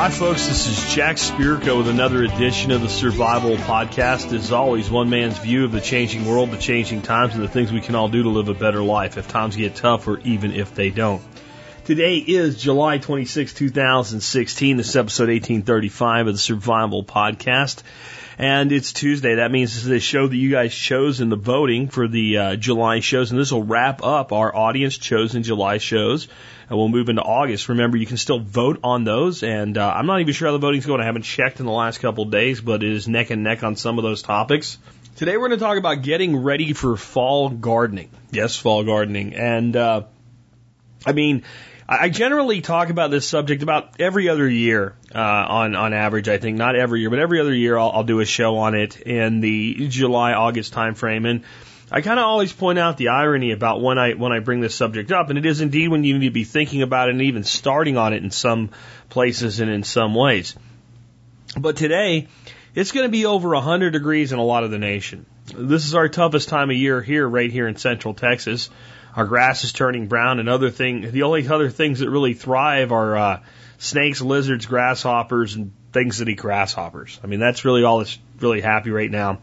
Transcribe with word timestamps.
Hi, 0.00 0.08
folks. 0.08 0.46
This 0.46 0.66
is 0.66 0.94
Jack 0.94 1.16
Spirko 1.16 1.76
with 1.76 1.88
another 1.88 2.22
edition 2.22 2.70
of 2.70 2.80
the 2.80 2.88
Survival 2.88 3.56
Podcast. 3.56 4.32
As 4.32 4.50
always, 4.50 4.90
one 4.90 5.10
man's 5.10 5.36
view 5.36 5.66
of 5.66 5.72
the 5.72 5.80
changing 5.82 6.24
world, 6.24 6.50
the 6.50 6.56
changing 6.56 7.02
times, 7.02 7.34
and 7.34 7.42
the 7.42 7.48
things 7.48 7.70
we 7.70 7.82
can 7.82 7.94
all 7.94 8.08
do 8.08 8.22
to 8.22 8.30
live 8.30 8.48
a 8.48 8.54
better 8.54 8.82
life 8.82 9.18
if 9.18 9.28
times 9.28 9.56
get 9.56 9.74
tough 9.74 10.08
or 10.08 10.18
even 10.20 10.52
if 10.52 10.74
they 10.74 10.88
don't. 10.88 11.22
Today 11.84 12.16
is 12.16 12.62
July 12.62 12.98
26, 12.98 13.52
2016. 13.52 14.76
This 14.78 14.88
is 14.88 14.96
episode 14.96 15.28
1835 15.28 16.28
of 16.28 16.34
the 16.34 16.38
Survival 16.38 17.04
Podcast. 17.04 17.82
And 18.40 18.72
it's 18.72 18.94
Tuesday. 18.94 19.34
That 19.34 19.50
means 19.50 19.74
this 19.74 19.82
is 19.82 19.90
the 19.90 20.00
show 20.00 20.26
that 20.26 20.34
you 20.34 20.50
guys 20.50 20.74
chose 20.74 21.20
in 21.20 21.28
the 21.28 21.36
voting 21.36 21.88
for 21.88 22.08
the 22.08 22.38
uh, 22.38 22.56
July 22.56 23.00
shows. 23.00 23.30
And 23.30 23.38
this 23.38 23.52
will 23.52 23.64
wrap 23.64 24.02
up 24.02 24.32
our 24.32 24.56
audience 24.56 24.96
chosen 24.96 25.42
July 25.42 25.76
shows. 25.76 26.26
And 26.70 26.78
we'll 26.78 26.88
move 26.88 27.10
into 27.10 27.20
August. 27.20 27.68
Remember, 27.68 27.98
you 27.98 28.06
can 28.06 28.16
still 28.16 28.38
vote 28.38 28.80
on 28.82 29.04
those. 29.04 29.42
And 29.42 29.76
uh, 29.76 29.92
I'm 29.94 30.06
not 30.06 30.22
even 30.22 30.32
sure 30.32 30.48
how 30.48 30.52
the 30.52 30.58
voting's 30.58 30.86
going. 30.86 31.02
I 31.02 31.04
haven't 31.04 31.24
checked 31.24 31.60
in 31.60 31.66
the 31.66 31.72
last 31.72 31.98
couple 31.98 32.24
of 32.24 32.30
days, 32.30 32.62
but 32.62 32.82
it 32.82 32.90
is 32.90 33.06
neck 33.06 33.28
and 33.28 33.44
neck 33.44 33.62
on 33.62 33.76
some 33.76 33.98
of 33.98 34.04
those 34.04 34.22
topics. 34.22 34.78
Today 35.16 35.36
we're 35.36 35.48
going 35.48 35.58
to 35.60 35.62
talk 35.62 35.76
about 35.76 36.00
getting 36.00 36.34
ready 36.34 36.72
for 36.72 36.96
fall 36.96 37.50
gardening. 37.50 38.08
Yes, 38.30 38.56
fall 38.56 38.84
gardening. 38.84 39.34
And, 39.34 39.76
uh, 39.76 40.04
I 41.04 41.12
mean, 41.12 41.44
I 41.92 42.08
generally 42.08 42.60
talk 42.60 42.90
about 42.90 43.10
this 43.10 43.28
subject 43.28 43.64
about 43.64 43.98
every 43.98 44.28
other 44.28 44.48
year, 44.48 44.94
uh, 45.12 45.18
on 45.18 45.74
on 45.74 45.92
average. 45.92 46.28
I 46.28 46.38
think 46.38 46.56
not 46.56 46.76
every 46.76 47.00
year, 47.00 47.10
but 47.10 47.18
every 47.18 47.40
other 47.40 47.52
year 47.52 47.76
I'll, 47.76 47.90
I'll 47.90 48.04
do 48.04 48.20
a 48.20 48.24
show 48.24 48.58
on 48.58 48.76
it 48.76 49.00
in 49.00 49.40
the 49.40 49.88
July 49.88 50.34
August 50.34 50.72
timeframe, 50.72 51.28
and 51.28 51.42
I 51.90 52.00
kind 52.00 52.20
of 52.20 52.26
always 52.26 52.52
point 52.52 52.78
out 52.78 52.96
the 52.96 53.08
irony 53.08 53.50
about 53.50 53.82
when 53.82 53.98
I 53.98 54.12
when 54.12 54.30
I 54.30 54.38
bring 54.38 54.60
this 54.60 54.76
subject 54.76 55.10
up, 55.10 55.30
and 55.30 55.38
it 55.38 55.44
is 55.44 55.60
indeed 55.60 55.88
when 55.88 56.04
you 56.04 56.16
need 56.16 56.26
to 56.26 56.32
be 56.32 56.44
thinking 56.44 56.82
about 56.82 57.08
it 57.08 57.12
and 57.12 57.22
even 57.22 57.42
starting 57.42 57.96
on 57.96 58.12
it 58.12 58.22
in 58.22 58.30
some 58.30 58.70
places 59.08 59.58
and 59.58 59.68
in 59.68 59.82
some 59.82 60.14
ways. 60.14 60.54
But 61.56 61.76
today, 61.76 62.28
it's 62.72 62.92
going 62.92 63.06
to 63.06 63.10
be 63.10 63.26
over 63.26 63.48
100 63.48 63.90
degrees 63.90 64.30
in 64.30 64.38
a 64.38 64.44
lot 64.44 64.62
of 64.62 64.70
the 64.70 64.78
nation. 64.78 65.26
This 65.52 65.84
is 65.84 65.96
our 65.96 66.08
toughest 66.08 66.48
time 66.48 66.70
of 66.70 66.76
year 66.76 67.02
here, 67.02 67.28
right 67.28 67.50
here 67.50 67.66
in 67.66 67.74
Central 67.74 68.14
Texas. 68.14 68.70
Our 69.16 69.26
grass 69.26 69.64
is 69.64 69.72
turning 69.72 70.06
brown, 70.06 70.38
and 70.38 70.48
other 70.48 70.70
thing. 70.70 71.10
The 71.10 71.22
only 71.22 71.46
other 71.48 71.70
things 71.70 72.00
that 72.00 72.10
really 72.10 72.34
thrive 72.34 72.92
are 72.92 73.16
uh, 73.16 73.40
snakes, 73.78 74.20
lizards, 74.20 74.66
grasshoppers, 74.66 75.54
and 75.54 75.72
things 75.92 76.18
that 76.18 76.28
eat 76.28 76.38
grasshoppers. 76.38 77.18
I 77.22 77.26
mean, 77.26 77.40
that's 77.40 77.64
really 77.64 77.84
all 77.84 77.98
that's 77.98 78.18
really 78.40 78.60
happy 78.60 78.90
right 78.90 79.10
now. 79.10 79.38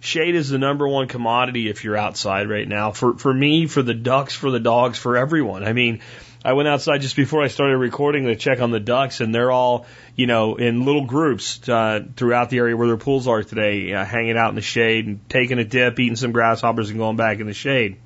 Shade 0.00 0.34
is 0.34 0.48
the 0.48 0.58
number 0.58 0.88
one 0.88 1.06
commodity 1.06 1.68
if 1.68 1.84
you're 1.84 1.96
outside 1.96 2.48
right 2.48 2.66
now. 2.66 2.90
For 2.90 3.16
for 3.16 3.32
me, 3.32 3.66
for 3.66 3.82
the 3.82 3.94
ducks, 3.94 4.34
for 4.34 4.50
the 4.50 4.60
dogs, 4.60 4.98
for 4.98 5.16
everyone. 5.16 5.62
I 5.62 5.72
mean, 5.72 6.00
I 6.44 6.54
went 6.54 6.68
outside 6.68 7.02
just 7.02 7.14
before 7.14 7.42
I 7.42 7.46
started 7.48 7.76
recording 7.76 8.24
to 8.24 8.34
check 8.34 8.60
on 8.60 8.72
the 8.72 8.80
ducks, 8.80 9.20
and 9.20 9.32
they're 9.32 9.52
all, 9.52 9.86
you 10.16 10.26
know, 10.26 10.56
in 10.56 10.84
little 10.84 11.04
groups 11.04 11.68
uh, 11.68 12.00
throughout 12.16 12.50
the 12.50 12.58
area 12.58 12.76
where 12.76 12.88
their 12.88 12.96
pools 12.96 13.28
are 13.28 13.44
today, 13.44 13.92
uh, 13.92 14.04
hanging 14.04 14.36
out 14.36 14.48
in 14.48 14.56
the 14.56 14.60
shade 14.60 15.06
and 15.06 15.28
taking 15.28 15.60
a 15.60 15.64
dip, 15.64 16.00
eating 16.00 16.16
some 16.16 16.32
grasshoppers, 16.32 16.90
and 16.90 16.98
going 16.98 17.16
back 17.16 17.38
in 17.38 17.46
the 17.46 17.54
shade. 17.54 17.96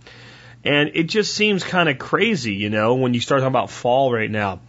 And 0.67 0.91
it 0.95 1.05
just 1.05 1.33
seems 1.33 1.63
kind 1.63 1.89
of 1.89 1.97
crazy, 1.97 2.55
you 2.55 2.71
know, 2.71 2.97
when 2.97 3.15
you 3.15 3.21
start 3.21 3.41
talking 3.41 3.53
about 3.53 3.71
fall 3.71 4.13
right 4.13 4.31
now. 4.31 4.61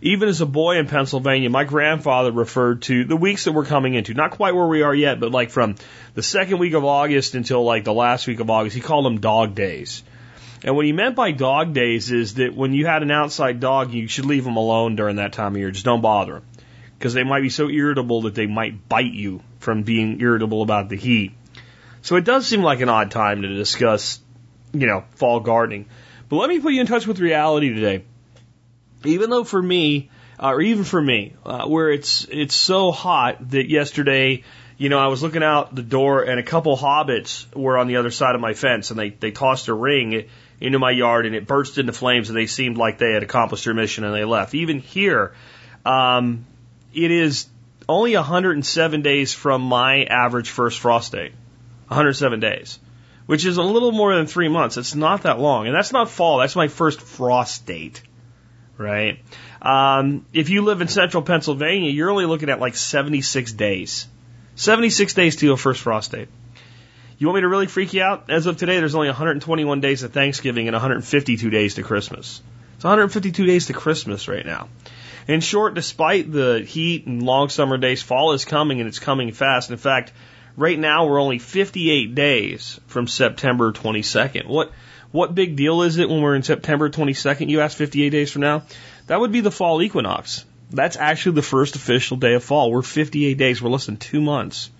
Even 0.00 0.30
as 0.30 0.40
a 0.40 0.46
boy 0.46 0.78
in 0.78 0.88
Pennsylvania, 0.88 1.50
my 1.50 1.64
grandfather 1.64 2.32
referred 2.32 2.82
to 2.82 3.04
the 3.04 3.16
weeks 3.16 3.44
that 3.44 3.52
we're 3.52 3.66
coming 3.66 3.94
into, 3.94 4.14
not 4.14 4.30
quite 4.30 4.54
where 4.54 4.66
we 4.66 4.80
are 4.80 4.94
yet, 4.94 5.20
but 5.20 5.30
like 5.30 5.50
from 5.50 5.76
the 6.14 6.22
second 6.22 6.58
week 6.58 6.72
of 6.72 6.86
August 6.86 7.34
until 7.34 7.64
like 7.64 7.84
the 7.84 7.92
last 7.92 8.26
week 8.26 8.40
of 8.40 8.48
August, 8.48 8.74
he 8.74 8.80
called 8.80 9.04
them 9.04 9.20
dog 9.20 9.54
days. 9.54 10.02
And 10.64 10.74
what 10.74 10.86
he 10.86 10.92
meant 10.92 11.16
by 11.16 11.32
dog 11.32 11.74
days 11.74 12.10
is 12.10 12.34
that 12.34 12.54
when 12.54 12.72
you 12.72 12.86
had 12.86 13.02
an 13.02 13.10
outside 13.10 13.60
dog, 13.60 13.92
you 13.92 14.08
should 14.08 14.24
leave 14.24 14.44
them 14.44 14.56
alone 14.56 14.96
during 14.96 15.16
that 15.16 15.34
time 15.34 15.52
of 15.52 15.58
year. 15.58 15.70
Just 15.70 15.84
don't 15.84 16.00
bother 16.00 16.34
them. 16.34 16.44
Because 16.98 17.12
they 17.12 17.24
might 17.24 17.42
be 17.42 17.50
so 17.50 17.68
irritable 17.68 18.22
that 18.22 18.34
they 18.34 18.46
might 18.46 18.88
bite 18.88 19.12
you 19.12 19.42
from 19.58 19.82
being 19.82 20.20
irritable 20.20 20.62
about 20.62 20.88
the 20.88 20.96
heat. 20.96 21.32
So 22.00 22.16
it 22.16 22.24
does 22.24 22.46
seem 22.46 22.62
like 22.62 22.80
an 22.80 22.88
odd 22.88 23.10
time 23.10 23.42
to 23.42 23.48
discuss 23.48 24.18
you 24.72 24.86
know, 24.86 25.04
fall 25.14 25.40
gardening. 25.40 25.86
But 26.28 26.36
let 26.36 26.48
me 26.48 26.60
put 26.60 26.72
you 26.72 26.80
in 26.80 26.86
touch 26.86 27.06
with 27.06 27.20
reality 27.20 27.74
today. 27.74 28.04
Even 29.04 29.30
though 29.30 29.44
for 29.44 29.60
me, 29.60 30.10
uh, 30.40 30.52
or 30.52 30.60
even 30.60 30.84
for 30.84 31.00
me, 31.00 31.34
uh, 31.44 31.66
where 31.66 31.90
it's 31.90 32.26
it's 32.30 32.54
so 32.54 32.90
hot 32.90 33.50
that 33.50 33.68
yesterday, 33.68 34.44
you 34.78 34.88
know, 34.88 34.98
I 34.98 35.08
was 35.08 35.22
looking 35.22 35.42
out 35.42 35.74
the 35.74 35.82
door 35.82 36.22
and 36.22 36.38
a 36.38 36.42
couple 36.42 36.76
hobbits 36.76 37.52
were 37.54 37.76
on 37.76 37.86
the 37.86 37.96
other 37.96 38.10
side 38.10 38.34
of 38.34 38.40
my 38.40 38.54
fence 38.54 38.90
and 38.90 38.98
they 38.98 39.10
they 39.10 39.30
tossed 39.30 39.68
a 39.68 39.74
ring 39.74 40.24
into 40.60 40.78
my 40.78 40.90
yard 40.90 41.26
and 41.26 41.34
it 41.34 41.46
burst 41.46 41.78
into 41.78 41.92
flames 41.92 42.28
and 42.30 42.38
they 42.38 42.46
seemed 42.46 42.76
like 42.76 42.98
they 42.98 43.12
had 43.12 43.22
accomplished 43.22 43.64
their 43.64 43.74
mission 43.74 44.04
and 44.04 44.14
they 44.14 44.24
left. 44.24 44.54
Even 44.54 44.78
here, 44.78 45.34
um, 45.84 46.46
it 46.94 47.10
is 47.10 47.46
only 47.88 48.14
107 48.14 49.02
days 49.02 49.34
from 49.34 49.62
my 49.62 50.04
average 50.04 50.50
first 50.50 50.78
frost 50.78 51.12
date. 51.12 51.32
107 51.88 52.40
days 52.40 52.78
which 53.26 53.44
is 53.44 53.56
a 53.56 53.62
little 53.62 53.92
more 53.92 54.14
than 54.14 54.26
three 54.26 54.48
months. 54.48 54.76
It's 54.76 54.94
not 54.94 55.22
that 55.22 55.38
long. 55.38 55.66
And 55.66 55.74
that's 55.74 55.92
not 55.92 56.10
fall. 56.10 56.38
That's 56.38 56.56
my 56.56 56.68
first 56.68 57.00
frost 57.00 57.66
date, 57.66 58.02
right? 58.78 59.18
Um, 59.60 60.26
if 60.32 60.48
you 60.50 60.62
live 60.62 60.80
in 60.80 60.88
central 60.88 61.22
Pennsylvania, 61.22 61.90
you're 61.90 62.10
only 62.10 62.26
looking 62.26 62.50
at 62.50 62.60
like 62.60 62.74
76 62.74 63.52
days. 63.52 64.06
76 64.56 65.14
days 65.14 65.36
to 65.36 65.46
your 65.46 65.56
first 65.56 65.80
frost 65.80 66.12
date. 66.12 66.28
You 67.18 67.28
want 67.28 67.36
me 67.36 67.40
to 67.42 67.48
really 67.48 67.68
freak 67.68 67.94
you 67.94 68.02
out? 68.02 68.30
As 68.30 68.46
of 68.46 68.56
today, 68.56 68.78
there's 68.78 68.96
only 68.96 69.08
121 69.08 69.80
days 69.80 70.02
of 70.02 70.12
Thanksgiving 70.12 70.66
and 70.66 70.74
152 70.74 71.50
days 71.50 71.74
to 71.76 71.82
Christmas. 71.82 72.42
It's 72.74 72.84
152 72.84 73.46
days 73.46 73.66
to 73.66 73.72
Christmas 73.72 74.26
right 74.26 74.44
now. 74.44 74.68
In 75.28 75.40
short, 75.40 75.74
despite 75.74 76.32
the 76.32 76.64
heat 76.66 77.06
and 77.06 77.22
long 77.22 77.48
summer 77.48 77.78
days, 77.78 78.02
fall 78.02 78.32
is 78.32 78.44
coming 78.44 78.80
and 78.80 78.88
it's 78.88 78.98
coming 78.98 79.30
fast. 79.30 79.70
In 79.70 79.76
fact, 79.76 80.12
Right 80.56 80.78
now, 80.78 81.06
we're 81.06 81.20
only 81.20 81.38
58 81.38 82.14
days 82.14 82.78
from 82.86 83.06
September 83.06 83.72
22nd. 83.72 84.46
What 84.46 84.70
what 85.10 85.34
big 85.34 85.56
deal 85.56 85.82
is 85.82 85.98
it 85.98 86.08
when 86.08 86.22
we're 86.22 86.34
in 86.34 86.42
September 86.42 86.88
22nd? 86.88 87.48
You 87.48 87.60
ask 87.60 87.76
58 87.76 88.10
days 88.10 88.30
from 88.30 88.42
now. 88.42 88.62
That 89.06 89.20
would 89.20 89.32
be 89.32 89.40
the 89.40 89.50
fall 89.50 89.82
equinox. 89.82 90.44
That's 90.70 90.96
actually 90.96 91.36
the 91.36 91.42
first 91.42 91.76
official 91.76 92.16
day 92.16 92.34
of 92.34 92.42
fall. 92.42 92.70
We're 92.70 92.82
58 92.82 93.36
days. 93.36 93.60
We're 93.60 93.70
less 93.70 93.86
than 93.86 93.98
two 93.98 94.22
months 94.22 94.70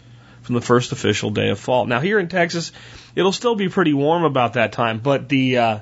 from 0.43 0.55
the 0.55 0.63
first 0.63 0.93
official 0.93 1.31
day 1.31 1.51
of 1.51 1.59
fall. 1.59 1.87
Now 1.87 2.01
here 2.01 2.19
in 2.19 2.29
Texas, 2.29 2.73
it'll 3.15 3.33
still 3.33 3.55
be 3.55 3.69
pretty 3.69 3.93
warm 3.95 4.25
about 4.25 4.55
that 4.55 4.73
time, 4.73 4.99
but 4.99 5.29
the 5.29 5.59
uh, 5.59 5.79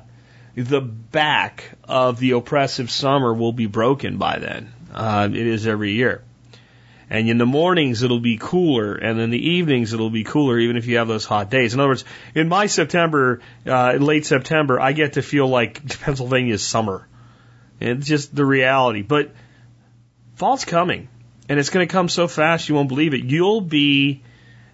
the 0.55 0.81
back 0.81 1.71
of 1.85 2.19
the 2.19 2.33
oppressive 2.33 2.91
summer 2.91 3.33
will 3.33 3.53
be 3.53 3.67
broken 3.67 4.19
by 4.19 4.39
then. 4.39 4.73
Uh, 4.93 5.29
it 5.31 5.47
is 5.47 5.67
every 5.67 5.93
year. 5.93 6.23
And 7.11 7.29
in 7.29 7.39
the 7.39 7.47
mornings 7.47 8.05
it'll 8.05 8.21
be 8.21 8.39
cooler, 8.41 8.95
and 8.95 9.21
in 9.21 9.31
the 9.31 9.49
evenings 9.51 9.93
it'll 9.93 10.11
be 10.11 10.23
cooler, 10.23 10.59
even 10.59 10.77
if 10.77 10.87
you 10.87 10.99
have 10.99 11.09
those 11.09 11.25
hot 11.25 11.51
days. 11.51 11.75
In 11.75 11.81
other 11.81 11.89
words, 11.89 12.05
in 12.37 12.49
my 12.49 12.67
September, 12.67 13.41
uh, 13.67 13.95
late 13.95 14.25
September, 14.25 14.81
I 14.81 14.93
get 14.93 15.15
to 15.15 15.23
feel 15.23 15.49
like 15.49 16.01
Pennsylvania's 16.01 16.63
summer. 16.63 17.09
It's 17.81 18.07
just 18.07 18.35
the 18.35 18.45
reality. 18.45 19.03
But 19.03 19.33
fall's 20.37 20.65
coming, 20.65 21.09
and 21.49 21.59
it's 21.59 21.71
going 21.71 21.87
to 21.87 21.93
come 21.93 22.09
so 22.09 22.29
fast 22.29 22.69
you 22.69 22.77
won't 22.77 22.89
believe 22.89 23.13
it. 23.13 23.25
You'll 23.25 23.61
be 23.61 24.23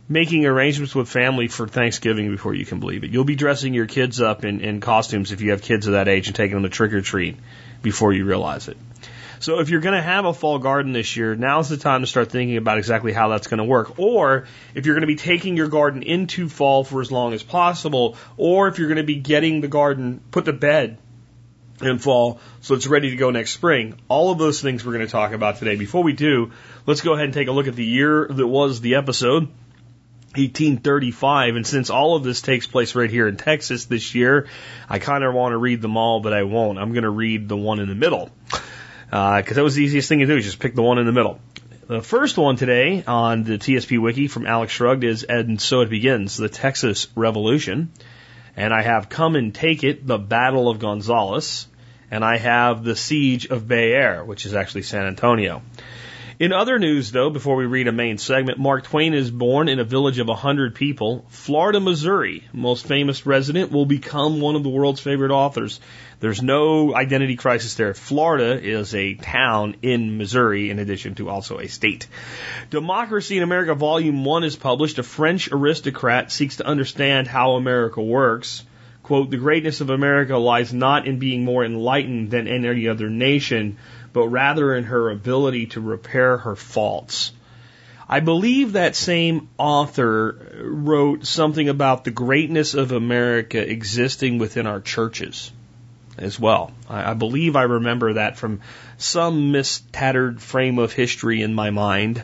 making 0.09 0.45
arrangements 0.47 0.95
with 0.95 1.09
family 1.09 1.49
for 1.49 1.67
Thanksgiving 1.67 2.31
before 2.31 2.55
you 2.55 2.67
can 2.67 2.81
believe 2.81 3.03
it. 3.03 3.11
You'll 3.11 3.25
be 3.25 3.35
dressing 3.35 3.75
your 3.75 3.87
kids 3.87 4.21
up 4.21 4.45
in, 4.45 4.61
in 4.61 4.81
costumes 4.81 5.33
if 5.33 5.41
you 5.41 5.51
have 5.51 5.63
kids 5.63 5.87
of 5.87 5.95
that 5.95 6.07
age 6.07 6.27
and 6.29 6.37
taking 6.37 6.55
them 6.55 6.63
to 6.63 6.69
trick 6.69 6.93
or 6.93 7.01
treat 7.01 7.37
before 7.83 8.13
you 8.13 8.25
realize 8.25 8.69
it. 8.69 8.77
So 9.41 9.61
if 9.61 9.69
you're 9.69 9.81
going 9.81 9.95
to 9.95 10.03
have 10.03 10.25
a 10.25 10.33
fall 10.33 10.59
garden 10.59 10.93
this 10.93 11.17
year, 11.17 11.35
now's 11.35 11.69
the 11.69 11.77
time 11.77 12.01
to 12.01 12.07
start 12.07 12.31
thinking 12.31 12.57
about 12.57 12.79
exactly 12.79 13.13
how 13.13 13.29
that's 13.29 13.47
going 13.47 13.59
to 13.59 13.65
work. 13.65 13.99
Or 13.99 14.47
if 14.75 14.87
you're 14.87 14.95
going 14.95 15.03
to 15.03 15.07
be 15.07 15.17
taking 15.17 15.57
your 15.57 15.69
garden 15.69 16.03
into 16.03 16.49
fall 16.49 16.85
for 16.85 17.01
as 17.01 17.13
long 17.13 17.33
as 17.33 17.43
possible, 17.43 18.17
or 18.37 18.69
if 18.69 18.79
you're 18.79 18.89
going 18.89 18.97
to 18.97 19.05
be 19.05 19.17
getting 19.17 19.61
the 19.61 19.69
garden 19.69 20.21
put 20.31 20.47
to 20.47 20.53
bed 20.53 20.99
in 21.83 21.99
fall 21.99 22.41
so 22.63 22.75
it's 22.75 22.87
ready 22.87 23.11
to 23.11 23.17
go 23.17 23.31
next 23.31 23.51
spring. 23.51 23.99
All 24.09 24.31
of 24.31 24.39
those 24.39 24.63
things 24.63 24.85
we're 24.85 24.95
going 24.95 25.07
to 25.07 25.13
talk 25.13 25.33
about 25.33 25.59
today. 25.59 25.77
Before 25.77 26.03
we 26.03 26.15
do, 26.15 26.53
let's 26.87 27.03
go 27.03 27.13
ahead 27.13 27.27
and 27.27 27.35
take 27.35 27.49
a 27.49 27.53
look 27.53 27.69
at 27.69 27.77
the 27.77 27.85
year 27.85 28.27
that 28.31 28.47
was 28.47 28.81
the 28.81 28.95
episode. 28.95 29.49
1835. 30.37 31.57
And 31.57 31.67
since 31.67 31.89
all 31.89 32.15
of 32.15 32.23
this 32.23 32.43
takes 32.43 32.67
place 32.67 32.95
right 32.95 33.11
here 33.11 33.27
in 33.27 33.39
Texas 33.39 33.87
this 33.87 34.15
year, 34.15 34.49
I 34.87 34.99
kind 34.99 35.25
of 35.25 35.33
want 35.33 35.55
to 35.55 35.57
read 35.57 35.81
them 35.81 35.97
all, 35.97 36.21
but 36.21 36.35
I 36.35 36.43
won't. 36.43 36.79
I'm 36.79 36.93
going 36.93 37.05
to 37.05 37.11
read 37.11 37.49
the 37.49 37.57
one 37.57 37.79
in 37.79 37.89
the 37.89 37.95
middle 37.95 38.31
because 39.07 39.53
uh, 39.53 39.55
that 39.55 39.63
was 39.63 39.77
the 39.77 39.85
easiest 39.85 40.09
thing 40.09 40.19
to 40.19 40.27
do, 40.27 40.41
just 40.41 40.59
pick 40.59 40.75
the 40.75 40.83
one 40.83 40.99
in 40.99 41.07
the 41.07 41.13
middle. 41.13 41.39
The 41.87 42.03
first 42.03 42.37
one 42.37 42.57
today 42.57 43.05
on 43.07 43.45
the 43.45 43.59
TSP 43.59 44.01
Wiki 44.01 44.27
from 44.27 44.45
Alex 44.45 44.73
Shrugged 44.73 45.05
is, 45.05 45.23
and 45.23 45.61
so 45.61 45.83
it 45.83 45.91
begins, 45.91 46.37
the 46.37 46.49
Texas 46.49 47.07
Revolution. 47.15 47.93
And 48.57 48.75
I 48.75 48.83
have 48.83 49.09
Come 49.09 49.37
and 49.37 49.55
Take 49.55 49.85
It, 49.85 50.05
the 50.05 50.19
Battle 50.19 50.69
of 50.69 50.81
Gonzales. 50.81 51.69
And 52.11 52.25
I 52.25 52.39
have 52.39 52.83
the 52.83 52.97
Siege 52.97 53.47
of 53.47 53.69
Bexar, 53.69 54.25
which 54.25 54.47
is 54.47 54.55
actually 54.55 54.83
San 54.83 55.07
Antonio. 55.07 55.63
In 56.39 56.53
other 56.53 56.79
news, 56.79 57.13
though, 57.13 57.31
before 57.31 57.57
we 57.57 57.65
read 57.65 57.89
a 57.89 57.93
main 57.93 58.19
segment, 58.19 58.59
Mark 58.59 58.85
Twain 58.85 59.15
is 59.15 59.31
born 59.31 59.71
in 59.71 59.79
a 59.79 59.85
village 59.85 60.19
of 60.19 60.29
100 60.29 60.75
people, 60.75 61.25
Florida, 61.31 61.81
Missouri. 61.81 62.45
Most 62.53 62.87
famous 62.87 63.25
resident 63.25 63.73
will 63.73 63.87
become 63.87 64.43
one 64.43 64.55
of 64.55 64.63
the 64.63 64.69
world's 64.69 65.01
favorite 65.01 65.31
authors. 65.31 65.81
There's 66.21 66.43
no 66.43 66.95
identity 66.95 67.37
crisis 67.37 67.73
there. 67.77 67.95
Florida 67.95 68.63
is 68.63 68.95
a 68.95 69.15
town 69.15 69.77
in 69.81 70.19
Missouri, 70.19 70.69
in 70.69 70.79
addition 70.79 71.15
to 71.15 71.31
also 71.31 71.59
a 71.59 71.69
state. 71.69 72.07
Democracy 72.69 73.39
in 73.39 73.43
America, 73.43 73.75
Volume 73.75 74.23
1 74.23 74.45
is 74.45 74.57
published. 74.57 74.99
A 74.99 75.03
French 75.03 75.51
aristocrat 75.51 76.31
seeks 76.31 76.57
to 76.57 76.67
understand 76.67 77.29
how 77.29 77.53
America 77.53 78.03
works. 78.03 78.63
Quote, 79.03 79.31
the 79.31 79.37
greatness 79.39 79.81
of 79.81 79.89
America 79.89 80.37
lies 80.37 80.75
not 80.75 81.07
in 81.07 81.19
being 81.19 81.45
more 81.45 81.65
enlightened 81.65 82.31
than 82.31 82.49
any 82.49 82.89
other 82.89 83.09
nation, 83.09 83.79
but 84.17 84.29
rather 84.29 84.75
in 84.75 84.85
her 84.85 85.11
ability 85.11 85.67
to 85.67 85.79
repair 85.79 86.39
her 86.39 86.57
faults. 86.57 87.33
I 88.09 88.21
believe 88.21 88.73
that 88.73 88.97
same 88.97 89.51
author 89.59 90.57
wrote 90.63 91.27
something 91.27 91.69
about 91.69 92.05
the 92.05 92.11
greatness 92.13 92.73
of 92.73 92.93
America 92.93 93.61
existing 93.61 94.39
within 94.39 94.67
our 94.67 94.81
churches 94.81 95.53
as 96.17 96.41
well. 96.41 96.73
I, 96.89 97.13
believe 97.13 97.57
I 97.57 97.65
remember 97.65 98.15
that 98.15 98.39
from 98.39 98.63
some 98.97 99.53
mistattered 99.53 100.41
frame 100.41 100.79
of 100.79 100.95
history 100.95 101.43
in 101.43 101.53
my 101.53 101.69
mind. 101.69 102.23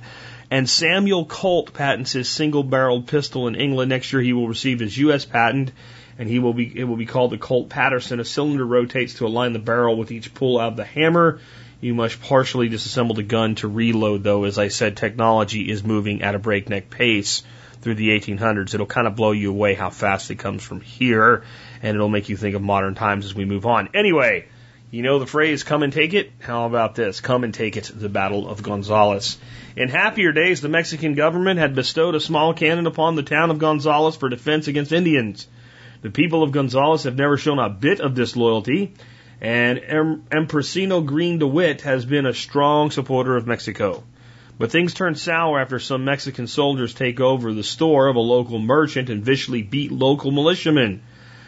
And 0.50 0.66
Samuel 0.66 1.26
Colt 1.26 1.74
patents 1.74 2.12
his 2.12 2.26
single 2.26 2.62
barreled 2.62 3.06
pistol 3.06 3.48
in 3.48 3.54
England. 3.54 3.90
Next 3.90 4.14
year 4.14 4.22
he 4.22 4.32
will 4.32 4.48
receive 4.48 4.80
his 4.80 4.96
U.S. 4.96 5.26
patent 5.26 5.72
and 6.18 6.26
he 6.26 6.38
will 6.38 6.54
be, 6.54 6.72
it 6.74 6.84
will 6.84 6.96
be 6.96 7.04
called 7.04 7.32
the 7.32 7.38
Colt 7.38 7.68
Paterson. 7.68 8.18
A 8.18 8.24
cylinder 8.24 8.64
rotates 8.64 9.12
to 9.14 9.26
align 9.26 9.52
the 9.52 9.58
barrel 9.58 9.98
with 9.98 10.10
each 10.10 10.32
pull 10.32 10.58
out 10.58 10.72
of 10.72 10.76
the 10.78 10.84
hammer. 10.86 11.38
You 11.82 11.94
must 11.94 12.22
partially 12.22 12.70
disassemble 12.70 13.16
the 13.16 13.24
gun 13.24 13.56
to 13.56 13.66
reload, 13.66 14.22
though. 14.22 14.44
As 14.44 14.56
I 14.56 14.68
said, 14.68 14.96
technology 14.96 15.68
is 15.68 15.82
moving 15.82 16.22
at 16.22 16.36
a 16.36 16.38
breakneck 16.38 16.90
pace 16.90 17.42
through 17.80 17.96
the 17.96 18.10
1800s. 18.10 18.72
It'll 18.72 18.86
kind 18.86 19.08
of 19.08 19.16
blow 19.16 19.32
you 19.32 19.50
away 19.50 19.74
how 19.74 19.90
fast 19.90 20.30
it 20.30 20.36
comes 20.36 20.62
from 20.62 20.80
here, 20.80 21.42
and 21.82 21.96
it'll 21.96 22.08
make 22.08 22.28
you 22.28 22.36
think 22.36 22.54
of 22.54 22.62
modern 22.62 22.94
times 22.94 23.24
as 23.24 23.34
we 23.34 23.44
move 23.44 23.66
on. 23.66 23.88
Anyway, 23.94 24.44
you 24.92 25.02
know 25.02 25.18
the 25.18 25.26
phrase, 25.26 25.64
come 25.64 25.82
and 25.82 25.92
take 25.92 26.14
it? 26.14 26.30
How 26.38 26.66
about 26.66 26.94
this? 26.94 27.20
Come 27.20 27.42
and 27.42 27.52
take 27.52 27.76
it, 27.76 27.90
the 27.92 28.08
Battle 28.08 28.48
of 28.48 28.62
Gonzales. 28.62 29.36
In 29.74 29.88
happier 29.88 30.30
days, 30.30 30.60
the 30.60 30.68
Mexican 30.68 31.14
government 31.14 31.58
had 31.58 31.74
bestowed 31.74 32.14
a 32.14 32.20
small 32.20 32.54
cannon 32.54 32.86
upon 32.86 33.16
the 33.16 33.24
town 33.24 33.50
of 33.50 33.58
Gonzales 33.58 34.16
for 34.16 34.28
defense 34.28 34.68
against 34.68 34.92
Indians. 34.92 35.48
The 36.02 36.10
people 36.10 36.44
of 36.44 36.52
Gonzales 36.52 37.04
have 37.04 37.16
never 37.16 37.36
shown 37.36 37.58
a 37.58 37.68
bit 37.68 37.98
of 37.98 38.14
disloyalty 38.14 38.94
and 39.42 39.80
Empresario 40.30 41.04
Green 41.04 41.40
DeWitt 41.40 41.80
has 41.80 42.04
been 42.04 42.26
a 42.26 42.32
strong 42.32 42.92
supporter 42.92 43.36
of 43.36 43.44
Mexico. 43.44 44.04
But 44.56 44.70
things 44.70 44.94
turn 44.94 45.16
sour 45.16 45.60
after 45.60 45.80
some 45.80 46.04
Mexican 46.04 46.46
soldiers 46.46 46.94
take 46.94 47.18
over 47.18 47.52
the 47.52 47.64
store 47.64 48.06
of 48.06 48.14
a 48.14 48.20
local 48.20 48.60
merchant 48.60 49.10
and 49.10 49.24
viciously 49.24 49.62
beat 49.62 49.90
local 49.90 50.30
militiamen. 50.30 51.02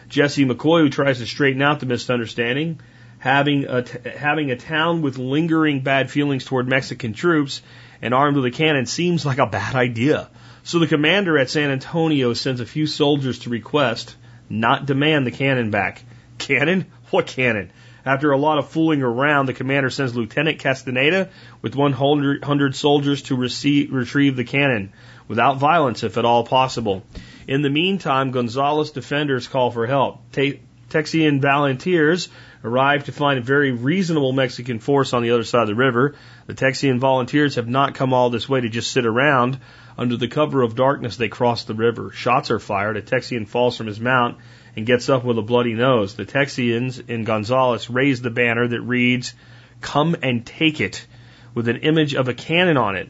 Jesse 0.09 0.45
McCoy, 0.45 0.81
who 0.81 0.91
tries 0.91 1.19
to 1.19 1.27
straighten 1.27 1.63
out 1.63 1.79
the 1.79 1.87
misunderstanding, 1.87 2.81
having 3.21 3.67
a, 3.67 3.85
having 4.17 4.51
a 4.51 4.57
town 4.57 5.01
with 5.01 5.17
lingering 5.17 5.83
bad 5.83 6.11
feelings 6.11 6.45
toward 6.45 6.67
Mexican 6.67 7.13
troops 7.13 7.63
and 8.03 8.13
armed 8.13 8.35
with 8.37 8.47
a 8.47 8.51
cannon 8.51 8.87
seems 8.87 9.25
like 9.25 9.39
a 9.39 9.47
bad 9.47 9.77
idea. 9.77 10.29
So 10.65 10.81
the 10.81 10.89
commander 10.89 11.39
at 11.39 11.49
San 11.49 11.71
Antonio 11.71 12.35
sends 12.35 12.61
a 12.61 12.67
few 12.67 12.89
soldiers 12.89 13.39
to 13.41 13.51
request, 13.51 14.17
not 14.51 14.85
demand 14.85 15.29
the 15.29 15.31
cannon 15.31 15.71
back. 15.71 16.03
Cannon? 16.39 16.87
What 17.11 17.29
cannon? 17.29 17.71
After 18.07 18.33
a 18.33 18.39
lot 18.39 18.59
of 18.59 18.69
fooling 18.69 19.03
around, 19.03 19.47
the 19.47 19.55
commander 19.55 19.89
sends 19.89 20.15
Lieutenant 20.15 20.59
Castaneda 20.59 21.31
with 21.63 21.75
100 21.75 22.77
soldiers 22.77 23.23
to 23.23 23.37
receive, 23.37 23.93
retrieve 23.93 24.37
the 24.37 24.45
cannon, 24.45 24.93
without 25.27 25.57
violence 25.57 26.03
if 26.03 26.19
at 26.19 26.27
all 26.27 26.45
possible. 26.45 27.03
In 27.49 27.63
the 27.63 27.71
meantime, 27.71 28.31
Gonzales 28.31 28.91
defenders 28.91 29.49
call 29.49 29.71
for 29.71 29.87
help. 29.87 30.21
Te- 30.33 30.61
Texian 30.91 31.41
volunteers 31.41 32.29
arrive 32.63 33.05
to 33.05 33.13
find 33.13 33.39
a 33.39 33.43
very 33.43 33.73
reasonable 33.73 34.33
Mexican 34.33 34.79
force 34.79 35.13
on 35.13 35.23
the 35.23 35.31
other 35.31 35.45
side 35.45 35.63
of 35.63 35.69
the 35.69 35.75
river. 35.75 36.15
The 36.47 36.55
Texian 36.55 36.99
volunteers 36.99 37.57
have 37.57 37.69
not 37.69 37.95
come 37.95 38.13
all 38.13 38.31
this 38.31 38.49
way 38.49 38.61
to 38.61 38.69
just 38.69 38.93
sit 38.93 39.07
around. 39.07 39.59
Under 39.97 40.17
the 40.17 40.29
cover 40.29 40.63
of 40.63 40.75
darkness, 40.75 41.17
they 41.17 41.29
cross 41.29 41.65
the 41.65 41.75
river. 41.75 42.11
Shots 42.13 42.51
are 42.51 42.59
fired. 42.59 42.97
A 42.97 43.03
Texian 43.03 43.47
falls 43.49 43.77
from 43.77 43.87
his 43.87 44.01
mount 44.01 44.39
and 44.77 44.87
gets 44.87 45.09
up 45.09 45.25
with 45.25 45.39
a 45.39 45.43
bloody 45.43 45.75
nose. 45.75 46.15
The 46.15 46.25
Texians 46.25 47.09
in 47.09 47.25
Gonzales 47.25 47.89
raise 47.89 48.21
the 48.21 48.31
banner 48.31 48.67
that 48.67 48.81
reads, 48.81 49.35
Come 49.81 50.17
and 50.23 50.45
take 50.45 50.81
it, 50.81 51.07
with 51.55 51.69
an 51.69 51.79
image 51.79 52.15
of 52.15 52.29
a 52.29 52.35
cannon 52.35 52.77
on 52.77 52.97
it. 52.97 53.09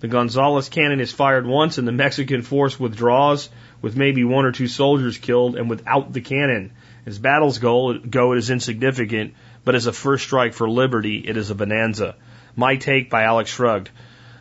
The 0.00 0.08
Gonzales 0.08 0.68
cannon 0.68 1.00
is 1.00 1.12
fired 1.12 1.46
once 1.46 1.78
and 1.78 1.88
the 1.88 1.92
Mexican 1.92 2.42
force 2.42 2.78
withdraws 2.78 3.48
with 3.80 3.96
maybe 3.96 4.24
one 4.24 4.44
or 4.44 4.52
two 4.52 4.68
soldiers 4.68 5.16
killed 5.16 5.56
and 5.56 5.70
without 5.70 6.12
the 6.12 6.20
cannon. 6.20 6.72
As 7.06 7.18
battles 7.18 7.58
go, 7.58 7.98
go 7.98 8.32
it 8.32 8.38
is 8.38 8.50
insignificant, 8.50 9.34
but 9.64 9.74
as 9.74 9.86
a 9.86 9.92
first 9.92 10.24
strike 10.24 10.52
for 10.52 10.68
liberty, 10.68 11.18
it 11.18 11.36
is 11.36 11.50
a 11.50 11.54
bonanza. 11.54 12.16
My 12.56 12.76
take 12.76 13.08
by 13.08 13.22
Alex 13.22 13.50
Shrugged. 13.50 13.90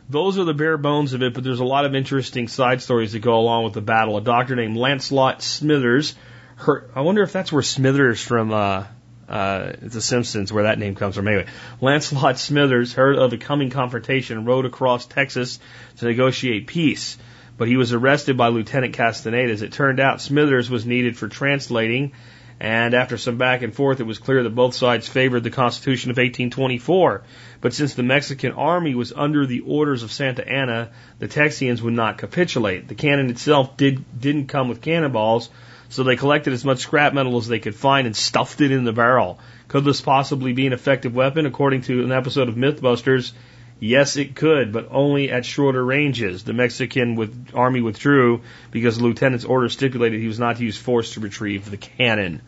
Those 0.10 0.38
are 0.38 0.44
the 0.44 0.54
bare 0.54 0.78
bones 0.78 1.14
of 1.14 1.24
it, 1.24 1.34
but 1.34 1.44
there's 1.44 1.60
a 1.60 1.66
lot 1.66 1.86
of 1.86 1.96
interesting 1.96 2.48
side 2.48 2.82
stories 2.82 3.14
that 3.14 3.20
go 3.20 3.40
along 3.40 3.64
with 3.64 3.74
the 3.74 3.82
battle. 3.82 4.18
A 4.18 4.22
doctor 4.22 4.56
named 4.56 4.78
Lancelot 4.78 5.42
Smithers 5.42 6.16
her, 6.56 6.90
I 6.96 7.02
wonder 7.02 7.24
if 7.24 7.34
that's 7.34 7.52
where 7.52 7.62
Smithers 7.62 8.22
from 8.22 8.54
uh, 8.54 8.86
uh, 9.28 9.74
The 9.82 10.02
Simpsons, 10.02 10.52
where 10.54 10.64
that 10.64 10.80
name 10.80 10.96
comes 10.96 11.16
from. 11.16 11.28
Anyway, 11.28 11.48
Lancelot 11.82 12.38
Smithers 12.38 12.94
heard 12.94 13.18
of 13.18 13.32
the 13.32 13.38
coming 13.38 13.70
confrontation 13.70 14.46
rode 14.46 14.66
across 14.66 15.06
Texas 15.06 15.60
to 15.98 16.06
negotiate 16.06 16.68
peace. 16.68 17.18
But 17.58 17.68
he 17.68 17.78
was 17.78 17.94
arrested 17.94 18.38
by 18.38 18.50
Lieutenant 18.50 18.94
Castaneda. 18.94 19.52
As 19.52 19.62
it 19.62 19.72
turned 19.72 20.00
out, 20.00 20.22
Smithers 20.22 20.70
was 20.70 20.86
needed 20.86 21.18
for 21.18 21.30
translating, 21.30 22.12
and 22.60 22.94
after 22.94 23.18
some 23.18 23.38
back 23.38 23.62
and 23.62 23.74
forth, 23.74 24.00
it 24.00 24.06
was 24.06 24.20
clear 24.20 24.44
that 24.44 24.56
both 24.56 24.76
sides 24.76 25.08
favored 25.08 25.44
the 25.44 25.50
Constitution 25.50 26.12
of 26.12 26.18
1824. 26.18 27.24
But 27.62 27.74
since 27.74 27.94
the 27.94 28.04
Mexican 28.04 28.52
army 28.52 28.94
was 28.94 29.14
under 29.14 29.46
the 29.46 29.62
orders 29.62 30.04
of 30.04 30.12
Santa 30.12 30.48
Anna, 30.48 30.90
the 31.20 31.28
Texians 31.28 31.82
would 31.82 31.94
not 31.94 32.18
capitulate. 32.18 32.88
The 32.88 32.96
cannon 32.96 33.30
itself 33.30 33.78
did, 33.78 34.04
didn't 34.20 34.48
come 34.48 34.68
with 34.68 34.82
cannonballs, 34.82 35.50
so 35.96 36.04
they 36.04 36.18
collected 36.18 36.52
as 36.52 36.66
much 36.66 36.80
scrap 36.80 37.14
metal 37.14 37.38
as 37.38 37.48
they 37.48 37.60
could 37.60 37.74
find 37.74 38.06
and 38.06 38.16
stuffed 38.16 38.60
it 38.60 38.70
in 38.70 38.84
the 38.84 38.92
barrel. 38.92 39.40
Could 39.70 39.86
this 39.86 40.02
possibly 40.02 40.52
be 40.52 40.68
an 40.68 40.74
effective 40.74 41.16
weapon? 41.16 41.46
According 41.46 41.84
to 41.84 42.04
an 42.04 42.12
episode 42.12 42.50
of 42.50 42.56
Mythbusters, 42.56 43.32
yes, 43.80 44.18
it 44.18 44.36
could, 44.36 44.74
but 44.74 44.90
only 44.92 45.32
at 45.32 45.46
shorter 45.46 45.84
ranges. 45.84 46.44
The 46.44 46.52
Mexican 46.52 47.16
with, 47.16 47.52
army 47.54 47.80
withdrew 47.80 48.42
because 48.72 48.98
the 48.98 49.06
lieutenant's 49.06 49.46
order 49.46 49.70
stipulated 49.70 50.20
he 50.20 50.28
was 50.28 50.38
not 50.38 50.58
to 50.58 50.66
use 50.66 50.76
force 50.76 51.14
to 51.14 51.22
retrieve 51.22 51.70
the 51.72 51.78
cannon. 51.78 52.42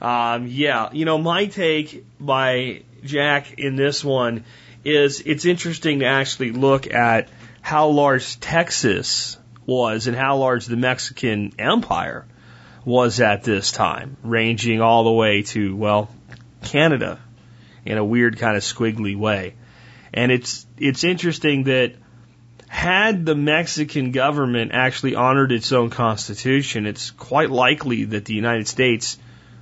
Um, 0.00 0.46
yeah, 0.46 0.90
you 0.92 1.04
know, 1.04 1.18
my 1.18 1.46
take 1.46 2.06
by 2.20 2.82
Jack 3.02 3.58
in 3.58 3.74
this 3.74 4.04
one 4.04 4.44
is 4.84 5.20
it's 5.26 5.46
interesting 5.46 5.98
to 5.98 6.06
actually 6.06 6.52
look 6.52 6.92
at 6.94 7.28
how 7.60 7.88
large 7.88 8.38
Texas 8.38 9.36
was 9.66 10.06
and 10.06 10.16
how 10.16 10.36
large 10.36 10.66
the 10.66 10.76
Mexican 10.76 11.54
Empire 11.58 12.24
was 12.84 13.20
at 13.20 13.44
this 13.44 13.72
time, 13.72 14.16
ranging 14.22 14.80
all 14.80 15.04
the 15.04 15.12
way 15.12 15.42
to, 15.42 15.74
well, 15.74 16.10
Canada 16.62 17.18
in 17.84 17.98
a 17.98 18.04
weird 18.04 18.38
kind 18.38 18.56
of 18.56 18.62
squiggly 18.62 19.16
way. 19.16 19.54
And 20.12 20.30
it's, 20.30 20.66
it's 20.78 21.04
interesting 21.04 21.64
that 21.64 21.94
had 22.68 23.24
the 23.24 23.34
Mexican 23.34 24.10
government 24.10 24.72
actually 24.74 25.14
honored 25.14 25.52
its 25.52 25.72
own 25.72 25.90
constitution, 25.90 26.86
it's 26.86 27.10
quite 27.10 27.50
likely 27.50 28.04
that 28.04 28.24
the 28.24 28.34
United 28.34 28.66
States 28.66 29.18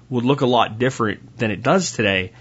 would 0.08 0.24
look 0.24 0.40
a 0.40 0.46
lot 0.46 0.78
different 0.78 1.36
than 1.38 1.50
it 1.50 1.62
does 1.62 1.92
today. 1.92 2.32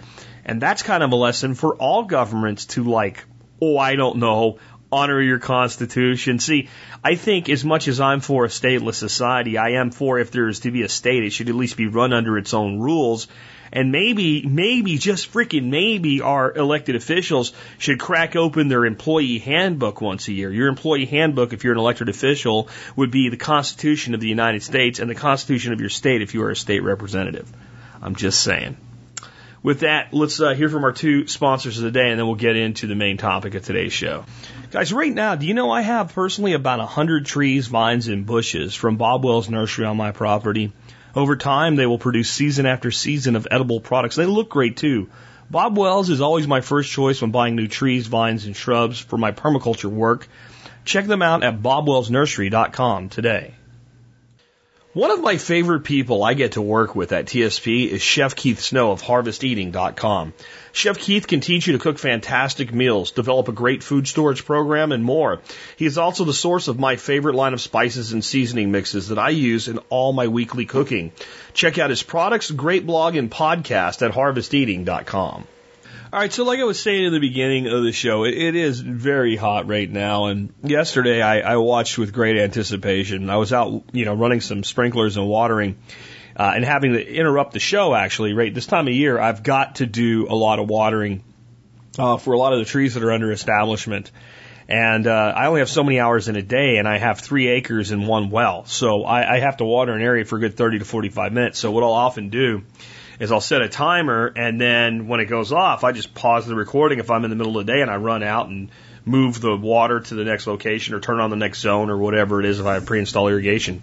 And 0.45 0.61
that's 0.61 0.81
kind 0.81 1.03
of 1.03 1.11
a 1.11 1.15
lesson 1.15 1.55
for 1.55 1.75
all 1.75 2.03
governments 2.03 2.65
to 2.67 2.83
like, 2.83 3.23
oh, 3.61 3.77
I 3.77 3.95
don't 3.95 4.17
know, 4.17 4.59
honor 4.91 5.21
your 5.21 5.39
constitution. 5.39 6.39
See, 6.39 6.69
I 7.03 7.15
think 7.15 7.49
as 7.49 7.63
much 7.63 7.87
as 7.87 7.99
I'm 7.99 8.19
for 8.19 8.45
a 8.45 8.49
stateless 8.49 8.95
society, 8.95 9.57
I 9.57 9.71
am 9.71 9.91
for 9.91 10.19
if 10.19 10.31
there 10.31 10.49
is 10.49 10.59
to 10.61 10.71
be 10.71 10.83
a 10.83 10.89
state, 10.89 11.23
it 11.23 11.31
should 11.31 11.49
at 11.49 11.55
least 11.55 11.77
be 11.77 11.87
run 11.87 12.13
under 12.13 12.37
its 12.37 12.53
own 12.53 12.79
rules. 12.79 13.27
And 13.73 13.93
maybe, 13.93 14.45
maybe, 14.45 14.97
just 14.97 15.31
freaking 15.31 15.69
maybe 15.69 16.19
our 16.19 16.51
elected 16.53 16.97
officials 16.97 17.53
should 17.77 18.01
crack 18.01 18.35
open 18.35 18.67
their 18.67 18.85
employee 18.85 19.39
handbook 19.39 20.01
once 20.01 20.27
a 20.27 20.33
year. 20.33 20.51
Your 20.51 20.67
employee 20.67 21.05
handbook, 21.05 21.53
if 21.53 21.63
you're 21.63 21.71
an 21.71 21.79
elected 21.79 22.09
official, 22.09 22.67
would 22.97 23.11
be 23.11 23.29
the 23.29 23.37
Constitution 23.37 24.13
of 24.13 24.19
the 24.19 24.27
United 24.27 24.61
States 24.61 24.99
and 24.99 25.09
the 25.09 25.15
Constitution 25.15 25.71
of 25.71 25.79
your 25.79 25.89
state 25.89 26.21
if 26.21 26.33
you 26.33 26.43
are 26.43 26.51
a 26.51 26.55
state 26.55 26.83
representative. 26.83 27.49
I'm 28.01 28.15
just 28.15 28.41
saying. 28.41 28.75
With 29.63 29.81
that, 29.81 30.11
let's 30.11 30.39
uh, 30.41 30.55
hear 30.55 30.69
from 30.69 30.83
our 30.83 30.91
two 30.91 31.27
sponsors 31.27 31.77
of 31.77 31.83
the 31.83 31.91
day, 31.91 32.09
and 32.09 32.19
then 32.19 32.25
we'll 32.25 32.35
get 32.35 32.55
into 32.55 32.87
the 32.87 32.95
main 32.95 33.17
topic 33.17 33.53
of 33.53 33.63
today's 33.63 33.93
show. 33.93 34.25
Guys, 34.71 34.91
right 34.91 35.13
now, 35.13 35.35
do 35.35 35.45
you 35.45 35.53
know 35.53 35.69
I 35.69 35.81
have 35.81 36.15
personally 36.15 36.53
about 36.53 36.79
a 36.79 36.85
hundred 36.87 37.27
trees, 37.27 37.67
vines, 37.67 38.07
and 38.07 38.25
bushes 38.25 38.73
from 38.73 38.97
Bob 38.97 39.23
Wells 39.23 39.49
Nursery 39.49 39.85
on 39.85 39.97
my 39.97 40.11
property. 40.11 40.71
Over 41.15 41.35
time, 41.35 41.75
they 41.75 41.85
will 41.85 41.99
produce 41.99 42.31
season 42.31 42.65
after 42.65 42.89
season 42.89 43.35
of 43.35 43.47
edible 43.51 43.81
products. 43.81 44.15
They 44.15 44.25
look 44.25 44.49
great 44.49 44.77
too. 44.77 45.09
Bob 45.51 45.77
Wells 45.77 46.09
is 46.09 46.21
always 46.21 46.47
my 46.47 46.61
first 46.61 46.89
choice 46.89 47.21
when 47.21 47.31
buying 47.31 47.55
new 47.55 47.67
trees, 47.67 48.07
vines, 48.07 48.45
and 48.45 48.55
shrubs 48.55 48.99
for 48.99 49.17
my 49.17 49.31
permaculture 49.31 49.91
work. 49.91 50.27
Check 50.85 51.05
them 51.05 51.21
out 51.21 51.43
at 51.43 51.61
bobwellsnursery.com 51.61 53.09
today. 53.09 53.53
One 54.93 55.09
of 55.09 55.21
my 55.21 55.37
favorite 55.37 55.85
people 55.85 56.21
I 56.21 56.33
get 56.33 56.53
to 56.53 56.61
work 56.61 56.95
with 56.95 57.13
at 57.13 57.25
TSP 57.25 57.87
is 57.87 58.01
Chef 58.01 58.35
Keith 58.35 58.59
Snow 58.59 58.91
of 58.91 58.99
harvesteating.com. 58.99 60.33
Chef 60.73 60.99
Keith 60.99 61.27
can 61.27 61.39
teach 61.39 61.65
you 61.65 61.71
to 61.71 61.79
cook 61.79 61.97
fantastic 61.97 62.73
meals, 62.73 63.11
develop 63.11 63.47
a 63.47 63.53
great 63.53 63.83
food 63.83 64.05
storage 64.05 64.43
program, 64.43 64.91
and 64.91 65.01
more. 65.01 65.39
He 65.77 65.85
is 65.85 65.97
also 65.97 66.25
the 66.25 66.33
source 66.33 66.67
of 66.67 66.77
my 66.77 66.97
favorite 66.97 67.35
line 67.35 67.53
of 67.53 67.61
spices 67.61 68.11
and 68.11 68.21
seasoning 68.21 68.69
mixes 68.71 69.07
that 69.07 69.17
I 69.17 69.29
use 69.29 69.69
in 69.69 69.77
all 69.87 70.11
my 70.11 70.27
weekly 70.27 70.65
cooking. 70.65 71.13
Check 71.53 71.77
out 71.77 71.89
his 71.89 72.03
products, 72.03 72.51
great 72.51 72.85
blog, 72.85 73.15
and 73.15 73.31
podcast 73.31 74.05
at 74.05 74.13
harvesteating.com. 74.13 75.47
All 76.13 76.19
right, 76.19 76.33
so 76.33 76.43
like 76.43 76.59
I 76.59 76.65
was 76.65 76.77
saying 76.77 77.05
in 77.05 77.13
the 77.13 77.21
beginning 77.21 77.67
of 77.67 77.83
the 77.83 77.93
show, 77.93 78.25
it, 78.25 78.33
it 78.33 78.53
is 78.53 78.81
very 78.81 79.37
hot 79.37 79.69
right 79.69 79.89
now. 79.89 80.25
And 80.25 80.53
yesterday 80.61 81.21
I, 81.21 81.39
I 81.39 81.55
watched 81.55 81.97
with 81.97 82.11
great 82.11 82.37
anticipation. 82.37 83.29
I 83.29 83.37
was 83.37 83.53
out, 83.53 83.83
you 83.93 84.03
know, 84.03 84.13
running 84.13 84.41
some 84.41 84.65
sprinklers 84.65 85.15
and 85.15 85.25
watering. 85.25 85.77
Uh, 86.35 86.51
and 86.53 86.65
having 86.65 86.93
to 86.93 87.15
interrupt 87.15 87.53
the 87.53 87.59
show 87.59 87.93
actually 87.93 88.31
right 88.33 88.55
this 88.55 88.65
time 88.65 88.87
of 88.87 88.93
year 88.93 89.19
i've 89.19 89.43
got 89.43 89.75
to 89.75 89.85
do 89.85 90.27
a 90.29 90.33
lot 90.33 90.59
of 90.59 90.69
watering 90.69 91.25
uh, 91.99 92.15
for 92.15 92.33
a 92.33 92.37
lot 92.37 92.53
of 92.53 92.59
the 92.59 92.65
trees 92.65 92.93
that 92.93 93.03
are 93.03 93.11
under 93.11 93.33
establishment 93.33 94.09
and 94.69 95.07
uh, 95.07 95.33
i 95.35 95.47
only 95.47 95.59
have 95.59 95.69
so 95.69 95.83
many 95.83 95.99
hours 95.99 96.29
in 96.29 96.37
a 96.37 96.41
day 96.41 96.77
and 96.77 96.87
i 96.87 96.97
have 96.97 97.19
three 97.19 97.49
acres 97.49 97.91
in 97.91 98.07
one 98.07 98.29
well 98.29 98.63
so 98.63 99.03
I, 99.03 99.35
I 99.35 99.39
have 99.39 99.57
to 99.57 99.65
water 99.65 99.91
an 99.91 100.01
area 100.01 100.23
for 100.23 100.37
a 100.37 100.39
good 100.39 100.55
30 100.55 100.79
to 100.79 100.85
45 100.85 101.33
minutes 101.33 101.59
so 101.59 101.69
what 101.69 101.83
i'll 101.83 101.91
often 101.91 102.29
do 102.29 102.63
is 103.19 103.31
I'll 103.31 103.41
set 103.41 103.61
a 103.61 103.69
timer 103.69 104.31
and 104.35 104.59
then 104.59 105.07
when 105.07 105.19
it 105.19 105.25
goes 105.25 105.51
off, 105.51 105.83
I 105.83 105.91
just 105.91 106.13
pause 106.13 106.45
the 106.45 106.55
recording 106.55 106.99
if 106.99 107.09
I'm 107.09 107.23
in 107.23 107.29
the 107.29 107.35
middle 107.35 107.57
of 107.57 107.65
the 107.65 107.71
day 107.71 107.81
and 107.81 107.89
I 107.89 107.97
run 107.97 108.23
out 108.23 108.47
and 108.47 108.69
move 109.05 109.41
the 109.41 109.55
water 109.55 109.99
to 109.99 110.15
the 110.15 110.23
next 110.23 110.47
location 110.47 110.93
or 110.93 110.99
turn 110.99 111.19
on 111.19 111.29
the 111.29 111.35
next 111.35 111.59
zone 111.59 111.89
or 111.89 111.97
whatever 111.97 112.39
it 112.39 112.45
is 112.45 112.59
if 112.59 112.65
I 112.65 112.75
have 112.75 112.85
pre-install 112.85 113.27
irrigation. 113.27 113.81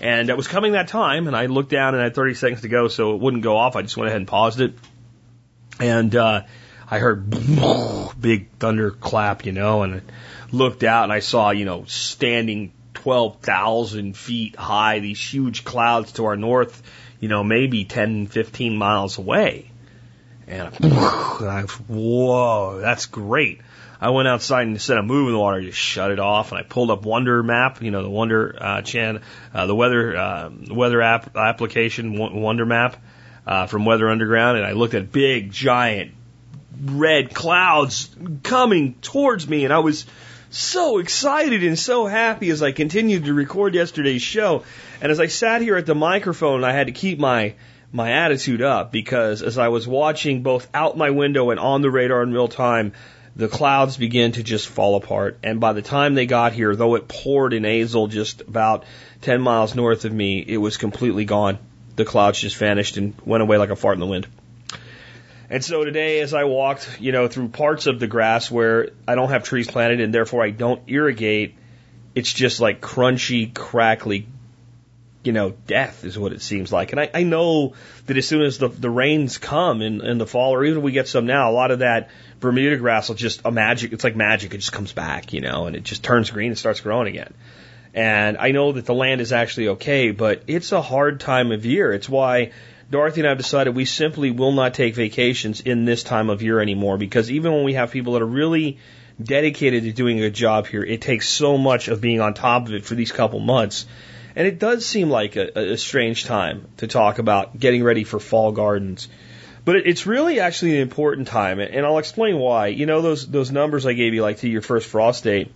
And 0.00 0.30
it 0.30 0.36
was 0.36 0.46
coming 0.46 0.72
that 0.72 0.88
time 0.88 1.26
and 1.26 1.36
I 1.36 1.46
looked 1.46 1.70
down 1.70 1.94
and 1.94 2.00
I 2.00 2.04
had 2.04 2.14
30 2.14 2.34
seconds 2.34 2.60
to 2.62 2.68
go 2.68 2.88
so 2.88 3.14
it 3.14 3.20
wouldn't 3.20 3.42
go 3.42 3.56
off. 3.56 3.76
I 3.76 3.82
just 3.82 3.96
went 3.96 4.08
ahead 4.08 4.20
and 4.20 4.28
paused 4.28 4.60
it. 4.60 4.74
And, 5.80 6.14
uh, 6.14 6.42
I 6.90 6.98
heard 7.00 7.30
big 8.20 8.50
thunder 8.58 8.90
clap, 8.90 9.44
you 9.44 9.52
know, 9.52 9.82
and 9.82 10.00
looked 10.52 10.84
out 10.84 11.04
and 11.04 11.12
I 11.12 11.20
saw, 11.20 11.50
you 11.50 11.64
know, 11.64 11.84
standing 11.84 12.72
12,000 12.94 14.16
feet 14.16 14.56
high, 14.56 15.00
these 15.00 15.20
huge 15.20 15.64
clouds 15.64 16.12
to 16.12 16.24
our 16.26 16.36
north 16.36 16.82
you 17.20 17.28
know, 17.28 17.42
maybe 17.42 17.84
10, 17.84 18.26
15 18.26 18.76
miles 18.76 19.18
away. 19.18 19.70
And 20.46 20.68
I, 20.82 21.62
whoa, 21.88 22.80
that's 22.80 23.06
great. 23.06 23.60
I 24.00 24.10
went 24.10 24.28
outside 24.28 24.62
and 24.62 24.76
instead 24.76 24.96
of 24.96 25.04
moving 25.04 25.32
the 25.32 25.38
water, 25.38 25.58
I 25.58 25.64
just 25.64 25.78
shut 25.78 26.10
it 26.12 26.20
off, 26.20 26.52
and 26.52 26.60
I 26.60 26.62
pulled 26.62 26.90
up 26.90 27.02
WunderMap, 27.02 27.82
you 27.82 27.90
know, 27.90 28.02
the 28.02 28.10
Wonder 28.10 28.56
uh, 28.58 28.82
Chan, 28.82 29.22
uh, 29.52 29.66
the 29.66 29.74
weather 29.74 30.16
uh, 30.16 30.50
weather 30.70 31.02
app 31.02 31.36
application, 31.36 32.16
WunderMap 32.16 32.94
uh, 33.46 33.66
from 33.66 33.84
Weather 33.84 34.08
Underground, 34.08 34.58
and 34.58 34.66
I 34.66 34.72
looked 34.72 34.94
at 34.94 35.10
big, 35.10 35.50
giant, 35.50 36.12
red 36.80 37.34
clouds 37.34 38.14
coming 38.44 38.94
towards 39.02 39.48
me, 39.48 39.64
and 39.64 39.72
I 39.72 39.80
was 39.80 40.06
so 40.50 40.98
excited 40.98 41.62
and 41.62 41.78
so 41.78 42.06
happy 42.06 42.50
as 42.50 42.62
I 42.62 42.72
continued 42.72 43.24
to 43.24 43.34
record 43.34 43.74
yesterday's 43.74 44.22
show. 44.22 44.64
And 45.00 45.12
as 45.12 45.20
I 45.20 45.26
sat 45.26 45.60
here 45.60 45.76
at 45.76 45.86
the 45.86 45.94
microphone, 45.94 46.64
I 46.64 46.72
had 46.72 46.86
to 46.86 46.92
keep 46.92 47.18
my 47.18 47.54
my 47.90 48.12
attitude 48.12 48.60
up 48.60 48.92
because 48.92 49.42
as 49.42 49.56
I 49.56 49.68
was 49.68 49.88
watching 49.88 50.42
both 50.42 50.68
out 50.74 50.96
my 50.96 51.10
window 51.10 51.50
and 51.50 51.58
on 51.58 51.80
the 51.80 51.90
radar 51.90 52.22
in 52.22 52.32
real 52.32 52.48
time, 52.48 52.92
the 53.34 53.48
clouds 53.48 53.96
began 53.96 54.32
to 54.32 54.42
just 54.42 54.68
fall 54.68 54.96
apart. 54.96 55.38
And 55.42 55.60
by 55.60 55.72
the 55.72 55.80
time 55.80 56.14
they 56.14 56.26
got 56.26 56.52
here, 56.52 56.74
though 56.74 56.96
it 56.96 57.08
poured 57.08 57.54
in 57.54 57.62
Azle 57.62 58.10
just 58.10 58.42
about 58.42 58.84
10 59.22 59.40
miles 59.40 59.74
north 59.74 60.04
of 60.04 60.12
me, 60.12 60.44
it 60.46 60.58
was 60.58 60.76
completely 60.76 61.24
gone. 61.24 61.58
The 61.96 62.04
clouds 62.04 62.40
just 62.40 62.56
vanished 62.56 62.96
and 62.96 63.14
went 63.24 63.42
away 63.42 63.56
like 63.56 63.70
a 63.70 63.76
fart 63.76 63.94
in 63.94 64.00
the 64.00 64.06
wind. 64.06 64.26
And 65.50 65.64
so 65.64 65.84
today, 65.84 66.20
as 66.20 66.34
I 66.34 66.44
walked, 66.44 67.00
you 67.00 67.12
know, 67.12 67.26
through 67.26 67.48
parts 67.48 67.86
of 67.86 67.98
the 68.00 68.06
grass 68.06 68.50
where 68.50 68.90
I 69.06 69.14
don't 69.14 69.30
have 69.30 69.44
trees 69.44 69.66
planted 69.66 70.00
and 70.00 70.12
therefore 70.12 70.44
I 70.44 70.50
don't 70.50 70.82
irrigate, 70.88 71.56
it's 72.14 72.32
just 72.32 72.60
like 72.60 72.82
crunchy, 72.82 73.54
crackly, 73.54 74.26
you 75.24 75.32
know, 75.32 75.50
death 75.66 76.04
is 76.04 76.18
what 76.18 76.32
it 76.32 76.42
seems 76.42 76.70
like. 76.70 76.92
And 76.92 77.00
I, 77.00 77.10
I 77.14 77.22
know 77.22 77.74
that 78.06 78.16
as 78.16 78.28
soon 78.28 78.42
as 78.42 78.58
the, 78.58 78.68
the 78.68 78.90
rains 78.90 79.38
come 79.38 79.80
in, 79.80 80.02
in 80.04 80.18
the 80.18 80.26
fall, 80.26 80.54
or 80.54 80.64
even 80.64 80.82
we 80.82 80.92
get 80.92 81.08
some 81.08 81.26
now, 81.26 81.50
a 81.50 81.52
lot 81.52 81.70
of 81.70 81.78
that 81.78 82.10
Bermuda 82.40 82.76
grass 82.76 83.08
will 83.08 83.16
just 83.16 83.40
a 83.44 83.50
magic. 83.50 83.92
It's 83.92 84.04
like 84.04 84.16
magic. 84.16 84.52
It 84.52 84.58
just 84.58 84.72
comes 84.72 84.92
back, 84.92 85.32
you 85.32 85.40
know, 85.40 85.66
and 85.66 85.74
it 85.74 85.82
just 85.82 86.04
turns 86.04 86.30
green 86.30 86.48
and 86.48 86.58
starts 86.58 86.80
growing 86.80 87.08
again. 87.08 87.32
And 87.94 88.36
I 88.36 88.52
know 88.52 88.72
that 88.72 88.84
the 88.84 88.94
land 88.94 89.20
is 89.20 89.32
actually 89.32 89.68
okay, 89.68 90.10
but 90.10 90.42
it's 90.46 90.72
a 90.72 90.82
hard 90.82 91.20
time 91.20 91.52
of 91.52 91.64
year. 91.64 91.92
It's 91.92 92.08
why 92.08 92.52
Dorothy 92.90 93.20
and 93.20 93.26
I 93.26 93.30
have 93.30 93.38
decided 93.38 93.74
we 93.74 93.84
simply 93.84 94.30
will 94.30 94.52
not 94.52 94.72
take 94.72 94.94
vacations 94.94 95.60
in 95.60 95.84
this 95.84 96.02
time 96.02 96.30
of 96.30 96.40
year 96.40 96.58
anymore 96.58 96.96
because 96.96 97.30
even 97.30 97.52
when 97.52 97.64
we 97.64 97.74
have 97.74 97.90
people 97.90 98.14
that 98.14 98.22
are 98.22 98.26
really 98.26 98.78
dedicated 99.22 99.82
to 99.82 99.92
doing 99.92 100.20
a 100.22 100.30
job 100.30 100.66
here, 100.66 100.82
it 100.82 101.02
takes 101.02 101.28
so 101.28 101.58
much 101.58 101.88
of 101.88 102.00
being 102.00 102.20
on 102.20 102.32
top 102.32 102.66
of 102.66 102.72
it 102.72 102.86
for 102.86 102.94
these 102.94 103.12
couple 103.12 103.40
months. 103.40 103.84
And 104.34 104.46
it 104.46 104.58
does 104.58 104.86
seem 104.86 105.10
like 105.10 105.36
a, 105.36 105.72
a 105.72 105.76
strange 105.76 106.24
time 106.24 106.66
to 106.78 106.86
talk 106.86 107.18
about 107.18 107.58
getting 107.58 107.82
ready 107.82 108.04
for 108.04 108.18
fall 108.18 108.52
gardens. 108.52 109.08
But 109.66 109.76
it's 109.76 110.06
really 110.06 110.40
actually 110.40 110.76
an 110.76 110.82
important 110.82 111.28
time, 111.28 111.60
and 111.60 111.84
I'll 111.84 111.98
explain 111.98 112.38
why. 112.38 112.68
You 112.68 112.86
know 112.86 113.02
those 113.02 113.26
those 113.26 113.50
numbers 113.50 113.84
I 113.84 113.92
gave 113.92 114.14
you, 114.14 114.22
like 114.22 114.38
to 114.38 114.48
your 114.48 114.62
first 114.62 114.86
frost 114.86 115.24
date. 115.24 115.52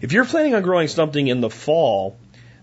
If 0.00 0.12
you're 0.12 0.24
planning 0.24 0.54
on 0.54 0.62
growing 0.62 0.86
something 0.86 1.26
in 1.26 1.40
the 1.40 1.50
fall, 1.50 2.16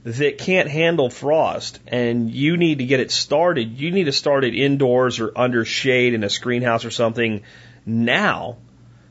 that 0.06 0.38
can't 0.38 0.70
handle 0.70 1.10
frost 1.10 1.80
and 1.88 2.32
you 2.32 2.58
need 2.58 2.78
to 2.78 2.86
get 2.86 3.00
it 3.00 3.10
started, 3.10 3.80
you 3.80 3.90
need 3.90 4.04
to 4.04 4.12
start 4.12 4.44
it 4.44 4.54
indoors 4.54 5.20
or 5.20 5.32
under 5.36 5.66
shade 5.66 6.14
in 6.14 6.24
a 6.24 6.30
screenhouse 6.30 6.86
or 6.86 6.92
something 6.92 7.42
now 7.88 8.58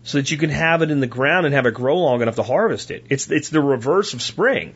so 0.04 0.18
that 0.18 0.30
you 0.30 0.38
can 0.38 0.50
have 0.50 0.82
it 0.82 0.92
in 0.92 1.00
the 1.00 1.08
ground 1.08 1.46
and 1.46 1.54
have 1.54 1.66
it 1.66 1.74
grow 1.74 1.98
long 1.98 2.22
enough 2.22 2.36
to 2.36 2.44
harvest 2.44 2.92
it. 2.92 3.06
It's, 3.10 3.28
it's 3.28 3.48
the 3.48 3.60
reverse 3.60 4.14
of 4.14 4.22
spring. 4.22 4.74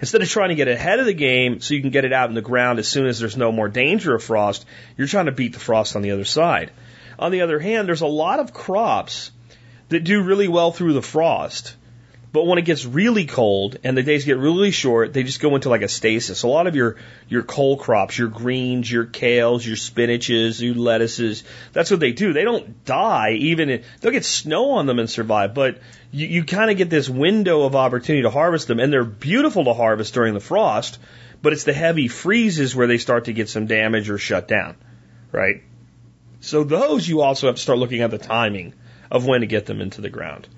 Instead 0.00 0.20
of 0.20 0.28
trying 0.28 0.50
to 0.50 0.54
get 0.54 0.68
ahead 0.68 0.98
of 0.98 1.06
the 1.06 1.14
game 1.14 1.60
so 1.60 1.72
you 1.72 1.80
can 1.80 1.90
get 1.90 2.04
it 2.04 2.12
out 2.12 2.28
in 2.28 2.34
the 2.34 2.42
ground 2.42 2.78
as 2.78 2.86
soon 2.86 3.06
as 3.06 3.18
there's 3.18 3.36
no 3.36 3.50
more 3.50 3.68
danger 3.68 4.14
of 4.14 4.22
frost, 4.22 4.66
you're 4.98 5.06
trying 5.06 5.26
to 5.26 5.32
beat 5.32 5.54
the 5.54 5.60
frost 5.60 5.96
on 5.96 6.02
the 6.02 6.10
other 6.10 6.26
side. 6.26 6.72
On 7.18 7.32
the 7.32 7.40
other 7.40 7.58
hand, 7.58 7.88
there's 7.88 8.02
a 8.02 8.06
lot 8.06 8.38
of 8.38 8.52
crops 8.52 9.30
that 9.88 10.04
do 10.04 10.22
really 10.24 10.48
well 10.48 10.72
through 10.72 10.92
the 10.92 11.00
frost 11.00 11.74
but 12.34 12.48
when 12.48 12.58
it 12.58 12.62
gets 12.62 12.84
really 12.84 13.26
cold 13.26 13.78
and 13.84 13.96
the 13.96 14.02
days 14.02 14.24
get 14.24 14.38
really 14.38 14.72
short, 14.72 15.12
they 15.12 15.22
just 15.22 15.38
go 15.38 15.54
into 15.54 15.68
like 15.68 15.82
a 15.82 15.88
stasis. 15.88 16.42
A 16.42 16.48
lot 16.48 16.66
of 16.66 16.74
your, 16.74 16.96
your 17.28 17.44
cold 17.44 17.78
crops, 17.78 18.18
your 18.18 18.26
greens, 18.26 18.90
your 18.90 19.06
kales, 19.06 19.64
your 19.64 19.76
spinaches, 19.76 20.60
your 20.60 20.74
lettuces, 20.74 21.44
that's 21.72 21.92
what 21.92 22.00
they 22.00 22.10
do. 22.10 22.32
They 22.32 22.42
don't 22.42 22.84
die 22.84 23.34
even, 23.34 23.70
in, 23.70 23.84
they'll 24.00 24.10
get 24.10 24.24
snow 24.24 24.72
on 24.72 24.86
them 24.86 24.98
and 24.98 25.08
survive, 25.08 25.54
but 25.54 25.78
you, 26.10 26.26
you 26.26 26.44
kind 26.44 26.72
of 26.72 26.76
get 26.76 26.90
this 26.90 27.08
window 27.08 27.62
of 27.62 27.76
opportunity 27.76 28.22
to 28.22 28.30
harvest 28.30 28.66
them 28.66 28.80
and 28.80 28.92
they're 28.92 29.04
beautiful 29.04 29.66
to 29.66 29.72
harvest 29.72 30.12
during 30.12 30.34
the 30.34 30.40
frost, 30.40 30.98
but 31.40 31.52
it's 31.52 31.62
the 31.62 31.72
heavy 31.72 32.08
freezes 32.08 32.74
where 32.74 32.88
they 32.88 32.98
start 32.98 33.26
to 33.26 33.32
get 33.32 33.48
some 33.48 33.68
damage 33.68 34.10
or 34.10 34.18
shut 34.18 34.48
down, 34.48 34.74
right? 35.30 35.62
So 36.40 36.64
those 36.64 37.06
you 37.06 37.20
also 37.20 37.46
have 37.46 37.54
to 37.54 37.62
start 37.62 37.78
looking 37.78 38.00
at 38.00 38.10
the 38.10 38.18
timing 38.18 38.74
of 39.08 39.24
when 39.24 39.42
to 39.42 39.46
get 39.46 39.66
them 39.66 39.80
into 39.80 40.00
the 40.00 40.10
ground. 40.10 40.48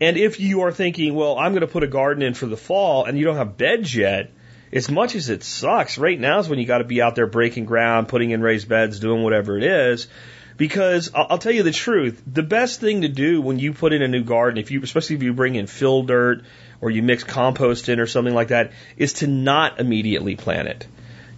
And 0.00 0.16
if 0.16 0.40
you 0.40 0.62
are 0.62 0.72
thinking, 0.72 1.14
well, 1.14 1.38
I'm 1.38 1.52
going 1.52 1.62
to 1.62 1.66
put 1.66 1.84
a 1.84 1.88
garden 1.88 2.22
in 2.22 2.34
for 2.34 2.46
the 2.46 2.56
fall 2.56 3.04
and 3.04 3.18
you 3.18 3.24
don't 3.24 3.36
have 3.36 3.56
beds 3.56 3.94
yet, 3.94 4.30
as 4.72 4.90
much 4.90 5.14
as 5.14 5.28
it 5.28 5.42
sucks, 5.42 5.98
right 5.98 6.18
now 6.18 6.38
is 6.38 6.48
when 6.48 6.58
you 6.58 6.66
got 6.66 6.78
to 6.78 6.84
be 6.84 7.02
out 7.02 7.14
there 7.14 7.26
breaking 7.26 7.66
ground, 7.66 8.08
putting 8.08 8.30
in 8.30 8.40
raised 8.40 8.68
beds, 8.68 8.98
doing 9.00 9.22
whatever 9.22 9.56
it 9.56 9.64
is. 9.64 10.08
Because 10.56 11.10
I'll 11.14 11.38
tell 11.38 11.52
you 11.52 11.62
the 11.62 11.72
truth, 11.72 12.22
the 12.26 12.42
best 12.42 12.80
thing 12.80 13.02
to 13.02 13.08
do 13.08 13.40
when 13.40 13.58
you 13.58 13.72
put 13.72 13.92
in 13.92 14.02
a 14.02 14.08
new 14.08 14.22
garden, 14.22 14.58
if 14.58 14.70
you, 14.70 14.82
especially 14.82 15.16
if 15.16 15.22
you 15.22 15.32
bring 15.32 15.54
in 15.54 15.66
fill 15.66 16.02
dirt 16.02 16.44
or 16.80 16.90
you 16.90 17.02
mix 17.02 17.24
compost 17.24 17.88
in 17.88 18.00
or 18.00 18.06
something 18.06 18.34
like 18.34 18.48
that, 18.48 18.72
is 18.96 19.14
to 19.14 19.26
not 19.26 19.80
immediately 19.80 20.36
plant 20.36 20.68
it 20.68 20.86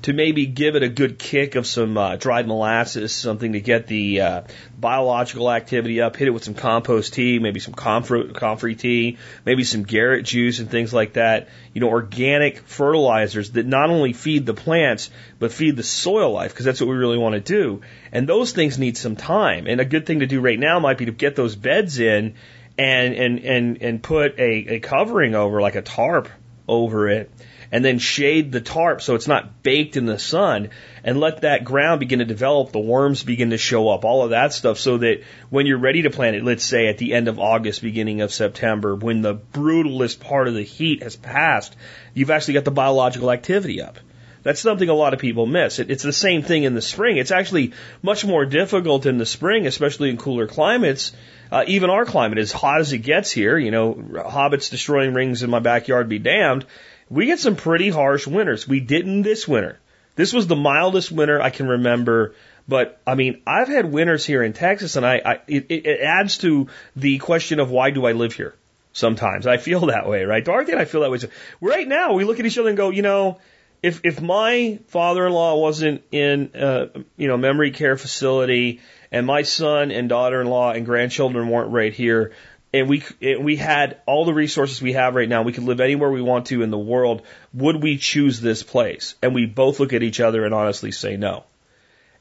to 0.04 0.12
maybe 0.12 0.44
give 0.44 0.76
it 0.76 0.82
a 0.82 0.88
good 0.90 1.18
kick 1.18 1.54
of 1.54 1.66
some 1.66 1.96
uh, 1.96 2.16
dried 2.16 2.46
molasses, 2.46 3.10
something 3.10 3.54
to 3.54 3.60
get 3.60 3.86
the 3.86 4.20
uh, 4.20 4.42
biological 4.78 5.50
activity 5.50 6.02
up. 6.02 6.14
Hit 6.16 6.28
it 6.28 6.30
with 6.30 6.44
some 6.44 6.52
compost 6.52 7.14
tea, 7.14 7.38
maybe 7.38 7.58
some 7.58 7.72
comfrey, 7.72 8.74
tea, 8.74 9.16
maybe 9.46 9.64
some 9.64 9.82
Garrett 9.82 10.26
Juice 10.26 10.58
and 10.58 10.70
things 10.70 10.92
like 10.92 11.14
that. 11.14 11.48
You 11.72 11.80
know, 11.80 11.88
organic 11.88 12.58
fertilizers 12.58 13.52
that 13.52 13.64
not 13.64 13.88
only 13.88 14.12
feed 14.12 14.44
the 14.44 14.52
plants 14.52 15.08
but 15.38 15.52
feed 15.52 15.74
the 15.76 15.82
soil 15.82 16.32
life 16.32 16.52
because 16.52 16.66
that's 16.66 16.82
what 16.82 16.90
we 16.90 16.96
really 16.96 17.18
want 17.18 17.32
to 17.32 17.40
do. 17.40 17.80
And 18.12 18.28
those 18.28 18.52
things 18.52 18.78
need 18.78 18.98
some 18.98 19.16
time. 19.16 19.66
And 19.66 19.80
a 19.80 19.86
good 19.86 20.04
thing 20.04 20.20
to 20.20 20.26
do 20.26 20.42
right 20.42 20.58
now 20.58 20.80
might 20.80 20.98
be 20.98 21.06
to 21.06 21.12
get 21.12 21.34
those 21.34 21.56
beds 21.56 21.98
in 21.98 22.34
and 22.76 23.14
and 23.14 23.38
and 23.38 23.80
and 23.80 24.02
put 24.02 24.38
a, 24.38 24.74
a 24.74 24.80
covering 24.80 25.34
over 25.34 25.62
like 25.62 25.76
a 25.76 25.82
tarp 25.82 26.28
over 26.68 27.08
it 27.08 27.30
and 27.74 27.84
then 27.84 27.98
shade 27.98 28.52
the 28.52 28.60
tarp 28.60 29.02
so 29.02 29.16
it's 29.16 29.26
not 29.26 29.64
baked 29.64 29.96
in 29.96 30.06
the 30.06 30.16
sun 30.16 30.70
and 31.02 31.18
let 31.18 31.40
that 31.40 31.64
ground 31.64 31.98
begin 31.98 32.20
to 32.20 32.24
develop, 32.24 32.70
the 32.70 32.78
worms 32.78 33.24
begin 33.24 33.50
to 33.50 33.58
show 33.58 33.88
up, 33.88 34.04
all 34.04 34.22
of 34.22 34.30
that 34.30 34.52
stuff 34.52 34.78
so 34.78 34.98
that 34.98 35.22
when 35.50 35.66
you're 35.66 35.76
ready 35.76 36.02
to 36.02 36.10
plant 36.10 36.36
it, 36.36 36.44
let's 36.44 36.64
say 36.64 36.86
at 36.86 36.98
the 36.98 37.12
end 37.12 37.26
of 37.26 37.40
August, 37.40 37.82
beginning 37.82 38.20
of 38.20 38.32
September, 38.32 38.94
when 38.94 39.22
the 39.22 39.34
brutalist 39.34 40.20
part 40.20 40.46
of 40.46 40.54
the 40.54 40.62
heat 40.62 41.02
has 41.02 41.16
passed, 41.16 41.74
you've 42.14 42.30
actually 42.30 42.54
got 42.54 42.64
the 42.64 42.70
biological 42.70 43.32
activity 43.32 43.82
up. 43.82 43.98
That's 44.44 44.60
something 44.60 44.88
a 44.88 44.94
lot 44.94 45.12
of 45.12 45.18
people 45.18 45.46
miss. 45.46 45.80
It, 45.80 45.90
it's 45.90 46.04
the 46.04 46.12
same 46.12 46.42
thing 46.42 46.62
in 46.62 46.74
the 46.74 46.82
spring. 46.82 47.16
It's 47.16 47.32
actually 47.32 47.72
much 48.02 48.24
more 48.24 48.46
difficult 48.46 49.04
in 49.04 49.18
the 49.18 49.26
spring, 49.26 49.66
especially 49.66 50.10
in 50.10 50.16
cooler 50.16 50.46
climates. 50.46 51.12
Uh, 51.50 51.64
even 51.66 51.90
our 51.90 52.04
climate, 52.04 52.38
as 52.38 52.52
hot 52.52 52.80
as 52.80 52.92
it 52.92 52.98
gets 52.98 53.32
here, 53.32 53.58
you 53.58 53.72
know, 53.72 53.94
hobbits 53.94 54.70
destroying 54.70 55.12
rings 55.12 55.42
in 55.42 55.50
my 55.50 55.58
backyard 55.58 56.08
be 56.08 56.20
damned. 56.20 56.66
We 57.10 57.26
get 57.26 57.38
some 57.38 57.56
pretty 57.56 57.90
harsh 57.90 58.26
winters. 58.26 58.66
We 58.66 58.80
didn't 58.80 59.22
this 59.22 59.46
winter. 59.46 59.78
This 60.16 60.32
was 60.32 60.46
the 60.46 60.56
mildest 60.56 61.10
winter 61.10 61.40
I 61.40 61.50
can 61.50 61.68
remember. 61.68 62.34
But 62.66 63.00
I 63.06 63.14
mean, 63.14 63.42
I've 63.46 63.68
had 63.68 63.90
winters 63.90 64.24
here 64.24 64.42
in 64.42 64.52
Texas, 64.52 64.96
and 64.96 65.04
I, 65.04 65.20
I 65.24 65.32
it, 65.46 65.66
it 65.70 66.00
adds 66.00 66.38
to 66.38 66.68
the 66.96 67.18
question 67.18 67.60
of 67.60 67.70
why 67.70 67.90
do 67.90 68.06
I 68.06 68.12
live 68.12 68.32
here? 68.32 68.54
Sometimes 68.92 69.46
I 69.46 69.56
feel 69.56 69.86
that 69.86 70.08
way, 70.08 70.24
right? 70.24 70.44
Dorothy 70.44 70.72
and 70.72 70.80
I 70.80 70.84
feel 70.84 71.02
that 71.02 71.10
way. 71.10 71.18
So 71.18 71.28
right 71.60 71.86
now, 71.86 72.14
we 72.14 72.24
look 72.24 72.40
at 72.40 72.46
each 72.46 72.56
other 72.58 72.68
and 72.68 72.76
go, 72.76 72.90
you 72.90 73.02
know, 73.02 73.38
if 73.82 74.00
if 74.02 74.22
my 74.22 74.78
father-in-law 74.86 75.56
wasn't 75.56 76.02
in 76.10 76.50
uh, 76.54 76.86
you 77.18 77.28
know 77.28 77.36
memory 77.36 77.70
care 77.70 77.98
facility 77.98 78.80
and 79.12 79.26
my 79.26 79.42
son 79.42 79.90
and 79.90 80.08
daughter-in-law 80.08 80.72
and 80.72 80.86
grandchildren 80.86 81.48
weren't 81.48 81.70
right 81.70 81.92
here 81.92 82.32
and 82.74 82.88
we 82.88 83.04
and 83.22 83.44
we 83.44 83.54
had 83.54 84.00
all 84.04 84.24
the 84.24 84.34
resources 84.34 84.82
we 84.82 84.94
have 84.94 85.14
right 85.14 85.28
now. 85.28 85.42
We 85.42 85.52
could 85.52 85.62
live 85.62 85.80
anywhere 85.80 86.10
we 86.10 86.20
want 86.20 86.46
to 86.46 86.62
in 86.62 86.70
the 86.70 86.78
world. 86.78 87.22
Would 87.52 87.80
we 87.80 87.96
choose 87.98 88.40
this 88.40 88.64
place? 88.64 89.14
And 89.22 89.32
we 89.32 89.46
both 89.46 89.78
look 89.78 89.92
at 89.92 90.02
each 90.02 90.18
other 90.18 90.44
and 90.44 90.52
honestly 90.52 90.90
say 90.90 91.16
no. 91.16 91.44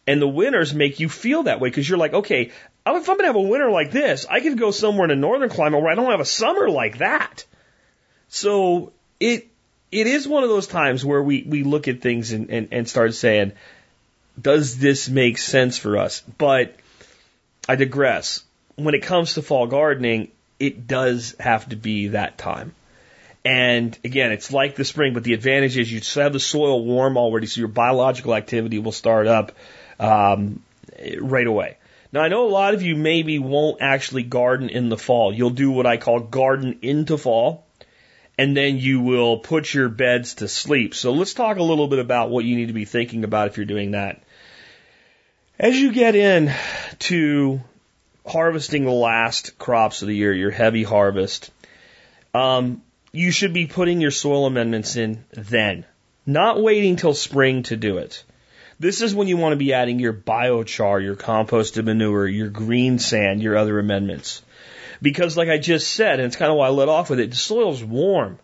And 0.05 0.21
the 0.21 0.27
winners 0.27 0.73
make 0.73 0.99
you 0.99 1.09
feel 1.09 1.43
that 1.43 1.59
way 1.59 1.69
because 1.69 1.89
you're 1.89 1.97
like 1.97 2.13
okay 2.13 2.51
if 2.85 3.09
I'm 3.09 3.17
to 3.17 3.25
have 3.25 3.35
a 3.35 3.41
winter 3.41 3.71
like 3.71 3.91
this 3.91 4.27
I 4.29 4.41
could 4.41 4.57
go 4.59 4.69
somewhere 4.69 5.05
in 5.05 5.11
a 5.11 5.15
northern 5.15 5.49
climate 5.49 5.81
where 5.81 5.91
I 5.91 5.95
don't 5.95 6.11
have 6.11 6.19
a 6.19 6.25
summer 6.25 6.69
like 6.69 6.99
that. 6.99 7.45
So 8.29 8.93
it 9.19 9.47
it 9.91 10.05
is 10.07 10.27
one 10.27 10.43
of 10.43 10.49
those 10.49 10.67
times 10.67 11.03
where 11.03 11.21
we, 11.21 11.43
we 11.43 11.63
look 11.63 11.87
at 11.87 12.01
things 12.01 12.31
and, 12.31 12.49
and, 12.49 12.67
and 12.71 12.89
start 12.89 13.13
saying, 13.13 13.53
does 14.39 14.77
this 14.79 15.07
make 15.07 15.37
sense 15.37 15.77
for 15.77 15.97
us? 15.97 16.21
But 16.37 16.75
I 17.69 17.75
digress. 17.75 18.43
When 18.75 18.95
it 18.95 19.03
comes 19.03 19.35
to 19.35 19.43
fall 19.43 19.67
gardening, 19.67 20.31
it 20.65 20.87
does 20.87 21.35
have 21.39 21.69
to 21.69 21.75
be 21.75 22.09
that 22.09 22.37
time. 22.37 22.73
And 23.45 23.97
again, 24.05 24.31
it's 24.31 24.53
like 24.53 24.75
the 24.75 24.85
spring, 24.85 25.13
but 25.13 25.23
the 25.23 25.33
advantage 25.33 25.77
is 25.77 25.91
you 25.91 26.01
have 26.21 26.31
the 26.31 26.39
soil 26.39 26.85
warm 26.85 27.17
already, 27.17 27.47
so 27.47 27.59
your 27.59 27.67
biological 27.67 28.33
activity 28.33 28.79
will 28.79 28.93
start 28.93 29.27
up 29.27 29.51
um, 29.99 30.61
right 31.19 31.45
away. 31.45 31.77
Now, 32.13 32.21
I 32.21 32.29
know 32.29 32.47
a 32.47 32.49
lot 32.49 32.73
of 32.73 32.81
you 32.81 32.95
maybe 32.95 33.39
won't 33.39 33.81
actually 33.81 34.23
garden 34.23 34.69
in 34.69 34.87
the 34.87 34.97
fall. 34.97 35.33
You'll 35.33 35.49
do 35.49 35.71
what 35.71 35.85
I 35.85 35.97
call 35.97 36.19
garden 36.19 36.79
into 36.81 37.17
fall 37.17 37.65
and 38.37 38.57
then 38.57 38.77
you 38.77 39.01
will 39.01 39.37
put 39.37 39.73
your 39.73 39.89
beds 39.89 40.35
to 40.35 40.47
sleep. 40.47 40.95
So 40.95 41.11
let's 41.11 41.33
talk 41.33 41.57
a 41.57 41.63
little 41.63 41.87
bit 41.87 41.99
about 41.99 42.29
what 42.29 42.45
you 42.45 42.55
need 42.55 42.67
to 42.67 42.73
be 42.73 42.85
thinking 42.85 43.23
about 43.23 43.47
if 43.47 43.57
you're 43.57 43.65
doing 43.65 43.91
that. 43.91 44.23
As 45.59 45.79
you 45.79 45.91
get 45.91 46.15
in 46.15 46.51
to 46.99 47.61
harvesting 48.25 48.85
the 48.85 48.91
last 48.91 49.57
crops 49.57 50.01
of 50.01 50.07
the 50.07 50.15
year, 50.15 50.33
your 50.33 50.51
heavy 50.51 50.83
harvest, 50.83 51.51
um, 52.33 52.81
you 53.11 53.31
should 53.31 53.53
be 53.53 53.67
putting 53.67 54.01
your 54.01 54.11
soil 54.11 54.45
amendments 54.45 54.95
in 54.95 55.23
then, 55.31 55.85
not 56.25 56.61
waiting 56.61 56.95
till 56.95 57.13
spring 57.13 57.63
to 57.63 57.75
do 57.75 57.97
it. 57.97 58.23
This 58.79 59.01
is 59.01 59.13
when 59.13 59.27
you 59.27 59.37
want 59.37 59.53
to 59.53 59.57
be 59.57 59.73
adding 59.73 59.99
your 59.99 60.13
biochar, 60.13 61.01
your 61.01 61.15
composted 61.15 61.85
manure, 61.85 62.27
your 62.27 62.49
green 62.49 62.97
sand, 62.99 63.41
your 63.41 63.55
other 63.55 63.77
amendments. 63.79 64.41
Because 65.01 65.37
like 65.37 65.49
I 65.49 65.57
just 65.57 65.93
said, 65.93 66.19
and 66.19 66.27
it's 66.27 66.35
kind 66.35 66.51
of 66.51 66.57
why 66.57 66.67
I 66.67 66.71
let 66.71 66.89
off 66.89 67.09
with 67.09 67.19
it, 67.19 67.29
the 67.29 67.35
soil's 67.35 67.83
warm. 67.83 68.39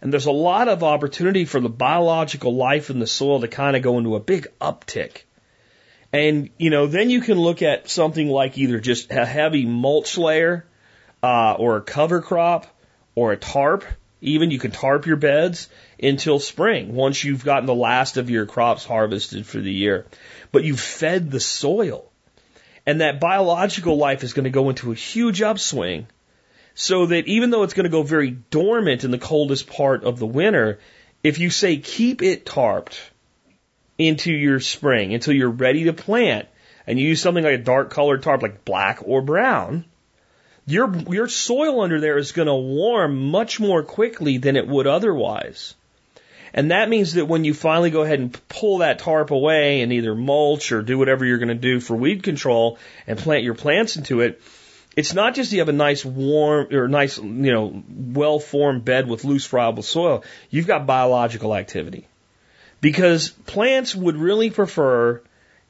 And 0.00 0.12
there's 0.12 0.26
a 0.26 0.32
lot 0.32 0.68
of 0.68 0.82
opportunity 0.82 1.44
for 1.44 1.60
the 1.60 1.68
biological 1.68 2.54
life 2.54 2.90
in 2.90 2.98
the 2.98 3.06
soil 3.06 3.40
to 3.40 3.48
kind 3.48 3.76
of 3.76 3.82
go 3.82 3.98
into 3.98 4.16
a 4.16 4.20
big 4.20 4.46
uptick. 4.60 5.22
And, 6.12 6.50
you 6.56 6.70
know, 6.70 6.86
then 6.86 7.10
you 7.10 7.20
can 7.20 7.38
look 7.38 7.62
at 7.62 7.90
something 7.90 8.28
like 8.28 8.56
either 8.56 8.80
just 8.80 9.10
a 9.10 9.26
heavy 9.26 9.66
mulch 9.66 10.16
layer, 10.16 10.64
uh, 11.22 11.54
or 11.54 11.76
a 11.76 11.82
cover 11.82 12.22
crop, 12.22 12.66
or 13.14 13.32
a 13.32 13.36
tarp. 13.36 13.84
Even 14.20 14.50
you 14.50 14.58
can 14.58 14.70
tarp 14.70 15.06
your 15.06 15.16
beds 15.16 15.68
until 16.02 16.40
spring 16.40 16.94
once 16.94 17.22
you've 17.22 17.44
gotten 17.44 17.66
the 17.66 17.74
last 17.74 18.16
of 18.16 18.30
your 18.30 18.46
crops 18.46 18.84
harvested 18.84 19.46
for 19.46 19.58
the 19.58 19.72
year. 19.72 20.06
But 20.50 20.64
you've 20.64 20.80
fed 20.80 21.30
the 21.30 21.40
soil. 21.40 22.10
And 22.86 23.00
that 23.00 23.20
biological 23.20 23.96
life 23.96 24.24
is 24.24 24.32
going 24.32 24.44
to 24.44 24.50
go 24.50 24.70
into 24.70 24.90
a 24.90 24.94
huge 24.94 25.42
upswing 25.42 26.06
so 26.74 27.06
that 27.06 27.26
even 27.26 27.50
though 27.50 27.64
it's 27.64 27.74
going 27.74 27.84
to 27.84 27.90
go 27.90 28.02
very 28.02 28.30
dormant 28.30 29.04
in 29.04 29.10
the 29.10 29.18
coldest 29.18 29.66
part 29.66 30.04
of 30.04 30.18
the 30.18 30.26
winter, 30.26 30.78
if 31.22 31.38
you 31.38 31.50
say 31.50 31.76
keep 31.76 32.22
it 32.22 32.46
tarped 32.46 32.98
into 33.98 34.32
your 34.32 34.60
spring 34.60 35.12
until 35.12 35.34
you're 35.34 35.50
ready 35.50 35.84
to 35.84 35.92
plant 35.92 36.48
and 36.86 36.98
you 36.98 37.08
use 37.08 37.20
something 37.20 37.44
like 37.44 37.60
a 37.60 37.62
dark 37.62 37.90
colored 37.90 38.22
tarp 38.22 38.42
like 38.42 38.64
black 38.64 39.00
or 39.02 39.20
brown, 39.20 39.84
your, 40.66 40.96
your 41.10 41.28
soil 41.28 41.80
under 41.80 42.00
there 42.00 42.16
is 42.16 42.32
going 42.32 42.46
to 42.46 42.54
warm 42.54 43.30
much 43.30 43.60
more 43.60 43.82
quickly 43.82 44.38
than 44.38 44.56
it 44.56 44.66
would 44.66 44.86
otherwise. 44.86 45.74
And 46.54 46.70
that 46.70 46.88
means 46.88 47.14
that 47.14 47.26
when 47.26 47.44
you 47.44 47.52
finally 47.52 47.90
go 47.90 48.02
ahead 48.02 48.20
and 48.20 48.48
pull 48.48 48.78
that 48.78 49.00
tarp 49.00 49.30
away 49.30 49.82
and 49.82 49.92
either 49.92 50.14
mulch 50.14 50.72
or 50.72 50.82
do 50.82 50.96
whatever 50.96 51.24
you're 51.24 51.38
going 51.38 51.48
to 51.48 51.54
do 51.54 51.78
for 51.78 51.94
weed 51.94 52.22
control 52.22 52.78
and 53.06 53.18
plant 53.18 53.44
your 53.44 53.54
plants 53.54 53.96
into 53.96 54.22
it, 54.22 54.40
it's 54.96 55.14
not 55.14 55.34
just 55.34 55.52
you 55.52 55.60
have 55.60 55.68
a 55.68 55.72
nice 55.72 56.04
warm 56.04 56.74
or 56.74 56.88
nice, 56.88 57.18
you 57.18 57.52
know, 57.52 57.84
well 57.88 58.40
formed 58.40 58.84
bed 58.84 59.06
with 59.06 59.24
loose 59.24 59.46
friable 59.46 59.82
soil. 59.82 60.24
You've 60.50 60.66
got 60.66 60.86
biological 60.86 61.54
activity. 61.54 62.07
Because 62.80 63.30
plants 63.30 63.94
would 63.94 64.16
really 64.16 64.50
prefer 64.50 65.22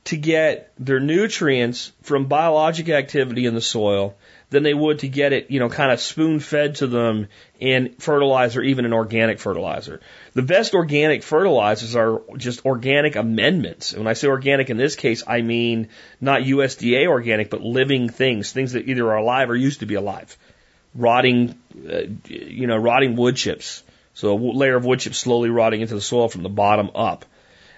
to 0.05 0.16
get 0.16 0.73
their 0.79 1.01
nutrients 1.01 1.92
from 2.03 2.27
biologic 2.27 2.88
activity 2.88 3.44
in 3.44 3.55
the 3.55 3.61
soil 3.61 4.16
than 4.51 4.62
they 4.62 4.73
would 4.73 5.01
to 5.01 5.09
get 5.09 5.33
it, 5.35 5.51
you 5.51 5.61
know, 5.61 5.68
kind 5.68 5.92
of 5.92 6.01
spoon 6.01 6.40
fed 6.40 6.77
to 6.77 6.87
them 6.87 7.29
in 7.61 7.94
fertilizer, 7.99 8.62
even 8.62 8.87
an 8.87 8.94
organic 8.94 9.38
fertilizer. 9.38 10.01
The 10.33 10.42
best 10.42 10.75
organic 10.75 11.23
fertilizers 11.23 11.94
are 11.94 12.23
just 12.37 12.64
organic 12.64 13.16
amendments. 13.16 13.92
And 13.92 14.05
when 14.05 14.09
I 14.09 14.14
say 14.14 14.29
organic 14.29 14.71
in 14.71 14.79
this 14.79 14.97
case, 14.97 15.23
I 15.27 15.42
mean 15.42 15.88
not 16.21 16.42
USDA 16.42 17.07
organic, 17.07 17.51
but 17.51 17.61
living 17.61 18.09
things, 18.09 18.51
things 18.53 18.73
that 18.73 18.88
either 18.88 19.07
are 19.09 19.16
alive 19.16 19.51
or 19.51 19.57
used 19.57 19.81
to 19.81 19.87
be 19.87 19.97
alive. 19.97 20.38
Rotting, 20.94 21.59
uh, 21.87 22.05
you 22.27 22.66
know, 22.66 22.79
rotting 22.79 23.14
wood 23.16 23.37
chips. 23.37 23.83
So 24.18 24.35
a 24.35 24.37
layer 24.37 24.74
of 24.74 24.85
wood 24.85 24.98
chips 24.98 25.18
slowly 25.18 25.48
rotting 25.48 25.81
into 25.81 25.94
the 25.94 26.00
soil 26.00 26.28
from 26.28 26.42
the 26.42 26.48
bottom 26.48 26.90
up 26.96 27.24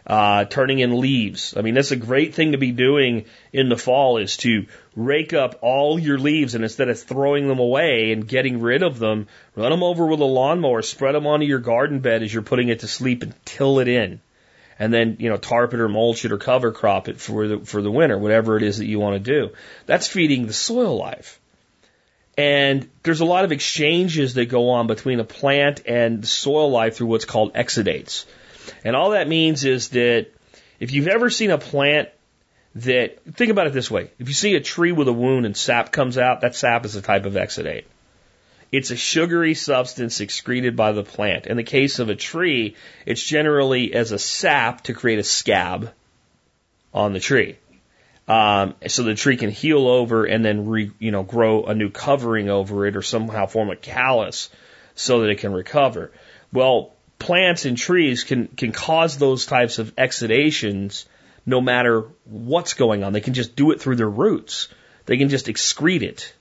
uh, 0.07 0.47
turning 0.47 0.79
in 0.79 0.99
leaves. 0.99 1.55
I 1.55 1.61
mean, 1.61 1.75
that's 1.75 1.91
a 1.91 1.97
great 1.97 2.35
thing 2.35 2.53
to 2.53 2.59
be 2.59 2.73
doing 2.73 3.27
in 3.53 3.69
the 3.69 3.77
fall 3.77 4.17
is 4.17 4.39
to 4.39 4.67
rake 4.97 5.35
up 5.35 5.59
all 5.61 5.99
your 5.99 6.19
leaves 6.19 6.55
and 6.55 6.65
instead 6.65 6.89
of 6.89 6.99
throwing 6.99 7.47
them 7.47 7.59
away 7.59 8.13
and 8.13 8.27
getting 8.27 8.61
rid 8.61 8.83
of 8.83 8.99
them, 8.99 9.29
run 9.55 9.71
them 9.71 9.83
over 9.83 10.07
with 10.07 10.21
a 10.21 10.25
lawnmower, 10.25 10.81
spread 10.81 11.15
them 11.15 11.27
onto 11.27 11.45
your 11.45 11.59
garden 11.59 12.01
bed 12.01 12.23
as 12.23 12.33
you're 12.33 12.43
putting 12.43 12.71
it 12.71 12.81
to 12.81 12.89
sleep 12.89 13.23
and 13.23 13.35
till 13.45 13.79
it 13.79 13.89
in. 13.89 14.21
And 14.79 14.95
then, 14.95 15.19
you 15.21 15.29
know, 15.29 15.37
tarp 15.37 15.75
it 15.75 15.81
or 15.81 15.91
mulch 15.91 16.25
it 16.25 16.33
or 16.33 16.39
cover 16.39 16.73
crop 16.73 17.09
it 17.09 17.21
for 17.21 17.47
the, 17.47 17.59
for 17.59 17.83
the 17.83 17.91
winter, 17.91 18.17
whatever 18.17 18.57
it 18.57 18.63
is 18.63 18.79
that 18.79 18.87
you 18.87 18.99
want 18.99 19.23
to 19.23 19.33
do. 19.33 19.51
That's 19.85 20.09
feeding 20.09 20.47
the 20.47 20.55
soil 20.55 20.97
life. 20.97 21.40
And 22.37 22.89
there's 23.03 23.21
a 23.21 23.25
lot 23.25 23.45
of 23.45 23.53
exchanges 23.53 24.35
that 24.35 24.47
go 24.47 24.71
on 24.71 24.87
between 24.87 25.21
a 25.21 25.25
plant 25.25 25.83
and 25.87 26.23
the 26.23 26.27
soil 26.27 26.71
life 26.71 26.97
through 26.97 27.09
what's 27.09 27.25
called 27.25 27.55
exudates. 27.55 28.25
And 28.85 28.97
all 28.97 29.11
that 29.11 29.29
means 29.29 29.65
is 29.65 29.89
that 29.91 30.29
if 30.79 30.93
you've 30.93 31.09
ever 31.09 31.29
seen 31.29 31.51
a 31.51 31.59
plant 31.59 32.09
that, 32.77 33.23
think 33.35 33.51
about 33.51 33.67
it 33.67 33.73
this 33.73 33.91
way. 33.91 34.11
If 34.19 34.29
you 34.29 34.35
see 34.35 34.55
a 34.55 34.61
tree 34.61 34.93
with 34.93 35.09
a 35.09 35.13
wound 35.13 35.45
and 35.45 35.57
sap 35.57 35.93
comes 35.93 36.17
out, 36.17 36.41
that 36.43 36.55
sap 36.55 36.85
is 36.85 36.97
a 36.97 37.03
type 37.03 37.27
of 37.27 37.35
exudate. 37.35 37.85
It's 38.73 38.93
a 38.93 38.97
sugary 38.97 39.55
substance 39.55 40.21
excreted 40.21 40.77
by 40.77 40.93
the 40.93 41.03
plant. 41.03 41.47
In 41.47 41.57
the 41.57 41.65
case 41.65 41.99
of 41.99 42.09
a 42.09 42.15
tree, 42.15 42.77
it's 43.05 43.23
generally 43.23 43.93
as 43.93 44.13
a 44.13 44.19
sap 44.19 44.83
to 44.83 44.95
create 44.95 45.19
a 45.19 45.25
scab 45.25 45.91
on 46.95 47.13
the 47.13 47.21
tree. 47.21 47.57
Um, 48.31 48.77
so 48.87 49.03
the 49.03 49.17
tree 49.17 49.37
can 49.37 49.51
heal 49.51 49.89
over 49.89 50.25
and 50.25 50.45
then 50.45 50.69
re, 50.69 50.93
you 51.01 51.11
know 51.11 51.25
grow 51.25 51.65
a 51.65 51.75
new 51.75 51.91
covering 51.91 52.49
over 52.49 52.87
it 52.87 52.97
or 52.97 53.03
somehow 53.03 53.47
form 53.47 53.71
a 53.71 53.77
callus 53.77 54.51
so 54.95 55.23
that 55.23 55.31
it 55.31 55.41
can 55.41 55.53
recover. 55.53 56.13
Well, 56.53 56.93
plants 57.19 57.65
and 57.65 57.77
trees 57.77 58.23
can, 58.23 58.47
can 58.47 58.71
cause 58.71 59.19
those 59.19 59.47
types 59.47 59.81
of 59.81 59.97
exudations 59.97 61.07
no 61.45 61.61
matter 61.61 62.05
what's 62.25 62.75
going 62.75 63.03
on. 63.03 63.13
They 63.13 63.21
can 63.21 63.35
just 63.35 63.57
do 63.57 63.73
it 63.73 63.81
through 63.81 63.97
their 63.97 64.09
roots. 64.09 64.69
They 65.07 65.17
can 65.17 65.29
just 65.29 65.47
excrete 65.47 66.03
it. 66.03 66.33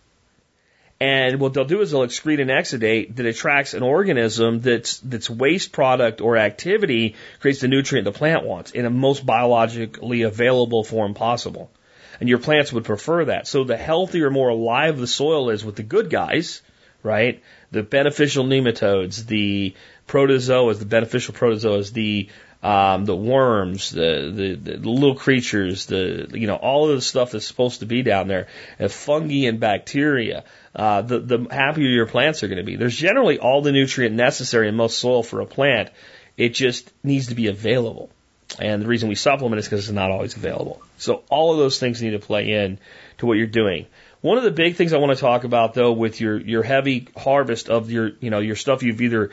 And 1.00 1.40
what 1.40 1.56
they'll 1.56 1.66
do 1.66 1.82
is 1.82 1.90
they'll 1.90 2.06
excrete 2.06 2.40
an 2.40 2.50
exudate 2.50 3.16
that 3.16 3.26
attracts 3.26 3.74
an 3.74 3.82
organism 3.82 4.62
that's 4.62 5.00
that's 5.00 5.28
waste 5.28 5.72
product 5.72 6.22
or 6.22 6.38
activity 6.38 7.16
creates 7.40 7.62
the 7.62 7.68
nutrient 7.68 8.06
the 8.06 8.12
plant 8.12 8.46
wants 8.46 8.70
in 8.70 8.84
the 8.84 8.92
most 8.92 9.26
biologically 9.26 10.22
available 10.22 10.84
form 10.84 11.16
possible. 11.16 11.72
And 12.20 12.28
your 12.28 12.40
plants 12.40 12.74
would 12.74 12.84
prefer 12.84 13.26
that. 13.26 13.48
So 13.48 13.64
the 13.64 13.78
healthier, 13.78 14.30
more 14.30 14.50
alive 14.50 14.98
the 14.98 15.08
soil 15.08 15.50
is 15.50 15.64
with 15.64 15.76
the 15.76 15.84
good 15.84 16.10
guys, 16.10 16.62
right? 17.02 17.42
The 17.72 17.84
beneficial 17.84 18.44
nematodes, 18.46 19.26
the 19.26 19.74
protozoas, 20.08 20.80
the 20.80 20.86
beneficial 20.86 21.34
protozoas, 21.34 21.94
the 21.94 22.30
um, 22.62 23.06
the 23.06 23.16
worms, 23.16 23.92
the, 23.92 24.34
the, 24.36 24.78
the 24.80 24.90
little 24.90 25.16
creatures, 25.16 25.86
the 25.86 26.30
you 26.34 26.46
know 26.46 26.58
all 26.58 26.90
of 26.90 26.96
the 26.96 27.02
stuff 27.02 27.32
that's 27.32 27.48
supposed 27.48 27.80
to 27.80 27.86
be 27.86 28.04
down 28.04 28.28
there, 28.28 28.48
and 28.78 28.92
fungi 28.92 29.48
and 29.48 29.62
bacteria. 29.62 30.44
Uh, 30.76 31.02
the 31.02 31.20
the 31.20 31.48
happier 31.50 31.88
your 31.88 32.06
plants 32.06 32.44
are 32.44 32.48
going 32.48 32.58
to 32.58 32.66
be. 32.66 32.76
There's 32.76 32.98
generally 32.98 33.40
all 33.40 33.62
the 33.62 33.72
nutrient 33.72 34.16
necessary 34.16 34.68
in 34.68 34.76
most 34.76 35.00
soil 35.00 35.24
for 35.24 35.40
a 35.40 35.46
plant. 35.46 35.90
It 36.36 36.50
just 36.50 36.92
needs 37.02 37.28
to 37.28 37.36
be 37.36 37.48
available. 37.48 38.12
And 38.58 38.82
the 38.82 38.88
reason 38.88 39.10
we 39.10 39.16
supplement 39.16 39.60
is 39.60 39.66
because 39.66 39.88
it's 39.88 39.94
not 39.94 40.12
always 40.12 40.36
available. 40.36 40.82
So 40.98 41.24
all 41.30 41.52
of 41.52 41.60
those 41.60 41.80
things 41.80 42.02
need 42.02 42.12
to 42.12 42.20
play 42.20 42.52
in 42.52 42.80
to 43.20 43.26
what 43.26 43.38
you're 43.38 43.48
doing. 43.48 43.86
One 44.22 44.38
of 44.38 44.44
the 44.44 44.52
big 44.52 44.76
things 44.76 44.92
I 44.92 44.98
want 44.98 45.16
to 45.16 45.22
talk 45.22 45.44
about 45.44 45.74
though 45.76 45.94
with 45.94 46.20
your, 46.20 46.40
your 46.40 46.64
heavy 46.64 47.08
harvest 47.16 47.70
of 47.70 47.92
your, 47.92 48.12
you 48.20 48.30
know, 48.30 48.40
your 48.40 48.56
stuff 48.56 48.84
you've 48.84 49.02
either 49.02 49.32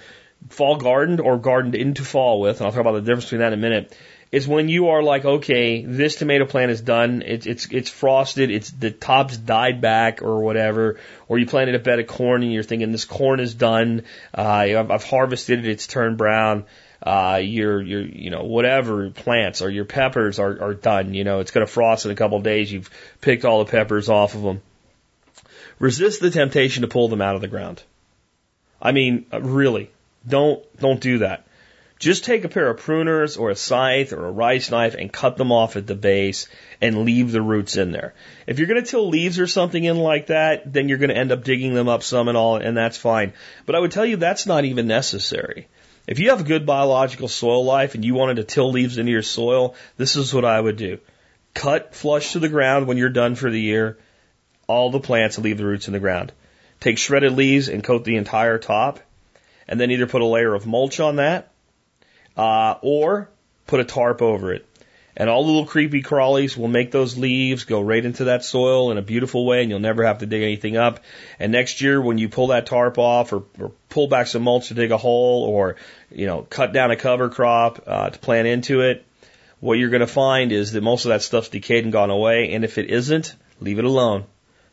fall 0.50 0.76
gardened 0.76 1.20
or 1.20 1.38
gardened 1.38 1.74
into 1.74 2.04
fall 2.04 2.40
with, 2.40 2.60
and 2.60 2.66
I'll 2.66 2.72
talk 2.72 2.82
about 2.82 2.92
the 2.92 3.00
difference 3.00 3.24
between 3.24 3.40
that 3.40 3.52
in 3.52 3.58
a 3.58 3.62
minute, 3.62 3.96
is 4.32 4.46
when 4.46 4.68
you 4.68 4.88
are 4.88 5.02
like, 5.02 5.24
okay, 5.24 5.84
this 5.84 6.16
tomato 6.16 6.44
plant 6.46 6.70
is 6.70 6.80
done, 6.80 7.22
it's 7.24 7.46
it's 7.46 7.66
it's 7.70 7.88
frosted, 7.88 8.50
it's 8.50 8.70
the 8.70 8.90
top's 8.90 9.36
died 9.36 9.80
back 9.80 10.20
or 10.22 10.40
whatever, 10.40 10.98
or 11.28 11.38
you 11.38 11.46
planted 11.46 11.74
a 11.74 11.78
bed 11.78 12.00
of 12.00 12.06
corn 12.06 12.42
and 12.42 12.52
you're 12.52 12.62
thinking 12.62 12.92
this 12.92 13.04
corn 13.04 13.40
is 13.40 13.54
done, 13.54 14.04
uh, 14.36 14.42
I've, 14.42 14.90
I've 14.90 15.04
harvested 15.04 15.60
it, 15.60 15.66
it's 15.66 15.86
turned 15.86 16.18
brown. 16.18 16.64
Uh, 17.06 17.36
your 17.36 17.80
your 17.80 18.02
you 18.02 18.30
know 18.30 18.42
whatever 18.42 19.10
plants 19.10 19.62
or 19.62 19.70
your 19.70 19.84
peppers 19.84 20.38
are 20.40 20.60
are 20.60 20.74
done. 20.74 21.14
You 21.14 21.22
know 21.24 21.40
it's 21.40 21.52
going 21.52 21.64
to 21.66 21.72
frost 21.72 22.04
in 22.04 22.10
a 22.10 22.16
couple 22.16 22.36
of 22.36 22.42
days. 22.42 22.70
You've 22.72 22.90
picked 23.20 23.44
all 23.44 23.64
the 23.64 23.70
peppers 23.70 24.08
off 24.08 24.34
of 24.34 24.42
them. 24.42 24.60
Resist 25.78 26.20
the 26.20 26.30
temptation 26.30 26.82
to 26.82 26.88
pull 26.88 27.08
them 27.08 27.20
out 27.20 27.34
of 27.34 27.42
the 27.42 27.48
ground. 27.48 27.82
I 28.80 28.92
mean, 28.92 29.26
really, 29.32 29.90
don't, 30.26 30.64
don't 30.78 31.00
do 31.00 31.18
that. 31.18 31.46
Just 31.98 32.24
take 32.24 32.44
a 32.44 32.48
pair 32.48 32.68
of 32.68 32.80
pruners 32.80 33.38
or 33.38 33.48
a 33.48 33.56
scythe 33.56 34.12
or 34.12 34.26
a 34.26 34.30
rice 34.30 34.70
knife 34.70 34.94
and 34.94 35.10
cut 35.10 35.38
them 35.38 35.50
off 35.50 35.76
at 35.76 35.86
the 35.86 35.94
base 35.94 36.46
and 36.80 37.06
leave 37.06 37.32
the 37.32 37.40
roots 37.40 37.76
in 37.76 37.90
there. 37.90 38.12
If 38.46 38.58
you're 38.58 38.68
going 38.68 38.82
to 38.82 38.90
till 38.90 39.08
leaves 39.08 39.38
or 39.38 39.46
something 39.46 39.82
in 39.82 39.96
like 39.96 40.26
that, 40.26 40.70
then 40.70 40.90
you're 40.90 40.98
going 40.98 41.10
to 41.10 41.16
end 41.16 41.32
up 41.32 41.44
digging 41.44 41.72
them 41.72 41.88
up 41.88 42.02
some 42.02 42.28
and 42.28 42.36
all, 42.36 42.56
and 42.56 42.76
that's 42.76 42.98
fine. 42.98 43.32
But 43.64 43.76
I 43.76 43.78
would 43.78 43.92
tell 43.92 44.04
you 44.04 44.16
that's 44.16 44.44
not 44.44 44.66
even 44.66 44.86
necessary. 44.86 45.68
If 46.06 46.18
you 46.18 46.30
have 46.30 46.44
good 46.44 46.66
biological 46.66 47.28
soil 47.28 47.64
life 47.64 47.94
and 47.94 48.04
you 48.04 48.14
wanted 48.14 48.36
to 48.36 48.44
till 48.44 48.70
leaves 48.70 48.98
into 48.98 49.12
your 49.12 49.22
soil, 49.22 49.74
this 49.96 50.16
is 50.16 50.32
what 50.32 50.44
I 50.44 50.60
would 50.60 50.76
do. 50.76 50.98
Cut 51.54 51.94
flush 51.94 52.32
to 52.32 52.38
the 52.38 52.48
ground 52.48 52.86
when 52.86 52.96
you're 52.96 53.08
done 53.08 53.34
for 53.34 53.50
the 53.50 53.60
year, 53.60 53.98
all 54.66 54.90
the 54.90 55.00
plants 55.00 55.38
leave 55.38 55.58
the 55.58 55.64
roots 55.64 55.88
in 55.88 55.92
the 55.92 56.00
ground. 56.00 56.32
Take 56.80 56.98
shredded 56.98 57.32
leaves 57.32 57.68
and 57.68 57.82
coat 57.82 58.04
the 58.04 58.16
entire 58.16 58.58
top 58.58 59.00
and 59.66 59.80
then 59.80 59.90
either 59.90 60.06
put 60.06 60.22
a 60.22 60.26
layer 60.26 60.54
of 60.54 60.66
mulch 60.66 61.00
on 61.00 61.16
that, 61.16 61.50
uh, 62.36 62.76
or 62.82 63.28
put 63.66 63.80
a 63.80 63.84
tarp 63.84 64.22
over 64.22 64.52
it. 64.52 64.66
And 65.16 65.30
all 65.30 65.44
the 65.44 65.48
little 65.50 65.66
creepy 65.66 66.02
crawlies 66.02 66.56
will 66.56 66.68
make 66.68 66.90
those 66.90 67.16
leaves 67.16 67.64
go 67.64 67.80
right 67.80 68.04
into 68.04 68.24
that 68.24 68.44
soil 68.44 68.90
in 68.90 68.98
a 68.98 69.02
beautiful 69.02 69.46
way, 69.46 69.62
and 69.62 69.70
you'll 69.70 69.80
never 69.80 70.04
have 70.04 70.18
to 70.18 70.26
dig 70.26 70.42
anything 70.42 70.76
up. 70.76 71.00
And 71.38 71.52
next 71.52 71.80
year, 71.80 72.02
when 72.02 72.18
you 72.18 72.28
pull 72.28 72.48
that 72.48 72.66
tarp 72.66 72.98
off, 72.98 73.32
or, 73.32 73.44
or 73.58 73.72
pull 73.88 74.08
back 74.08 74.26
some 74.26 74.42
mulch 74.42 74.68
to 74.68 74.74
dig 74.74 74.90
a 74.90 74.98
hole, 74.98 75.44
or 75.44 75.76
you 76.10 76.26
know, 76.26 76.42
cut 76.42 76.74
down 76.74 76.90
a 76.90 76.96
cover 76.96 77.30
crop 77.30 77.82
uh, 77.86 78.10
to 78.10 78.18
plant 78.18 78.46
into 78.46 78.82
it, 78.82 79.06
what 79.60 79.78
you're 79.78 79.90
going 79.90 80.00
to 80.00 80.06
find 80.06 80.52
is 80.52 80.72
that 80.72 80.82
most 80.82 81.06
of 81.06 81.08
that 81.08 81.22
stuff's 81.22 81.48
decayed 81.48 81.84
and 81.84 81.92
gone 81.92 82.10
away. 82.10 82.52
And 82.52 82.62
if 82.62 82.76
it 82.76 82.90
isn't, 82.90 83.34
leave 83.58 83.78
it 83.78 83.86
alone. 83.86 84.24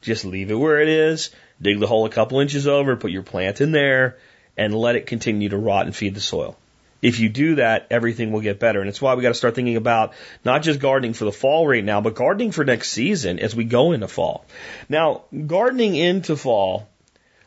Just 0.01 0.25
leave 0.25 0.51
it 0.51 0.55
where 0.55 0.81
it 0.81 0.89
is. 0.89 1.31
Dig 1.61 1.79
the 1.79 1.87
hole 1.87 2.05
a 2.05 2.09
couple 2.09 2.41
inches 2.41 2.67
over, 2.67 2.97
put 2.97 3.11
your 3.11 3.23
plant 3.23 3.61
in 3.61 3.71
there, 3.71 4.17
and 4.57 4.75
let 4.75 4.97
it 4.97 5.07
continue 5.07 5.47
to 5.49 5.57
rot 5.57 5.85
and 5.85 5.95
feed 5.95 6.15
the 6.15 6.19
soil. 6.19 6.57
If 7.03 7.19
you 7.19 7.27
do 7.27 7.55
that, 7.55 7.87
everything 7.91 8.31
will 8.31 8.39
get 8.39 8.59
better. 8.59 8.79
And 8.79 8.89
it's 8.89 9.01
why 9.01 9.13
we 9.13 9.21
got 9.21 9.27
to 9.27 9.35
start 9.35 9.55
thinking 9.55 9.75
about 9.75 10.13
not 10.45 10.63
just 10.63 10.79
gardening 10.79 11.13
for 11.13 11.25
the 11.25 11.33
fall 11.33 11.67
right 11.67 11.83
now, 11.83 11.99
but 11.99 12.15
gardening 12.15 12.51
for 12.51 12.63
next 12.63 12.91
season 12.91 13.39
as 13.39 13.53
we 13.53 13.65
go 13.65 13.91
into 13.91 14.07
fall. 14.07 14.45
Now, 14.87 15.23
gardening 15.45 15.95
into 15.95 16.37
fall, 16.37 16.87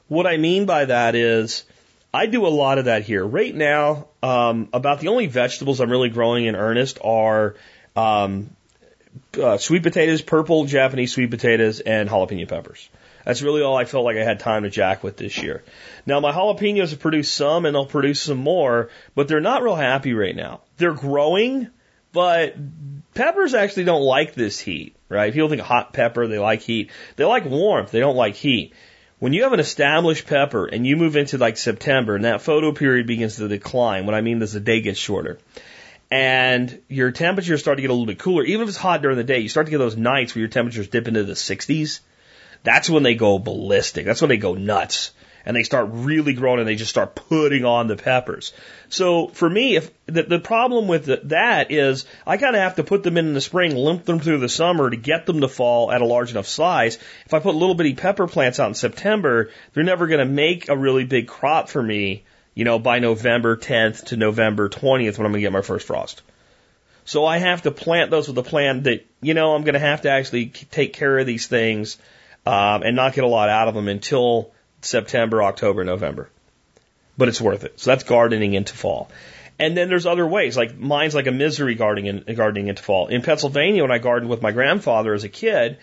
what 0.08 0.26
I 0.26 0.36
mean 0.36 0.66
by 0.66 0.84
that 0.84 1.14
is 1.14 1.64
I 2.12 2.26
do 2.26 2.46
a 2.46 2.48
lot 2.48 2.76
of 2.76 2.84
that 2.84 3.02
here. 3.02 3.24
Right 3.26 3.54
now, 3.54 4.08
um, 4.22 4.68
about 4.74 5.00
the 5.00 5.08
only 5.08 5.26
vegetables 5.26 5.80
I'm 5.80 5.90
really 5.90 6.10
growing 6.10 6.44
in 6.44 6.54
earnest 6.54 6.98
are 7.02 7.56
um, 7.96 8.50
uh, 9.42 9.56
sweet 9.56 9.82
potatoes, 9.82 10.20
purple 10.20 10.66
Japanese 10.66 11.12
sweet 11.12 11.30
potatoes, 11.30 11.80
and 11.80 12.10
jalapeno 12.10 12.46
peppers. 12.46 12.88
That's 13.26 13.42
really 13.42 13.60
all 13.60 13.76
I 13.76 13.86
felt 13.86 14.04
like 14.04 14.16
I 14.16 14.22
had 14.22 14.38
time 14.38 14.62
to 14.62 14.70
jack 14.70 15.02
with 15.02 15.16
this 15.16 15.36
year. 15.38 15.64
Now 16.06 16.20
my 16.20 16.30
jalapenos 16.30 16.90
have 16.90 17.00
produced 17.00 17.34
some 17.34 17.66
and 17.66 17.74
they'll 17.74 17.84
produce 17.84 18.22
some 18.22 18.38
more, 18.38 18.88
but 19.16 19.26
they're 19.26 19.40
not 19.40 19.64
real 19.64 19.74
happy 19.74 20.14
right 20.14 20.34
now. 20.34 20.60
They're 20.76 20.92
growing, 20.92 21.66
but 22.12 22.54
peppers 23.14 23.52
actually 23.52 23.82
don't 23.82 24.02
like 24.02 24.34
this 24.34 24.60
heat, 24.60 24.94
right? 25.08 25.32
People 25.32 25.48
think 25.48 25.60
hot 25.60 25.92
pepper, 25.92 26.28
they 26.28 26.38
like 26.38 26.62
heat. 26.62 26.92
They 27.16 27.24
like 27.24 27.44
warmth, 27.44 27.90
they 27.90 27.98
don't 27.98 28.14
like 28.14 28.36
heat. 28.36 28.74
When 29.18 29.32
you 29.32 29.42
have 29.42 29.52
an 29.52 29.58
established 29.58 30.28
pepper 30.28 30.64
and 30.64 30.86
you 30.86 30.96
move 30.96 31.16
into 31.16 31.36
like 31.36 31.56
September 31.56 32.14
and 32.14 32.24
that 32.24 32.42
photo 32.42 32.70
period 32.70 33.08
begins 33.08 33.36
to 33.36 33.48
decline, 33.48 34.06
what 34.06 34.14
I 34.14 34.20
mean 34.20 34.40
is 34.40 34.52
the 34.52 34.60
day 34.60 34.80
gets 34.82 35.00
shorter 35.00 35.40
and 36.12 36.80
your 36.88 37.10
temperatures 37.10 37.60
start 37.60 37.78
to 37.78 37.82
get 37.82 37.90
a 37.90 37.92
little 37.92 38.06
bit 38.06 38.20
cooler, 38.20 38.44
even 38.44 38.62
if 38.62 38.68
it's 38.68 38.78
hot 38.78 39.02
during 39.02 39.16
the 39.16 39.24
day, 39.24 39.40
you 39.40 39.48
start 39.48 39.66
to 39.66 39.72
get 39.72 39.78
those 39.78 39.96
nights 39.96 40.32
where 40.32 40.40
your 40.40 40.48
temperatures 40.48 40.86
dip 40.86 41.08
into 41.08 41.24
the 41.24 41.32
60s. 41.32 41.98
That's 42.66 42.90
when 42.90 43.04
they 43.04 43.14
go 43.14 43.38
ballistic. 43.38 44.06
That's 44.06 44.20
when 44.20 44.28
they 44.28 44.38
go 44.38 44.54
nuts 44.54 45.12
and 45.44 45.56
they 45.56 45.62
start 45.62 45.88
really 45.92 46.32
growing 46.32 46.58
and 46.58 46.68
they 46.68 46.74
just 46.74 46.90
start 46.90 47.14
putting 47.14 47.64
on 47.64 47.86
the 47.86 47.94
peppers. 47.94 48.52
So 48.88 49.28
for 49.28 49.48
me, 49.48 49.76
if 49.76 49.88
the, 50.06 50.24
the 50.24 50.40
problem 50.40 50.88
with 50.88 51.04
the, 51.04 51.20
that 51.26 51.70
is 51.70 52.06
I 52.26 52.38
kind 52.38 52.56
of 52.56 52.62
have 52.62 52.74
to 52.74 52.82
put 52.82 53.04
them 53.04 53.18
in 53.18 53.28
in 53.28 53.34
the 53.34 53.40
spring, 53.40 53.76
limp 53.76 54.04
them 54.04 54.18
through 54.18 54.38
the 54.38 54.48
summer 54.48 54.90
to 54.90 54.96
get 54.96 55.26
them 55.26 55.42
to 55.42 55.48
fall 55.48 55.92
at 55.92 56.02
a 56.02 56.04
large 56.04 56.32
enough 56.32 56.48
size. 56.48 56.98
If 57.24 57.34
I 57.34 57.38
put 57.38 57.54
little 57.54 57.76
bitty 57.76 57.94
pepper 57.94 58.26
plants 58.26 58.58
out 58.58 58.66
in 58.66 58.74
September, 58.74 59.50
they're 59.72 59.84
never 59.84 60.08
going 60.08 60.18
to 60.18 60.24
make 60.24 60.68
a 60.68 60.76
really 60.76 61.04
big 61.04 61.28
crop 61.28 61.68
for 61.68 61.80
me, 61.80 62.24
you 62.52 62.64
know, 62.64 62.80
by 62.80 62.98
November 62.98 63.56
10th 63.56 64.06
to 64.06 64.16
November 64.16 64.68
20th 64.68 65.18
when 65.18 65.26
I'm 65.26 65.30
going 65.30 65.34
to 65.34 65.40
get 65.46 65.52
my 65.52 65.62
first 65.62 65.86
frost. 65.86 66.22
So 67.04 67.24
I 67.24 67.38
have 67.38 67.62
to 67.62 67.70
plant 67.70 68.10
those 68.10 68.26
with 68.26 68.38
a 68.38 68.42
plan 68.42 68.82
that, 68.82 69.06
you 69.22 69.34
know, 69.34 69.54
I'm 69.54 69.62
going 69.62 69.74
to 69.74 69.78
have 69.78 70.02
to 70.02 70.10
actually 70.10 70.46
take 70.46 70.94
care 70.94 71.16
of 71.16 71.26
these 71.28 71.46
things 71.46 71.98
um, 72.46 72.82
and 72.82 72.96
not 72.96 73.14
get 73.14 73.24
a 73.24 73.28
lot 73.28 73.48
out 73.48 73.68
of 73.68 73.74
them 73.74 73.88
until 73.88 74.52
September, 74.80 75.42
October, 75.42 75.84
November. 75.84 76.30
But 77.18 77.28
it's 77.28 77.40
worth 77.40 77.64
it. 77.64 77.80
So 77.80 77.90
that's 77.90 78.04
gardening 78.04 78.54
into 78.54 78.74
fall. 78.74 79.10
And 79.58 79.76
then 79.76 79.88
there's 79.88 80.06
other 80.06 80.26
ways, 80.26 80.56
like 80.56 80.76
mine's 80.76 81.14
like 81.14 81.26
a 81.26 81.32
misery 81.32 81.74
gardening 81.74 82.24
gardening 82.34 82.68
into 82.68 82.82
fall. 82.82 83.08
In 83.08 83.22
Pennsylvania, 83.22 83.82
when 83.82 83.90
I 83.90 83.98
gardened 83.98 84.30
with 84.30 84.42
my 84.42 84.52
grandfather 84.52 85.14
as 85.14 85.24
a 85.24 85.30
kid, 85.30 85.78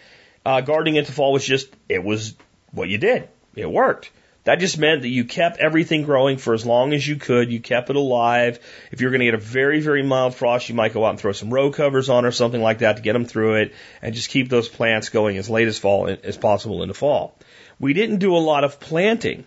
uh, 0.45 0.61
gardening 0.61 0.95
into 0.95 1.11
fall 1.11 1.33
was 1.33 1.45
just 1.45 1.73
it 1.89 2.03
was 2.03 2.35
what 2.71 2.87
you 2.87 2.99
did. 2.99 3.27
It 3.55 3.69
worked. 3.69 4.11
That 4.45 4.59
just 4.59 4.77
meant 4.77 5.03
that 5.03 5.09
you 5.09 5.23
kept 5.23 5.59
everything 5.59 6.03
growing 6.03 6.37
for 6.37 6.53
as 6.53 6.65
long 6.65 6.93
as 6.93 7.07
you 7.07 7.15
could. 7.15 7.49
You 7.49 7.61
kept 7.61 7.89
it 7.89 7.95
alive. 7.95 8.59
If 8.91 8.99
you're 8.99 9.11
going 9.11 9.21
to 9.21 9.25
get 9.25 9.35
a 9.35 9.37
very, 9.37 9.79
very 9.79 10.03
mild 10.03 10.35
frost, 10.35 10.67
you 10.67 10.75
might 10.75 10.93
go 10.93 11.05
out 11.05 11.11
and 11.11 11.19
throw 11.19 11.31
some 11.31 11.53
row 11.53 11.71
covers 11.71 12.09
on 12.09 12.25
or 12.25 12.31
something 12.31 12.61
like 12.61 12.79
that 12.79 12.97
to 12.97 13.01
get 13.01 13.13
them 13.13 13.25
through 13.25 13.55
it 13.55 13.73
and 14.01 14.13
just 14.13 14.29
keep 14.29 14.49
those 14.49 14.67
plants 14.67 15.09
going 15.09 15.37
as 15.37 15.49
late 15.49 15.67
as 15.69 15.79
fall 15.79 16.07
as 16.23 16.35
possible 16.35 16.81
in 16.83 16.89
the 16.89 16.93
fall. 16.93 17.35
We 17.79 17.93
didn't 17.93 18.17
do 18.17 18.35
a 18.35 18.39
lot 18.39 18.65
of 18.65 18.81
planting 18.81 19.45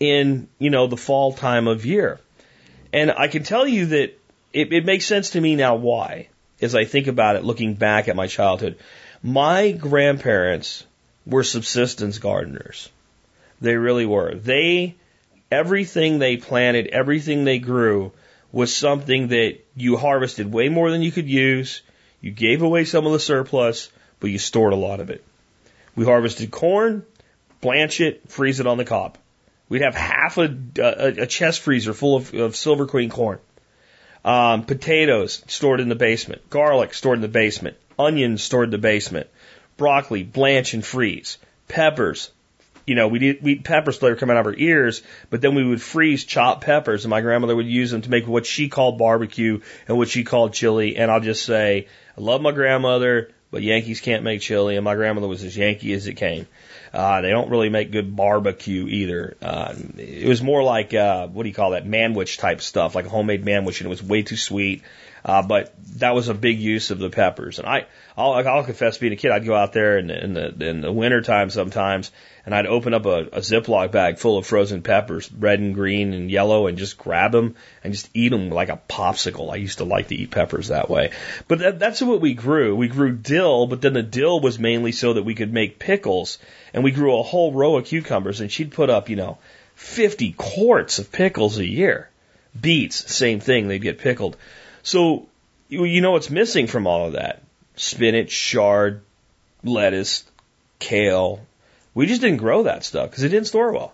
in, 0.00 0.48
you 0.58 0.70
know, 0.70 0.88
the 0.88 0.96
fall 0.96 1.32
time 1.32 1.68
of 1.68 1.86
year. 1.86 2.18
And 2.92 3.12
I 3.12 3.28
can 3.28 3.44
tell 3.44 3.66
you 3.66 3.86
that 3.86 4.18
it, 4.52 4.72
it 4.72 4.84
makes 4.84 5.06
sense 5.06 5.30
to 5.30 5.40
me 5.40 5.54
now 5.54 5.76
why, 5.76 6.28
as 6.60 6.74
I 6.74 6.84
think 6.84 7.06
about 7.06 7.36
it 7.36 7.44
looking 7.44 7.74
back 7.74 8.08
at 8.08 8.16
my 8.16 8.26
childhood. 8.26 8.76
My 9.22 9.70
grandparents 9.70 10.84
were 11.26 11.44
subsistence 11.44 12.18
gardeners. 12.18 12.88
They 13.60 13.76
really 13.76 14.06
were. 14.06 14.34
They, 14.34 14.96
everything 15.50 16.18
they 16.18 16.36
planted, 16.36 16.88
everything 16.88 17.44
they 17.44 17.58
grew 17.58 18.12
was 18.52 18.74
something 18.74 19.28
that 19.28 19.58
you 19.76 19.96
harvested 19.96 20.52
way 20.52 20.68
more 20.68 20.90
than 20.90 21.02
you 21.02 21.12
could 21.12 21.28
use. 21.28 21.82
You 22.20 22.30
gave 22.30 22.62
away 22.62 22.84
some 22.84 23.06
of 23.06 23.12
the 23.12 23.20
surplus, 23.20 23.90
but 24.20 24.30
you 24.30 24.38
stored 24.38 24.72
a 24.72 24.76
lot 24.76 25.00
of 25.00 25.10
it. 25.10 25.24
We 25.94 26.04
harvested 26.04 26.50
corn, 26.50 27.04
blanch 27.60 28.00
it, 28.00 28.30
freeze 28.30 28.60
it 28.60 28.66
on 28.66 28.78
the 28.78 28.84
cob. 28.84 29.18
We'd 29.68 29.82
have 29.82 29.94
half 29.94 30.38
a, 30.38 30.56
a, 30.78 31.22
a 31.22 31.26
chest 31.26 31.60
freezer 31.60 31.92
full 31.92 32.16
of, 32.16 32.32
of 32.34 32.56
Silver 32.56 32.86
Queen 32.86 33.10
corn. 33.10 33.38
Um, 34.24 34.64
potatoes 34.64 35.42
stored 35.46 35.80
in 35.80 35.88
the 35.88 35.94
basement. 35.94 36.48
Garlic 36.50 36.94
stored 36.94 37.18
in 37.18 37.22
the 37.22 37.28
basement. 37.28 37.76
Onions 37.98 38.42
stored 38.42 38.66
in 38.66 38.70
the 38.70 38.78
basement. 38.78 39.28
Broccoli, 39.76 40.22
blanch 40.22 40.74
and 40.74 40.84
freeze. 40.84 41.38
Peppers, 41.68 42.30
you 42.88 42.94
know, 42.94 43.08
we 43.08 43.18
did 43.18 43.42
we 43.42 43.56
peppers 43.56 43.98
that 43.98 44.06
were 44.06 44.16
coming 44.16 44.36
out 44.36 44.40
of 44.40 44.46
her 44.46 44.58
ears, 44.58 45.02
but 45.30 45.40
then 45.40 45.54
we 45.54 45.64
would 45.64 45.82
freeze 45.82 46.24
chopped 46.24 46.64
peppers, 46.64 47.04
and 47.04 47.10
my 47.10 47.20
grandmother 47.20 47.54
would 47.54 47.66
use 47.66 47.90
them 47.90 48.02
to 48.02 48.10
make 48.10 48.26
what 48.26 48.46
she 48.46 48.68
called 48.68 48.98
barbecue 48.98 49.60
and 49.86 49.98
what 49.98 50.08
she 50.08 50.24
called 50.24 50.54
chili. 50.54 50.96
And 50.96 51.10
I'll 51.10 51.20
just 51.20 51.44
say, 51.44 51.88
I 52.16 52.20
love 52.20 52.40
my 52.40 52.52
grandmother, 52.52 53.30
but 53.50 53.62
Yankees 53.62 54.00
can't 54.00 54.24
make 54.24 54.40
chili, 54.40 54.76
and 54.76 54.84
my 54.84 54.94
grandmother 54.94 55.28
was 55.28 55.44
as 55.44 55.56
Yankee 55.56 55.92
as 55.92 56.06
it 56.06 56.14
came. 56.14 56.46
Uh, 56.92 57.20
they 57.20 57.30
don't 57.30 57.50
really 57.50 57.68
make 57.68 57.90
good 57.90 58.16
barbecue 58.16 58.86
either. 58.86 59.36
Uh, 59.42 59.74
it 59.98 60.26
was 60.26 60.42
more 60.42 60.62
like 60.62 60.94
uh, 60.94 61.26
what 61.28 61.42
do 61.42 61.48
you 61.48 61.54
call 61.54 61.72
that 61.72 61.86
manwich 61.86 62.38
type 62.38 62.62
stuff, 62.62 62.94
like 62.94 63.06
a 63.06 63.10
homemade 63.10 63.44
manwich, 63.44 63.80
and 63.80 63.86
it 63.86 63.90
was 63.90 64.02
way 64.02 64.22
too 64.22 64.36
sweet. 64.36 64.82
Uh, 65.24 65.42
but 65.42 65.74
that 65.98 66.14
was 66.14 66.28
a 66.28 66.34
big 66.34 66.58
use 66.58 66.90
of 66.90 66.98
the 66.98 67.10
peppers. 67.10 67.58
And 67.58 67.68
I, 67.68 67.86
I'll, 68.16 68.32
I'll 68.32 68.64
confess, 68.64 68.98
being 68.98 69.12
a 69.12 69.16
kid, 69.16 69.30
I'd 69.30 69.44
go 69.44 69.54
out 69.54 69.72
there 69.72 69.98
in 69.98 70.06
the, 70.06 70.24
in 70.24 70.34
the, 70.34 70.68
in 70.68 70.80
the 70.80 70.92
winter 70.92 71.20
time 71.22 71.50
sometimes, 71.50 72.10
and 72.44 72.54
I'd 72.54 72.66
open 72.66 72.94
up 72.94 73.04
a, 73.06 73.18
a 73.26 73.40
Ziploc 73.40 73.92
bag 73.92 74.18
full 74.18 74.38
of 74.38 74.46
frozen 74.46 74.82
peppers, 74.82 75.30
red 75.32 75.60
and 75.60 75.74
green 75.74 76.12
and 76.14 76.30
yellow, 76.30 76.66
and 76.66 76.78
just 76.78 76.98
grab 76.98 77.32
them 77.32 77.56
and 77.84 77.92
just 77.92 78.08
eat 78.14 78.30
them 78.30 78.50
like 78.50 78.68
a 78.68 78.80
popsicle. 78.88 79.52
I 79.52 79.56
used 79.56 79.78
to 79.78 79.84
like 79.84 80.08
to 80.08 80.16
eat 80.16 80.30
peppers 80.30 80.68
that 80.68 80.88
way. 80.88 81.10
But 81.46 81.58
that, 81.58 81.78
that's 81.78 82.00
what 82.00 82.20
we 82.20 82.34
grew. 82.34 82.74
We 82.76 82.88
grew 82.88 83.12
dill, 83.12 83.66
but 83.66 83.80
then 83.80 83.92
the 83.92 84.02
dill 84.02 84.40
was 84.40 84.58
mainly 84.58 84.92
so 84.92 85.14
that 85.14 85.24
we 85.24 85.34
could 85.34 85.52
make 85.52 85.78
pickles. 85.78 86.38
And 86.72 86.84
we 86.84 86.90
grew 86.90 87.18
a 87.18 87.22
whole 87.22 87.52
row 87.52 87.76
of 87.76 87.86
cucumbers, 87.86 88.40
and 88.40 88.50
she'd 88.50 88.72
put 88.72 88.90
up, 88.90 89.08
you 89.08 89.16
know, 89.16 89.38
50 89.74 90.32
quarts 90.32 90.98
of 90.98 91.12
pickles 91.12 91.58
a 91.58 91.66
year. 91.66 92.08
Beets, 92.58 93.14
same 93.14 93.40
thing, 93.40 93.68
they'd 93.68 93.82
get 93.82 93.98
pickled. 93.98 94.36
So, 94.82 95.28
you 95.68 96.00
know 96.00 96.12
what's 96.12 96.30
missing 96.30 96.66
from 96.66 96.86
all 96.86 97.06
of 97.06 97.12
that? 97.12 97.42
Spinach, 97.76 98.30
chard, 98.30 99.02
lettuce, 99.62 100.24
kale. 100.78 101.40
We 101.94 102.06
just 102.06 102.20
didn't 102.20 102.38
grow 102.38 102.64
that 102.64 102.84
stuff 102.84 103.10
because 103.10 103.24
it 103.24 103.28
didn't 103.30 103.48
store 103.48 103.72
well. 103.72 103.92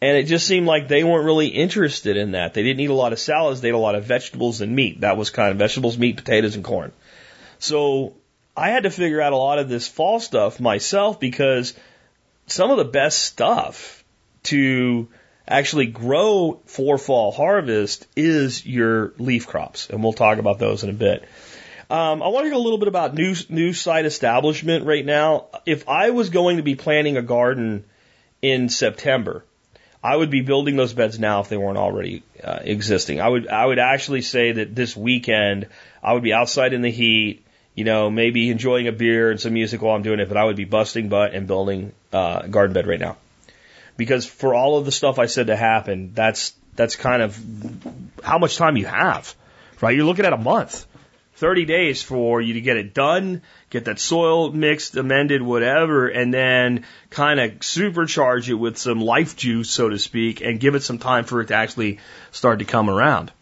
And 0.00 0.16
it 0.16 0.24
just 0.24 0.46
seemed 0.46 0.66
like 0.66 0.86
they 0.86 1.02
weren't 1.02 1.24
really 1.24 1.48
interested 1.48 2.16
in 2.16 2.32
that. 2.32 2.54
They 2.54 2.62
didn't 2.62 2.80
eat 2.80 2.90
a 2.90 2.94
lot 2.94 3.12
of 3.12 3.18
salads, 3.18 3.60
they 3.60 3.68
ate 3.68 3.74
a 3.74 3.78
lot 3.78 3.96
of 3.96 4.04
vegetables 4.04 4.60
and 4.60 4.74
meat. 4.74 5.00
That 5.00 5.16
was 5.16 5.30
kind 5.30 5.50
of 5.50 5.56
vegetables, 5.56 5.98
meat, 5.98 6.16
potatoes, 6.16 6.54
and 6.54 6.64
corn. 6.64 6.92
So 7.58 8.14
I 8.56 8.70
had 8.70 8.84
to 8.84 8.90
figure 8.90 9.20
out 9.20 9.32
a 9.32 9.36
lot 9.36 9.58
of 9.58 9.68
this 9.68 9.88
fall 9.88 10.20
stuff 10.20 10.60
myself 10.60 11.18
because 11.18 11.74
some 12.46 12.70
of 12.70 12.76
the 12.76 12.84
best 12.84 13.18
stuff 13.18 14.04
to 14.44 15.08
actually 15.48 15.86
grow 15.86 16.60
for 16.66 16.98
fall 16.98 17.32
harvest 17.32 18.06
is 18.14 18.64
your 18.64 19.14
leaf 19.18 19.46
crops, 19.46 19.88
and 19.88 20.02
we'll 20.02 20.12
talk 20.12 20.38
about 20.38 20.58
those 20.58 20.84
in 20.84 20.90
a 20.90 20.94
bit. 20.94 21.24
Um, 21.90 22.22
I 22.22 22.28
want 22.28 22.44
to 22.44 22.50
hear 22.50 22.54
a 22.54 22.58
little 22.58 22.78
bit 22.78 22.88
about 22.88 23.14
new 23.14 23.34
new 23.48 23.72
site 23.72 24.04
establishment 24.04 24.84
right 24.84 25.04
now. 25.04 25.46
If 25.64 25.88
I 25.88 26.10
was 26.10 26.28
going 26.28 26.58
to 26.58 26.62
be 26.62 26.74
planting 26.74 27.16
a 27.16 27.22
garden 27.22 27.84
in 28.42 28.68
September, 28.68 29.44
I 30.04 30.14
would 30.14 30.30
be 30.30 30.42
building 30.42 30.76
those 30.76 30.92
beds 30.92 31.18
now 31.18 31.40
if 31.40 31.48
they 31.48 31.56
weren't 31.56 31.78
already 31.78 32.22
uh, 32.44 32.58
existing. 32.60 33.22
I 33.22 33.28
would 33.28 33.48
I 33.48 33.64
would 33.64 33.78
actually 33.78 34.20
say 34.20 34.52
that 34.52 34.74
this 34.74 34.94
weekend 34.94 35.68
I 36.02 36.12
would 36.12 36.22
be 36.22 36.34
outside 36.34 36.74
in 36.74 36.82
the 36.82 36.90
heat, 36.90 37.46
you 37.74 37.84
know, 37.84 38.10
maybe 38.10 38.50
enjoying 38.50 38.86
a 38.86 38.92
beer 38.92 39.30
and 39.30 39.40
some 39.40 39.54
music 39.54 39.80
while 39.80 39.96
I'm 39.96 40.02
doing 40.02 40.20
it, 40.20 40.28
but 40.28 40.36
I 40.36 40.44
would 40.44 40.56
be 40.56 40.66
busting 40.66 41.08
butt 41.08 41.32
and 41.32 41.46
building 41.46 41.92
uh, 42.12 42.42
a 42.44 42.48
garden 42.48 42.74
bed 42.74 42.86
right 42.86 43.00
now 43.00 43.16
because 43.98 44.24
for 44.24 44.54
all 44.54 44.78
of 44.78 44.86
the 44.86 44.92
stuff 44.92 45.18
I 45.18 45.26
said 45.26 45.48
to 45.48 45.56
happen, 45.56 46.12
that's 46.14 46.54
that's 46.74 46.96
kind 46.96 47.20
of 47.20 47.36
how 48.22 48.38
much 48.38 48.56
time 48.56 48.78
you 48.78 48.86
have, 48.86 49.34
right? 49.82 49.94
You're 49.94 50.06
looking 50.06 50.24
at 50.24 50.32
a 50.32 50.38
month, 50.38 50.86
30 51.34 51.66
days 51.66 52.02
for 52.02 52.40
you 52.40 52.54
to 52.54 52.60
get 52.60 52.76
it 52.76 52.94
done, 52.94 53.42
get 53.68 53.86
that 53.86 53.98
soil 53.98 54.52
mixed, 54.52 54.96
amended, 54.96 55.42
whatever, 55.42 56.06
and 56.06 56.32
then 56.32 56.84
kind 57.10 57.40
of 57.40 57.50
supercharge 57.58 58.48
it 58.48 58.54
with 58.54 58.78
some 58.78 59.00
life 59.00 59.36
juice, 59.36 59.68
so 59.68 59.88
to 59.88 59.98
speak, 59.98 60.40
and 60.40 60.60
give 60.60 60.76
it 60.76 60.84
some 60.84 60.98
time 60.98 61.24
for 61.24 61.40
it 61.40 61.48
to 61.48 61.54
actually 61.56 61.98
start 62.30 62.60
to 62.60 62.64
come 62.64 62.88
around. 62.88 63.32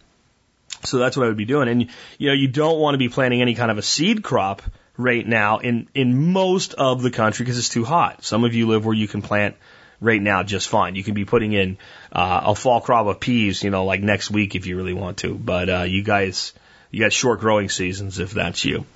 So 0.85 0.99
that's 0.99 1.17
what 1.17 1.25
I 1.25 1.29
would 1.29 1.37
be 1.37 1.45
doing. 1.45 1.69
And 1.69 1.91
you 2.17 2.29
know, 2.29 2.35
you 2.35 2.49
don't 2.49 2.81
want 2.81 2.95
to 2.95 2.99
be 2.99 3.11
planting 3.11 3.43
any 3.43 3.55
kind 3.55 3.71
of 3.71 3.77
a 3.77 3.83
seed 3.83 4.25
crop 4.25 4.63
right 4.97 5.27
now 5.27 5.59
in 5.59 5.89
in 5.95 6.33
most 6.33 6.73
of 6.73 7.03
the 7.03 7.11
country 7.11 7.45
because 7.45 7.59
it's 7.59 7.69
too 7.69 7.85
hot. 7.85 8.25
Some 8.25 8.45
of 8.45 8.55
you 8.55 8.67
live 8.67 8.87
where 8.87 8.95
you 8.95 9.07
can 9.07 9.21
plant 9.21 9.57
right 10.01 10.21
now 10.21 10.43
just 10.43 10.69
fine. 10.69 10.95
You 10.95 11.05
can 11.05 11.15
be 11.15 11.25
putting 11.25 11.53
in 11.53 11.79
uh, 12.13 12.43
a 12.47 12.55
fall 12.55 12.81
crop 12.81 13.07
of 13.07 13.21
peas, 13.21 13.63
you 13.63 13.71
know, 13.71 13.85
like 13.85 14.03
next 14.03 14.31
week 14.31 14.55
if 14.55 14.67
you 14.67 14.77
really 14.77 14.95
want 14.95 15.19
to. 15.19 15.35
But 15.35 15.69
uh, 15.69 15.83
you 15.83 16.03
guys, 16.03 16.53
you 16.91 17.01
got 17.01 17.13
short 17.13 17.41
growing 17.41 17.69
seasons 17.69 18.19
if 18.19 18.33
that's 18.33 18.65
you. 18.65 18.87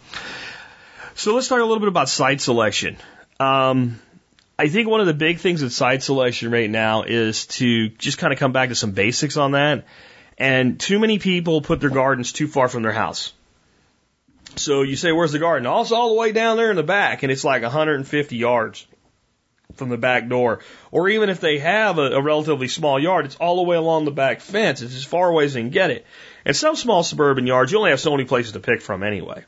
So 1.14 1.34
let's 1.34 1.48
talk 1.48 1.58
a 1.58 1.62
little 1.62 1.80
bit 1.80 1.88
about 1.88 2.08
site 2.08 2.40
selection. 2.40 2.96
Um, 3.38 4.00
I 4.58 4.68
think 4.68 4.88
one 4.88 5.00
of 5.00 5.06
the 5.06 5.14
big 5.14 5.38
things 5.38 5.62
with 5.62 5.72
site 5.72 6.02
selection 6.02 6.50
right 6.50 6.68
now 6.68 7.02
is 7.02 7.46
to 7.46 7.88
just 7.88 8.18
kind 8.18 8.32
of 8.32 8.38
come 8.38 8.52
back 8.52 8.68
to 8.68 8.74
some 8.74 8.92
basics 8.92 9.36
on 9.36 9.52
that. 9.52 9.86
And 10.36 10.78
too 10.78 10.98
many 10.98 11.18
people 11.18 11.60
put 11.60 11.80
their 11.80 11.90
gardens 11.90 12.32
too 12.32 12.46
far 12.46 12.68
from 12.68 12.82
their 12.82 12.92
house. 12.92 13.32
So 14.56 14.82
you 14.82 14.96
say, 14.96 15.12
where's 15.12 15.32
the 15.32 15.38
garden? 15.38 15.66
Oh, 15.66 15.80
it's 15.80 15.92
all 15.92 16.08
the 16.08 16.14
way 16.14 16.32
down 16.32 16.56
there 16.56 16.70
in 16.70 16.76
the 16.76 16.82
back, 16.82 17.22
and 17.22 17.30
it's 17.30 17.44
like 17.44 17.62
150 17.62 18.36
yards 18.36 18.86
from 19.74 19.88
the 19.88 19.96
back 19.96 20.28
door. 20.28 20.60
Or 20.90 21.08
even 21.08 21.28
if 21.28 21.40
they 21.40 21.58
have 21.58 21.98
a, 21.98 22.12
a, 22.12 22.22
relatively 22.22 22.68
small 22.68 22.98
yard, 22.98 23.26
it's 23.26 23.36
all 23.36 23.56
the 23.56 23.62
way 23.62 23.76
along 23.76 24.04
the 24.04 24.10
back 24.10 24.40
fence. 24.40 24.82
It's 24.82 24.94
as 24.94 25.04
far 25.04 25.28
away 25.28 25.44
as 25.44 25.54
they 25.54 25.60
can 25.60 25.70
get 25.70 25.90
it. 25.90 26.06
And 26.44 26.56
some 26.56 26.76
small 26.76 27.02
suburban 27.02 27.46
yards, 27.46 27.72
you 27.72 27.78
only 27.78 27.90
have 27.90 28.00
so 28.00 28.10
many 28.12 28.24
places 28.24 28.52
to 28.52 28.60
pick 28.60 28.82
from 28.82 29.02
anyway. 29.02 29.44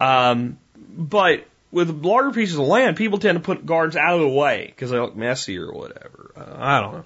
Um, 0.00 0.58
but 0.76 1.46
with 1.70 2.04
larger 2.04 2.32
pieces 2.32 2.56
of 2.56 2.66
land, 2.66 2.96
people 2.96 3.18
tend 3.18 3.36
to 3.36 3.44
put 3.44 3.64
gardens 3.64 3.96
out 3.96 4.14
of 4.14 4.20
the 4.20 4.28
way 4.28 4.66
because 4.66 4.90
they 4.90 4.98
look 4.98 5.16
messy 5.16 5.58
or 5.58 5.72
whatever. 5.72 6.32
Uh, 6.36 6.56
I 6.56 6.80
don't 6.80 6.92
know. 6.92 7.04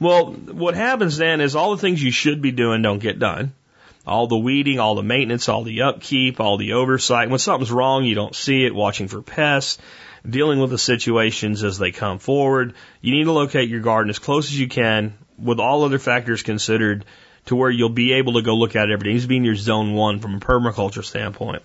Well, 0.00 0.32
what 0.32 0.74
happens 0.74 1.16
then 1.16 1.40
is 1.40 1.56
all 1.56 1.70
the 1.70 1.80
things 1.80 2.02
you 2.02 2.10
should 2.10 2.42
be 2.42 2.50
doing 2.50 2.82
don't 2.82 2.98
get 2.98 3.18
done. 3.18 3.52
All 4.06 4.26
the 4.26 4.36
weeding, 4.36 4.80
all 4.80 4.96
the 4.96 5.02
maintenance, 5.02 5.48
all 5.48 5.62
the 5.62 5.82
upkeep, 5.82 6.38
all 6.38 6.58
the 6.58 6.74
oversight. 6.74 7.30
When 7.30 7.38
something's 7.38 7.72
wrong, 7.72 8.04
you 8.04 8.14
don't 8.14 8.34
see 8.34 8.66
it, 8.66 8.74
watching 8.74 9.08
for 9.08 9.22
pests 9.22 9.78
dealing 10.28 10.58
with 10.60 10.70
the 10.70 10.78
situations 10.78 11.62
as 11.62 11.78
they 11.78 11.92
come 11.92 12.18
forward. 12.18 12.74
You 13.00 13.14
need 13.14 13.24
to 13.24 13.32
locate 13.32 13.68
your 13.68 13.80
garden 13.80 14.10
as 14.10 14.18
close 14.18 14.46
as 14.48 14.58
you 14.58 14.68
can 14.68 15.14
with 15.38 15.60
all 15.60 15.84
other 15.84 15.98
factors 15.98 16.42
considered 16.42 17.04
to 17.46 17.56
where 17.56 17.70
you'll 17.70 17.90
be 17.90 18.14
able 18.14 18.34
to 18.34 18.42
go 18.42 18.54
look 18.56 18.74
at 18.74 18.88
it 18.88 18.92
every 18.92 19.04
day. 19.04 19.10
It 19.10 19.12
needs 19.14 19.24
to 19.24 19.28
be 19.28 19.36
in 19.36 19.44
your 19.44 19.54
zone 19.54 19.92
one 19.92 20.20
from 20.20 20.36
a 20.36 20.40
permaculture 20.40 21.04
standpoint. 21.04 21.62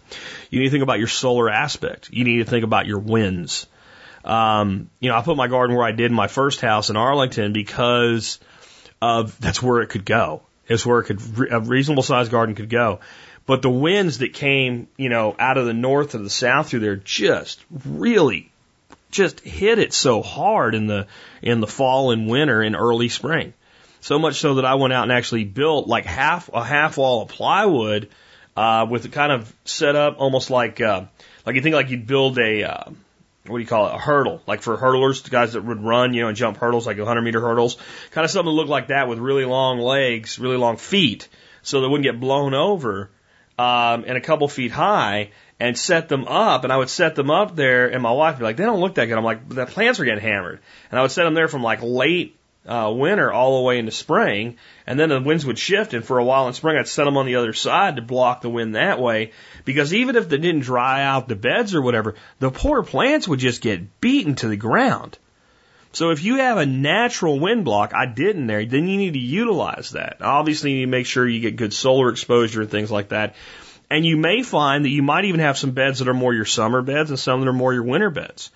You 0.50 0.60
need 0.60 0.66
to 0.66 0.72
think 0.72 0.84
about 0.84 1.00
your 1.00 1.08
solar 1.08 1.50
aspect. 1.50 2.10
You 2.12 2.26
need 2.26 2.40
to 2.40 2.46
think 2.46 2.66
about 2.66 2.86
your 2.86 3.00
winds. 3.00 3.68
Um, 4.26 4.90
you 5.00 5.10
know, 5.10 5.16
I 5.16 5.22
put 5.22 5.38
my 5.38 5.48
garden 5.48 5.78
where 5.78 5.86
I 5.86 5.94
did 5.94 6.12
my 6.12 6.28
first 6.28 6.60
house 6.60 6.90
in 6.90 6.98
Arlington 6.98 7.54
because 7.54 8.40
of 9.02 9.40
that's 9.40 9.64
where 9.64 9.82
it 9.82 9.88
could 9.88 10.04
go. 10.04 10.42
It's 10.68 10.86
where 10.86 11.00
it 11.00 11.06
could 11.06 11.52
a 11.52 11.62
reasonable 11.62 12.04
sized 12.04 12.30
garden 12.30 12.56
could 12.56 12.70
go. 12.70 13.00
But 13.50 13.64
the 13.64 13.70
winds 13.72 14.20
that 14.20 14.32
came, 14.32 14.90
you 14.96 15.10
know, 15.10 15.36
out 15.40 15.58
of 15.58 15.66
the 15.66 15.74
north 15.74 16.14
or 16.14 16.20
the 16.20 16.30
south 16.30 16.70
through 16.70 16.82
there 16.82 16.98
just 16.98 17.66
really 17.84 18.52
just 19.10 19.40
hit 19.40 19.80
it 19.80 19.92
so 19.92 20.22
hard 20.22 20.76
in 20.76 20.86
the 20.86 21.08
in 21.42 21.60
the 21.60 21.66
fall 21.66 22.12
and 22.12 22.30
winter 22.30 22.62
and 22.62 22.76
early 22.76 23.10
spring. 23.10 23.56
So 24.02 24.20
much 24.20 24.36
so 24.36 24.54
that 24.54 24.66
I 24.66 24.76
went 24.76 24.94
out 24.94 25.02
and 25.02 25.12
actually 25.12 25.46
built 25.46 25.88
like 25.88 26.06
half 26.06 26.52
a 26.54 26.64
half 26.64 26.98
wall 26.98 27.24
of 27.24 27.30
plywood 27.30 28.10
uh, 28.56 28.86
with 28.88 29.06
it 29.06 29.14
kind 29.14 29.32
of 29.32 29.52
set 29.66 29.96
up 29.96 30.18
almost 30.20 30.52
like 30.52 30.80
uh, 30.80 31.06
like 31.44 31.56
you 31.56 31.64
think 31.64 31.74
like 31.74 31.90
you'd 31.90 32.06
build 32.06 32.38
a 32.38 32.66
uh, 32.66 32.84
what 33.48 33.58
do 33.58 33.64
you 33.64 33.66
call 33.66 33.88
it? 33.88 33.96
A 33.96 33.98
hurdle. 33.98 34.44
Like 34.46 34.62
for 34.62 34.78
hurdlers 34.78 35.24
the 35.24 35.32
guys 35.32 35.54
that 35.54 35.66
would 35.66 35.82
run 35.84 36.14
you 36.14 36.22
know 36.22 36.28
and 36.28 36.38
jump 36.38 36.58
hurdles 36.58 36.86
like 36.86 37.00
100 37.00 37.20
meter 37.24 37.42
hurdles. 37.42 37.78
Kind 38.12 38.26
of 38.26 38.30
something 38.30 38.54
that 38.54 38.56
looked 38.56 38.70
like 38.70 38.90
that 38.90 39.08
with 39.08 39.18
really 39.18 39.46
long 39.46 39.80
legs 39.80 40.38
really 40.38 40.58
long 40.58 40.78
feet 40.78 41.28
so 41.64 41.82
they 41.82 41.88
wouldn't 41.88 42.04
get 42.04 42.20
blown 42.20 42.54
over 42.54 43.10
um, 43.60 44.06
and 44.08 44.18
a 44.18 44.22
couple 44.22 44.48
feet 44.48 44.72
high 44.72 45.32
and 45.60 45.78
set 45.78 46.08
them 46.08 46.26
up. 46.30 46.64
And 46.64 46.72
I 46.72 46.78
would 46.78 46.90
set 46.90 47.16
them 47.16 47.30
up 47.30 47.58
there, 47.58 47.92
and 47.92 48.02
my 48.02 48.12
wife 48.14 48.36
would 48.36 48.40
be 48.40 48.46
like, 48.46 48.56
they 48.56 48.64
don't 48.64 48.80
look 48.80 48.96
that 48.96 49.08
good. 49.08 49.18
I'm 49.18 49.24
like, 49.26 49.50
the 49.50 49.66
plants 49.66 50.00
are 50.00 50.06
getting 50.06 50.24
hammered. 50.24 50.62
And 50.90 50.98
I 50.98 51.02
would 51.02 51.12
set 51.12 51.26
them 51.26 51.34
there 51.34 51.50
from 51.50 51.62
like 51.62 51.82
late 51.82 52.38
uh, 52.66 52.94
winter 52.96 53.34
all 53.34 53.58
the 53.58 53.66
way 53.66 53.78
into 53.78 53.92
spring, 53.92 54.56
and 54.88 54.98
then 54.98 55.10
the 55.10 55.20
winds 55.20 55.46
would 55.46 55.60
shift. 55.60 55.94
And 55.94 56.06
for 56.06 56.20
a 56.20 56.24
while 56.24 56.48
in 56.48 56.54
spring, 56.54 56.78
I'd 56.78 56.88
set 56.88 57.04
them 57.04 57.18
on 57.18 57.26
the 57.26 57.36
other 57.36 57.52
side 57.52 57.98
to 57.98 58.02
block 58.02 58.40
the 58.40 58.50
wind 58.50 58.76
that 58.76 59.02
way. 59.02 59.34
Because 59.66 59.94
even 59.94 60.16
if 60.16 60.30
they 60.30 60.38
didn't 60.38 60.62
dry 60.62 61.04
out 61.04 61.28
the 61.28 61.36
beds 61.36 61.76
or 61.76 61.82
whatever, 61.82 62.16
the 62.40 62.52
poor 62.52 62.82
plants 62.82 63.28
would 63.28 63.40
just 63.40 63.62
get 63.62 64.00
beaten 64.00 64.36
to 64.36 64.48
the 64.48 64.56
ground. 64.56 65.18
So 65.92 66.12
if 66.12 66.24
you 66.24 66.36
have 66.38 66.58
a 66.58 66.66
natural 66.66 67.40
wind 67.40 67.66
block, 67.66 67.94
I 67.96 68.06
did 68.06 68.36
in 68.36 68.46
there, 68.48 68.64
then 68.66 68.88
you 68.88 68.98
need 68.98 69.14
to 69.14 69.20
utilize 69.20 69.92
that. 69.92 70.18
Obviously, 70.22 70.72
you 70.72 70.78
need 70.78 70.86
to 70.86 70.92
make 70.92 71.08
sure 71.08 71.28
you 71.28 71.40
get 71.40 71.56
good 71.56 71.74
solar 71.74 72.10
exposure 72.10 72.62
and 72.62 72.70
things 72.70 72.92
like 72.92 73.10
that. 73.10 73.36
And 73.90 74.06
you 74.06 74.18
may 74.18 74.44
find 74.44 74.86
that 74.86 74.90
you 74.90 75.02
might 75.02 75.26
even 75.26 75.40
have 75.40 75.58
some 75.58 75.72
beds 75.72 76.00
that 76.00 76.08
are 76.08 76.14
more 76.14 76.34
your 76.34 76.46
summer 76.46 76.84
beds 76.84 77.10
and 77.10 77.18
some 77.18 77.40
that 77.40 77.48
are 77.48 77.54
more 77.54 77.74
your 77.74 77.84
winter 77.84 78.12
beds. 78.12 78.52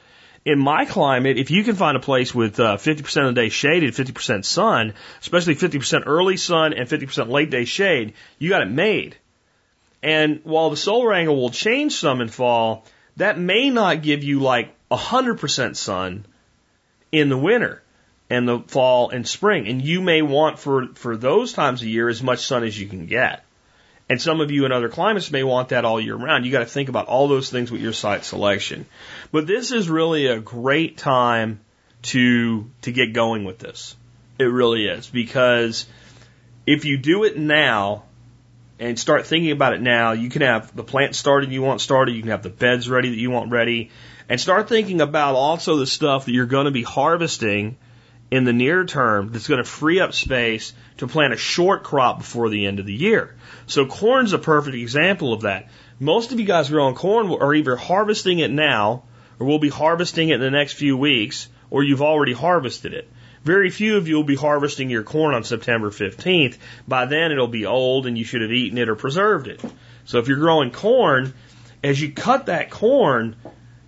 In 0.46 0.60
my 0.60 0.86
climate, 0.86 1.38
if 1.38 1.50
you 1.50 1.63
can 1.63 1.76
find 1.76 1.98
a 1.98 2.02
place 2.02 2.36
with 2.36 2.60
uh, 2.60 2.78
50% 2.78 3.30
of 3.30 3.34
the 3.34 3.41
day 3.41 3.50
shaded, 3.50 3.93
50% 3.93 4.46
sun, 4.46 4.93
especially 5.22 5.56
50% 5.56 6.04
early 6.06 6.38
sun 6.38 6.74
and 6.74 6.88
50% 6.88 7.30
late 7.30 7.50
day 7.50 7.65
shade, 7.65 8.13
you 8.38 8.50
got 8.50 8.62
it 8.62 8.69
made. 8.69 9.15
And 10.04 10.41
while 10.43 10.69
the 10.69 10.78
solar 10.78 11.13
angle 11.13 11.38
will 11.38 11.50
change 11.50 11.93
some 11.93 12.19
in 12.22 12.28
fall, 12.28 12.86
that 13.15 13.39
may 13.39 13.69
not 13.69 14.04
give 14.04 14.24
you 14.24 14.41
like 14.41 14.76
100% 14.91 15.76
sun 15.78 16.26
in 17.13 17.30
the 17.30 17.38
winter 17.38 17.82
and 18.30 18.47
the 18.47 18.60
fall 18.60 19.12
and 19.12 19.26
spring. 19.26 19.67
And 19.67 19.82
you 19.82 20.02
may 20.02 20.21
want 20.21 20.60
for, 20.60 20.88
for 20.95 21.15
those 21.15 21.54
times 21.54 21.82
of 21.82 21.88
year 21.88 22.10
as 22.10 22.21
much 22.21 22.45
sun 22.45 22.63
as 22.63 22.78
you 22.78 22.88
can 22.88 23.06
get. 23.06 23.45
And 24.10 24.21
some 24.21 24.41
of 24.41 24.52
you 24.52 24.65
in 24.65 24.71
other 24.71 24.89
climates 24.89 25.32
may 25.32 25.43
want 25.43 25.69
that 25.69 25.86
all 25.86 26.02
year 26.02 26.15
round. 26.15 26.45
You 26.45 26.52
got 26.52 26.60
to 26.60 26.65
think 26.65 26.89
about 26.89 27.08
all 27.08 27.28
those 27.28 27.49
things 27.49 27.71
with 27.71 27.82
your 27.82 27.93
site 27.93 28.26
selection. 28.26 28.86
But 29.32 29.47
this 29.47 29.71
is 29.71 29.89
really 29.89 30.26
a 30.26 30.39
great 30.39 30.97
time 30.97 31.62
to 32.02 32.69
to 32.82 32.91
get 32.91 33.13
going 33.13 33.45
with 33.45 33.60
this. 33.60 33.95
It 34.38 34.45
really 34.45 34.88
is 34.88 35.08
because 35.08 35.86
if 36.65 36.84
you 36.84 36.97
do 36.97 37.23
it 37.23 37.38
now 37.38 38.04
and 38.78 38.99
start 38.99 39.26
thinking 39.26 39.52
about 39.52 39.73
it 39.73 39.82
now, 39.82 40.12
you 40.12 40.30
can 40.30 40.41
have 40.41 40.76
the 40.76 40.84
plant 40.84 41.15
started 41.15 41.52
you 41.52 41.62
want 41.62 41.80
started, 41.80 42.13
you 42.13 42.21
can 42.21 42.32
have 42.32 42.43
the 42.43 42.49
beds 42.49 42.89
ready 42.89 43.10
that 43.10 43.17
you 43.17 43.32
want 43.32 43.52
ready, 43.52 43.89
and 44.34 44.41
start 44.41 44.67
thinking 44.67 45.00
about 45.00 45.36
also 45.36 45.78
the 45.78 45.86
stuff 45.86 46.26
that 46.26 46.32
you're 46.32 46.48
going 46.48 46.65
to 46.65 46.72
be 46.72 46.82
harvesting 46.82 47.78
in 48.32 48.46
the 48.46 48.52
near 48.52 48.84
term 48.84 49.32
that's 49.32 49.48
going 49.48 49.63
to 49.63 49.63
free 49.63 50.00
up 50.00 50.12
space 50.12 50.74
to 50.98 51.06
plant 51.06 51.36
a 51.36 51.38
short 51.38 51.84
crop 51.84 52.17
before 52.17 52.50
the 52.50 52.65
end 52.65 52.80
of 52.80 52.88
the 52.88 52.96
year. 52.96 53.36
So 53.67 53.86
corn's 53.86 54.34
a 54.34 54.39
perfect 54.39 54.76
example 54.76 55.34
of 55.34 55.41
that. 55.41 55.69
Most 56.00 56.32
of 56.32 56.39
you 56.39 56.48
guys 56.48 56.72
growing 56.72 56.96
corn 56.96 57.30
are 57.30 57.54
either 57.54 57.76
harvesting 57.76 58.39
it 58.39 58.50
now 58.50 59.04
or 59.38 59.46
will 59.46 59.60
be 59.60 59.69
harvesting 59.69 60.30
it 60.30 60.34
in 60.34 60.41
the 60.41 60.50
next 60.50 60.74
few 60.74 60.98
weeks 60.98 61.48
or 61.69 61.84
you've 61.84 62.02
already 62.02 62.34
harvested 62.34 62.96
it. 62.96 63.08
Very 63.43 63.69
few 63.69 63.98
of 63.98 64.08
you 64.08 64.15
will 64.15 64.24
be 64.24 64.36
harvesting 64.36 64.89
your 64.89 65.04
corn 65.04 65.36
on 65.36 65.43
September 65.43 65.91
15th. 65.91 66.58
By 66.88 67.06
then 67.06 67.32
it'll 67.32 67.48
be 67.48 67.67
old 67.67 68.08
and 68.08 68.17
you 68.17 68.26
should 68.26 68.41
have 68.41 68.52
eaten 68.52 68.80
it 68.80 68.89
or 68.89 68.96
preserved 68.96 69.46
it. 69.48 69.63
So 70.06 70.17
if 70.17 70.28
you're 70.28 70.38
growing 70.38 70.72
corn, 70.72 71.36
as 71.84 72.02
you 72.02 72.12
cut 72.12 72.48
that 72.48 72.72
corn, 72.72 73.36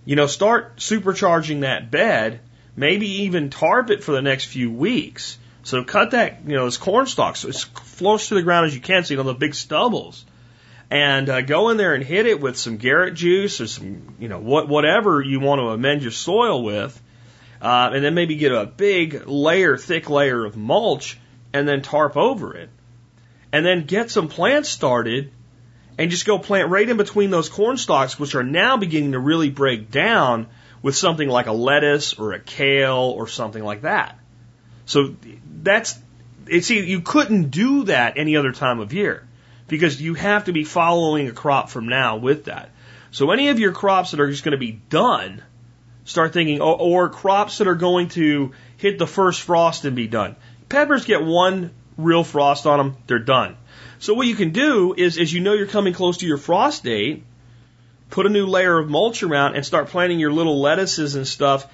you 0.06 0.16
know, 0.16 0.26
start 0.26 0.76
supercharging 0.76 1.60
that 1.60 1.90
bed, 1.90 2.40
maybe 2.74 3.24
even 3.24 3.50
tarp 3.50 3.90
it 3.90 4.02
for 4.02 4.12
the 4.12 4.22
next 4.22 4.46
few 4.46 4.70
weeks. 4.70 5.36
So 5.64 5.82
cut 5.82 6.12
that, 6.12 6.46
you 6.46 6.54
know, 6.54 6.62
those 6.62 6.78
corn 6.78 7.06
stalks 7.06 7.44
as 7.44 7.64
close 7.64 8.28
to 8.28 8.36
the 8.36 8.42
ground 8.42 8.66
as 8.66 8.74
you 8.74 8.80
can 8.80 9.04
so 9.04 9.12
you 9.12 9.16
don't 9.16 9.26
have 9.26 9.40
big 9.40 9.54
stubbles. 9.54 10.24
And 10.88 11.28
uh, 11.28 11.40
go 11.40 11.70
in 11.70 11.76
there 11.76 11.94
and 11.94 12.04
hit 12.04 12.26
it 12.26 12.40
with 12.40 12.56
some 12.56 12.76
Garrett 12.76 13.14
juice 13.14 13.60
or 13.60 13.66
some, 13.66 14.14
you 14.20 14.28
know, 14.28 14.38
what, 14.38 14.68
whatever 14.68 15.20
you 15.20 15.40
want 15.40 15.58
to 15.58 15.70
amend 15.70 16.02
your 16.02 16.12
soil 16.12 16.62
with. 16.62 17.02
Uh, 17.60 17.90
and 17.92 18.04
then 18.04 18.14
maybe 18.14 18.36
get 18.36 18.52
a 18.52 18.64
big 18.64 19.26
layer, 19.26 19.76
thick 19.76 20.08
layer 20.08 20.44
of 20.44 20.56
mulch 20.56 21.18
and 21.52 21.66
then 21.66 21.82
tarp 21.82 22.16
over 22.16 22.54
it. 22.54 22.70
And 23.52 23.66
then 23.66 23.86
get 23.86 24.12
some 24.12 24.28
plants 24.28 24.68
started 24.68 25.32
and 25.98 26.10
just 26.10 26.26
go 26.26 26.38
plant 26.38 26.70
right 26.70 26.88
in 26.88 26.96
between 26.96 27.30
those 27.30 27.48
corn 27.48 27.76
stalks, 27.76 28.18
which 28.18 28.34
are 28.34 28.42
now 28.42 28.76
beginning 28.76 29.12
to 29.12 29.18
really 29.18 29.50
break 29.50 29.90
down 29.90 30.46
with 30.82 30.96
something 30.96 31.28
like 31.28 31.46
a 31.46 31.52
lettuce 31.52 32.14
or 32.14 32.32
a 32.32 32.40
kale 32.40 33.14
or 33.16 33.28
something 33.28 33.64
like 33.64 33.82
that. 33.82 34.18
So 34.84 35.16
that's, 35.62 35.98
see, 36.60 36.84
you 36.84 37.00
couldn't 37.00 37.50
do 37.50 37.84
that 37.84 38.18
any 38.18 38.36
other 38.36 38.52
time 38.52 38.80
of 38.80 38.92
year 38.92 39.26
because 39.68 40.00
you 40.00 40.14
have 40.14 40.44
to 40.44 40.52
be 40.52 40.64
following 40.64 41.28
a 41.28 41.32
crop 41.32 41.70
from 41.70 41.88
now 41.88 42.16
with 42.16 42.44
that. 42.44 42.70
So 43.10 43.30
any 43.30 43.48
of 43.48 43.58
your 43.58 43.72
crops 43.72 44.10
that 44.10 44.20
are 44.20 44.30
just 44.30 44.44
going 44.44 44.52
to 44.52 44.58
be 44.58 44.72
done, 44.72 45.42
start 46.04 46.32
thinking, 46.32 46.60
or, 46.60 46.76
or 46.78 47.08
crops 47.08 47.58
that 47.58 47.66
are 47.66 47.74
going 47.74 48.08
to 48.10 48.52
hit 48.76 48.98
the 48.98 49.06
first 49.06 49.42
frost 49.42 49.84
and 49.84 49.96
be 49.96 50.06
done. 50.06 50.36
Peppers 50.68 51.04
get 51.04 51.24
one 51.24 51.72
real 51.96 52.24
frost 52.24 52.66
on 52.66 52.78
them, 52.78 52.96
they're 53.06 53.18
done. 53.18 53.56
So 53.98 54.14
what 54.14 54.26
you 54.26 54.34
can 54.34 54.50
do 54.50 54.94
is, 54.96 55.18
as 55.18 55.32
you 55.32 55.40
know 55.40 55.54
you're 55.54 55.66
coming 55.66 55.94
close 55.94 56.18
to 56.18 56.26
your 56.26 56.38
frost 56.38 56.84
date, 56.84 57.24
put 58.10 58.26
a 58.26 58.28
new 58.28 58.46
layer 58.46 58.78
of 58.78 58.88
mulch 58.88 59.22
around 59.22 59.56
and 59.56 59.64
start 59.64 59.88
planting 59.88 60.20
your 60.20 60.32
little 60.32 60.60
lettuces 60.60 61.14
and 61.14 61.26
stuff 61.26 61.66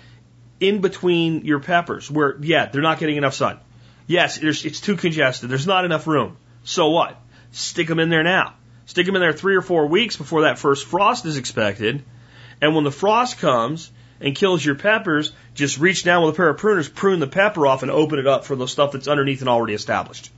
in 0.61 0.81
between 0.81 1.45
your 1.45 1.61
peppers 1.61 2.11
where, 2.11 2.37
yeah, 2.41 2.67
they're 2.67 2.83
not 2.83 2.99
getting 2.99 3.17
enough 3.17 3.35
sun. 3.35 3.59
Yes, 4.07 4.39
it's 4.39 4.81
too 4.81 4.97
congested. 4.97 5.51
There's 5.51 5.67
not 5.67 5.85
enough 5.85 6.07
room. 6.07 6.37
So 6.65 6.91
what? 6.91 7.21
Stick 7.51 7.89
them 7.89 7.99
in 7.99 8.09
there 8.09 8.23
now. 8.23 8.55
Stick 8.87 9.07
them 9.07 9.17
in 9.17 9.21
there 9.21 9.33
three 9.33 9.57
or 9.57 9.63
four 9.63 9.87
weeks 9.87 10.17
before 10.17 10.43
that 10.43 10.59
first 10.59 10.87
frost 10.87 11.27
is 11.27 11.37
expected. 11.37 12.05
And 12.61 12.75
when 12.75 12.85
the 12.85 12.91
frost 12.91 13.39
comes 13.39 13.91
and 14.21 14.35
kills 14.35 14.65
your 14.65 14.75
peppers, 14.75 15.33
just 15.55 15.79
reach 15.79 16.05
down 16.05 16.25
with 16.25 16.35
a 16.35 16.37
pair 16.37 16.49
of 16.49 16.61
pruners, 16.61 16.93
prune 16.93 17.21
the 17.21 17.27
pepper 17.27 17.67
off 17.67 17.83
and 17.83 17.91
open 17.91 18.19
it 18.19 18.27
up 18.27 18.45
for 18.45 18.55
the 18.55 18.69
stuff 18.69 18.93
that's 18.93 19.09
underneath 19.09 19.41
and 19.41 19.49
already 19.49 19.75
established. 19.75 20.31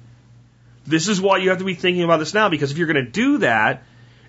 This 0.86 1.08
is 1.08 1.20
why 1.20 1.38
you 1.38 1.50
have 1.50 1.58
to 1.58 1.64
be 1.64 1.74
thinking 1.74 2.02
about 2.02 2.18
this 2.18 2.34
now 2.34 2.48
because 2.48 2.70
if 2.70 2.78
you're 2.78 2.86
going 2.86 3.04
to 3.04 3.10
do 3.10 3.38
that, 3.38 3.84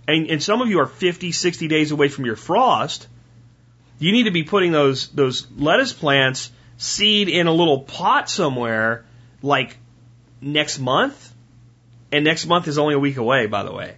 and, 0.07 0.29
and 0.29 0.41
some 0.41 0.61
of 0.61 0.69
you 0.69 0.79
are 0.79 0.85
50, 0.85 1.31
60 1.31 1.67
days 1.67 1.91
away 1.91 2.07
from 2.07 2.25
your 2.25 2.35
frost, 2.35 3.07
you 3.99 4.11
need 4.11 4.23
to 4.23 4.31
be 4.31 4.43
putting 4.43 4.71
those, 4.71 5.09
those 5.09 5.47
lettuce 5.57 5.93
plants 5.93 6.51
seed 6.77 7.29
in 7.29 7.47
a 7.47 7.51
little 7.51 7.79
pot 7.79 8.29
somewhere 8.29 9.05
like 9.41 9.77
next 10.41 10.79
month. 10.79 11.33
And 12.11 12.23
next 12.23 12.45
month 12.45 12.67
is 12.67 12.77
only 12.77 12.93
a 12.93 12.99
week 12.99 13.17
away, 13.17 13.47
by 13.47 13.63
the 13.63 13.73
way. 13.73 13.95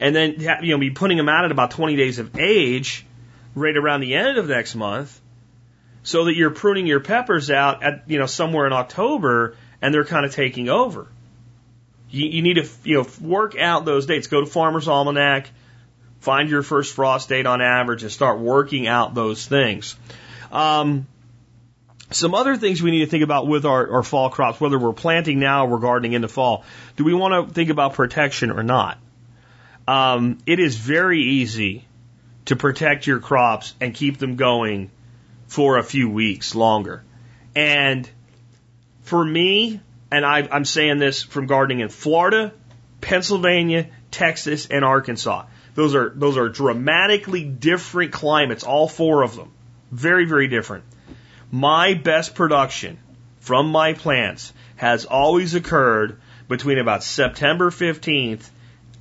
And 0.00 0.14
then, 0.14 0.34
you 0.62 0.72
know, 0.72 0.78
be 0.78 0.90
putting 0.90 1.16
them 1.16 1.28
out 1.28 1.44
at 1.44 1.52
about 1.52 1.70
20 1.70 1.96
days 1.96 2.18
of 2.18 2.36
age 2.38 3.06
right 3.54 3.76
around 3.76 4.00
the 4.00 4.14
end 4.14 4.38
of 4.38 4.48
next 4.48 4.74
month 4.74 5.20
so 6.02 6.24
that 6.24 6.34
you're 6.34 6.50
pruning 6.50 6.86
your 6.86 7.00
peppers 7.00 7.50
out 7.50 7.82
at, 7.82 8.02
you 8.08 8.18
know, 8.18 8.26
somewhere 8.26 8.66
in 8.66 8.72
October 8.72 9.56
and 9.80 9.94
they're 9.94 10.04
kind 10.04 10.26
of 10.26 10.34
taking 10.34 10.68
over. 10.68 11.06
You, 12.14 12.26
you 12.26 12.42
need 12.42 12.54
to, 12.54 12.68
you 12.84 13.02
know, 13.02 13.06
work 13.20 13.58
out 13.58 13.84
those 13.84 14.06
dates. 14.06 14.28
Go 14.28 14.40
to 14.40 14.46
Farmer's 14.46 14.86
Almanac, 14.86 15.50
find 16.20 16.48
your 16.48 16.62
first 16.62 16.94
frost 16.94 17.28
date 17.28 17.46
on 17.46 17.60
average, 17.60 18.02
and 18.02 18.12
start 18.12 18.38
working 18.38 18.86
out 18.86 19.14
those 19.14 19.44
things. 19.46 19.96
Um, 20.52 21.06
some 22.10 22.34
other 22.34 22.56
things 22.56 22.80
we 22.80 22.92
need 22.92 23.00
to 23.00 23.06
think 23.06 23.24
about 23.24 23.48
with 23.48 23.64
our, 23.64 23.94
our 23.94 24.02
fall 24.02 24.30
crops, 24.30 24.60
whether 24.60 24.78
we're 24.78 24.92
planting 24.92 25.40
now 25.40 25.66
or 25.66 25.70
we're 25.70 25.78
gardening 25.78 26.12
in 26.12 26.22
the 26.22 26.28
fall. 26.28 26.64
Do 26.96 27.04
we 27.04 27.14
want 27.14 27.48
to 27.48 27.52
think 27.52 27.70
about 27.70 27.94
protection 27.94 28.50
or 28.50 28.62
not? 28.62 28.98
Um, 29.88 30.38
it 30.46 30.60
is 30.60 30.76
very 30.76 31.20
easy 31.20 31.84
to 32.46 32.56
protect 32.56 33.06
your 33.06 33.18
crops 33.18 33.74
and 33.80 33.92
keep 33.92 34.18
them 34.18 34.36
going 34.36 34.90
for 35.48 35.78
a 35.78 35.82
few 35.82 36.08
weeks 36.08 36.54
longer. 36.54 37.02
And 37.56 38.08
for 39.02 39.24
me, 39.24 39.80
and 40.10 40.24
I, 40.24 40.48
I'm 40.50 40.64
saying 40.64 40.98
this 40.98 41.22
from 41.22 41.46
gardening 41.46 41.80
in 41.80 41.88
Florida, 41.88 42.52
Pennsylvania, 43.00 43.88
Texas, 44.10 44.66
and 44.66 44.84
Arkansas. 44.84 45.46
Those 45.74 45.94
are 45.94 46.12
those 46.14 46.36
are 46.36 46.48
dramatically 46.48 47.44
different 47.44 48.12
climates, 48.12 48.64
all 48.64 48.88
four 48.88 49.22
of 49.22 49.34
them. 49.34 49.52
Very, 49.90 50.24
very 50.24 50.48
different. 50.48 50.84
My 51.50 51.94
best 51.94 52.34
production 52.34 52.98
from 53.40 53.70
my 53.70 53.92
plants 53.92 54.52
has 54.76 55.04
always 55.04 55.54
occurred 55.54 56.20
between 56.48 56.78
about 56.78 57.02
September 57.02 57.70
15th 57.70 58.48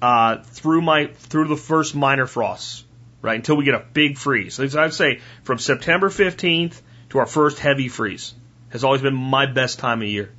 uh, 0.01 0.37
through 0.43 0.81
my 0.81 1.07
through 1.07 1.47
the 1.47 1.55
first 1.55 1.95
minor 1.95 2.25
frosts, 2.25 2.83
right 3.21 3.35
until 3.35 3.55
we 3.55 3.63
get 3.63 3.75
a 3.75 3.85
big 3.93 4.17
freeze. 4.17 4.55
So 4.55 4.67
I'd 4.79 4.93
say 4.93 5.21
from 5.43 5.59
September 5.59 6.09
15th 6.09 6.81
to 7.09 7.19
our 7.19 7.25
first 7.25 7.59
heavy 7.59 7.87
freeze 7.87 8.33
has 8.69 8.83
always 8.83 9.01
been 9.01 9.13
my 9.13 9.45
best 9.45 9.79
time 9.79 10.01
of 10.01 10.07
year. 10.07 10.31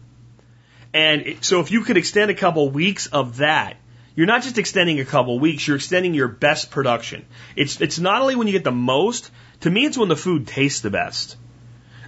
And 0.94 1.38
so 1.40 1.58
if 1.58 1.72
you 1.72 1.82
could 1.82 1.96
extend 1.96 2.30
a 2.30 2.34
couple 2.34 2.70
weeks 2.70 3.08
of 3.08 3.38
that, 3.38 3.76
you're 4.14 4.28
not 4.28 4.44
just 4.44 4.58
extending 4.58 5.00
a 5.00 5.04
couple 5.04 5.40
weeks, 5.40 5.66
you're 5.66 5.76
extending 5.76 6.14
your 6.14 6.28
best 6.28 6.70
production. 6.70 7.26
It's, 7.56 7.80
it's 7.80 7.98
not 7.98 8.22
only 8.22 8.36
when 8.36 8.46
you 8.46 8.52
get 8.52 8.62
the 8.62 8.70
most, 8.70 9.32
to 9.60 9.70
me, 9.70 9.86
it's 9.86 9.98
when 9.98 10.08
the 10.08 10.16
food 10.16 10.46
tastes 10.46 10.82
the 10.82 10.90
best. 10.90 11.36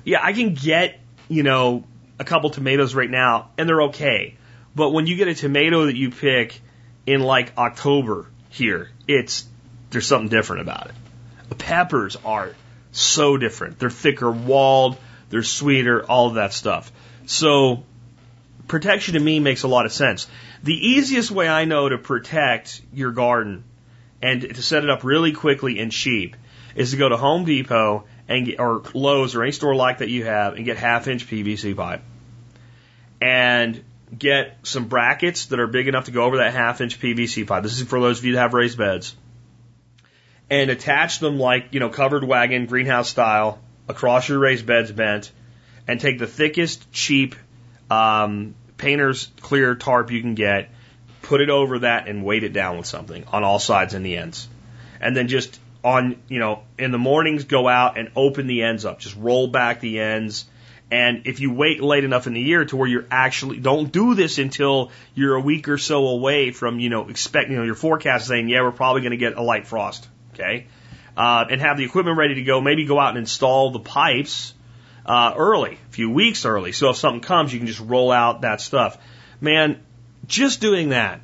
Yeah, 0.05 0.21
I 0.23 0.33
can 0.33 0.55
get, 0.55 1.01
you 1.29 1.43
know, 1.43 1.83
a 2.21 2.25
couple 2.25 2.49
tomatoes 2.51 2.95
right 2.95 3.11
now 3.11 3.51
and 3.59 3.69
they're 3.69 3.83
okay. 3.83 4.37
But 4.77 4.91
when 4.91 5.09
you 5.09 5.17
get 5.17 5.27
a 5.27 5.35
tomato 5.35 5.87
that 5.87 5.97
you 5.97 6.13
pick 6.13 6.61
in 7.07 7.21
like 7.21 7.59
October 7.59 8.29
here, 8.51 8.89
it's, 9.09 9.45
there's 9.91 10.07
something 10.07 10.29
different 10.29 10.63
about 10.63 10.87
it. 10.87 10.95
The 11.49 11.57
peppers 11.57 12.17
are 12.25 12.55
so 12.93 13.37
different. 13.37 13.81
They're 13.81 13.91
thicker 13.91 14.31
walled, 14.31 14.97
they're 15.29 15.43
sweeter, 15.43 16.05
all 16.05 16.29
of 16.29 16.35
that 16.35 16.53
stuff. 16.53 16.93
So 17.27 17.83
protection 18.69 19.15
to 19.15 19.21
me 19.21 19.41
makes 19.41 19.63
a 19.63 19.69
lot 19.69 19.87
of 19.87 19.93
sense. 19.93 20.27
The 20.63 20.75
easiest 20.75 21.31
way 21.31 21.49
I 21.49 21.65
know 21.65 21.89
to 21.89 21.99
protect 21.99 22.83
your 22.93 23.13
garden 23.13 23.65
and 24.23 24.43
to 24.43 24.63
set 24.63 24.85
it 24.85 24.91
up 24.91 25.05
really 25.05 25.33
quickly 25.33 25.79
and 25.79 25.93
cheap 25.93 26.37
is 26.75 26.91
to 26.91 26.97
go 26.97 27.09
to 27.09 27.17
Home 27.17 27.45
Depot 27.45 28.05
and 28.29 28.47
get, 28.47 28.61
or 28.61 28.83
Lowe's 28.95 29.35
or 29.35 29.43
any 29.43 29.53
store 29.53 29.75
like 29.75 29.99
that 29.99 30.09
you 30.09 30.25
have 30.25 30.55
and 30.55 30.65
get 30.65 30.77
half 30.77 31.09
inch 31.09 31.27
PVC 31.29 31.77
pipe 31.77 32.03
and 33.21 33.83
get 34.17 34.59
some 34.63 34.89
brackets 34.89 35.47
that 35.47 35.61
are 35.61 35.67
big 35.67 35.89
enough 35.89 36.05
to 36.07 36.11
go 36.11 36.25
over 36.25 36.39
that 36.39 36.53
half 36.53 36.81
inch 36.81 37.01
PVC 37.01 37.47
pipe. 37.47 37.63
This 37.63 37.81
is 37.81 37.87
for 37.87 38.01
those 38.01 38.19
of 38.19 38.25
you 38.25 38.35
that 38.35 38.41
have 38.41 38.55
raised 38.55 38.79
beds 38.79 39.15
and 40.51 40.71
attach 40.71 41.19
them 41.19 41.39
like, 41.39 41.69
you 41.73 41.81
know, 41.81 41.89
covered 41.89 42.25
wagon 42.25 42.67
greenhouse 42.67 43.09
style 43.09 43.59
across 43.89 44.29
your 44.29 44.39
raised 44.39 44.67
beds 44.67 44.93
bent 44.93 45.31
and 45.89 46.01
take 46.01 46.19
the 46.19 46.27
thickest 46.27 46.91
cheap 46.93 47.37
um, 47.91 48.55
painter's 48.77 49.31
clear 49.41 49.75
tarp 49.75 50.11
you 50.11 50.21
can 50.21 50.35
get, 50.35 50.71
put 51.23 51.41
it 51.41 51.51
over 51.51 51.81
that 51.81 52.09
and 52.09 52.25
weight 52.25 52.45
it 52.45 52.53
down 52.53 52.77
with 52.77 52.87
something 52.87 53.25
on 53.33 53.45
all 53.45 53.59
sides 53.59 53.95
and 53.95 54.05
the 54.05 54.17
ends. 54.17 54.49
And 55.01 55.17
then 55.17 55.29
just 55.29 55.61
on, 55.85 56.17
you 56.29 56.39
know, 56.39 56.63
in 56.79 56.91
the 56.91 56.99
mornings 56.99 57.45
go 57.45 57.69
out 57.69 57.99
and 57.99 58.11
open 58.17 58.47
the 58.47 58.63
ends 58.63 58.85
up. 58.85 58.99
Just 59.01 59.17
roll 59.17 59.49
back 59.49 59.81
the 59.81 60.01
ends. 60.01 60.47
And 60.91 61.27
if 61.27 61.41
you 61.41 61.53
wait 61.53 61.83
late 61.83 62.05
enough 62.05 62.27
in 62.27 62.35
the 62.35 62.41
year 62.41 62.65
to 62.65 62.77
where 62.77 62.89
you're 62.89 63.07
actually 63.11 63.59
don't 63.59 63.91
do 63.91 64.15
this 64.15 64.39
until 64.39 64.93
you're 65.15 65.35
a 65.35 65.41
week 65.41 65.69
or 65.69 65.79
so 65.79 66.07
away 66.07 66.53
from 66.53 66.79
you 66.79 66.91
know 66.91 67.09
expect 67.09 67.51
you 67.51 67.57
know 67.57 67.65
your 67.65 67.75
forecast 67.75 68.29
saying 68.29 68.49
yeah 68.49 68.63
we're 68.63 68.71
probably 68.71 69.01
going 69.01 69.11
to 69.11 69.17
get 69.17 69.37
a 69.37 69.43
light 69.43 69.67
frost 69.67 70.07
okay? 70.37 70.67
Uh, 71.17 71.47
and 71.51 71.61
have 71.61 71.79
the 71.79 71.85
equipment 71.85 72.19
ready 72.19 72.35
to 72.35 72.43
go. 72.43 72.61
Maybe 72.61 72.85
go 72.85 73.01
out 73.01 73.11
and 73.11 73.19
install 73.19 73.71
the 73.71 73.81
pipes 73.81 74.53
uh, 75.07 75.35
early 75.37 75.79
a 75.89 75.93
few 75.93 76.11
weeks 76.11 76.45
early 76.45 76.73
so 76.73 76.91
if 76.91 76.97
something 76.97 77.21
comes 77.21 77.53
you 77.53 77.59
can 77.59 77.69
just 77.69 77.81
roll 77.81 78.11
out 78.11 78.43
that 78.43 78.61
stuff 78.61 78.99
man 79.41 79.81
just 80.27 80.61
doing 80.61 80.91
that 80.91 81.21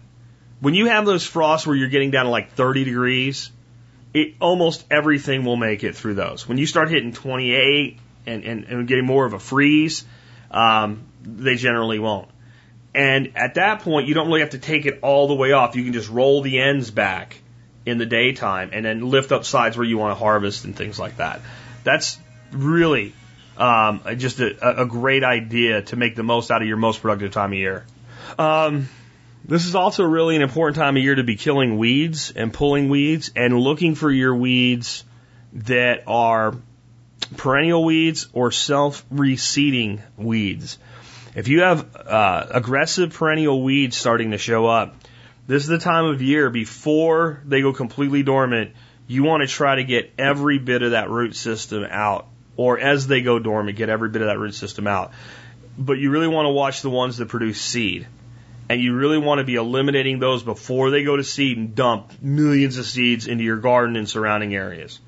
when 0.61 0.75
you 0.75 0.87
have 0.87 1.05
those 1.05 1.27
frosts 1.27 1.67
where 1.67 1.77
you're 1.77 1.89
getting 1.89 2.11
down 2.11 2.27
to 2.27 2.31
like 2.31 2.53
30 2.53 2.85
degrees 2.85 3.51
it 4.15 4.35
almost 4.41 4.85
everything 4.91 5.45
will 5.45 5.57
make 5.57 5.85
it 5.85 5.97
through 5.97 6.15
those 6.15 6.49
when 6.49 6.59
you 6.59 6.67
start 6.67 6.91
hitting 6.91 7.13
28 7.13 7.99
and, 8.27 8.45
and, 8.45 8.65
and 8.65 8.89
getting 8.89 9.05
more 9.07 9.25
of 9.25 9.33
a 9.33 9.39
freeze, 9.39 10.05
um, 10.51 11.05
they 11.23 11.57
generally 11.57 11.99
won't. 11.99 12.29
And 12.95 13.33
at 13.37 13.55
that 13.55 13.81
point, 13.81 14.07
you 14.07 14.15
don't 14.15 14.27
really 14.27 14.41
have 14.41 14.51
to 14.51 14.59
take 14.59 14.87
it 14.87 14.99
all 15.03 15.29
the 15.29 15.35
way 15.35 15.53
off. 15.53 15.77
You 15.77 15.85
can 15.85 15.93
just 15.93 16.11
roll 16.11 16.43
the 16.43 16.61
ends 16.61 16.91
back 16.91 17.41
in 17.87 17.99
the 17.99 18.07
daytime 18.07 18.71
and 18.73 18.85
then 18.85 19.01
lift 19.09 19.33
up 19.33 19.45
sides 19.45 19.77
where 19.77 19.87
you 19.87 19.99
want 19.99 20.13
to 20.13 20.23
harvest 20.23 20.65
and 20.65 20.77
things 20.77 20.99
like 20.99 21.17
that. 21.17 21.41
That's 21.85 22.19
really 22.53 23.15
um, 23.57 24.03
just 24.17 24.41
a, 24.41 24.83
a 24.83 24.87
great 24.87 25.25
idea 25.25 25.83
to 25.83 25.97
make 25.97 26.17
the 26.17 26.23
most 26.23 26.51
out 26.51 26.63
of 26.63 26.69
your 26.69 26.77
most 26.77 27.03
productive 27.03 27.33
time 27.33 27.53
of 27.53 27.59
year. 27.59 27.85
Um, 28.39 28.89
this 29.45 29.67
is 29.67 29.75
also 29.75 30.05
really 30.05 30.37
an 30.37 30.43
important 30.43 30.77
time 30.77 30.97
of 30.97 31.03
year 31.03 31.17
to 31.17 31.25
be 31.25 31.37
killing 31.37 31.77
weeds 31.77 32.33
and 32.35 32.53
pulling 32.53 32.89
weeds 32.89 33.33
and 33.35 33.59
looking 33.59 33.95
for 33.95 34.11
your 34.11 34.35
weeds 34.35 35.05
that 35.55 36.05
are 36.07 36.55
perennial 37.37 37.85
weeds 37.85 38.29
or 38.33 38.51
self 38.51 39.09
reseeding 39.11 40.01
weeds. 40.17 40.79
If 41.35 41.49
you 41.49 41.63
have 41.63 41.97
uh, 41.97 42.47
aggressive 42.51 43.15
perennial 43.15 43.63
weeds 43.63 43.97
starting 43.97 44.33
to 44.33 44.39
show 44.39 44.67
up, 44.67 44.97
this 45.47 45.63
is 45.63 45.69
the 45.69 45.79
time 45.79 46.05
of 46.05 46.23
year 46.23 46.51
before 46.51 47.43
they 47.45 47.63
go 47.63 47.73
completely 47.73 48.23
dormant. 48.23 48.73
You 49.07 49.25
want 49.25 49.43
to 49.43 49.49
try 49.49 49.77
to 49.77 49.85
get 49.85 50.13
every 50.19 50.59
bit 50.59 50.83
of 50.83 50.93
that 50.93 51.11
root 51.11 51.35
system 51.35 51.85
out, 51.85 52.29
or 52.57 52.79
as 52.79 53.07
they 53.07 53.23
go 53.23 53.39
dormant, 53.39 53.77
get 53.77 53.89
every 53.89 54.09
bit 54.09 54.23
of 54.23 54.29
that 54.29 54.39
root 54.39 54.55
system 54.55 54.87
out. 54.87 55.13
But 55.77 55.95
you 55.95 56.11
really 56.11 56.29
want 56.29 56.47
to 56.47 56.51
watch 56.51 56.83
the 56.83 56.91
ones 56.91 57.17
that 57.19 57.29
produce 57.29 57.61
seed. 57.61 58.07
And 58.69 58.81
you 58.81 58.95
really 58.95 59.19
want 59.19 59.39
to 59.39 59.45
be 59.45 59.57
eliminating 59.57 60.19
those 60.19 60.43
before 60.43 60.91
they 60.91 61.03
go 61.03 61.17
to 61.17 61.25
seed 61.25 61.59
and 61.59 61.75
dump 61.75 62.13
millions 62.23 62.79
of 62.79 62.87
seeds 62.87 63.27
into 63.27 63.45
your 63.45 63.59
garden 63.59 63.97
and 63.97 64.09
surrounding 64.09 64.55
areas. 64.55 65.01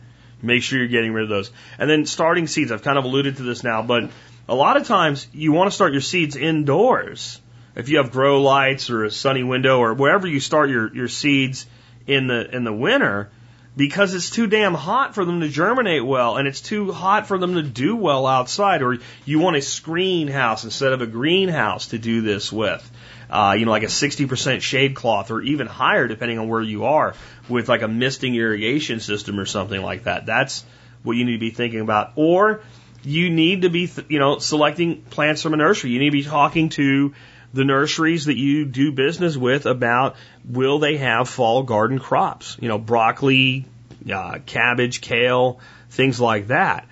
Make 0.43 0.63
sure 0.63 0.79
you're 0.79 0.89
getting 0.89 1.13
rid 1.13 1.25
of 1.25 1.31
those. 1.31 1.51
And 1.79 1.89
then 1.89 2.05
starting 2.05 2.47
seeds, 2.47 2.73
I've 2.73 2.83
kind 2.83 2.99
of 2.99 3.05
alluded 3.05 3.39
to 3.39 3.43
this 3.43 3.65
now, 3.65 3.83
but 3.83 4.11
a 4.49 4.55
lot 4.55 4.77
of 4.77 4.87
times 4.87 5.27
you 5.33 5.53
want 5.53 5.71
to 5.71 5.75
start 5.75 5.93
your 5.93 6.03
seeds 6.03 6.37
indoors. 6.37 7.41
If 7.75 7.89
you 7.89 7.97
have 7.99 8.13
grow 8.13 8.43
lights 8.43 8.91
or 8.91 9.05
a 9.05 9.11
sunny 9.11 9.43
window 9.43 9.79
or 9.79 9.95
wherever 9.95 10.27
you 10.27 10.41
start 10.41 10.69
your, 10.71 10.95
your 10.95 11.09
seeds 11.09 11.67
in 12.07 12.27
the 12.27 12.55
in 12.55 12.65
the 12.65 12.73
winter, 12.73 13.31
because 13.77 14.15
it's 14.15 14.31
too 14.31 14.47
damn 14.47 14.75
hot 14.75 15.15
for 15.15 15.25
them 15.25 15.41
to 15.41 15.49
germinate 15.49 16.05
well 16.05 16.37
and 16.37 16.47
it's 16.47 16.61
too 16.61 16.93
hot 16.93 17.27
for 17.27 17.39
them 17.39 17.55
to 17.55 17.63
do 17.63 17.97
well 17.97 18.27
outside 18.27 18.83
or 18.83 18.99
you 19.25 19.39
want 19.39 19.57
a 19.57 19.63
screen 19.63 20.29
house 20.29 20.65
instead 20.65 20.93
of 20.93 21.01
a 21.01 21.07
greenhouse 21.07 21.89
to 21.89 21.99
do 21.99 22.23
this 22.23 22.53
with 22.53 22.91
uh, 23.31 23.57
you 23.59 23.65
know, 23.65 23.71
like 23.71 23.83
a 23.83 23.87
60% 23.87 24.61
shade 24.61 24.95
cloth 24.95 25.31
or 25.31 25.41
even 25.41 25.67
higher 25.67 26.07
depending 26.07 26.39
on 26.39 26.49
where 26.49 26.63
you 26.63 26.85
are 26.85 27.15
with 27.49 27.69
like 27.69 27.83
a 27.83 27.89
misting 27.89 28.35
irrigation 28.35 29.01
system 29.01 29.41
or 29.41 29.47
something 29.47 29.83
like 29.83 30.05
that. 30.05 30.27
That's 30.27 30.65
what 31.03 31.17
you 31.17 31.25
need 31.25 31.33
to 31.33 31.39
be 31.39 31.51
thinking 31.51 31.81
about. 31.81 32.13
Or 32.17 32.63
you 33.03 33.31
need 33.31 33.63
to 33.63 33.71
be, 33.71 33.91
you 34.09 34.19
know, 34.19 34.39
selecting 34.39 35.03
plants 35.03 35.43
from 35.43 35.55
a 35.55 35.57
nursery. 35.57 35.91
You 35.91 35.99
need 35.99 36.11
to 36.11 36.13
be 36.13 36.23
talking 36.23 36.69
to 36.71 37.15
the 37.55 37.65
nurseries 37.65 38.27
that 38.27 38.37
you 38.37 38.65
do 38.65 38.93
business 38.93 39.37
with 39.37 39.67
about 39.67 40.17
will 40.45 40.79
they 40.79 40.97
have 40.99 41.29
fall 41.29 41.63
garden 41.63 41.99
crops? 41.99 42.57
You 42.61 42.69
know, 42.69 42.79
broccoli, 42.79 43.65
uh, 44.13 44.41
cabbage, 44.45 45.01
kale, 45.01 45.61
things 45.89 46.21
like 46.21 46.49
that 46.49 46.87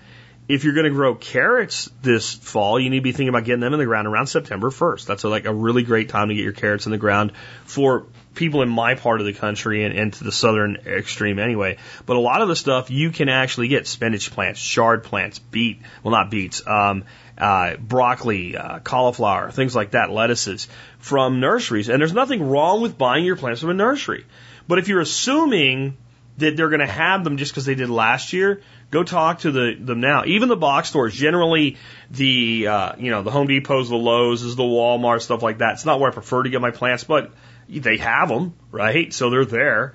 if 0.49 0.65
you're 0.65 0.75
going 0.75 0.85
to 0.85 0.91
grow 0.91 1.15
carrots 1.15 1.89
this 2.03 2.35
fall, 2.35 2.81
you 2.81 2.91
need 2.91 2.99
to 2.99 3.03
be 3.03 3.13
thinking 3.13 3.29
about 3.29 3.45
getting 3.45 3.61
them 3.61 3.73
in 3.73 3.79
the 3.79 3.87
ground 3.87 4.07
around 4.07 4.27
September 4.27 4.71
1st. 4.71 5.07
That's 5.07 5.25
a, 5.25 5.29
like 5.29 5.45
a 5.45 5.55
really 5.55 5.83
great 5.83 6.09
time 6.09 6.29
to 6.29 6.35
get 6.35 6.43
your 6.43 6.53
carrots 6.53 6.87
in 6.87 6.93
the 6.93 6.99
ground 6.99 7.33
for 7.65 8.07
people 8.35 8.63
in 8.63 8.69
my 8.69 8.95
part 8.95 9.21
of 9.21 9.27
the 9.27 9.33
country 9.33 9.85
and, 9.85 9.97
and 9.97 10.13
to 10.13 10.25
the 10.25 10.33
southern 10.33 10.77
extreme 10.87 11.39
anyway. 11.39 11.79
But 12.07 12.17
a 12.17 12.21
lot 12.21 12.43
of 12.43 12.49
the 12.49 12.57
stuff 12.57 12.91
you 12.91 13.11
can 13.11 13.29
actually 13.29 13.69
get 13.69 13.87
spinach 13.87 14.31
plants, 14.33 14.63
chard 14.63 15.05
plants, 15.05 15.39
beet, 15.39 15.81
well, 16.03 16.13
not 16.13 16.31
beets, 16.31 16.67
um, 16.67 17.05
uh, 17.39 17.77
broccoli, 17.77 18.57
uh, 18.57 18.81
cauliflower, 18.81 19.51
things 19.51 19.75
like 19.75 19.93
that, 19.93 20.11
lettuces 20.11 20.69
from 20.99 21.41
nurseries. 21.41 21.89
And 21.89 22.01
there's 22.01 22.13
nothing 22.13 22.49
wrong 22.49 22.83
with 22.83 22.99
buying 22.99 23.25
your 23.25 23.37
plants 23.37 23.61
from 23.61 23.71
a 23.71 23.75
nursery. 23.75 24.25
But 24.69 24.79
if 24.79 24.89
you're 24.89 25.01
assuming 25.01 25.97
that 26.39 26.57
they're 26.57 26.71
going 26.71 26.81
to 26.81 26.87
have 26.87 27.25
them 27.25 27.37
just 27.37 27.53
because 27.53 27.67
they 27.67 27.75
did 27.75 27.91
last 27.91 28.33
year, 28.33 28.63
Go 28.93 29.03
talk 29.03 29.39
to 29.41 29.51
the 29.51 29.75
them 29.81 30.01
now. 30.01 30.25
Even 30.27 30.51
the 30.51 30.57
box 30.57 30.91
stores, 30.91 31.15
generally 31.15 31.79
the 32.11 32.67
uh, 32.67 32.93
you 32.99 33.11
know 33.11 33.23
the 33.23 33.31
Home 33.31 33.47
Depots, 33.47 33.89
the 33.89 33.97
Lowe's, 33.97 34.43
is 34.43 34.55
the 34.55 34.63
Walmart 34.63 35.23
stuff 35.23 35.43
like 35.43 35.59
that. 35.59 35.73
It's 35.73 35.87
not 35.87 35.99
where 35.99 36.11
I 36.11 36.13
prefer 36.13 36.43
to 36.43 36.51
get 36.51 36.61
my 36.61 36.73
plants, 36.73 37.03
but 37.03 37.33
they 37.71 37.97
have 37.97 38.29
them, 38.29 38.53
right? 38.71 39.11
So 39.11 39.31
they're 39.31 39.47
there. 39.47 39.95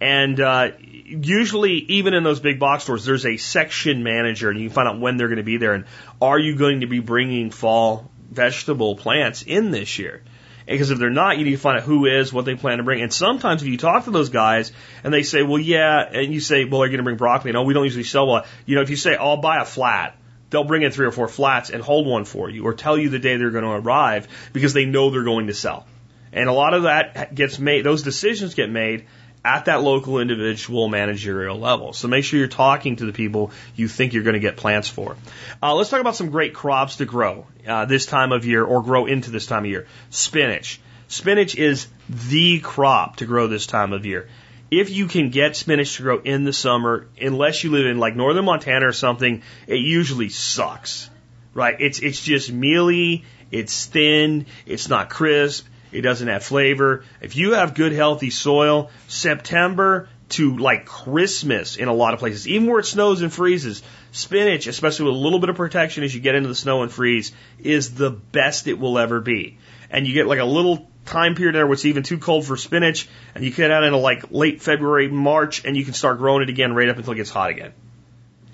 And 0.00 0.38
uh, 0.40 0.72
usually, 0.78 1.74
even 1.74 2.14
in 2.14 2.22
those 2.22 2.40
big 2.40 2.58
box 2.58 2.84
stores, 2.84 3.04
there's 3.04 3.24
a 3.24 3.38
section 3.38 4.02
manager, 4.02 4.50
and 4.50 4.60
you 4.60 4.68
can 4.68 4.74
find 4.74 4.88
out 4.88 5.00
when 5.00 5.16
they're 5.16 5.28
going 5.28 5.38
to 5.38 5.42
be 5.42 5.56
there. 5.56 5.72
And 5.72 5.84
are 6.20 6.38
you 6.38 6.56
going 6.56 6.80
to 6.80 6.86
be 6.86 7.00
bringing 7.00 7.50
fall 7.50 8.10
vegetable 8.30 8.96
plants 8.96 9.42
in 9.42 9.70
this 9.70 9.98
year? 9.98 10.22
Because 10.66 10.90
if 10.90 10.98
they're 10.98 11.10
not, 11.10 11.38
you 11.38 11.44
need 11.44 11.52
to 11.52 11.58
find 11.58 11.78
out 11.78 11.84
who 11.84 12.06
is, 12.06 12.32
what 12.32 12.44
they 12.44 12.56
plan 12.56 12.78
to 12.78 12.84
bring. 12.84 13.00
And 13.00 13.12
sometimes 13.12 13.62
if 13.62 13.68
you 13.68 13.78
talk 13.78 14.04
to 14.04 14.10
those 14.10 14.30
guys 14.30 14.72
and 15.04 15.14
they 15.14 15.22
say, 15.22 15.42
well, 15.42 15.60
yeah, 15.60 16.02
and 16.12 16.34
you 16.34 16.40
say, 16.40 16.64
well, 16.64 16.82
are 16.82 16.86
you 16.86 16.90
going 16.90 16.98
to 16.98 17.04
bring 17.04 17.16
broccoli. 17.16 17.52
No, 17.52 17.62
we 17.62 17.72
don't 17.72 17.84
usually 17.84 18.02
sell 18.02 18.26
one. 18.26 18.42
You 18.66 18.74
know, 18.74 18.82
if 18.82 18.90
you 18.90 18.96
say, 18.96 19.14
I'll 19.14 19.36
buy 19.36 19.58
a 19.58 19.64
flat, 19.64 20.18
they'll 20.50 20.64
bring 20.64 20.82
in 20.82 20.90
three 20.90 21.06
or 21.06 21.12
four 21.12 21.28
flats 21.28 21.70
and 21.70 21.82
hold 21.82 22.06
one 22.08 22.24
for 22.24 22.50
you 22.50 22.64
or 22.64 22.74
tell 22.74 22.98
you 22.98 23.10
the 23.10 23.20
day 23.20 23.36
they're 23.36 23.50
going 23.50 23.64
to 23.64 23.70
arrive 23.70 24.26
because 24.52 24.74
they 24.74 24.86
know 24.86 25.10
they're 25.10 25.22
going 25.22 25.46
to 25.46 25.54
sell. 25.54 25.86
And 26.32 26.48
a 26.48 26.52
lot 26.52 26.74
of 26.74 26.82
that 26.82 27.34
gets 27.34 27.60
made, 27.60 27.84
those 27.84 28.02
decisions 28.02 28.54
get 28.54 28.68
made 28.68 29.06
at 29.46 29.66
that 29.66 29.80
local 29.80 30.18
individual 30.18 30.88
managerial 30.88 31.56
level. 31.56 31.92
So 31.92 32.08
make 32.08 32.24
sure 32.24 32.40
you're 32.40 32.48
talking 32.48 32.96
to 32.96 33.06
the 33.06 33.12
people 33.12 33.52
you 33.76 33.86
think 33.86 34.12
you're 34.12 34.24
going 34.24 34.34
to 34.34 34.40
get 34.40 34.56
plants 34.56 34.88
for. 34.88 35.16
Uh, 35.62 35.76
let's 35.76 35.88
talk 35.88 36.00
about 36.00 36.16
some 36.16 36.30
great 36.30 36.52
crops 36.52 36.96
to 36.96 37.04
grow 37.04 37.46
uh, 37.64 37.84
this 37.84 38.06
time 38.06 38.32
of 38.32 38.44
year 38.44 38.64
or 38.64 38.82
grow 38.82 39.06
into 39.06 39.30
this 39.30 39.46
time 39.46 39.64
of 39.64 39.70
year. 39.70 39.86
Spinach. 40.10 40.80
Spinach 41.06 41.54
is 41.54 41.86
the 42.08 42.58
crop 42.58 43.16
to 43.16 43.26
grow 43.26 43.46
this 43.46 43.66
time 43.66 43.92
of 43.92 44.04
year. 44.04 44.28
If 44.68 44.90
you 44.90 45.06
can 45.06 45.30
get 45.30 45.54
spinach 45.54 45.96
to 45.96 46.02
grow 46.02 46.18
in 46.18 46.42
the 46.42 46.52
summer, 46.52 47.06
unless 47.20 47.62
you 47.62 47.70
live 47.70 47.86
in 47.86 47.98
like 47.98 48.16
northern 48.16 48.44
Montana 48.44 48.88
or 48.88 48.92
something, 48.92 49.42
it 49.68 49.78
usually 49.78 50.28
sucks. 50.28 51.08
Right? 51.54 51.76
It's 51.78 52.00
it's 52.00 52.20
just 52.20 52.50
mealy, 52.50 53.24
it's 53.52 53.86
thin, 53.86 54.46
it's 54.66 54.88
not 54.88 55.08
crisp, 55.08 55.68
it 55.96 56.02
doesn't 56.02 56.28
have 56.28 56.44
flavor. 56.44 57.04
If 57.22 57.36
you 57.36 57.54
have 57.54 57.74
good, 57.74 57.92
healthy 57.92 58.28
soil, 58.28 58.90
September 59.08 60.08
to 60.28 60.56
like 60.56 60.84
Christmas 60.84 61.76
in 61.76 61.88
a 61.88 61.94
lot 61.94 62.12
of 62.12 62.20
places, 62.20 62.46
even 62.46 62.68
where 62.68 62.80
it 62.80 62.86
snows 62.86 63.22
and 63.22 63.32
freezes, 63.32 63.82
spinach, 64.12 64.66
especially 64.66 65.06
with 65.06 65.14
a 65.14 65.18
little 65.18 65.38
bit 65.38 65.48
of 65.48 65.56
protection 65.56 66.04
as 66.04 66.14
you 66.14 66.20
get 66.20 66.34
into 66.34 66.48
the 66.48 66.54
snow 66.54 66.82
and 66.82 66.92
freeze, 66.92 67.32
is 67.58 67.94
the 67.94 68.10
best 68.10 68.66
it 68.66 68.78
will 68.78 68.98
ever 68.98 69.20
be. 69.20 69.56
And 69.90 70.06
you 70.06 70.12
get 70.12 70.26
like 70.26 70.40
a 70.40 70.44
little 70.44 70.90
time 71.06 71.34
period 71.34 71.54
there 71.54 71.66
where 71.66 71.74
it's 71.74 71.84
even 71.86 72.02
too 72.02 72.18
cold 72.18 72.44
for 72.44 72.56
spinach, 72.56 73.08
and 73.34 73.42
you 73.42 73.50
get 73.50 73.70
out 73.70 73.84
into 73.84 73.96
like 73.96 74.30
late 74.30 74.60
February, 74.60 75.08
March, 75.08 75.64
and 75.64 75.76
you 75.76 75.84
can 75.84 75.94
start 75.94 76.18
growing 76.18 76.42
it 76.42 76.50
again 76.50 76.74
right 76.74 76.88
up 76.88 76.96
until 76.96 77.14
it 77.14 77.16
gets 77.16 77.30
hot 77.30 77.50
again. 77.50 77.72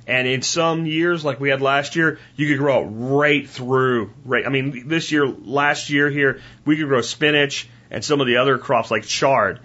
And 0.07 0.27
in 0.27 0.43
some 0.43 0.87
years, 0.87 1.25
like 1.25 1.39
we 1.39 1.51
had 1.51 1.63
last 1.63 1.95
year, 1.95 2.19
you 2.35 2.49
could 2.49 2.59
grow 2.59 2.83
it 2.83 2.87
right 2.87 3.49
through. 3.49 4.13
Right, 4.25 4.47
I 4.47 4.49
mean, 4.49 4.89
this 4.89 5.13
year, 5.13 5.27
last 5.27 5.91
year 5.91 6.11
here, 6.11 6.41
we 6.65 6.77
could 6.77 6.89
grow 6.89 7.03
spinach 7.03 7.69
and 7.91 8.05
some 8.05 8.21
of 8.21 8.27
the 8.27 8.39
other 8.39 8.59
crops 8.59 8.91
like 8.91 9.05
chard 9.05 9.61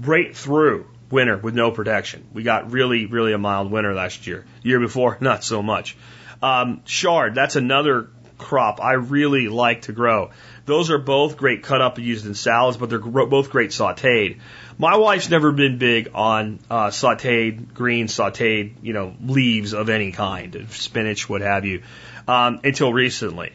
right 0.00 0.34
through 0.34 0.86
winter 1.10 1.36
with 1.36 1.54
no 1.54 1.70
protection. 1.70 2.26
We 2.32 2.42
got 2.42 2.72
really, 2.72 3.06
really 3.06 3.32
a 3.32 3.38
mild 3.38 3.70
winter 3.70 3.94
last 3.94 4.26
year. 4.26 4.46
Year 4.62 4.80
before, 4.80 5.18
not 5.20 5.44
so 5.44 5.62
much. 5.62 5.96
Um, 6.42 6.82
chard, 6.84 7.34
that's 7.34 7.56
another 7.56 8.08
crop 8.38 8.80
I 8.82 8.94
really 8.94 9.48
like 9.48 9.82
to 9.82 9.92
grow. 9.92 10.30
Those 10.64 10.90
are 10.90 10.98
both 10.98 11.36
great 11.36 11.62
cut 11.62 11.80
up 11.80 11.98
and 11.98 12.06
used 12.06 12.26
in 12.26 12.34
salads, 12.34 12.76
but 12.76 12.90
they're 12.90 12.98
both 12.98 13.50
great 13.50 13.70
sauteed. 13.70 14.40
My 14.78 14.96
wife's 14.96 15.28
never 15.30 15.52
been 15.52 15.78
big 15.78 16.10
on 16.14 16.58
uh, 16.70 16.88
sauteed 16.88 17.74
green 17.74 18.06
sauteed, 18.06 18.74
you 18.82 18.92
know, 18.92 19.14
leaves 19.22 19.74
of 19.74 19.88
any 19.90 20.12
kind, 20.12 20.66
spinach, 20.70 21.28
what 21.28 21.40
have 21.42 21.64
you, 21.64 21.82
um, 22.26 22.60
until 22.64 22.92
recently. 22.92 23.52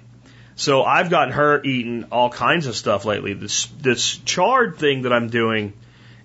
So 0.55 0.83
I've 0.83 1.09
gotten 1.09 1.33
her 1.33 1.61
eating 1.63 2.05
all 2.11 2.29
kinds 2.29 2.65
of 2.67 2.75
stuff 2.75 3.05
lately. 3.05 3.33
This 3.33 3.67
this 3.79 4.17
chard 4.17 4.77
thing 4.77 5.03
that 5.03 5.13
I'm 5.13 5.29
doing, 5.29 5.73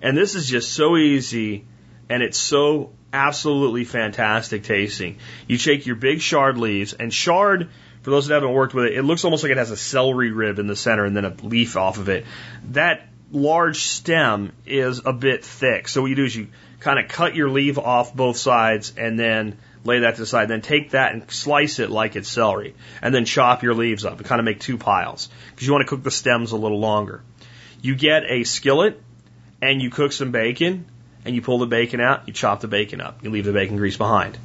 and 0.01 0.17
this 0.17 0.35
is 0.35 0.49
just 0.49 0.73
so 0.73 0.97
easy, 0.97 1.65
and 2.09 2.23
it's 2.23 2.39
so 2.39 2.93
absolutely 3.13 3.85
fantastic 3.85 4.63
tasting. 4.63 5.19
You 5.47 5.59
take 5.59 5.87
your 5.87 5.97
big 5.97 6.21
chard 6.21 6.59
leaves, 6.59 6.93
and 6.93 7.13
chard 7.13 7.69
For 8.03 8.11
those 8.11 8.27
that 8.27 8.35
haven't 8.35 8.53
worked 8.53 8.75
with 8.75 8.87
it, 8.87 8.99
it 8.99 9.03
looks 9.03 9.25
almost 9.25 9.45
like 9.45 9.53
it 9.53 9.59
has 9.59 9.71
a 9.71 9.77
celery 9.77 10.33
rib 10.33 10.59
in 10.59 10.67
the 10.67 10.75
center 10.75 11.05
and 11.05 11.17
then 11.17 11.25
a 11.25 11.35
leaf 11.43 11.77
off 11.77 11.99
of 11.99 12.09
it. 12.09 12.27
That 12.71 13.09
large 13.33 13.85
stem 13.85 14.53
is 14.67 15.03
a 15.05 15.13
bit 15.13 15.45
thick. 15.45 15.89
So 15.89 16.03
what 16.03 16.09
you 16.09 16.17
do 16.17 16.25
is 16.25 16.37
you 16.37 16.49
kind 16.81 16.99
of 16.99 17.09
cut 17.09 17.35
your 17.35 17.49
leaf 17.49 17.79
off 17.79 18.15
both 18.15 18.37
sides 18.37 18.93
and 18.97 19.19
then 19.19 19.59
lay 19.85 20.01
that 20.01 20.17
to 20.17 20.21
the 20.21 20.27
side. 20.27 20.49
Then 20.49 20.61
take 20.61 20.91
that 20.91 21.13
and 21.13 21.29
slice 21.31 21.79
it 21.79 21.91
like 21.91 22.15
it's 22.15 22.29
celery. 22.29 22.75
And 23.01 23.15
then 23.15 23.25
chop 23.25 23.63
your 23.63 23.75
leaves 23.75 24.05
up 24.05 24.19
and 24.19 24.27
kind 24.27 24.39
of 24.39 24.45
make 24.45 24.61
two 24.61 24.79
piles. 24.79 25.29
Because 25.51 25.67
you 25.67 25.73
want 25.73 25.87
to 25.87 25.89
cook 25.89 26.03
the 26.03 26.11
stems 26.11 26.53
a 26.53 26.57
little 26.57 26.79
longer. 26.79 27.23
You 27.81 27.95
get 27.97 28.25
a 28.29 28.45
skillet 28.45 29.01
and 29.61 29.81
you 29.81 29.91
cook 29.91 30.13
some 30.13 30.31
bacon 30.31 30.87
and 31.25 31.35
you 31.35 31.43
pull 31.43 31.59
the 31.59 31.67
bacon 31.67 32.01
out, 32.01 32.27
you 32.27 32.33
chop 32.33 32.61
the 32.61 32.69
bacon 32.69 33.01
up. 33.01 33.23
You 33.23 33.31
leave 33.31 33.45
the 33.45 33.53
bacon 33.53 33.77
grease 33.77 33.97
behind. 33.97 34.39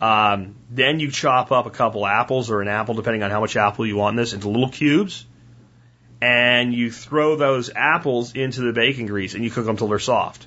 Um, 0.00 0.56
then 0.70 1.00
you 1.00 1.10
chop 1.10 1.52
up 1.52 1.66
a 1.66 1.70
couple 1.70 2.06
apples 2.06 2.50
or 2.50 2.60
an 2.60 2.68
apple, 2.68 2.94
depending 2.94 3.22
on 3.22 3.30
how 3.30 3.40
much 3.40 3.56
apple 3.56 3.86
you 3.86 3.96
want 3.96 4.14
in 4.14 4.16
this, 4.16 4.32
into 4.32 4.48
little 4.48 4.68
cubes. 4.68 5.24
And 6.22 6.72
you 6.72 6.92
throw 6.92 7.34
those 7.34 7.68
apples 7.74 8.34
into 8.34 8.60
the 8.60 8.72
bacon 8.72 9.06
grease 9.06 9.34
and 9.34 9.42
you 9.42 9.50
cook 9.50 9.66
them 9.66 9.76
till 9.76 9.88
they're 9.88 9.98
soft. 9.98 10.46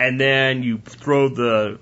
And 0.00 0.20
then 0.20 0.64
you 0.64 0.78
throw 0.78 1.28
the, 1.28 1.78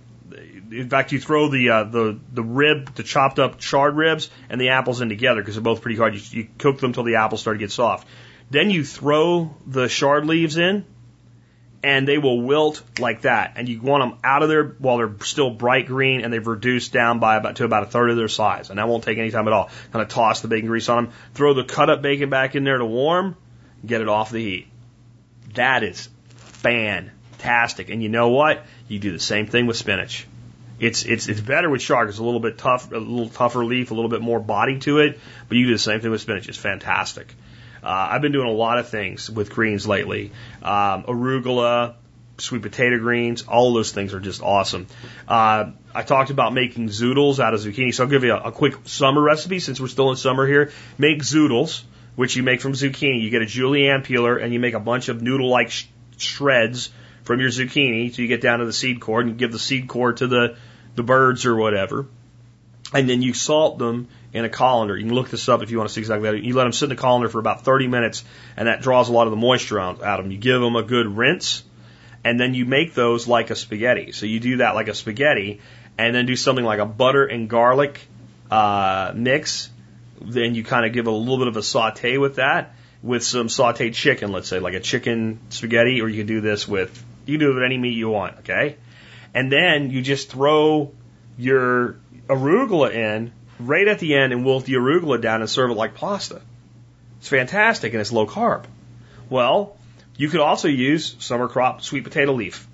in 0.71 0.91
fact, 0.91 1.11
you 1.11 1.19
throw 1.19 1.49
the 1.49 1.71
uh, 1.71 1.85
the 1.85 2.21
the 2.31 2.43
rib, 2.43 2.95
the 2.95 3.03
chopped 3.03 3.39
up 3.39 3.59
chard 3.59 3.97
ribs, 3.97 4.29
and 4.51 4.61
the 4.61 4.69
apples 4.69 5.01
in 5.01 5.09
together 5.09 5.41
because 5.41 5.55
they're 5.55 5.63
both 5.63 5.81
pretty 5.81 5.97
hard. 5.97 6.15
You, 6.15 6.21
you 6.31 6.49
cook 6.59 6.79
them 6.79 6.93
till 6.93 7.05
the 7.05 7.17
apples 7.17 7.41
start 7.41 7.55
to 7.55 7.59
get 7.59 7.71
soft. 7.71 8.07
Then 8.51 8.69
you 8.69 8.85
throw 8.85 9.57
the 9.67 9.89
chard 9.89 10.27
leaves 10.27 10.59
in, 10.59 10.85
and 11.83 12.07
they 12.07 12.19
will 12.19 12.43
wilt 12.43 12.83
like 12.99 13.23
that. 13.23 13.55
And 13.57 13.69
you 13.69 13.81
want 13.81 14.03
them 14.03 14.19
out 14.23 14.43
of 14.43 14.49
there 14.49 14.65
while 14.65 14.99
they're 14.99 15.15
still 15.23 15.51
bright 15.51 15.87
green 15.87 16.23
and 16.23 16.33
they've 16.33 16.47
reduced 16.47 16.93
down 16.93 17.21
by 17.21 17.37
about 17.37 17.57
to 17.57 17.65
about 17.65 17.85
a 17.85 17.87
third 17.87 18.11
of 18.11 18.17
their 18.17 18.29
size. 18.29 18.71
And 18.71 18.79
that 18.79 18.89
won't 18.89 19.05
take 19.05 19.19
any 19.19 19.31
time 19.31 19.47
at 19.47 19.53
all. 19.53 19.71
Kind 19.93 20.03
of 20.03 20.09
toss 20.09 20.41
the 20.41 20.49
bacon 20.49 20.69
grease 20.69 20.89
on 20.89 21.05
them, 21.05 21.15
throw 21.35 21.55
the 21.55 21.65
cut 21.65 21.89
up 21.89 22.03
bacon 22.03 22.29
back 22.29 22.55
in 22.55 22.65
there 22.65 22.79
to 22.79 22.85
warm, 22.85 23.37
get 23.85 24.01
it 24.01 24.09
off 24.09 24.31
the 24.31 24.43
heat. 24.43 24.67
That 25.55 25.83
is 25.83 26.09
fantastic. 26.37 27.89
And 27.91 28.03
you 28.03 28.09
know 28.09 28.29
what? 28.29 28.65
You 28.89 28.99
do 28.99 29.13
the 29.13 29.21
same 29.21 29.47
thing 29.47 29.67
with 29.67 29.77
spinach. 29.77 30.27
It's 30.79 31.05
it's 31.05 31.29
it's 31.29 31.41
better 31.41 31.69
with 31.69 31.83
chard. 31.83 32.09
It's 32.09 32.19
a 32.19 32.25
little 32.25 32.41
bit 32.41 32.57
tough, 32.57 32.91
a 32.91 32.97
little 32.97 33.29
tougher 33.29 33.65
leaf, 33.65 33.91
a 33.91 33.95
little 33.95 34.09
bit 34.09 34.23
more 34.23 34.41
body 34.41 34.79
to 34.81 34.99
it. 34.99 35.19
But 35.49 35.59
you 35.59 35.67
do 35.67 35.75
the 35.75 35.79
same 35.79 36.01
thing 36.01 36.11
with 36.11 36.23
spinach. 36.23 36.49
It's 36.49 36.57
fantastic. 36.57 37.35
Uh, 37.83 38.09
I've 38.13 38.23
been 38.23 38.33
doing 38.33 38.49
a 38.49 38.53
lot 38.53 38.79
of 38.79 38.89
things 38.89 39.31
with 39.31 39.51
greens 39.51 39.87
lately. 39.87 40.33
Um, 40.63 41.05
arugula, 41.05 41.95
sweet 42.39 42.63
potato 42.63 42.99
greens, 42.99 43.43
all 43.43 43.73
those 43.73 43.93
things 43.93 44.15
are 44.15 44.21
just 44.21 44.43
awesome. 44.43 44.87
Uh, 45.29 45.71
I 45.95 46.03
talked 46.03 46.31
about 46.31 46.53
making 46.53 46.89
zoodles 46.89 47.39
out 47.39 47.55
of 47.55 47.61
zucchini, 47.61 47.95
so 47.95 48.05
I'll 48.05 48.11
give 48.11 48.25
you 48.25 48.33
a, 48.33 48.41
a 48.49 48.53
quick 48.53 48.75
summer 48.85 49.21
recipe 49.21 49.61
since 49.61 49.81
we're 49.81 49.89
still 49.89 50.11
in 50.11 50.17
summer 50.17 50.47
here. 50.47 50.73
Make 50.99 51.21
zoodles, 51.21 51.83
which 52.17 52.37
you 52.37 52.43
make 52.43 52.61
from 52.61 52.73
zucchini. 52.73 53.23
You 53.23 53.31
get 53.31 53.43
a 53.43 53.47
julienne 53.47 54.03
peeler 54.03 54.37
and 54.37 54.53
you 54.53 54.61
make 54.61 54.75
a 54.75 54.81
bunch 54.81 55.09
of 55.09 55.23
noodle-like 55.23 55.71
sh- 55.71 55.87
shreds 56.17 56.91
from 57.25 57.41
your 57.41 57.51
zucchini. 57.51 58.15
So 58.15 58.23
you 58.23 58.29
get 58.29 58.41
down 58.41 58.61
to 58.61 58.67
the 58.67 58.73
seed 58.73 59.01
cord 59.01 59.27
and 59.27 59.35
you 59.35 59.39
give 59.39 59.53
the 59.53 59.59
seed 59.59 59.89
cord 59.89 60.19
to 60.19 60.27
the 60.27 60.57
the 60.97 61.03
birds 61.05 61.47
or 61.47 61.55
whatever, 61.55 62.07
and 62.93 63.09
then 63.09 63.23
you 63.23 63.33
salt 63.33 63.79
them 63.79 64.09
in 64.33 64.45
a 64.45 64.49
colander. 64.49 64.97
You 64.97 65.07
can 65.07 65.15
look 65.15 65.31
this 65.31 65.49
up 65.49 65.63
if 65.63 65.71
you 65.71 65.79
want 65.79 65.89
to 65.89 65.95
see 65.95 66.01
exactly 66.01 66.31
that. 66.31 66.43
You 66.43 66.55
let 66.55 66.65
them 66.65 66.73
sit 66.73 66.85
in 66.85 66.91
the 66.91 67.01
colander 67.01 67.29
for 67.29 67.39
about 67.39 67.65
30 67.65 67.89
minutes, 67.89 68.25
and 68.57 68.69
that 68.69 68.83
draws 68.83 69.09
a 69.09 69.13
lot 69.13 69.27
of 69.27 69.31
the 69.31 69.37
moisture 69.37 69.81
out, 69.81 70.01
of 70.01 70.23
them. 70.23 70.31
You 70.31 70.39
give 70.39 70.61
them 70.61 70.77
a 70.77 70.83
good 70.83 71.07
rinse, 71.07 71.65
and 72.25 72.39
then 72.39 72.55
you 72.55 72.65
make 72.65 72.95
those 72.95 73.27
like 73.27 73.51
a 73.51 73.57
spaghetti. 73.57 74.13
So 74.13 74.27
you 74.27 74.41
do 74.41 74.59
that 74.59 74.75
like 74.75 74.89
a 74.89 74.95
spaghetti, 74.95 75.61
and 75.99 76.15
then 76.15 76.27
do 76.27 76.37
something 76.37 76.65
like 76.65 76.79
a 76.79 76.87
butter 76.87 77.25
and 77.27 77.49
garlic 77.49 78.01
uh, 78.51 79.13
mix. 79.15 79.71
Then 80.21 80.55
you 80.55 80.65
kind 80.65 80.87
of 80.87 80.93
give 80.93 81.07
a 81.07 81.11
little 81.11 81.39
bit 81.39 81.49
of 81.49 81.57
a 81.57 81.63
saute 81.63 82.19
with 82.19 82.37
that, 82.37 82.75
with 83.03 83.25
some 83.25 83.49
sauteed 83.49 83.95
chicken, 83.95 84.33
let's 84.33 84.49
say, 84.49 84.61
like 84.61 84.75
a 84.75 84.81
chicken 84.81 85.41
spaghetti, 85.49 86.01
or 86.01 86.09
you 86.09 86.19
can 86.19 86.27
do 86.27 86.41
this 86.41 86.69
with 86.69 87.05
you 87.27 87.39
can 87.39 87.47
do 87.47 87.51
it 87.53 87.55
with 87.55 87.65
any 87.65 87.79
meat 87.79 87.95
you 87.95 88.11
want, 88.11 88.39
okay? 88.39 88.77
And 89.35 89.53
then 89.53 89.91
you 89.91 90.03
just 90.03 90.31
throw 90.31 90.93
your 91.39 91.97
arugula 92.29 92.93
in 92.93 93.33
right 93.61 93.87
at 93.87 93.99
the 93.99 94.15
end 94.15 94.33
and 94.33 94.45
wilt 94.45 94.65
the 94.65 94.75
arugula 94.75 95.21
down 95.21 95.41
and 95.41 95.51
serve 95.51 95.71
it 95.71 95.75
like 95.75 95.95
pasta. 95.95 96.43
It's 97.19 97.29
fantastic 97.29 97.93
and 97.93 98.01
it's 98.01 98.13
low 98.13 98.27
carb. 98.27 98.65
Well, 99.29 99.77
you 100.17 100.29
could 100.29 100.41
also 100.41 100.69
use 100.69 101.17
summer 101.19 101.49
crop 101.49 101.83
sweet 101.83 102.05
potato 102.05 102.33
leaf. 102.33 102.67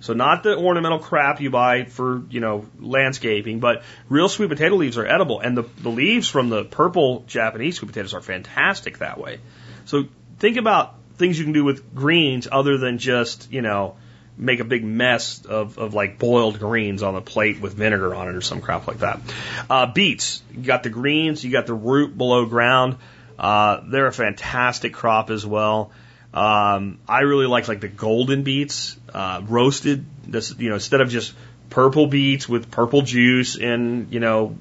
So 0.00 0.14
not 0.14 0.42
the 0.42 0.56
ornamental 0.56 0.98
crap 0.98 1.40
you 1.40 1.50
buy 1.50 1.84
for, 1.84 2.22
you 2.28 2.40
know, 2.40 2.66
landscaping, 2.80 3.60
but 3.60 3.84
real 4.08 4.28
sweet 4.28 4.48
potato 4.48 4.74
leaves 4.74 4.98
are 4.98 5.06
edible. 5.06 5.38
And 5.38 5.56
the, 5.56 5.62
the 5.80 5.90
leaves 5.90 6.28
from 6.28 6.48
the 6.48 6.64
purple 6.64 7.24
Japanese 7.28 7.76
sweet 7.76 7.88
potatoes 7.88 8.12
are 8.12 8.20
fantastic 8.20 8.98
that 8.98 9.18
way. 9.18 9.38
So 9.84 10.04
think 10.40 10.56
about 10.56 10.96
things 11.18 11.38
you 11.38 11.44
can 11.44 11.52
do 11.52 11.62
with 11.62 11.94
greens 11.94 12.48
other 12.50 12.78
than 12.78 12.98
just, 12.98 13.52
you 13.52 13.62
know, 13.62 13.96
make 14.36 14.60
a 14.60 14.64
big 14.64 14.84
mess 14.84 15.44
of, 15.44 15.78
of 15.78 15.94
like 15.94 16.18
boiled 16.18 16.58
greens 16.58 17.02
on 17.02 17.14
the 17.14 17.20
plate 17.20 17.60
with 17.60 17.74
vinegar 17.74 18.14
on 18.14 18.28
it 18.28 18.34
or 18.34 18.40
some 18.40 18.60
crap 18.60 18.86
like 18.86 18.98
that. 18.98 19.20
Uh, 19.68 19.86
beets, 19.86 20.42
you 20.52 20.62
got 20.62 20.82
the 20.82 20.90
greens, 20.90 21.44
you 21.44 21.50
got 21.50 21.66
the 21.66 21.74
root 21.74 22.16
below 22.16 22.46
ground. 22.46 22.96
Uh, 23.38 23.80
they're 23.86 24.06
a 24.06 24.12
fantastic 24.12 24.92
crop 24.92 25.30
as 25.30 25.44
well. 25.44 25.90
Um, 26.32 26.98
I 27.06 27.20
really 27.20 27.46
like 27.46 27.68
like 27.68 27.80
the 27.80 27.88
golden 27.88 28.42
beets, 28.42 28.96
uh, 29.12 29.42
roasted. 29.44 30.06
This, 30.26 30.54
you 30.58 30.70
know, 30.70 30.76
instead 30.76 31.00
of 31.00 31.10
just 31.10 31.34
purple 31.68 32.06
beets 32.06 32.48
with 32.48 32.70
purple 32.70 33.02
juice 33.02 33.56
and 33.56 34.12
you 34.12 34.20
know 34.20 34.56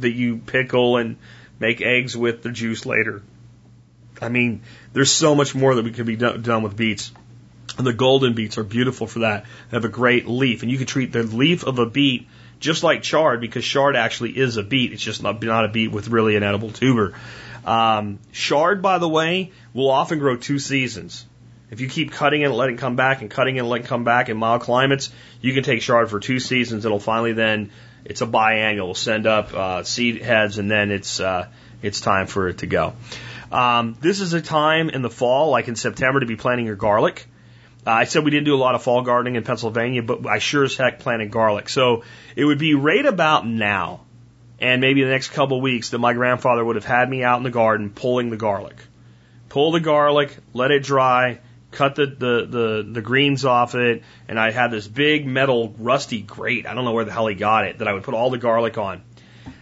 that 0.00 0.10
you 0.10 0.38
pickle 0.38 0.96
and 0.96 1.16
make 1.58 1.80
eggs 1.80 2.16
with 2.16 2.42
the 2.42 2.50
juice 2.50 2.86
later. 2.86 3.22
I 4.20 4.28
mean, 4.28 4.62
there's 4.92 5.10
so 5.10 5.34
much 5.34 5.54
more 5.54 5.74
that 5.74 5.84
we 5.84 5.92
could 5.92 6.06
be 6.06 6.16
done, 6.16 6.42
done 6.42 6.62
with 6.62 6.76
beets. 6.76 7.12
And 7.78 7.86
the 7.86 7.92
golden 7.92 8.34
beets 8.34 8.58
are 8.58 8.64
beautiful 8.64 9.06
for 9.06 9.20
that. 9.20 9.44
They 9.70 9.76
have 9.76 9.84
a 9.84 9.88
great 9.88 10.26
leaf, 10.26 10.62
and 10.62 10.70
you 10.70 10.78
can 10.78 10.86
treat 10.86 11.12
the 11.12 11.22
leaf 11.22 11.64
of 11.64 11.78
a 11.78 11.86
beet 11.86 12.28
just 12.58 12.82
like 12.82 13.02
chard 13.02 13.40
because 13.40 13.64
chard 13.64 13.96
actually 13.96 14.36
is 14.36 14.56
a 14.56 14.62
beet. 14.62 14.92
It's 14.92 15.02
just 15.02 15.22
not, 15.22 15.42
not 15.42 15.64
a 15.64 15.68
beet 15.68 15.90
with 15.90 16.08
really 16.08 16.36
an 16.36 16.42
edible 16.42 16.70
tuber. 16.70 17.14
Um, 17.64 18.18
chard, 18.32 18.82
by 18.82 18.98
the 18.98 19.08
way, 19.08 19.52
will 19.74 19.90
often 19.90 20.18
grow 20.18 20.36
two 20.36 20.58
seasons. 20.58 21.26
If 21.70 21.80
you 21.80 21.88
keep 21.88 22.10
cutting 22.10 22.42
it 22.42 22.46
and 22.46 22.54
letting 22.54 22.76
it 22.76 22.78
come 22.78 22.96
back 22.96 23.22
and 23.22 23.30
cutting 23.30 23.56
it 23.56 23.60
and 23.60 23.68
letting 23.68 23.86
it 23.86 23.88
come 23.88 24.04
back 24.04 24.28
in 24.28 24.36
mild 24.36 24.62
climates, 24.62 25.10
you 25.40 25.54
can 25.54 25.62
take 25.62 25.80
chard 25.80 26.10
for 26.10 26.20
two 26.20 26.40
seasons. 26.40 26.84
It'll 26.84 26.98
finally 26.98 27.32
then, 27.32 27.70
it's 28.04 28.22
a 28.22 28.26
biannual. 28.26 28.76
It'll 28.76 28.94
send 28.94 29.26
up 29.26 29.54
uh, 29.54 29.82
seed 29.84 30.20
heads 30.20 30.58
and 30.58 30.70
then 30.70 30.90
it's, 30.90 31.20
uh, 31.20 31.46
it's 31.80 32.00
time 32.00 32.26
for 32.26 32.48
it 32.48 32.58
to 32.58 32.66
go. 32.66 32.94
Um, 33.52 33.96
this 34.00 34.20
is 34.20 34.32
a 34.32 34.40
time 34.40 34.90
in 34.90 35.02
the 35.02 35.10
fall, 35.10 35.50
like 35.50 35.68
in 35.68 35.76
September, 35.76 36.20
to 36.20 36.26
be 36.26 36.36
planting 36.36 36.66
your 36.66 36.76
garlic. 36.76 37.26
Uh, 37.86 37.90
I 37.90 38.04
said 38.04 38.24
we 38.24 38.30
didn't 38.30 38.44
do 38.44 38.54
a 38.54 38.56
lot 38.56 38.74
of 38.74 38.82
fall 38.82 39.02
gardening 39.02 39.36
in 39.36 39.42
Pennsylvania, 39.42 40.02
but 40.02 40.26
I 40.26 40.38
sure 40.38 40.64
as 40.64 40.76
heck 40.76 40.98
planted 41.00 41.30
garlic. 41.30 41.68
So 41.68 42.04
it 42.36 42.44
would 42.44 42.58
be 42.58 42.74
right 42.74 43.06
about 43.06 43.46
now 43.46 44.02
and 44.60 44.80
maybe 44.80 45.02
the 45.02 45.10
next 45.10 45.30
couple 45.30 45.56
of 45.56 45.62
weeks 45.62 45.90
that 45.90 45.98
my 45.98 46.12
grandfather 46.12 46.62
would 46.64 46.76
have 46.76 46.84
had 46.84 47.08
me 47.08 47.24
out 47.24 47.38
in 47.38 47.44
the 47.44 47.50
garden 47.50 47.90
pulling 47.90 48.30
the 48.30 48.36
garlic. 48.36 48.76
Pull 49.48 49.72
the 49.72 49.80
garlic, 49.80 50.36
let 50.52 50.70
it 50.70 50.82
dry, 50.82 51.40
cut 51.72 51.94
the, 51.94 52.06
the, 52.06 52.46
the, 52.46 52.88
the 52.92 53.02
greens 53.02 53.44
off 53.44 53.74
it, 53.74 54.02
and 54.28 54.38
I 54.38 54.50
had 54.50 54.70
this 54.70 54.86
big 54.86 55.26
metal 55.26 55.74
rusty 55.78 56.20
grate. 56.20 56.66
I 56.66 56.74
don't 56.74 56.84
know 56.84 56.92
where 56.92 57.04
the 57.04 57.12
hell 57.12 57.26
he 57.26 57.34
got 57.34 57.64
it, 57.64 57.78
that 57.78 57.88
I 57.88 57.94
would 57.94 58.04
put 58.04 58.14
all 58.14 58.30
the 58.30 58.38
garlic 58.38 58.76
on. 58.76 59.02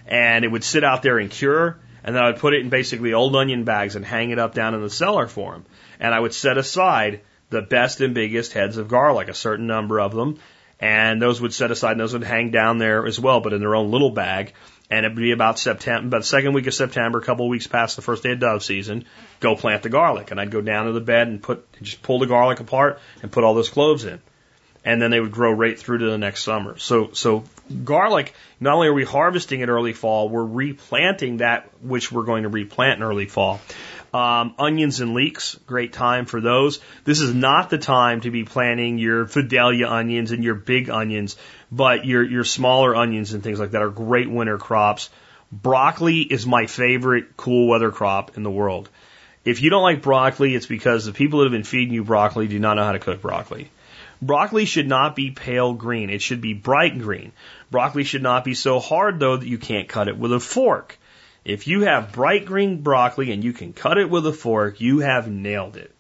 And 0.07 0.45
it 0.45 0.49
would 0.49 0.65
sit 0.65 0.85
out 0.85 1.03
there 1.03 1.19
and 1.19 1.31
cure, 1.31 1.79
and 2.03 2.15
then 2.15 2.23
I 2.23 2.31
would 2.31 2.41
put 2.41 2.55
it 2.55 2.61
in 2.61 2.71
basically 2.71 3.15
old 3.15 3.37
onion 3.37 3.65
bags 3.65 3.95
and 3.95 4.05
hang 4.05 4.31
it 4.31 4.39
up 4.39 4.55
down 4.55 4.75
in 4.75 4.83
the 4.83 4.91
cellar 4.91 5.29
for 5.29 5.55
him. 5.55 5.65
And 6.01 6.13
I 6.13 6.19
would 6.19 6.35
set 6.35 6.59
aside 6.59 7.21
the 7.51 7.63
best 7.63 8.01
and 8.01 8.15
biggest 8.15 8.53
heads 8.53 8.77
of 8.77 8.89
garlic, 8.89 9.29
a 9.29 9.35
certain 9.35 9.67
number 9.67 10.01
of 10.01 10.15
them, 10.15 10.39
and 10.81 11.21
those 11.21 11.41
would 11.41 11.53
set 11.53 11.71
aside 11.71 11.93
and 11.93 12.01
those 12.01 12.13
would 12.13 12.25
hang 12.25 12.51
down 12.51 12.79
there 12.79 13.07
as 13.07 13.19
well, 13.19 13.41
but 13.41 13.53
in 13.53 13.61
their 13.61 13.75
own 13.75 13.91
little 13.91 14.11
bag. 14.11 14.53
And 14.91 15.05
it'd 15.05 15.17
be 15.17 15.33
about 15.33 15.59
September, 15.59 16.07
about 16.07 16.21
the 16.21 16.27
second 16.27 16.55
week 16.55 16.67
of 16.67 16.73
September, 16.73 17.19
a 17.19 17.23
couple 17.23 17.45
of 17.45 17.51
weeks 17.51 17.67
past 17.67 17.97
the 17.97 18.03
first 18.03 18.23
day 18.23 18.33
of 18.33 18.41
dove 18.41 18.63
season, 18.63 19.05
go 19.39 19.55
plant 19.55 19.83
the 19.83 19.91
garlic. 19.91 20.31
And 20.31 20.41
I'd 20.41 20.51
go 20.51 20.63
down 20.63 20.87
to 20.87 20.93
the 20.93 21.01
bed 21.01 21.29
and 21.29 21.43
put, 21.43 21.67
just 21.83 22.03
pull 22.03 22.21
the 22.21 22.27
garlic 22.27 22.61
apart 22.61 23.01
and 23.23 23.31
put 23.31 23.45
all 23.45 23.55
those 23.55 23.69
cloves 23.69 24.05
in. 24.05 24.21
And 24.85 25.03
then 25.03 25.11
they 25.11 25.21
would 25.21 25.33
grow 25.33 25.53
right 25.53 25.79
through 25.79 25.99
to 25.99 26.07
the 26.07 26.17
next 26.17 26.45
summer. 26.45 26.79
So, 26.79 27.11
so 27.13 27.45
garlic, 27.85 28.33
not 28.61 28.77
only 28.77 28.89
are 28.89 28.95
we 28.95 29.05
harvesting 29.05 29.61
in 29.61 29.69
early 29.69 29.93
fall, 29.93 30.31
we're 30.31 30.45
replanting 30.45 31.39
that 31.39 31.69
which 31.83 32.11
we're 32.11 32.23
going 32.23 32.45
to 32.45 32.49
replant 32.49 32.99
in 32.99 33.03
early 33.03 33.27
fall. 33.27 33.61
Um, 34.13 34.55
onions 34.59 35.01
and 35.01 35.13
leeks, 35.13 35.55
great 35.67 35.93
time 35.93 36.25
for 36.25 36.41
those. 36.41 36.81
This 37.05 37.21
is 37.21 37.35
not 37.35 37.69
the 37.69 37.77
time 37.77 38.23
to 38.23 38.31
be 38.31 38.45
planting 38.45 38.99
your 38.99 39.25
Vidalia 39.25 39.87
onions 39.87 40.33
and 40.33 40.43
your 40.43 40.55
big 40.55 40.89
onions, 40.89 41.37
but 41.71 42.07
your, 42.07 42.23
your 42.23 42.45
smaller 42.45 42.97
onions 42.97 43.35
and 43.35 43.43
things 43.43 43.61
like 43.61 43.73
that 43.73 43.83
are 43.83 43.91
great 43.91 44.31
winter 44.31 44.57
crops. 44.57 45.11
Broccoli 45.53 46.21
is 46.21 46.47
my 46.47 46.67
favorite 46.67 47.37
cool 47.37 47.69
weather 47.69 47.91
crop 47.91 48.37
in 48.37 48.43
the 48.43 48.51
world. 48.51 48.89
If 49.45 49.63
you 49.63 49.71
don't 49.71 49.83
like 49.83 50.03
broccoli, 50.03 50.55
it's 50.55 50.67
because 50.67 51.05
the 51.05 51.13
people 51.13 51.39
that 51.39 51.47
have 51.47 51.53
been 51.53 51.63
feeding 51.63 51.95
you 51.95 52.05
broccoli 52.05 52.49
do 52.49 52.59
not 52.59 52.75
know 52.75 52.85
how 52.85 52.93
to 52.93 52.99
cook 52.99 53.21
broccoli. 53.23 53.71
Broccoli 54.21 54.65
should 54.65 54.89
not 54.89 55.15
be 55.15 55.31
pale 55.31 55.75
green. 55.75 56.11
It 56.11 56.23
should 56.23 56.41
be 56.41 56.53
bright 56.53 56.99
green. 56.99 57.33
Broccoli 57.71 58.05
should 58.05 58.23
not 58.23 58.45
be 58.45 58.55
so 58.55 58.81
hard 58.81 59.21
though 59.21 59.37
that 59.37 59.47
you 59.47 59.59
can't 59.59 59.89
cut 59.89 60.09
it 60.09 60.19
with 60.19 60.33
a 60.33 60.41
fork. 60.41 60.98
If 61.49 61.67
you 61.67 61.81
have 61.81 62.13
bright 62.13 62.45
green 62.45 62.83
broccoli 62.83 63.33
and 63.33 63.43
you 63.43 63.55
can 63.55 63.73
cut 63.73 63.97
it 63.97 64.11
with 64.11 64.27
a 64.27 64.35
fork, 64.35 64.83
you 64.83 64.99
have 64.99 65.31
nailed 65.31 65.79
it. 65.79 65.91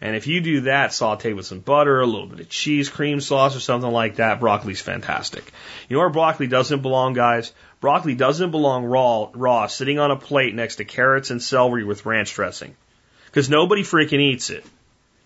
And 0.00 0.16
if 0.16 0.26
you 0.26 0.40
do 0.40 0.62
that, 0.62 0.94
saute 0.94 1.34
with 1.34 1.44
some 1.44 1.60
butter, 1.60 2.00
a 2.00 2.06
little 2.06 2.26
bit 2.26 2.40
of 2.40 2.48
cheese, 2.48 2.88
cream 2.88 3.20
sauce, 3.20 3.54
or 3.54 3.60
something 3.60 3.90
like 3.90 4.16
that, 4.16 4.40
broccoli's 4.40 4.80
fantastic. 4.80 5.44
You 5.90 5.96
know 5.96 6.00
where 6.00 6.08
broccoli 6.08 6.46
doesn't 6.46 6.80
belong, 6.80 7.12
guys? 7.12 7.52
Broccoli 7.80 8.14
doesn't 8.14 8.52
belong 8.52 8.86
raw, 8.86 9.28
raw, 9.34 9.66
sitting 9.66 9.98
on 9.98 10.10
a 10.10 10.16
plate 10.16 10.54
next 10.54 10.76
to 10.76 10.86
carrots 10.86 11.30
and 11.30 11.42
celery 11.42 11.84
with 11.84 12.06
ranch 12.06 12.32
dressing. 12.34 12.74
Because 13.26 13.50
nobody 13.50 13.82
freaking 13.82 14.20
eats 14.20 14.48
it. 14.48 14.64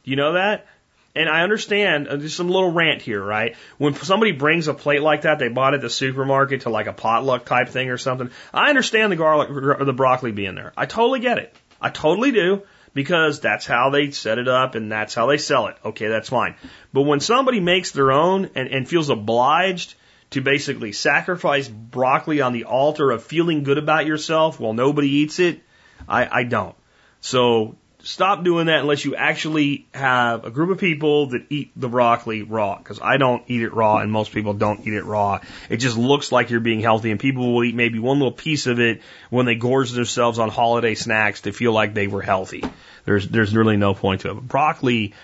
You 0.02 0.16
know 0.16 0.32
that? 0.32 0.66
And 1.14 1.28
I 1.28 1.42
understand, 1.42 2.06
uh, 2.06 2.16
there's 2.16 2.34
some 2.34 2.48
little 2.48 2.70
rant 2.70 3.02
here, 3.02 3.22
right? 3.22 3.56
When 3.78 3.94
somebody 3.94 4.32
brings 4.32 4.68
a 4.68 4.74
plate 4.74 5.02
like 5.02 5.22
that, 5.22 5.38
they 5.38 5.48
bought 5.48 5.74
at 5.74 5.80
the 5.80 5.90
supermarket 5.90 6.62
to 6.62 6.70
like 6.70 6.86
a 6.86 6.92
potluck 6.92 7.44
type 7.44 7.68
thing 7.68 7.90
or 7.90 7.98
something. 7.98 8.30
I 8.54 8.68
understand 8.68 9.10
the 9.10 9.16
garlic 9.16 9.50
or 9.50 9.84
the 9.84 9.92
broccoli 9.92 10.30
being 10.30 10.54
there. 10.54 10.72
I 10.76 10.86
totally 10.86 11.20
get 11.20 11.38
it. 11.38 11.54
I 11.80 11.90
totally 11.90 12.30
do 12.30 12.62
because 12.94 13.40
that's 13.40 13.66
how 13.66 13.90
they 13.90 14.10
set 14.10 14.38
it 14.38 14.48
up 14.48 14.74
and 14.74 14.90
that's 14.90 15.14
how 15.14 15.26
they 15.26 15.38
sell 15.38 15.66
it. 15.66 15.76
Okay, 15.84 16.08
that's 16.08 16.28
fine. 16.28 16.54
But 16.92 17.02
when 17.02 17.20
somebody 17.20 17.60
makes 17.60 17.90
their 17.90 18.12
own 18.12 18.50
and, 18.54 18.68
and 18.68 18.88
feels 18.88 19.10
obliged 19.10 19.94
to 20.30 20.40
basically 20.40 20.92
sacrifice 20.92 21.68
broccoli 21.68 22.40
on 22.40 22.52
the 22.52 22.64
altar 22.64 23.10
of 23.10 23.24
feeling 23.24 23.64
good 23.64 23.78
about 23.78 24.06
yourself 24.06 24.60
while 24.60 24.74
nobody 24.74 25.08
eats 25.08 25.40
it, 25.40 25.60
I, 26.08 26.40
I 26.40 26.44
don't. 26.44 26.76
So 27.20 27.76
stop 28.02 28.44
doing 28.44 28.66
that 28.66 28.80
unless 28.80 29.04
you 29.04 29.14
actually 29.14 29.86
have 29.92 30.44
a 30.44 30.50
group 30.50 30.70
of 30.70 30.78
people 30.78 31.26
that 31.28 31.46
eat 31.50 31.70
the 31.76 31.88
broccoli 31.88 32.42
raw. 32.42 32.76
Because 32.76 33.00
I 33.00 33.16
don't 33.16 33.42
eat 33.48 33.62
it 33.62 33.72
raw, 33.72 33.98
and 33.98 34.10
most 34.10 34.32
people 34.32 34.54
don't 34.54 34.86
eat 34.86 34.94
it 34.94 35.04
raw. 35.04 35.40
It 35.68 35.78
just 35.78 35.96
looks 35.96 36.32
like 36.32 36.50
you're 36.50 36.60
being 36.60 36.80
healthy, 36.80 37.10
and 37.10 37.20
people 37.20 37.52
will 37.52 37.64
eat 37.64 37.74
maybe 37.74 37.98
one 37.98 38.18
little 38.18 38.32
piece 38.32 38.66
of 38.66 38.80
it 38.80 39.02
when 39.28 39.46
they 39.46 39.54
gorge 39.54 39.90
themselves 39.90 40.38
on 40.38 40.48
holiday 40.48 40.94
snacks 40.94 41.42
to 41.42 41.52
feel 41.52 41.72
like 41.72 41.94
they 41.94 42.06
were 42.06 42.22
healthy. 42.22 42.64
There's 43.04 43.28
there's 43.28 43.54
really 43.54 43.76
no 43.76 43.94
point 43.94 44.22
to 44.22 44.30
it. 44.30 44.34
But 44.34 44.48
broccoli. 44.48 45.14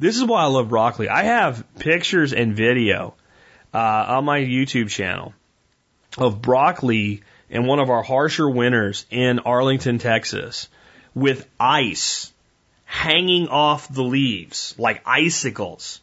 This 0.00 0.16
is 0.16 0.24
why 0.24 0.42
I 0.42 0.46
love 0.46 0.68
broccoli. 0.68 1.08
I 1.08 1.24
have 1.24 1.64
pictures 1.80 2.32
and 2.32 2.54
video 2.54 3.14
uh, 3.74 4.04
on 4.08 4.24
my 4.24 4.38
YouTube 4.40 4.88
channel 4.90 5.34
of 6.16 6.40
broccoli 6.40 7.22
in 7.50 7.66
one 7.66 7.80
of 7.80 7.90
our 7.90 8.04
harsher 8.04 8.48
winters 8.48 9.06
in 9.10 9.40
Arlington, 9.40 9.98
Texas 9.98 10.68
with 11.18 11.48
ice 11.58 12.32
hanging 12.84 13.48
off 13.48 13.92
the 13.92 14.02
leaves 14.02 14.74
like 14.78 15.02
icicles. 15.06 16.00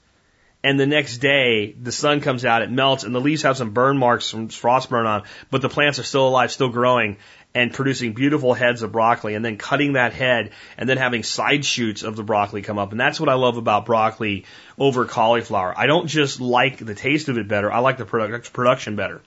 And 0.63 0.79
the 0.79 0.87
next 0.87 1.19
day, 1.19 1.75
the 1.79 1.91
sun 1.91 2.21
comes 2.21 2.43
out, 2.43 2.63
it 2.63 2.71
melts, 2.71 3.03
and 3.03 3.13
the 3.13 3.21
leaves 3.21 3.43
have 3.43 3.55
some 3.55 3.69
burn 3.69 3.97
marks 3.99 4.31
from 4.31 4.49
frost 4.49 4.89
burn 4.89 5.05
on, 5.05 5.23
but 5.51 5.61
the 5.61 5.69
plants 5.69 5.99
are 5.99 6.03
still 6.03 6.27
alive, 6.27 6.51
still 6.51 6.69
growing, 6.69 7.17
and 7.53 7.71
producing 7.71 8.13
beautiful 8.13 8.55
heads 8.55 8.81
of 8.81 8.91
broccoli, 8.91 9.35
and 9.35 9.45
then 9.45 9.57
cutting 9.57 9.93
that 9.93 10.13
head, 10.13 10.51
and 10.77 10.89
then 10.89 10.97
having 10.97 11.21
side 11.21 11.63
shoots 11.63 12.01
of 12.01 12.15
the 12.15 12.23
broccoli 12.23 12.63
come 12.63 12.79
up. 12.79 12.91
And 12.91 12.99
that's 12.99 13.19
what 13.19 13.29
I 13.29 13.35
love 13.35 13.57
about 13.57 13.85
broccoli 13.85 14.45
over 14.77 15.05
cauliflower. 15.05 15.73
I 15.77 15.85
don't 15.85 16.07
just 16.07 16.41
like 16.41 16.83
the 16.83 16.95
taste 16.95 17.29
of 17.29 17.37
it 17.37 17.47
better, 17.47 17.71
I 17.71 17.79
like 17.79 17.97
the 17.97 18.05
product, 18.05 18.51
production 18.51 18.95
better. 18.95 19.21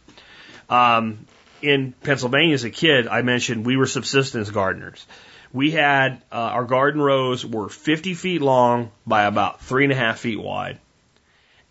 Um, 0.68 1.26
in 1.62 1.92
Pennsylvania 2.02 2.54
as 2.54 2.64
a 2.64 2.70
kid, 2.70 3.06
I 3.06 3.22
mentioned 3.22 3.64
we 3.64 3.76
were 3.76 3.86
subsistence 3.86 4.50
gardeners 4.50 5.06
we 5.52 5.70
had 5.70 6.22
uh, 6.30 6.36
our 6.36 6.64
garden 6.64 7.00
rows 7.00 7.44
were 7.44 7.68
50 7.68 8.14
feet 8.14 8.40
long 8.40 8.90
by 9.06 9.24
about 9.24 9.62
three 9.62 9.84
and 9.84 9.92
a 9.92 9.96
half 9.96 10.18
feet 10.18 10.40
wide. 10.40 10.78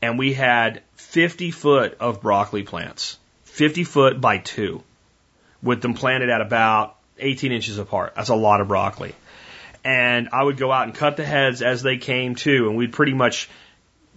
And 0.01 0.17
we 0.17 0.34
had 0.34 0.82
50 0.95 1.51
foot 1.51 1.97
of 1.99 2.21
broccoli 2.21 2.63
plants, 2.63 3.17
50 3.45 3.84
foot 3.84 4.21
by 4.21 4.38
two, 4.38 4.84
with 5.61 5.82
them 5.82 5.93
planted 5.93 6.30
at 6.30 6.41
about 6.41 6.95
18 7.19 7.51
inches 7.51 7.78
apart. 7.78 8.13
That's 8.15 8.30
a 8.30 8.36
lot 8.36 8.61
of 8.61 8.67
broccoli. 8.67 9.15
And 9.84 10.30
I 10.34 10.43
would 10.43 10.57
go 10.57 10.71
out 10.71 10.84
and 10.84 10.93
cut 10.93 11.17
the 11.17 11.25
heads 11.25 11.61
as 11.61 11.82
they 11.82 11.97
came 11.97 12.36
to, 12.36 12.67
and 12.67 12.78
we'd 12.78 12.93
pretty 12.93 13.13
much 13.13 13.49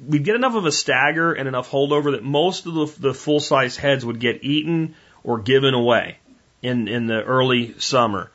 we'd 0.07 0.25
get 0.25 0.35
enough 0.35 0.55
of 0.55 0.65
a 0.65 0.73
stagger 0.73 1.33
and 1.33 1.47
enough 1.47 1.71
holdover 1.71 2.13
that 2.13 2.25
most 2.25 2.67
of 2.67 2.75
the, 2.75 3.09
the 3.09 3.15
full 3.15 3.41
size 3.41 3.77
heads 3.77 4.05
would 4.05 4.19
get 4.19 4.43
eaten 4.43 4.95
or 5.23 5.39
given 5.39 5.75
away 5.75 6.17
in 6.63 6.89
in 6.89 7.07
the 7.07 7.23
early 7.23 7.79
summer 7.79 8.31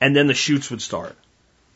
and 0.00 0.14
then 0.14 0.26
the 0.26 0.34
shoots 0.34 0.70
would 0.70 0.82
start. 0.82 1.16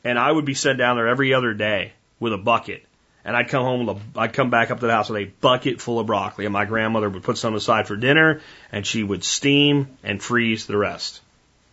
And 0.03 0.19
I 0.19 0.31
would 0.31 0.45
be 0.45 0.55
sent 0.55 0.79
down 0.79 0.97
there 0.97 1.09
every 1.09 1.35
other 1.35 1.55
day 1.55 1.93
with 2.21 2.33
a 2.33 2.39
bucket. 2.39 2.85
And 3.25 3.35
I'd 3.35 3.49
come 3.49 3.65
home 3.65 3.87
with 3.87 3.97
a, 3.97 4.21
I'd 4.21 4.33
come 4.35 4.51
back 4.51 4.71
up 4.71 4.81
to 4.81 4.87
the 4.87 4.93
house 4.93 5.09
with 5.09 5.23
a 5.23 5.31
bucket 5.41 5.81
full 5.81 5.99
of 5.99 6.07
broccoli. 6.07 6.45
And 6.45 6.53
my 6.53 6.67
grandmother 6.67 7.09
would 7.09 7.23
put 7.23 7.39
some 7.39 7.55
aside 7.55 7.87
for 7.87 7.97
dinner 7.97 8.41
and 8.71 8.87
she 8.87 9.03
would 9.03 9.25
steam 9.25 9.97
and 10.03 10.23
freeze 10.23 10.67
the 10.67 10.77
rest. 10.77 11.23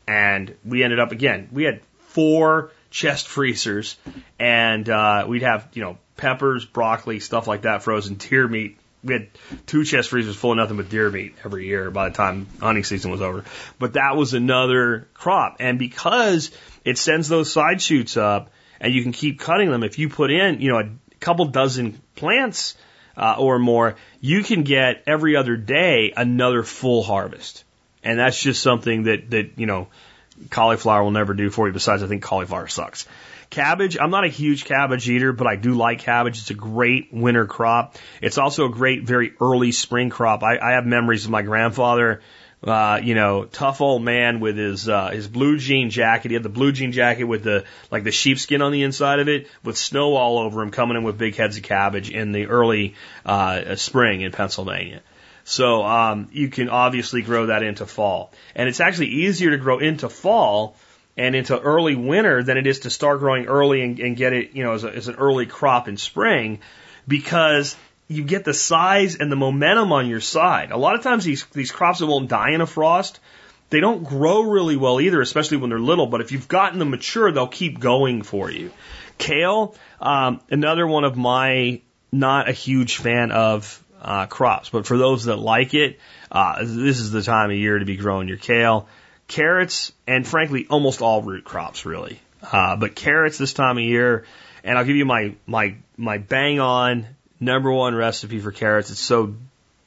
And 0.07 0.55
we 0.65 0.83
ended 0.83 0.99
up 0.99 1.11
again, 1.11 1.49
we 1.51 1.63
had 1.63 1.81
four 2.07 2.71
chest 2.89 3.27
freezers 3.27 3.97
and, 4.39 4.87
uh, 4.89 5.25
we'd 5.27 5.43
have, 5.43 5.67
you 5.73 5.81
know, 5.81 5.97
peppers, 6.15 6.65
broccoli, 6.65 7.19
stuff 7.19 7.47
like 7.47 7.63
that, 7.63 7.83
frozen 7.83 8.15
deer 8.15 8.47
meat 8.47 8.77
we 9.03 9.13
had 9.13 9.29
two 9.65 9.83
chest 9.83 10.09
freezers 10.09 10.35
full 10.35 10.51
of 10.51 10.57
nothing 10.57 10.77
but 10.77 10.89
deer 10.89 11.09
meat 11.09 11.35
every 11.43 11.65
year 11.65 11.89
by 11.89 12.09
the 12.09 12.15
time 12.15 12.47
hunting 12.59 12.83
season 12.83 13.11
was 13.11 13.21
over. 13.21 13.43
But 13.79 13.93
that 13.93 14.15
was 14.15 14.33
another 14.33 15.07
crop. 15.13 15.57
And 15.59 15.79
because 15.79 16.51
it 16.85 16.97
sends 16.97 17.27
those 17.27 17.51
side 17.51 17.81
shoots 17.81 18.15
up 18.17 18.51
and 18.79 18.93
you 18.93 19.01
can 19.01 19.11
keep 19.11 19.39
cutting 19.39 19.71
them, 19.71 19.83
if 19.83 19.97
you 19.97 20.09
put 20.09 20.31
in, 20.31 20.61
you 20.61 20.71
know, 20.71 20.79
a 20.79 20.89
couple 21.19 21.45
dozen 21.45 22.01
plants 22.15 22.75
uh, 23.17 23.35
or 23.37 23.59
more, 23.59 23.95
you 24.19 24.43
can 24.43 24.63
get 24.63 25.03
every 25.07 25.35
other 25.35 25.57
day 25.57 26.13
another 26.15 26.63
full 26.63 27.01
harvest. 27.01 27.63
And 28.03 28.19
that's 28.19 28.41
just 28.41 28.61
something 28.61 29.03
that, 29.03 29.29
that, 29.31 29.51
you 29.57 29.65
know, 29.65 29.87
cauliflower 30.49 31.03
will 31.03 31.11
never 31.11 31.33
do 31.33 31.49
for 31.49 31.67
you. 31.67 31.73
Besides, 31.73 32.03
I 32.03 32.07
think 32.07 32.23
cauliflower 32.23 32.67
sucks. 32.67 33.07
Cabbage, 33.51 33.97
I'm 33.99 34.11
not 34.11 34.23
a 34.23 34.29
huge 34.29 34.63
cabbage 34.63 35.09
eater, 35.09 35.33
but 35.33 35.45
I 35.45 35.57
do 35.57 35.73
like 35.73 35.99
cabbage. 35.99 36.39
It's 36.39 36.51
a 36.51 36.53
great 36.53 37.09
winter 37.11 37.45
crop. 37.45 37.97
It's 38.21 38.37
also 38.37 38.65
a 38.65 38.69
great, 38.69 39.03
very 39.03 39.33
early 39.41 39.73
spring 39.73 40.09
crop. 40.09 40.41
I, 40.41 40.57
I 40.57 40.71
have 40.71 40.85
memories 40.85 41.25
of 41.25 41.31
my 41.31 41.41
grandfather, 41.41 42.21
uh, 42.63 43.01
you 43.03 43.13
know, 43.13 43.43
tough 43.43 43.81
old 43.81 44.03
man 44.03 44.39
with 44.39 44.55
his, 44.55 44.87
uh, 44.87 45.09
his 45.09 45.27
blue 45.27 45.57
jean 45.57 45.89
jacket. 45.89 46.29
He 46.29 46.35
had 46.35 46.43
the 46.43 46.49
blue 46.49 46.71
jean 46.71 46.93
jacket 46.93 47.25
with 47.25 47.43
the, 47.43 47.65
like 47.91 48.05
the 48.05 48.11
sheepskin 48.11 48.61
on 48.61 48.71
the 48.71 48.83
inside 48.83 49.19
of 49.19 49.27
it 49.27 49.47
with 49.65 49.77
snow 49.77 50.15
all 50.15 50.39
over 50.39 50.61
him 50.61 50.71
coming 50.71 50.95
in 50.95 51.03
with 51.03 51.17
big 51.17 51.35
heads 51.35 51.57
of 51.57 51.63
cabbage 51.63 52.09
in 52.09 52.31
the 52.31 52.45
early, 52.45 52.95
uh, 53.25 53.75
spring 53.75 54.21
in 54.21 54.31
Pennsylvania. 54.31 55.01
So, 55.43 55.83
um, 55.83 56.29
you 56.31 56.47
can 56.47 56.69
obviously 56.69 57.21
grow 57.21 57.47
that 57.47 57.63
into 57.63 57.85
fall. 57.85 58.31
And 58.55 58.69
it's 58.69 58.79
actually 58.79 59.07
easier 59.07 59.49
to 59.49 59.57
grow 59.57 59.79
into 59.79 60.07
fall 60.07 60.77
and 61.17 61.35
into 61.35 61.59
early 61.59 61.95
winter 61.95 62.43
than 62.43 62.57
it 62.57 62.67
is 62.67 62.81
to 62.81 62.89
start 62.89 63.19
growing 63.19 63.45
early 63.45 63.81
and, 63.81 63.99
and 63.99 64.15
get 64.15 64.33
it, 64.33 64.53
you 64.53 64.63
know, 64.63 64.73
as, 64.73 64.83
a, 64.83 64.89
as 64.89 65.07
an 65.07 65.15
early 65.15 65.45
crop 65.45 65.87
in 65.87 65.97
spring 65.97 66.59
because 67.07 67.75
you 68.07 68.23
get 68.23 68.43
the 68.43 68.53
size 68.53 69.15
and 69.15 69.31
the 69.31 69.35
momentum 69.35 69.91
on 69.91 70.07
your 70.07 70.21
side. 70.21 70.71
A 70.71 70.77
lot 70.77 70.95
of 70.95 71.03
times 71.03 71.23
these, 71.23 71.45
these 71.53 71.71
crops 71.71 71.99
that 71.99 72.07
won't 72.07 72.29
die 72.29 72.51
in 72.51 72.61
a 72.61 72.67
frost, 72.67 73.19
they 73.69 73.79
don't 73.79 74.03
grow 74.03 74.41
really 74.41 74.75
well 74.75 74.99
either, 74.99 75.21
especially 75.21 75.57
when 75.57 75.69
they're 75.69 75.79
little, 75.79 76.07
but 76.07 76.21
if 76.21 76.31
you've 76.31 76.47
gotten 76.47 76.79
them 76.79 76.89
mature, 76.89 77.31
they'll 77.31 77.47
keep 77.47 77.79
going 77.79 78.21
for 78.21 78.51
you. 78.51 78.71
Kale, 79.17 79.75
um, 79.99 80.41
another 80.49 80.85
one 80.87 81.03
of 81.03 81.15
my 81.15 81.81
not 82.11 82.49
a 82.49 82.51
huge 82.51 82.97
fan 82.97 83.31
of 83.31 83.81
uh, 84.01 84.25
crops, 84.25 84.69
but 84.69 84.85
for 84.85 84.97
those 84.97 85.25
that 85.25 85.37
like 85.37 85.73
it, 85.73 85.99
uh, 86.31 86.59
this 86.59 86.99
is 86.99 87.11
the 87.11 87.21
time 87.21 87.49
of 87.49 87.55
year 87.55 87.79
to 87.79 87.85
be 87.85 87.95
growing 87.95 88.27
your 88.27 88.37
kale 88.37 88.87
carrots, 89.31 89.91
and 90.07 90.27
frankly, 90.27 90.67
almost 90.69 91.01
all 91.01 91.21
root 91.21 91.43
crops, 91.43 91.85
really. 91.85 92.19
Uh, 92.43 92.75
but 92.75 92.95
carrots 92.95 93.37
this 93.37 93.53
time 93.53 93.77
of 93.77 93.83
year, 93.83 94.25
and 94.63 94.77
I'll 94.77 94.85
give 94.85 94.95
you 94.95 95.05
my, 95.05 95.35
my, 95.45 95.75
my 95.97 96.17
bang 96.17 96.59
on 96.59 97.07
number 97.39 97.71
one 97.71 97.95
recipe 97.95 98.39
for 98.39 98.51
carrots. 98.51 98.91
It's 98.91 98.99
so 98.99 99.35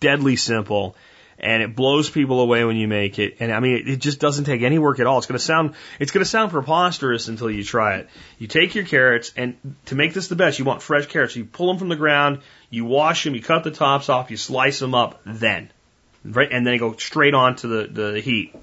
deadly 0.01 0.37
simple 0.37 0.97
and 1.39 1.63
it 1.63 1.75
blows 1.75 2.09
people 2.09 2.41
away 2.41 2.65
when 2.65 2.77
you 2.77 2.89
make 2.89 3.19
it. 3.19 3.37
And 3.41 3.53
I 3.53 3.61
mean, 3.61 3.77
it, 3.77 3.89
it 3.89 3.97
just 3.97 4.21
doesn't 4.21 4.45
take 4.45 4.63
any 4.63 4.79
work 4.79 5.01
at 5.01 5.07
all. 5.07 5.19
It's 5.19 5.27
going 5.27 5.39
to 5.39 5.45
sound, 5.45 5.75
it's 5.99 6.13
to 6.13 6.25
sound 6.25 6.51
preposterous 6.51 7.29
until 7.29 7.51
you 7.51 7.65
try 7.65 7.97
it. 7.97 8.09
You 8.39 8.47
take 8.47 8.75
your 8.75 8.85
carrots 8.85 9.33
and 9.37 9.57
to 9.87 9.95
make 9.95 10.15
this 10.15 10.29
the 10.29 10.37
best, 10.37 10.59
you 10.59 10.65
want 10.65 10.83
fresh 10.83 11.07
carrots. 11.07 11.37
You 11.37 11.45
pull 11.45 11.69
them 11.69 11.79
from 11.79 11.89
the 11.89 11.97
ground, 11.97 12.41
you 12.71 12.85
wash 12.85 13.25
them, 13.25 13.35
you 13.35 13.43
cut 13.43 13.65
the 13.65 13.71
tops 13.71 14.09
off, 14.09 14.31
you 14.31 14.37
slice 14.37 14.79
them 14.79 14.95
up 14.95 15.21
then, 15.27 15.71
right? 16.25 16.49
And 16.51 16.67
then 16.67 16.79
go 16.79 16.97
straight 16.97 17.35
on 17.35 17.57
to 17.57 17.69
the, 17.69 17.87
the 17.87 18.21
heat. 18.21 18.55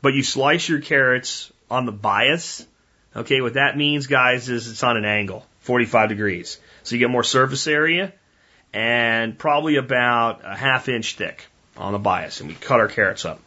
But 0.00 0.14
you 0.14 0.22
slice 0.22 0.68
your 0.68 0.80
carrots 0.80 1.52
on 1.70 1.86
the 1.86 1.92
bias. 1.92 2.66
Okay, 3.16 3.40
what 3.40 3.54
that 3.54 3.76
means, 3.76 4.06
guys, 4.06 4.48
is 4.48 4.68
it's 4.70 4.82
on 4.82 4.96
an 4.96 5.04
angle, 5.04 5.44
45 5.60 6.08
degrees. 6.08 6.58
So 6.82 6.94
you 6.94 7.00
get 7.00 7.10
more 7.10 7.24
surface 7.24 7.66
area 7.66 8.12
and 8.72 9.38
probably 9.38 9.76
about 9.76 10.42
a 10.44 10.54
half 10.54 10.88
inch 10.88 11.16
thick 11.16 11.46
on 11.76 11.92
the 11.92 11.98
bias. 11.98 12.40
And 12.40 12.48
we 12.48 12.54
cut 12.54 12.80
our 12.80 12.88
carrots 12.88 13.24
up. 13.24 13.40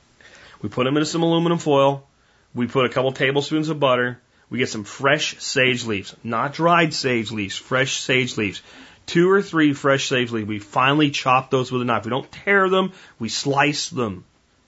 We 0.61 0.69
put 0.69 0.83
them 0.83 0.97
into 0.97 1.05
some 1.05 1.23
aluminum 1.23 1.57
foil. 1.57 2.05
We 2.53 2.67
put 2.67 2.85
a 2.85 2.89
couple 2.89 3.11
tablespoons 3.11 3.69
of 3.69 3.79
butter. 3.79 4.19
We 4.49 4.57
get 4.57 4.69
some 4.69 4.83
fresh 4.83 5.39
sage 5.39 5.85
leaves, 5.85 6.13
not 6.23 6.53
dried 6.53 6.93
sage 6.93 7.31
leaves, 7.31 7.55
fresh 7.55 8.01
sage 8.01 8.35
leaves. 8.35 8.61
Two 9.05 9.31
or 9.31 9.41
three 9.41 9.73
fresh 9.73 10.09
sage 10.09 10.31
leaves. 10.31 10.47
We 10.47 10.59
finely 10.59 11.09
chop 11.09 11.49
those 11.49 11.71
with 11.71 11.81
a 11.81 11.85
knife. 11.85 12.03
We 12.03 12.09
don't 12.09 12.31
tear 12.31 12.69
them. 12.69 12.91
We 13.17 13.29
slice 13.29 13.89
them 13.89 14.25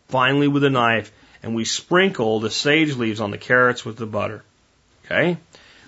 finely 0.07 0.47
with 0.47 0.63
a 0.63 0.69
knife 0.69 1.11
and 1.43 1.53
we 1.53 1.65
sprinkle 1.65 2.39
the 2.39 2.49
sage 2.49 2.95
leaves 2.95 3.19
on 3.19 3.29
the 3.29 3.37
carrots 3.37 3.83
with 3.83 3.97
the 3.97 4.05
butter. 4.05 4.43
Okay? 5.05 5.37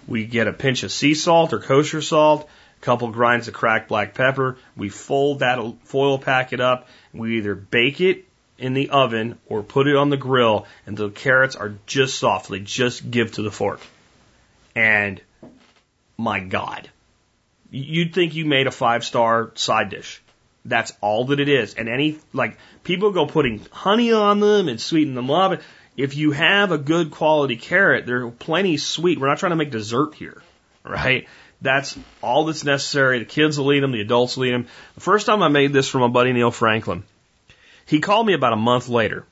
We 0.06 0.26
get 0.26 0.48
a 0.48 0.54
pinch 0.54 0.84
of 0.84 0.92
sea 0.92 1.16
salt 1.16 1.54
or 1.54 1.60
kosher 1.60 2.02
salt, 2.02 2.48
a 2.82 2.86
couple 2.86 3.10
grinds 3.10 3.48
of 3.48 3.54
cracked 3.54 3.88
black 3.88 4.14
pepper. 4.14 4.58
We 4.76 4.90
fold 4.90 5.40
that 5.40 5.60
foil 5.86 6.20
packet 6.20 6.60
up. 6.60 6.88
We 7.14 7.38
either 7.38 7.56
bake 7.56 8.02
it 8.02 8.26
in 8.58 8.74
the 8.74 8.90
oven 8.90 9.40
or 9.48 9.64
put 9.64 9.88
it 9.88 9.96
on 9.96 10.10
the 10.10 10.18
grill 10.18 10.68
and 10.86 10.96
the 10.96 11.10
carrots 11.10 11.56
are 11.56 11.76
just 11.86 12.20
soft. 12.20 12.50
They 12.50 12.60
just 12.60 13.10
give 13.10 13.32
to 13.34 13.42
the 13.42 13.52
fork. 13.52 13.80
And 14.76 15.22
my 16.18 16.42
God, 16.42 16.90
you'd 17.72 18.14
think 18.14 18.36
you 18.36 18.46
made 18.46 18.68
a 18.68 18.72
five 18.72 19.06
star 19.06 19.52
side 19.56 19.90
dish. 19.90 20.22
That's 20.66 20.92
all 21.00 21.26
that 21.26 21.40
it 21.40 21.48
is. 21.48 21.76
And 21.76 21.88
any, 21.88 22.20
like, 22.34 22.58
people 22.84 23.12
go 23.12 23.28
putting 23.28 23.66
honey 23.72 24.12
on 24.12 24.40
them 24.40 24.68
and 24.68 24.82
sweeten 24.82 25.14
them 25.14 25.30
up. 25.30 25.62
If 25.96 26.18
you 26.18 26.32
have 26.32 26.72
a 26.72 26.78
good 26.78 27.12
quality 27.12 27.56
carrot, 27.56 28.06
they're 28.06 28.30
plenty 28.30 28.78
sweet. 28.78 29.20
We're 29.20 29.28
not 29.28 29.38
trying 29.38 29.52
to 29.52 29.56
make 29.56 29.72
dessert 29.72 30.16
here, 30.16 30.42
right? 30.84 31.28
That's 31.62 31.98
all 32.22 32.46
that's 32.46 32.66
necessary. 32.66 33.20
The 33.20 33.26
kids 33.26 33.58
will 33.58 33.72
eat 33.72 33.80
them, 33.80 33.92
the 33.92 34.02
adults 34.02 34.36
will 34.36 34.46
eat 34.46 34.52
them. 34.52 34.68
The 34.96 35.02
first 35.02 35.26
time 35.26 35.42
I 35.42 35.48
made 35.48 35.72
this 35.72 35.88
from 35.88 36.02
my 36.02 36.08
buddy 36.08 36.34
Neil 36.34 36.52
Franklin, 36.52 37.04
he 37.86 38.02
called 38.02 38.26
me 38.26 38.34
about 38.34 38.54
a 38.54 38.58
month 38.58 38.90
later 38.90 39.26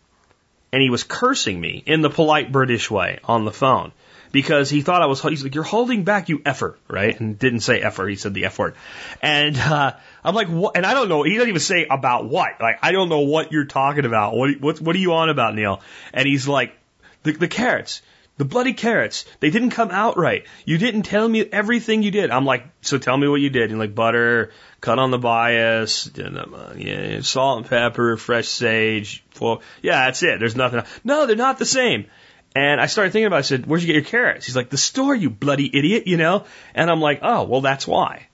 and 0.71 0.81
he 0.81 0.89
was 0.89 1.03
cursing 1.03 1.59
me 1.59 1.83
in 1.85 2.01
the 2.01 2.09
polite 2.09 2.51
British 2.51 2.89
way 2.89 3.19
on 3.25 3.45
the 3.45 3.51
phone 3.51 3.91
because 4.33 4.67
he 4.69 4.81
thought 4.81 5.01
I 5.01 5.05
was, 5.05 5.21
he's 5.21 5.43
like, 5.43 5.55
you're 5.55 5.63
holding 5.63 6.03
back, 6.03 6.27
you 6.27 6.41
effer, 6.43 6.77
right? 6.89 7.17
And 7.17 7.39
didn't 7.39 7.61
say 7.61 7.79
effer, 7.81 8.05
he 8.07 8.15
said 8.15 8.33
the 8.33 8.45
F 8.45 8.59
word. 8.59 8.75
And, 9.21 9.55
uh, 9.57 9.93
I'm 10.23 10.35
like, 10.35 10.47
what? 10.49 10.75
And 10.75 10.85
I 10.85 10.95
don't 10.95 11.07
know, 11.07 11.21
he 11.23 11.35
doesn't 11.35 11.47
even 11.47 11.61
say 11.61 11.85
about 11.89 12.25
what. 12.27 12.59
Like, 12.59 12.79
I 12.81 12.91
don't 12.91 13.07
know 13.07 13.21
what 13.21 13.53
you're 13.53 13.65
talking 13.65 14.05
about. 14.05 14.35
What, 14.35 14.59
what, 14.59 14.81
what 14.81 14.95
are 14.95 14.99
you 14.99 15.13
on 15.13 15.29
about, 15.29 15.55
Neil? 15.55 15.81
And 16.13 16.27
he's 16.27 16.47
like, 16.47 16.75
the, 17.21 17.31
the 17.31 17.47
carrots. 17.47 18.01
The 18.37 18.45
bloody 18.45 18.73
carrots, 18.73 19.25
they 19.41 19.51
didn't 19.51 19.69
come 19.69 19.91
out 19.91 20.17
right. 20.17 20.47
You 20.65 20.79
didn't 20.79 21.03
tell 21.03 21.29
me 21.29 21.41
everything 21.45 22.01
you 22.01 22.09
did. 22.09 22.31
I'm 22.31 22.45
like, 22.45 22.65
so 22.81 22.97
tell 22.97 23.15
me 23.15 23.27
what 23.27 23.39
you 23.39 23.51
did. 23.51 23.69
And 23.69 23.77
like 23.77 23.93
butter, 23.93 24.51
cut 24.81 24.97
on 24.97 25.11
the 25.11 25.19
bias, 25.19 26.09
yeah, 26.15 27.21
salt 27.21 27.59
and 27.59 27.67
pepper, 27.67 28.17
fresh 28.17 28.47
sage. 28.47 29.23
Well, 29.39 29.61
yeah, 29.83 30.05
that's 30.05 30.23
it. 30.23 30.39
There's 30.39 30.55
nothing. 30.55 30.81
No, 31.03 31.27
they're 31.27 31.35
not 31.35 31.59
the 31.59 31.65
same. 31.67 32.07
And 32.55 32.79
I 32.79 32.85
started 32.85 33.11
thinking 33.11 33.27
about 33.27 33.37
it. 33.37 33.39
I 33.39 33.41
said, 33.41 33.65
where'd 33.65 33.81
you 33.81 33.87
get 33.87 33.95
your 33.95 34.03
carrots? 34.03 34.45
He's 34.45 34.55
like, 34.55 34.69
the 34.69 34.77
store, 34.77 35.15
you 35.15 35.29
bloody 35.29 35.69
idiot, 35.75 36.05
you 36.05 36.17
know? 36.17 36.45
And 36.75 36.89
I'm 36.89 37.01
like, 37.01 37.19
oh, 37.23 37.43
well, 37.43 37.61
that's 37.61 37.87
why. 37.87 38.27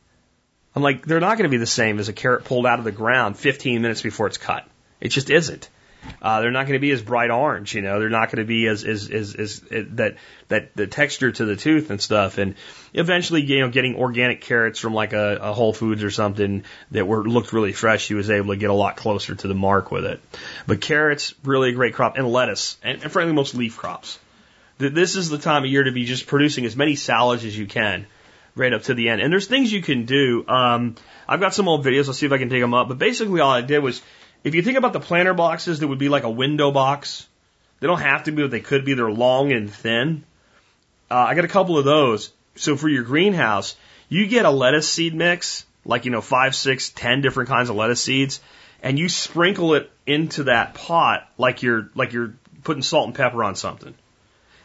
I'm 0.76 0.84
like, 0.84 1.06
they're 1.06 1.20
not 1.20 1.38
going 1.38 1.50
to 1.50 1.54
be 1.54 1.58
the 1.58 1.66
same 1.66 2.00
as 2.00 2.10
a 2.10 2.14
carrot 2.14 2.44
pulled 2.44 2.66
out 2.66 2.80
of 2.80 2.86
the 2.86 2.92
ground 2.92 3.38
15 3.38 3.82
minutes 3.82 4.02
before 4.02 4.28
it's 4.28 4.38
cut. 4.38 4.68
It 5.00 5.10
just 5.10 5.30
isn't. 5.30 5.70
Uh, 6.22 6.42
they're 6.42 6.52
not 6.52 6.64
going 6.64 6.74
to 6.74 6.80
be 6.80 6.92
as 6.92 7.02
bright 7.02 7.30
orange, 7.30 7.76
you 7.76 7.82
know. 7.82 8.00
They're 8.00 8.10
not 8.10 8.28
going 8.28 8.40
to 8.40 8.48
be 8.48 8.68
as, 8.68 8.84
as, 8.84 9.10
as, 9.10 9.36
as, 9.36 9.60
that 9.70 10.16
that 10.48 10.76
the 10.76 10.88
texture 10.88 11.32
to 11.32 11.46
the 11.46 11.56
tooth 11.56 11.90
and 11.90 12.02
stuff. 12.02 12.38
And 12.38 12.56
eventually, 12.94 13.42
you 13.42 13.60
know, 13.60 13.70
getting 13.70 13.96
organic 13.96 14.42
carrots 14.42 14.80
from 14.80 14.94
like 14.94 15.14
a, 15.14 15.38
a 15.42 15.54
Whole 15.54 15.74
Foods 15.74 16.04
or 16.04 16.12
something 16.12 16.64
that 16.92 17.08
were 17.08 17.24
looked 17.24 17.54
really 17.54 17.74
fresh, 17.74 18.08
he 18.08 18.16
was 18.16 18.30
able 18.30 18.54
to 18.54 18.58
get 18.58 18.70
a 18.70 18.74
lot 18.74 18.98
closer 18.98 19.36
to 19.36 19.48
the 19.48 19.54
mark 19.54 19.92
with 19.92 20.06
it. 20.06 20.22
But 20.68 20.82
carrots, 20.82 21.34
really 21.44 21.70
a 21.70 21.74
great 21.74 21.94
crop, 21.94 22.18
and 22.18 22.28
lettuce, 22.28 22.78
and, 22.84 23.04
and 23.04 23.12
frankly, 23.12 23.34
most 23.34 23.56
leaf 23.56 23.78
crops. 23.78 24.20
This 24.78 25.18
is 25.18 25.30
the 25.30 25.38
time 25.38 25.66
of 25.66 25.70
year 25.70 25.84
to 25.84 25.92
be 25.92 26.06
just 26.06 26.26
producing 26.28 26.66
as 26.66 26.76
many 26.76 26.96
salads 26.96 27.44
as 27.44 27.58
you 27.58 27.68
can 27.68 28.08
right 28.56 28.74
up 28.74 28.84
to 28.84 28.94
the 28.94 29.10
end. 29.10 29.22
And 29.22 29.32
there's 29.32 29.48
things 29.48 29.72
you 29.72 29.82
can 29.82 30.06
do. 30.06 30.46
Um, 30.48 30.96
I've 31.28 31.40
got 31.40 31.54
some 31.54 31.68
old 31.68 31.86
videos. 31.86 32.08
I'll 32.08 32.14
see 32.14 32.26
if 32.26 32.32
I 32.32 32.38
can 32.38 32.48
dig 32.48 32.62
them 32.62 32.74
up. 32.74 32.88
But 32.88 32.98
basically, 32.98 33.42
all 33.42 33.52
I 33.52 33.62
did 33.62 33.80
was 33.80 34.02
if 34.44 34.56
you 34.56 34.62
think 34.62 34.78
about 34.78 34.94
the 34.94 35.00
planter 35.00 35.34
boxes 35.34 35.80
that 35.80 35.88
would 35.88 36.00
be 36.00 36.10
like 36.10 36.24
a 36.24 36.30
window 36.30 36.72
box, 36.72 37.28
they 37.80 37.88
don't 37.88 38.02
have 38.02 38.24
to 38.24 38.32
be, 38.32 38.42
but 38.42 38.52
they 38.52 38.60
could 38.60 38.86
be. 38.86 38.94
They're 38.94 39.12
long 39.12 39.52
and 39.52 39.72
thin. 39.72 40.24
Uh, 41.10 41.16
I 41.16 41.36
got 41.36 41.46
a 41.46 41.50
couple 41.50 41.78
of 41.78 41.86
those. 41.86 42.32
So 42.56 42.76
for 42.76 42.90
your 42.90 43.04
greenhouse, 43.04 43.76
you 44.10 44.28
get 44.28 44.46
a 44.46 44.52
lettuce 44.52 44.90
seed 44.90 45.14
mix, 45.14 45.66
like, 45.86 46.06
you 46.06 46.12
know, 46.12 46.22
five, 46.22 46.56
six, 46.56 46.90
ten 46.90 47.22
different 47.22 47.50
kinds 47.50 47.70
of 47.70 47.76
lettuce 47.76 48.02
seeds, 48.02 48.42
and 48.82 48.98
you 48.98 49.10
sprinkle 49.10 49.76
it 49.76 49.92
into 50.06 50.44
that 50.44 50.74
pot 50.74 51.30
like 51.38 51.64
you're, 51.64 51.90
like 51.96 52.14
you're 52.14 52.34
putting 52.64 52.84
salt 52.84 53.08
and 53.08 53.16
pepper 53.16 53.44
on 53.44 53.56
something. 53.56 53.94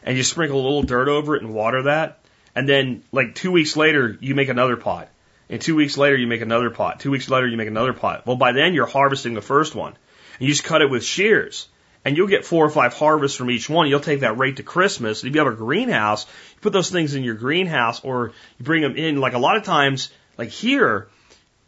And 0.03 0.17
you 0.17 0.23
sprinkle 0.23 0.61
a 0.61 0.63
little 0.63 0.83
dirt 0.83 1.09
over 1.09 1.37
it 1.37 1.43
and 1.43 1.55
water 1.55 1.85
that. 1.85 2.19
And 2.55 2.69
then, 2.69 3.03
like, 3.11 3.35
two 3.35 3.51
weeks 3.51 3.77
later, 3.77 4.17
you 4.21 4.35
make 4.35 4.49
another 4.49 4.77
pot. 4.77 5.09
And 5.49 5.61
two 5.61 5.75
weeks 5.75 5.99
later, 5.99 6.17
you 6.17 6.27
make 6.27 6.41
another 6.41 6.71
pot. 6.71 7.01
Two 7.01 7.11
weeks 7.11 7.29
later, 7.29 7.47
you 7.47 7.57
make 7.57 7.69
another 7.69 7.93
pot. 7.93 8.27
Well, 8.27 8.37
by 8.37 8.53
then, 8.53 8.75
you're 8.75 8.87
harvesting 8.87 9.35
the 9.35 9.43
first 9.43 9.75
one. 9.75 9.93
And 10.39 10.49
you 10.49 10.49
just 10.49 10.65
cut 10.65 10.83
it 10.83 10.91
with 10.91 11.05
shears. 11.05 11.69
And 12.05 12.17
you'll 12.17 12.29
get 12.29 12.45
four 12.45 12.65
or 12.65 12.71
five 12.71 12.95
harvests 12.95 13.37
from 13.37 13.51
each 13.51 13.69
one. 13.69 13.89
You'll 13.89 14.01
take 14.01 14.21
that 14.21 14.37
right 14.37 14.55
to 14.57 14.63
Christmas. 14.63 15.25
If 15.25 15.35
you 15.35 15.41
have 15.43 15.53
a 15.53 15.57
greenhouse, 15.57 16.27
you 16.55 16.61
put 16.61 16.73
those 16.73 16.91
things 16.91 17.15
in 17.15 17.25
your 17.25 17.35
greenhouse 17.35 18.05
or 18.05 18.33
you 18.59 18.65
bring 18.65 18.83
them 18.83 18.97
in. 18.97 19.17
Like 19.17 19.33
a 19.33 19.39
lot 19.39 19.57
of 19.57 19.65
times, 19.65 20.11
like 20.37 20.51
here, 20.51 21.09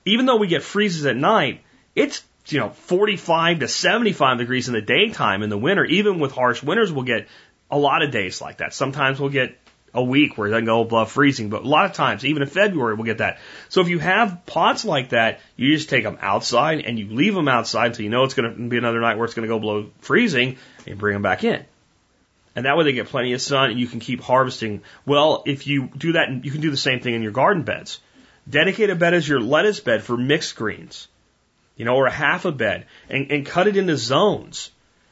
even 0.05 0.27
though 0.27 0.37
we 0.37 0.47
get 0.47 0.63
freezes 0.63 1.07
at 1.07 1.17
night, 1.17 1.63
it's, 1.95 2.23
you 2.49 2.61
know, 2.61 2.71
45 2.71 3.61
to 3.61 3.69
75 3.69 4.39
degrees 4.39 4.69
in 4.69 4.75
the 4.75 4.83
daytime 4.83 5.43
in 5.43 5.49
the 5.49 5.59
winter. 5.59 5.85
Even 5.85 6.19
with 6.19 6.33
harsh 6.33 6.63
winters, 6.63 6.93
we'll 6.93 7.05
get 7.05 7.29
a 7.71 7.79
lot 7.79 8.03
of 8.03 8.11
days 8.11 8.41
like 8.41 8.59
that. 8.59 8.75
Sometimes 8.75 9.19
we'll 9.19 9.31
get 9.31 9.59
a 9.97 10.03
week 10.03 10.37
where 10.37 10.47
it 10.47 10.51
doesn't 10.51 10.67
go 10.67 10.83
above 10.83 11.11
freezing, 11.11 11.49
but 11.49 11.65
a 11.65 11.69
lot 11.69 11.87
of 11.87 11.95
times, 11.95 12.25
even 12.25 12.43
in 12.43 12.49
February, 12.49 12.95
we'll 12.95 13.05
get 13.05 13.19
that. 13.19 13.39
So 13.71 13.81
if 13.81 13.89
you 13.89 13.99
have 13.99 14.45
pots 14.47 14.85
like 14.85 15.09
that, 15.09 15.41
you 15.57 15.75
just 15.75 15.89
take 15.89 16.05
them 16.05 16.19
outside 16.21 16.83
and 16.85 16.99
you 16.99 17.09
leave 17.09 17.35
them 17.35 17.49
outside 17.49 17.87
until 17.87 18.05
you 18.05 18.11
know 18.11 18.25
it's 18.25 18.35
going 18.35 18.55
to 18.55 18.69
be 18.69 18.77
another 18.77 19.01
night 19.01 19.17
where 19.17 19.25
it's 19.25 19.35
going 19.35 19.49
to 19.49 19.55
go 19.55 19.59
below 19.59 19.91
freezing, 20.01 20.59
and 20.87 20.99
bring 20.99 21.15
them 21.15 21.23
back 21.23 21.43
in. 21.43 21.65
And 22.55 22.65
that 22.65 22.77
way 22.77 22.85
they 22.85 22.93
get 22.93 23.09
plenty 23.09 23.33
of 23.33 23.43
sun 23.43 23.71
and 23.71 23.81
you 23.81 23.87
can 23.87 24.01
keep 24.01 24.23
harvesting. 24.23 24.83
Well, 25.05 25.43
if 25.47 25.67
you 25.67 25.89
do 25.97 26.13
that, 26.13 26.45
you 26.45 26.51
can 26.51 26.61
do 26.61 26.71
the 26.71 26.77
same 26.77 27.01
thing 27.01 27.15
in 27.15 27.23
your 27.23 27.33
garden 27.33 27.65
beds. 27.65 28.01
Dedicate 28.49 28.91
a 28.91 28.95
bed 28.95 29.13
as 29.13 29.29
your 29.29 29.41
lettuce 29.41 29.81
bed 29.81 30.03
for 30.03 30.17
mixed 30.17 30.57
greens, 30.57 31.09
you 31.77 31.85
know, 31.85 31.97
or 31.97 32.07
a 32.07 32.11
half 32.11 32.45
a 32.45 32.53
bed 32.53 32.87
and, 33.11 33.31
and 33.31 33.45
cut 33.45 33.67
it 33.67 33.77
into 33.77 33.97
zones 33.97 34.71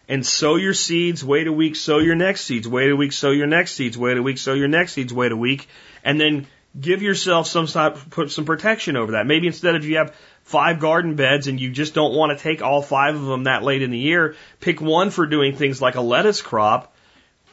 and 0.08 0.24
sow 0.24 0.56
your 0.56 0.74
seeds, 0.74 1.24
wait 1.24 1.46
a 1.46 1.52
week, 1.52 1.76
sow 1.76 1.98
your 1.98 2.14
next 2.14 2.42
seeds, 2.42 2.68
wait 2.68 2.90
a 2.90 2.96
week, 2.96 3.12
sow 3.12 3.30
your 3.30 3.46
next 3.46 3.72
seeds, 3.72 3.96
wait 3.96 4.16
a 4.16 4.22
week, 4.22 4.38
sow 4.38 4.52
your 4.52 4.68
next 4.68 4.92
seeds, 4.92 5.12
wait 5.12 5.32
a 5.32 5.36
week, 5.36 5.68
and 6.04 6.20
then 6.20 6.46
give 6.78 7.02
yourself 7.02 7.46
some 7.46 7.66
type, 7.66 7.96
put 8.10 8.30
some 8.30 8.44
protection 8.44 8.96
over 8.96 9.12
that. 9.12 9.26
Maybe 9.26 9.46
instead 9.46 9.74
of 9.74 9.84
you 9.84 9.98
have 9.98 10.14
five 10.42 10.78
garden 10.78 11.14
beds 11.14 11.46
and 11.46 11.60
you 11.60 11.70
just 11.70 11.94
don't 11.94 12.14
want 12.14 12.36
to 12.36 12.42
take 12.42 12.62
all 12.62 12.82
five 12.82 13.14
of 13.14 13.24
them 13.24 13.44
that 13.44 13.62
late 13.62 13.82
in 13.82 13.90
the 13.90 13.98
year, 13.98 14.36
pick 14.60 14.80
one 14.80 15.10
for 15.10 15.26
doing 15.26 15.56
things 15.56 15.80
like 15.80 15.94
a 15.94 16.00
lettuce 16.00 16.42
crop, 16.42 16.94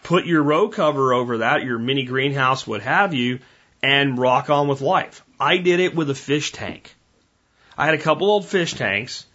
put 0.04 0.26
your 0.26 0.44
row 0.44 0.68
cover 0.68 1.14
over 1.14 1.40
that, 1.40 1.64
your 1.64 1.80
mini 1.80 2.04
greenhouse, 2.04 2.68
what 2.68 2.82
have 2.82 3.14
you, 3.14 3.40
and 3.82 4.18
rock 4.18 4.50
on 4.50 4.68
with 4.68 4.82
life. 4.82 5.24
I 5.40 5.58
did 5.58 5.80
it 5.80 5.96
with 5.96 6.10
a 6.10 6.16
fish 6.16 6.52
tank. 6.52 6.96
I 7.78 7.86
had 7.86 7.96
a 7.96 8.00
couple 8.00 8.30
old 8.30 8.46
fish 8.46 8.74
tanks 8.74 9.26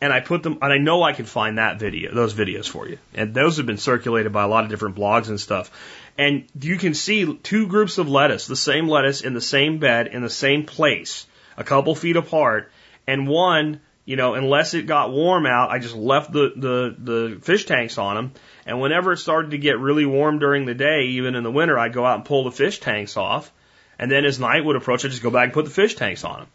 and 0.00 0.12
I 0.12 0.20
put 0.20 0.42
them, 0.42 0.58
and 0.62 0.72
I 0.72 0.78
know 0.78 1.02
I 1.02 1.12
can 1.12 1.26
find 1.26 1.58
that 1.58 1.78
video, 1.78 2.14
those 2.14 2.32
videos 2.32 2.66
for 2.66 2.88
you. 2.88 2.98
And 3.14 3.34
those 3.34 3.58
have 3.58 3.66
been 3.66 3.76
circulated 3.76 4.32
by 4.32 4.44
a 4.44 4.48
lot 4.48 4.64
of 4.64 4.70
different 4.70 4.96
blogs 4.96 5.28
and 5.28 5.38
stuff. 5.38 5.70
And 6.16 6.46
you 6.58 6.78
can 6.78 6.94
see 6.94 7.34
two 7.34 7.66
groups 7.66 7.98
of 7.98 8.08
lettuce, 8.08 8.46
the 8.46 8.56
same 8.56 8.88
lettuce 8.88 9.20
in 9.20 9.34
the 9.34 9.40
same 9.40 9.78
bed 9.78 10.06
in 10.06 10.22
the 10.22 10.30
same 10.30 10.64
place, 10.64 11.26
a 11.56 11.64
couple 11.64 11.94
feet 11.94 12.16
apart. 12.16 12.72
And 13.06 13.28
one, 13.28 13.80
you 14.06 14.16
know, 14.16 14.34
unless 14.34 14.72
it 14.72 14.86
got 14.86 15.12
warm 15.12 15.44
out, 15.44 15.70
I 15.70 15.78
just 15.78 15.94
left 15.94 16.32
the, 16.32 16.52
the, 16.56 16.96
the 16.98 17.40
fish 17.40 17.66
tanks 17.66 17.98
on 17.98 18.16
them. 18.16 18.32
And 18.64 18.80
whenever 18.80 19.12
it 19.12 19.18
started 19.18 19.50
to 19.50 19.58
get 19.58 19.78
really 19.78 20.06
warm 20.06 20.38
during 20.38 20.64
the 20.64 20.74
day, 20.74 21.02
even 21.08 21.34
in 21.34 21.42
the 21.42 21.50
winter, 21.50 21.78
I'd 21.78 21.92
go 21.92 22.06
out 22.06 22.16
and 22.16 22.24
pull 22.24 22.44
the 22.44 22.52
fish 22.52 22.80
tanks 22.80 23.18
off. 23.18 23.52
And 23.98 24.10
then 24.10 24.24
as 24.24 24.40
night 24.40 24.64
would 24.64 24.76
approach, 24.76 25.04
I'd 25.04 25.10
just 25.10 25.22
go 25.22 25.30
back 25.30 25.44
and 25.44 25.52
put 25.52 25.66
the 25.66 25.70
fish 25.70 25.94
tanks 25.94 26.24
on 26.24 26.40
them. 26.40 26.48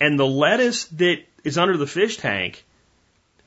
And 0.00 0.18
the 0.18 0.26
lettuce 0.26 0.84
that 0.86 1.22
is 1.42 1.58
under 1.58 1.76
the 1.76 1.86
fish 1.86 2.18
tank 2.18 2.64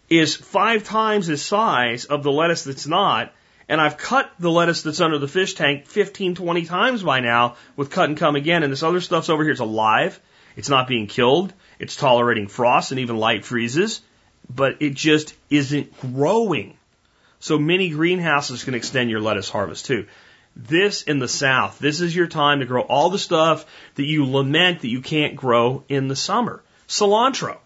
is 0.10 0.36
five 0.36 0.84
times 0.84 1.28
the 1.28 1.38
size 1.38 2.05
of 2.05 2.24
the 2.24 2.32
lettuce 2.32 2.64
that's 2.64 2.88
not. 2.88 3.34
And 3.68 3.80
I've 3.80 3.97
cut 3.97 4.32
the 4.39 4.49
lettuce 4.49 4.82
that's 4.82 5.01
under 5.01 5.20
the 5.20 5.28
fish 5.28 5.53
tank 5.53 5.86
15, 5.86 6.36
20 6.36 6.66
times 6.66 7.03
by 7.03 7.20
now 7.20 7.55
with 7.76 7.91
cut 7.91 8.10
and 8.10 8.18
come 8.18 8.36
again. 8.36 8.64
And 8.64 8.72
this 8.72 8.84
other 8.84 9.01
stuff's 9.01 9.30
over 9.30 9.43
here. 9.43 9.51
It's 9.51 9.62
alive. 9.62 10.20
It's 10.55 10.70
not 10.70 10.88
being 10.88 11.07
killed. 11.07 11.53
It's 11.78 11.95
tolerating 11.95 12.47
frost 12.47 12.91
and 12.91 12.99
even 12.99 13.18
light 13.18 13.45
freezes, 13.45 14.01
but 14.49 14.82
it 14.82 14.95
just 14.95 15.36
isn't 15.49 15.97
growing. 15.99 16.78
So 17.39 17.57
mini 17.57 17.89
greenhouses 17.89 18.64
can 18.64 18.74
extend 18.74 19.10
your 19.10 19.22
lettuce 19.22 19.49
harvest 19.49 19.86
too. 19.86 20.07
This 20.55 21.03
in 21.03 21.20
the 21.20 21.28
South, 21.28 21.80
this 21.80 22.01
is 22.01 22.14
your 22.14 22.28
time 22.28 22.60
to 22.60 22.66
grow 22.66 22.82
all 22.82 23.12
the 23.12 23.20
stuff 23.20 23.66
that 23.95 24.03
you 24.03 24.26
lament 24.26 24.82
that 24.82 24.89
you 24.89 25.01
can't 25.01 25.36
grow 25.36 25.84
in 25.88 26.07
the 26.07 26.16
summer. 26.16 26.62
Cilantro. 26.88 27.57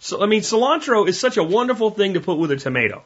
So, 0.00 0.22
I 0.22 0.26
mean, 0.26 0.40
cilantro 0.40 1.06
is 1.06 1.20
such 1.20 1.36
a 1.36 1.42
wonderful 1.44 1.90
thing 1.90 2.14
to 2.14 2.20
put 2.20 2.38
with 2.38 2.50
a 2.50 2.56
tomato. 2.56 3.04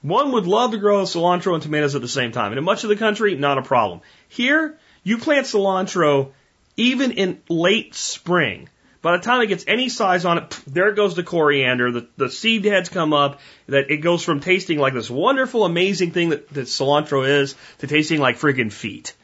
One 0.00 0.32
would 0.32 0.46
love 0.46 0.72
to 0.72 0.78
grow 0.78 1.02
cilantro 1.04 1.54
and 1.54 1.62
tomatoes 1.62 1.94
at 1.94 2.02
the 2.02 2.08
same 2.08 2.32
time. 2.32 2.50
And 2.52 2.58
in 2.58 2.64
much 2.64 2.82
of 2.82 2.88
the 2.88 2.96
country, 2.96 3.34
not 3.36 3.58
a 3.58 3.62
problem. 3.62 4.00
Here, 4.28 4.78
you 5.02 5.18
plant 5.18 5.46
cilantro 5.46 6.32
even 6.76 7.12
in 7.12 7.40
late 7.48 7.94
spring 7.94 8.68
By 9.04 9.18
the 9.18 9.22
time 9.22 9.42
it 9.42 9.48
gets 9.48 9.66
any 9.68 9.90
size 9.90 10.24
on 10.24 10.38
it, 10.38 10.60
there 10.66 10.88
it 10.88 10.96
goes 10.96 11.14
the 11.14 11.22
coriander. 11.22 11.92
The, 11.92 12.08
the 12.16 12.30
seed 12.30 12.64
heads 12.64 12.88
come 12.88 13.12
up. 13.12 13.38
That 13.66 13.90
it 13.90 13.98
goes 13.98 14.24
from 14.24 14.40
tasting 14.40 14.78
like 14.78 14.94
this 14.94 15.10
wonderful, 15.10 15.66
amazing 15.66 16.12
thing 16.12 16.30
that, 16.30 16.48
that 16.54 16.68
cilantro 16.68 17.28
is 17.28 17.54
to 17.80 17.86
tasting 17.86 18.18
like 18.18 18.38
friggin' 18.38 18.72
feet. 18.72 19.14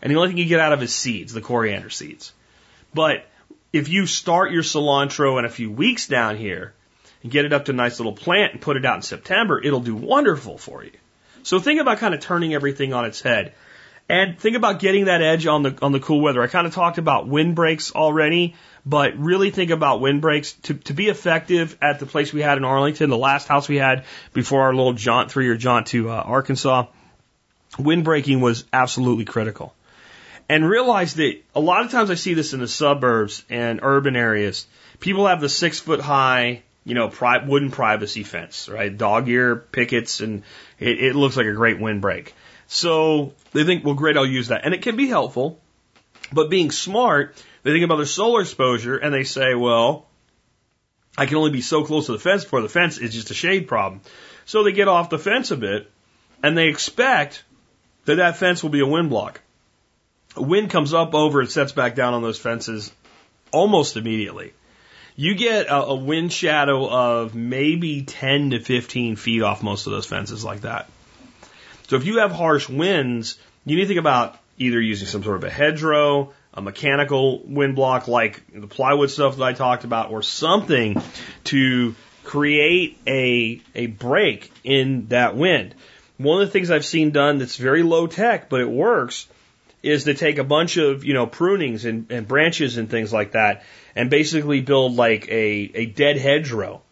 And 0.00 0.10
the 0.10 0.16
only 0.16 0.28
thing 0.28 0.38
you 0.38 0.46
get 0.46 0.60
out 0.60 0.72
of 0.72 0.82
is 0.82 0.94
seeds, 0.94 1.34
the 1.34 1.42
coriander 1.42 1.90
seeds. 1.90 2.32
But 2.94 3.26
if 3.76 3.88
you 3.88 4.06
start 4.06 4.52
your 4.52 4.62
cilantro 4.62 5.38
in 5.38 5.44
a 5.44 5.50
few 5.50 5.70
weeks 5.70 6.06
down 6.06 6.36
here 6.36 6.72
and 7.22 7.30
get 7.30 7.44
it 7.44 7.52
up 7.52 7.66
to 7.66 7.72
a 7.72 7.74
nice 7.74 7.98
little 7.98 8.14
plant 8.14 8.52
and 8.52 8.60
put 8.60 8.76
it 8.76 8.84
out 8.84 8.96
in 8.96 9.02
September, 9.02 9.60
it'll 9.62 9.80
do 9.80 9.94
wonderful 9.94 10.56
for 10.58 10.82
you. 10.82 10.92
So 11.42 11.60
think 11.60 11.80
about 11.80 11.98
kind 11.98 12.14
of 12.14 12.20
turning 12.20 12.54
everything 12.54 12.92
on 12.92 13.04
its 13.04 13.20
head. 13.20 13.52
And 14.08 14.38
think 14.38 14.56
about 14.56 14.78
getting 14.78 15.06
that 15.06 15.20
edge 15.20 15.46
on 15.46 15.64
the 15.64 15.76
on 15.82 15.90
the 15.90 15.98
cool 15.98 16.20
weather. 16.20 16.40
I 16.40 16.46
kind 16.46 16.66
of 16.66 16.72
talked 16.72 16.98
about 16.98 17.26
windbreaks 17.26 17.92
already, 17.92 18.54
but 18.84 19.18
really 19.18 19.50
think 19.50 19.72
about 19.72 20.00
windbreaks 20.00 20.52
to 20.62 20.74
to 20.74 20.94
be 20.94 21.08
effective 21.08 21.76
at 21.82 21.98
the 21.98 22.06
place 22.06 22.32
we 22.32 22.40
had 22.40 22.56
in 22.56 22.64
Arlington, 22.64 23.10
the 23.10 23.16
last 23.16 23.48
house 23.48 23.68
we 23.68 23.76
had 23.76 24.04
before 24.32 24.62
our 24.62 24.74
little 24.74 24.92
jaunt 24.92 25.32
three 25.32 25.46
year 25.46 25.56
jaunt 25.56 25.88
to 25.88 26.08
uh, 26.08 26.14
Arkansas. 26.14 26.86
Windbreaking 27.78 28.40
was 28.40 28.64
absolutely 28.72 29.24
critical 29.24 29.74
and 30.48 30.68
realize 30.68 31.14
that 31.14 31.42
a 31.54 31.60
lot 31.60 31.84
of 31.84 31.90
times 31.90 32.10
I 32.10 32.14
see 32.14 32.34
this 32.34 32.52
in 32.52 32.60
the 32.60 32.68
suburbs 32.68 33.44
and 33.50 33.80
urban 33.82 34.16
areas. 34.16 34.66
People 35.00 35.26
have 35.26 35.40
the 35.40 35.48
six 35.48 35.80
foot 35.80 36.00
high, 36.00 36.62
you 36.84 36.94
know, 36.94 37.08
pri- 37.08 37.44
wooden 37.44 37.70
privacy 37.70 38.22
fence, 38.22 38.68
right? 38.68 38.96
Dog 38.96 39.28
ear 39.28 39.56
pickets, 39.56 40.20
and 40.20 40.42
it, 40.78 41.02
it 41.02 41.16
looks 41.16 41.36
like 41.36 41.46
a 41.46 41.52
great 41.52 41.80
windbreak. 41.80 42.34
So 42.68 43.32
they 43.52 43.64
think, 43.64 43.84
well, 43.84 43.94
great, 43.94 44.16
I'll 44.16 44.26
use 44.26 44.48
that. 44.48 44.64
And 44.64 44.74
it 44.74 44.82
can 44.82 44.96
be 44.96 45.08
helpful, 45.08 45.60
but 46.32 46.50
being 46.50 46.70
smart, 46.70 47.36
they 47.62 47.72
think 47.72 47.84
about 47.84 47.96
their 47.96 48.06
solar 48.06 48.42
exposure 48.42 48.96
and 48.96 49.12
they 49.12 49.24
say, 49.24 49.54
well, 49.54 50.06
I 51.18 51.26
can 51.26 51.36
only 51.36 51.50
be 51.50 51.62
so 51.62 51.84
close 51.84 52.06
to 52.06 52.12
the 52.12 52.18
fence 52.18 52.44
before 52.44 52.60
the 52.60 52.68
fence 52.68 52.98
is 52.98 53.14
just 53.14 53.30
a 53.30 53.34
shade 53.34 53.68
problem. 53.68 54.02
So 54.44 54.62
they 54.62 54.72
get 54.72 54.88
off 54.88 55.10
the 55.10 55.18
fence 55.18 55.50
a 55.50 55.56
bit 55.56 55.90
and 56.42 56.56
they 56.56 56.68
expect 56.68 57.42
that 58.04 58.16
that 58.16 58.36
fence 58.36 58.62
will 58.62 58.70
be 58.70 58.80
a 58.80 58.86
wind 58.86 59.10
block 59.10 59.40
wind 60.36 60.70
comes 60.70 60.94
up 60.94 61.14
over 61.14 61.40
and 61.40 61.50
sets 61.50 61.72
back 61.72 61.94
down 61.94 62.14
on 62.14 62.22
those 62.22 62.38
fences 62.38 62.92
almost 63.50 63.96
immediately. 63.96 64.52
You 65.16 65.34
get 65.34 65.66
a, 65.66 65.84
a 65.84 65.94
wind 65.94 66.32
shadow 66.32 66.88
of 66.88 67.34
maybe 67.34 68.02
10 68.02 68.50
to 68.50 68.60
15 68.60 69.16
feet 69.16 69.42
off 69.42 69.62
most 69.62 69.86
of 69.86 69.92
those 69.92 70.06
fences 70.06 70.44
like 70.44 70.62
that. 70.62 70.88
So 71.88 71.96
if 71.96 72.04
you 72.04 72.18
have 72.18 72.32
harsh 72.32 72.68
winds, 72.68 73.38
you 73.64 73.76
need 73.76 73.82
to 73.82 73.88
think 73.88 74.00
about 74.00 74.38
either 74.58 74.80
using 74.80 75.06
some 75.06 75.22
sort 75.22 75.36
of 75.36 75.44
a 75.44 75.50
hedgerow, 75.50 76.32
a 76.52 76.62
mechanical 76.62 77.42
wind 77.44 77.76
block 77.76 78.08
like 78.08 78.42
the 78.52 78.66
plywood 78.66 79.10
stuff 79.10 79.36
that 79.36 79.44
I 79.44 79.52
talked 79.52 79.84
about, 79.84 80.10
or 80.10 80.22
something 80.22 81.00
to 81.44 81.94
create 82.24 82.98
a, 83.06 83.60
a 83.74 83.86
break 83.86 84.52
in 84.64 85.06
that 85.08 85.36
wind. 85.36 85.74
One 86.18 86.40
of 86.40 86.48
the 86.48 86.52
things 86.52 86.70
I've 86.70 86.84
seen 86.84 87.10
done 87.10 87.38
that's 87.38 87.56
very 87.56 87.82
low 87.82 88.06
tech, 88.06 88.48
but 88.48 88.60
it 88.60 88.70
works, 88.70 89.26
is 89.86 90.04
to 90.04 90.14
take 90.14 90.38
a 90.38 90.44
bunch 90.44 90.76
of, 90.76 91.04
you 91.04 91.14
know, 91.14 91.26
prunings 91.26 91.84
and, 91.84 92.10
and 92.10 92.26
branches 92.26 92.76
and 92.76 92.90
things 92.90 93.12
like 93.12 93.32
that 93.32 93.64
and 93.94 94.10
basically 94.10 94.60
build 94.60 94.96
like 94.96 95.28
a, 95.28 95.70
a 95.74 95.86
dead 95.86 96.18
hedgerow, 96.18 96.82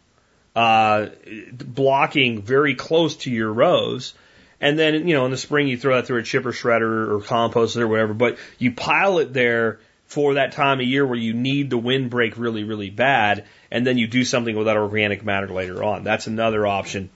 uh, 0.55 1.07
blocking 1.53 2.43
very 2.43 2.75
close 2.75 3.17
to 3.17 3.31
your 3.31 3.53
rows. 3.53 4.15
And 4.61 4.79
then, 4.79 5.09
you 5.09 5.15
know, 5.15 5.25
in 5.25 5.31
the 5.31 5.37
spring 5.37 5.69
you 5.69 5.77
throw 5.77 5.97
that 5.97 6.07
through 6.07 6.21
a 6.21 6.23
chipper 6.23 6.53
shredder 6.53 7.11
or 7.11 7.21
composter 7.21 7.81
or 7.81 7.89
whatever, 7.89 8.15
but 8.15 8.39
you 8.59 8.73
pile 8.73 9.19
it 9.19 9.33
there 9.33 9.81
for 10.07 10.35
that 10.35 10.53
time 10.53 10.81
of 10.81 10.87
year 10.87 11.05
where 11.05 11.19
you 11.19 11.35
need 11.35 11.71
the 11.71 11.79
windbreak 11.79 12.37
really, 12.37 12.63
really 12.63 12.91
bad, 12.91 13.45
and 13.71 13.87
then 13.87 13.99
you 13.99 14.07
do 14.07 14.25
something 14.25 14.55
with 14.57 14.67
that 14.67 14.77
organic 14.77 15.25
matter 15.25 15.49
later 15.49 15.83
on. 15.83 16.05
That's 16.05 16.27
another 16.27 16.67
option. 16.67 17.11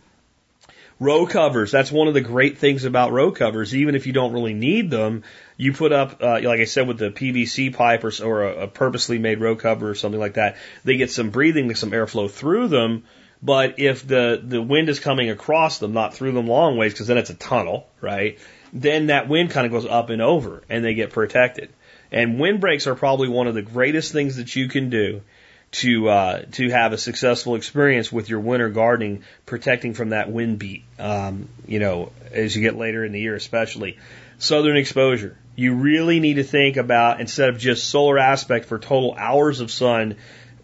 Row 1.01 1.27
covers. 1.27 1.71
That's 1.71 1.93
one 1.93 2.09
of 2.09 2.15
the 2.15 2.21
great 2.21 2.59
things 2.59 2.85
about 2.85 3.13
row 3.13 3.31
covers. 3.31 3.75
Even 3.75 3.95
if 3.95 4.07
you 4.07 4.13
don't 4.13 4.33
really 4.33 4.55
need 4.55 4.91
them, 4.91 5.23
you 5.57 5.73
put 5.73 5.93
up, 5.93 6.21
uh, 6.21 6.41
like 6.43 6.61
I 6.61 6.65
said, 6.65 6.89
with 6.89 6.99
the 6.99 7.11
PVC 7.11 7.73
pipe 7.73 8.03
or, 8.03 8.13
or 8.25 8.43
a, 8.45 8.63
a 8.65 8.69
purposely 8.69 9.19
made 9.19 9.41
row 9.41 9.55
cover 9.55 9.91
or 9.91 9.95
something 9.95 10.21
like 10.21 10.35
that, 10.35 10.57
they 10.85 10.97
get 10.97 11.11
some 11.11 11.31
breathing, 11.31 11.73
some 11.77 11.93
airflow 11.93 12.29
through 12.29 12.69
them. 12.69 13.05
But 13.41 13.79
if 13.79 14.07
the, 14.07 14.43
the 14.43 14.61
wind 14.61 14.89
is 14.89 14.99
coming 14.99 15.31
across 15.31 15.79
them, 15.79 15.93
not 15.93 16.15
through 16.15 16.33
them 16.33 16.49
long 16.49 16.77
ways, 16.77 16.93
because 16.93 17.07
then 17.07 17.19
it's 17.19 17.31
a 17.31 17.35
tunnel, 17.35 17.87
right? 18.01 18.39
Then 18.73 19.07
that 19.07 19.29
wind 19.29 19.51
kind 19.51 19.67
of 19.67 19.73
goes 19.73 19.87
up 19.87 20.11
and 20.11 20.21
over 20.21 20.65
and 20.69 20.85
they 20.85 20.95
get 20.95 21.11
protected. 21.11 21.73
And 22.11 22.41
windbreaks 22.41 22.89
are 22.89 22.97
probably 22.97 23.29
one 23.29 23.47
of 23.47 23.55
the 23.55 23.63
greatest 23.63 24.13
things 24.13 24.37
that 24.37 24.57
you 24.57 24.69
can 24.69 24.91
do 24.91 25.23
to 25.71 26.09
uh, 26.09 26.43
to 26.53 26.71
have 26.71 26.93
a 26.93 26.99
successful 26.99 27.55
experience 27.55 28.11
with 28.11 28.29
your 28.29 28.41
winter 28.41 28.71
gardening, 28.71 29.23
protecting 29.45 29.95
from 29.95 30.11
that 30.11 30.31
wind 30.31 30.59
beat. 30.59 30.85
Um, 30.99 31.49
you 31.67 31.79
know, 31.79 32.13
as 32.33 32.57
you 32.57 32.63
get 32.63 32.77
later 32.77 33.05
in 33.05 33.13
the 33.13 33.21
year, 33.21 33.35
especially 33.35 33.99
southern 34.39 34.77
exposure. 34.77 35.37
You 35.57 35.75
really 35.75 36.21
need 36.21 36.35
to 36.35 36.45
think 36.45 36.77
about 36.77 37.21
instead 37.21 37.49
of 37.49 37.59
just 37.59 37.89
solar 37.89 38.19
aspect 38.19 38.67
for 38.67 38.79
total 38.79 39.15
hours 39.15 39.61
of 39.61 39.71
sun. 39.71 40.17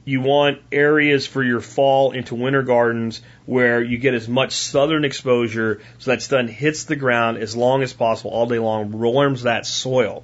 You 0.06 0.20
want 0.20 0.60
areas 0.70 1.26
for 1.26 1.42
your 1.42 1.60
fall 1.60 2.12
into 2.12 2.34
winter 2.34 2.62
gardens 2.62 3.20
where 3.46 3.82
you 3.82 3.98
get 3.98 4.14
as 4.14 4.28
much 4.28 4.52
southern 4.52 5.04
exposure 5.04 5.80
so 5.98 6.10
that 6.10 6.22
sun 6.22 6.46
hits 6.46 6.84
the 6.84 6.94
ground 6.94 7.38
as 7.38 7.56
long 7.56 7.82
as 7.82 7.92
possible 7.92 8.30
all 8.30 8.46
day 8.46 8.58
long, 8.58 8.92
warms 8.92 9.42
that 9.42 9.66
soil. 9.66 10.22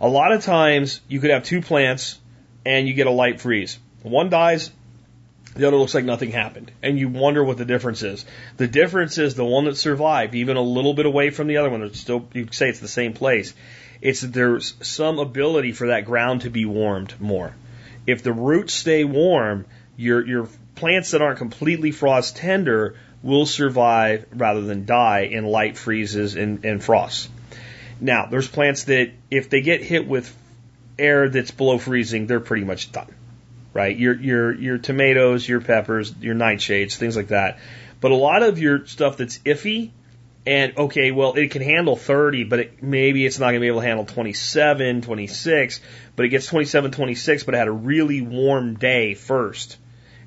A 0.00 0.08
lot 0.08 0.32
of 0.32 0.44
times 0.44 1.00
you 1.08 1.20
could 1.20 1.30
have 1.30 1.42
two 1.42 1.60
plants 1.60 2.18
and 2.64 2.86
you 2.86 2.94
get 2.94 3.08
a 3.08 3.10
light 3.10 3.40
freeze 3.40 3.78
one 4.02 4.30
dies, 4.30 4.70
the 5.54 5.66
other 5.66 5.76
looks 5.76 5.94
like 5.94 6.04
nothing 6.04 6.30
happened. 6.30 6.70
And 6.82 6.98
you 6.98 7.08
wonder 7.08 7.42
what 7.42 7.58
the 7.58 7.64
difference 7.64 8.02
is. 8.02 8.24
The 8.56 8.68
difference 8.68 9.18
is 9.18 9.34
the 9.34 9.44
one 9.44 9.64
that 9.64 9.76
survived, 9.76 10.34
even 10.34 10.56
a 10.56 10.62
little 10.62 10.94
bit 10.94 11.06
away 11.06 11.30
from 11.30 11.48
the 11.48 11.56
other 11.56 11.70
one, 11.70 11.82
it's 11.82 11.98
still, 11.98 12.28
you 12.32 12.48
say 12.52 12.68
it's 12.68 12.80
the 12.80 12.88
same 12.88 13.12
place. 13.12 13.54
It's 14.00 14.20
that 14.20 14.32
there's 14.32 14.74
some 14.82 15.18
ability 15.18 15.72
for 15.72 15.88
that 15.88 16.04
ground 16.04 16.42
to 16.42 16.50
be 16.50 16.64
warmed 16.64 17.14
more. 17.20 17.54
If 18.06 18.22
the 18.22 18.32
roots 18.32 18.72
stay 18.72 19.04
warm, 19.04 19.66
your, 19.96 20.24
your 20.24 20.48
plants 20.76 21.10
that 21.10 21.22
aren't 21.22 21.38
completely 21.38 21.90
frost 21.90 22.36
tender 22.36 22.94
will 23.22 23.46
survive 23.46 24.26
rather 24.32 24.60
than 24.60 24.86
die 24.86 25.22
in 25.22 25.44
light 25.44 25.76
freezes 25.76 26.36
and, 26.36 26.64
and 26.64 26.82
frosts. 26.82 27.28
Now, 28.00 28.26
there's 28.26 28.46
plants 28.46 28.84
that 28.84 29.10
if 29.28 29.50
they 29.50 29.60
get 29.60 29.82
hit 29.82 30.06
with 30.06 30.32
air 31.00 31.28
that's 31.28 31.50
below 31.50 31.78
freezing, 31.78 32.28
they're 32.28 32.38
pretty 32.38 32.64
much 32.64 32.92
done 32.92 33.12
right? 33.72 33.96
Your 33.96 34.14
your 34.14 34.54
your 34.54 34.78
tomatoes, 34.78 35.48
your 35.48 35.60
peppers, 35.60 36.14
your 36.20 36.34
nightshades, 36.34 36.96
things 36.96 37.16
like 37.16 37.28
that. 37.28 37.58
But 38.00 38.10
a 38.10 38.16
lot 38.16 38.42
of 38.42 38.58
your 38.58 38.86
stuff 38.86 39.16
that's 39.16 39.38
iffy, 39.40 39.90
and 40.46 40.76
okay, 40.76 41.10
well, 41.10 41.34
it 41.34 41.50
can 41.50 41.62
handle 41.62 41.96
30, 41.96 42.44
but 42.44 42.58
it, 42.60 42.82
maybe 42.82 43.26
it's 43.26 43.38
not 43.38 43.46
going 43.46 43.56
to 43.56 43.60
be 43.60 43.66
able 43.66 43.80
to 43.80 43.86
handle 43.86 44.04
27, 44.04 45.02
26, 45.02 45.80
but 46.14 46.24
it 46.24 46.28
gets 46.28 46.46
27, 46.46 46.92
26, 46.92 47.42
but 47.42 47.54
it 47.54 47.58
had 47.58 47.68
a 47.68 47.72
really 47.72 48.20
warm 48.20 48.76
day 48.76 49.14
first 49.14 49.76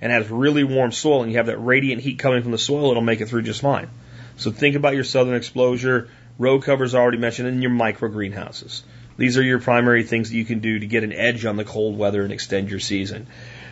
and 0.01 0.11
has 0.11 0.29
really 0.29 0.63
warm 0.63 0.91
soil, 0.91 1.21
and 1.21 1.31
you 1.31 1.37
have 1.37 1.45
that 1.45 1.59
radiant 1.59 2.01
heat 2.01 2.19
coming 2.19 2.41
from 2.41 2.51
the 2.51 2.57
soil, 2.57 2.91
it'll 2.91 3.03
make 3.03 3.21
it 3.21 3.29
through 3.29 3.43
just 3.43 3.61
fine. 3.61 3.89
So 4.35 4.51
think 4.51 4.75
about 4.75 4.95
your 4.95 5.03
southern 5.03 5.35
exposure, 5.35 6.09
row 6.39 6.59
covers 6.59 6.95
I 6.95 6.99
already 6.99 7.19
mentioned, 7.19 7.47
and 7.47 7.61
your 7.61 7.71
micro 7.71 8.09
greenhouses. 8.09 8.83
These 9.21 9.37
are 9.37 9.43
your 9.43 9.59
primary 9.59 10.01
things 10.01 10.31
that 10.31 10.35
you 10.35 10.45
can 10.45 10.61
do 10.61 10.79
to 10.79 10.87
get 10.87 11.03
an 11.03 11.13
edge 11.13 11.45
on 11.45 11.55
the 11.55 11.63
cold 11.63 11.95
weather 11.95 12.23
and 12.23 12.33
extend 12.33 12.71
your 12.71 12.79
season. 12.79 13.27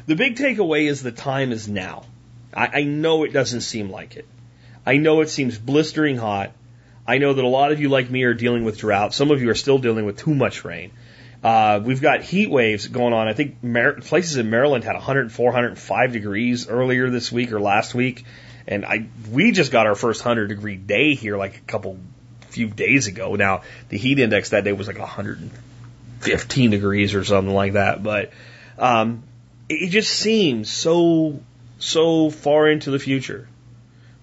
The 0.05 0.15
big 0.15 0.35
takeaway 0.35 0.87
is 0.87 1.01
the 1.01 1.11
time 1.11 1.51
is 1.51 1.67
now. 1.67 2.03
I, 2.53 2.81
I 2.81 2.83
know 2.83 3.23
it 3.23 3.33
doesn't 3.33 3.61
seem 3.61 3.89
like 3.89 4.15
it. 4.15 4.27
I 4.85 4.97
know 4.97 5.21
it 5.21 5.29
seems 5.31 5.57
blistering 5.57 6.17
hot. 6.17 6.51
I 7.07 7.17
know 7.17 7.33
that 7.33 7.43
a 7.43 7.47
lot 7.47 7.71
of 7.71 7.79
you, 7.79 7.89
like 7.89 8.11
me, 8.11 8.25
are 8.25 8.35
dealing 8.35 8.63
with 8.63 8.77
drought. 8.77 9.15
Some 9.15 9.31
of 9.31 9.41
you 9.41 9.49
are 9.49 9.55
still 9.55 9.79
dealing 9.79 10.05
with 10.05 10.19
too 10.19 10.35
much 10.35 10.63
rain. 10.63 10.91
Uh, 11.43 11.81
we've 11.83 11.99
got 11.99 12.21
heat 12.21 12.51
waves 12.51 12.87
going 12.87 13.13
on. 13.13 13.27
I 13.27 13.33
think 13.33 13.63
Mar- 13.63 13.93
places 13.93 14.37
in 14.37 14.51
Maryland 14.51 14.83
had 14.83 14.93
104, 14.93 15.45
105 15.45 16.11
degrees 16.13 16.69
earlier 16.69 17.09
this 17.09 17.31
week 17.31 17.51
or 17.53 17.59
last 17.59 17.95
week, 17.95 18.23
and 18.67 18.85
I 18.85 19.07
we 19.31 19.51
just 19.51 19.71
got 19.71 19.87
our 19.87 19.95
first 19.95 20.23
100 20.23 20.45
degree 20.45 20.75
day 20.75 21.15
here 21.15 21.37
like 21.37 21.57
a 21.57 21.61
couple 21.61 21.97
few 22.49 22.67
days 22.67 23.07
ago. 23.07 23.35
Now, 23.35 23.61
the 23.89 23.97
heat 23.97 24.19
index 24.19 24.49
that 24.49 24.63
day 24.63 24.73
was 24.73 24.87
like 24.87 24.99
115 24.99 26.71
degrees 26.71 27.13
or 27.13 27.23
something 27.23 27.53
like 27.53 27.73
that, 27.73 28.03
but 28.03 28.31
um, 28.77 29.23
it 29.67 29.89
just 29.89 30.11
seems 30.11 30.69
so 30.69 31.39
so 31.79 32.29
far 32.29 32.67
into 32.69 32.91
the 32.91 32.99
future. 32.99 33.47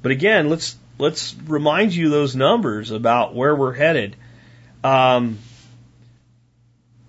But 0.03 0.13
again, 0.13 0.51
let's 0.51 0.77
let's 0.99 1.35
remind 1.47 1.95
you 1.95 2.11
those 2.11 2.37
numbers 2.37 2.91
about 2.91 3.35
where 3.35 3.55
we're 3.55 3.73
headed. 3.73 4.17
Um, 4.85 5.39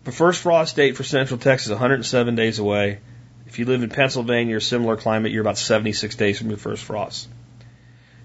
the 0.04 0.12
first 0.12 0.42
frost 0.42 0.76
date 0.76 0.96
for 0.96 1.04
Central 1.04 1.40
Texas, 1.40 1.70
107 1.70 2.36
days 2.36 2.60
away. 2.60 3.00
If 3.46 3.60
you 3.60 3.66
live 3.66 3.84
in 3.84 3.90
Pennsylvania 3.90 4.58
or 4.58 4.60
similar 4.60 4.98
climate, 4.98 5.32
you're 5.32 5.42
about 5.42 5.58
76 5.58 6.16
days 6.16 6.38
from 6.38 6.50
your 6.50 6.58
first 6.58 6.84
frost. 6.84 7.28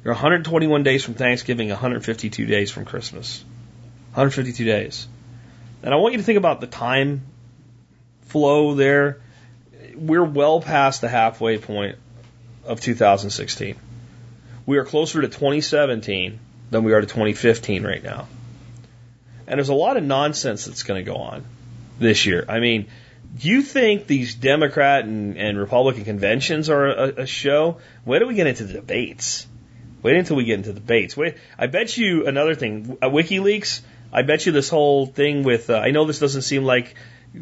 You're 0.04 0.14
121 0.14 0.82
days 0.82 1.04
from 1.04 1.14
Thanksgiving, 1.14 1.68
152 1.68 2.46
days 2.46 2.70
from 2.70 2.84
Christmas. 2.84 3.44
152 4.14 4.64
days. 4.64 5.06
And 5.82 5.94
I 5.94 5.96
want 5.96 6.14
you 6.14 6.18
to 6.18 6.24
think 6.24 6.38
about 6.38 6.60
the 6.60 6.66
time 6.66 7.22
flow 8.22 8.74
there. 8.74 9.20
we're 9.94 10.24
well 10.24 10.60
past 10.60 11.02
the 11.02 11.08
halfway 11.08 11.58
point 11.58 11.98
of 12.64 12.80
2016. 12.80 13.76
We 14.66 14.78
are 14.78 14.84
closer 14.84 15.20
to 15.20 15.28
2017 15.28 16.38
than 16.70 16.84
we 16.84 16.92
are 16.94 17.00
to 17.00 17.06
2015 17.06 17.84
right 17.84 18.02
now. 18.02 18.26
And 19.46 19.58
there's 19.58 19.68
a 19.68 19.74
lot 19.74 19.96
of 19.96 20.02
nonsense 20.02 20.64
that's 20.64 20.82
going 20.82 21.04
to 21.04 21.08
go 21.08 21.16
on 21.18 21.44
this 21.98 22.26
year. 22.26 22.44
I 22.48 22.58
mean, 22.58 22.88
do 23.38 23.48
you 23.48 23.62
think 23.62 24.06
these 24.06 24.34
Democrat 24.34 25.04
and, 25.04 25.36
and 25.36 25.58
Republican 25.58 26.04
conventions 26.04 26.70
are 26.70 26.86
a, 26.86 27.22
a 27.22 27.26
show? 27.26 27.78
Wait 28.04 28.18
do 28.18 28.26
we 28.26 28.34
get 28.34 28.46
into 28.46 28.64
the 28.64 28.74
debates. 28.74 29.46
Wait 30.02 30.16
until 30.16 30.36
we 30.36 30.44
get 30.44 30.54
into 30.58 30.72
the 30.72 30.80
debates. 30.80 31.16
Wait, 31.16 31.36
I 31.58 31.68
bet 31.68 31.96
you 31.96 32.26
another 32.26 32.54
thing. 32.54 32.98
Uh, 33.00 33.08
WikiLeaks. 33.08 33.80
I 34.12 34.22
bet 34.22 34.44
you 34.44 34.52
this 34.52 34.68
whole 34.68 35.06
thing 35.06 35.42
with. 35.42 35.70
Uh, 35.70 35.78
I 35.78 35.90
know 35.90 36.04
this 36.04 36.18
doesn't 36.18 36.42
seem 36.42 36.64
like 36.64 36.94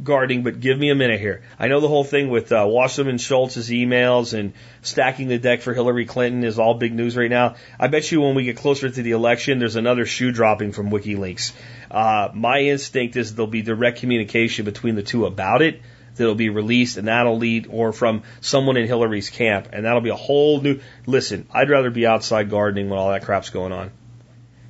guarding, 0.05 0.43
but 0.43 0.61
give 0.61 0.79
me 0.79 0.91
a 0.91 0.95
minute 0.95 1.21
here. 1.21 1.43
I 1.59 1.69
know 1.69 1.81
the 1.81 1.89
whole 1.89 2.05
thing 2.05 2.29
with 2.29 2.53
uh, 2.53 2.65
Wasserman 2.69 3.19
Schultz's 3.19 3.71
emails 3.71 4.39
and 4.39 4.53
stacking 4.83 5.27
the 5.27 5.39
deck 5.39 5.63
for 5.63 5.75
Hillary 5.75 6.07
Clinton 6.07 6.45
is 6.45 6.59
all 6.59 6.75
big 6.75 6.95
news 6.95 7.17
right 7.17 7.31
now. 7.31 7.57
I 7.79 7.89
bet 7.89 8.13
you 8.13 8.21
when 8.21 8.35
we 8.35 8.45
get 8.45 8.57
closer 8.57 8.89
to 8.89 9.03
the 9.03 9.11
election, 9.13 9.59
there's 9.59 9.77
another 9.77 10.07
shoe 10.07 10.31
dropping 10.31 10.73
from 10.73 10.91
WikiLeaks. 10.91 11.53
Uh, 11.91 12.29
my 12.35 12.61
instinct 12.61 13.17
is 13.17 13.35
there'll 13.35 13.51
be 13.51 13.63
direct 13.63 13.99
communication 13.99 14.65
between 14.65 14.95
the 14.95 15.03
two 15.03 15.27
about 15.27 15.63
it 15.63 15.81
that'll 16.17 16.35
be 16.35 16.51
released, 16.51 16.97
and 16.97 17.09
that'll 17.09 17.39
lead, 17.39 17.67
or 17.71 17.93
from 17.93 18.23
someone 18.41 18.77
in 18.77 18.87
Hillary's 18.87 19.31
camp, 19.31 19.69
and 19.73 19.85
that'll 19.85 20.01
be 20.01 20.11
a 20.11 20.17
whole 20.17 20.61
new. 20.61 20.81
Listen, 21.07 21.47
I'd 21.53 21.71
rather 21.71 21.91
be 21.91 22.07
outside 22.07 22.51
gardening 22.51 22.91
when 22.91 22.99
all 22.99 23.11
that 23.11 23.25
crap's 23.25 23.51
going 23.51 23.73
on. 23.73 23.91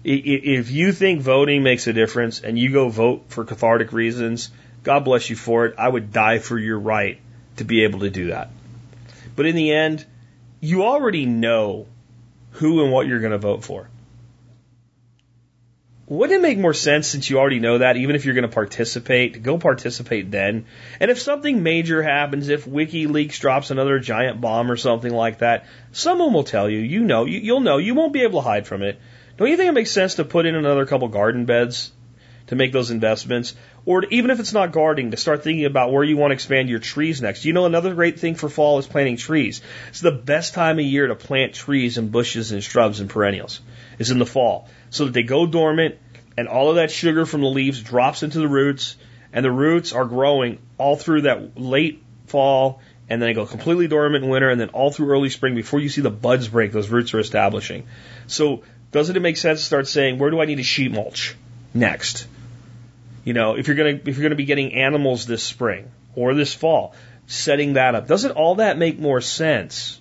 If 0.03 0.71
you 0.71 0.93
think 0.93 1.21
voting 1.21 1.63
makes 1.63 1.87
a 1.87 1.93
difference 1.93 2.41
and 2.41 2.59
you 2.59 2.73
go 2.73 2.89
vote 2.89 3.25
for 3.29 3.45
cathartic 3.45 3.93
reasons, 3.93 4.51
God 4.83 5.05
bless 5.05 5.29
you 5.29 5.37
for 5.37 5.67
it. 5.67 5.75
I 5.77 5.89
would 5.89 6.11
die 6.11 6.39
for 6.39 6.59
your 6.59 6.79
right 6.79 7.21
to 7.57 7.65
be 7.65 7.85
able 7.85 8.01
to 8.01 8.11
do 8.11 8.29
that. 8.29 8.51
But 9.37 9.45
in 9.45 9.57
the 9.57 9.73
end, 9.73 10.07
you 10.61 10.85
already 10.85 11.27
know 11.27 11.87
who 12.53 12.83
and 12.83 12.93
what 12.93 13.07
you're 13.07 13.21
going 13.21 13.33
to 13.33 13.39
vote 13.39 13.63
for. 13.63 13.89
Wouldn't 16.11 16.41
it 16.41 16.43
make 16.43 16.59
more 16.59 16.75
sense 16.75 17.07
since 17.07 17.31
you 17.31 17.39
already 17.39 17.61
know 17.61 17.79
that, 17.79 17.97
even 17.97 18.17
if 18.17 18.25
you're 18.25 18.35
going 18.35 18.43
to 18.43 18.53
participate, 18.53 19.45
go 19.45 19.59
participate 19.59 20.29
then? 20.29 20.67
And 20.99 21.09
if 21.09 21.21
something 21.21 21.63
major 21.63 22.03
happens, 22.03 22.49
if 22.49 22.65
WikiLeaks 22.65 23.39
drops 23.39 23.71
another 23.71 24.01
giant 24.01 24.41
bomb 24.41 24.73
or 24.73 24.77
something 24.77 25.15
like 25.15 25.39
that, 25.39 25.67
someone 25.93 26.33
will 26.33 26.43
tell 26.43 26.69
you. 26.69 26.81
You 26.81 27.03
know, 27.03 27.27
you, 27.27 27.39
you'll 27.39 27.61
know. 27.61 27.79
You 27.79 27.95
won't 27.95 28.13
be 28.13 28.23
able 28.23 28.43
to 28.43 28.49
hide 28.49 28.67
from 28.67 28.83
it. 28.83 28.99
Don't 29.37 29.51
you 29.51 29.57
think 29.57 29.69
it 29.69 29.73
makes 29.73 29.93
sense 29.93 30.17
to 30.17 30.25
put 30.25 30.47
in 30.47 30.57
another 30.57 30.85
couple 30.85 31.07
garden 31.07 31.45
beds 31.45 31.93
to 32.49 32.57
make 32.57 32.73
those 32.73 32.91
investments? 32.91 33.55
Or 33.87 34.01
to, 34.01 34.13
even 34.13 34.33
if 34.33 34.41
it's 34.41 34.53
not 34.53 34.73
gardening, 34.73 35.13
to 35.13 35.17
start 35.17 35.45
thinking 35.45 35.65
about 35.65 35.93
where 35.93 36.03
you 36.03 36.17
want 36.17 36.33
to 36.33 36.35
expand 36.35 36.69
your 36.69 36.81
trees 36.81 37.23
next. 37.23 37.45
You 37.45 37.53
know, 37.53 37.67
another 37.67 37.95
great 37.95 38.19
thing 38.19 38.35
for 38.35 38.49
fall 38.49 38.81
is 38.81 38.87
planting 38.89 39.17
trees. 39.17 39.63
It's 39.91 40.01
the 40.01 40.11
best 40.11 40.55
time 40.55 40.81
of 40.81 40.85
year 40.85 41.07
to 41.07 41.15
plant 41.15 41.55
trees 41.55 41.99
and 41.99 42.11
bushes 42.11 42.51
and 42.51 42.65
shrubs 42.65 42.99
and 42.99 43.09
perennials. 43.09 43.61
Is 44.01 44.11
in 44.11 44.19
the 44.19 44.27
fall. 44.27 44.67
So 44.89 45.05
that 45.05 45.13
they 45.13 45.23
go 45.23 45.47
dormant 45.47 45.97
and 46.37 46.49
all 46.49 46.71
of 46.71 46.77
that 46.77 46.91
sugar 46.91 47.27
from 47.27 47.43
the 47.43 47.49
leaves 47.49 47.83
drops 47.83 48.23
into 48.23 48.39
the 48.39 48.49
roots 48.49 48.97
and 49.31 49.45
the 49.45 49.53
roots 49.53 49.93
are 49.93 50.07
growing 50.07 50.59
all 50.79 50.97
through 50.97 51.23
that 51.23 51.61
late 51.61 52.03
fall 52.27 52.81
and 53.11 53.21
then 53.21 53.29
they 53.29 53.35
go 53.35 53.45
completely 53.45 53.89
dormant 53.89 54.25
in 54.25 54.31
winter 54.31 54.49
and 54.49 54.59
then 54.59 54.71
all 54.71 54.91
through 54.91 55.11
early 55.11 55.29
spring 55.29 55.55
before 55.55 55.81
you 55.81 55.91
see 55.91 56.01
the 56.01 56.11
buds 56.11 56.49
break, 56.49 56.73
those 56.73 56.89
roots 56.89 57.13
are 57.13 57.19
establishing. 57.19 57.87
So 58.27 58.63
doesn't 58.91 59.15
it 59.15 59.21
make 59.21 59.37
sense 59.37 59.61
to 59.61 59.67
start 59.67 59.87
saying, 59.87 60.19
where 60.19 60.31
do 60.31 60.41
I 60.41 60.47
need 60.47 60.57
to 60.57 60.63
sheet 60.63 60.93
mulch 60.93 61.37
next? 61.75 62.27
You 63.25 63.35
know, 63.35 63.57
if 63.57 63.69
you're 63.69 63.77
gonna 63.77 64.01
if 64.07 64.17
you're 64.17 64.23
gonna 64.23 64.35
be 64.35 64.47
getting 64.47 64.73
animals 64.73 65.27
this 65.27 65.43
spring 65.43 65.91
or 66.15 66.33
this 66.33 66.55
fall, 66.55 66.95
setting 67.27 67.75
that 67.75 67.95
up. 67.95 68.09
Doesn't 68.09 68.33
all 68.33 68.55
that 68.57 68.79
make 68.79 68.99
more 68.99 69.21
sense 69.21 70.00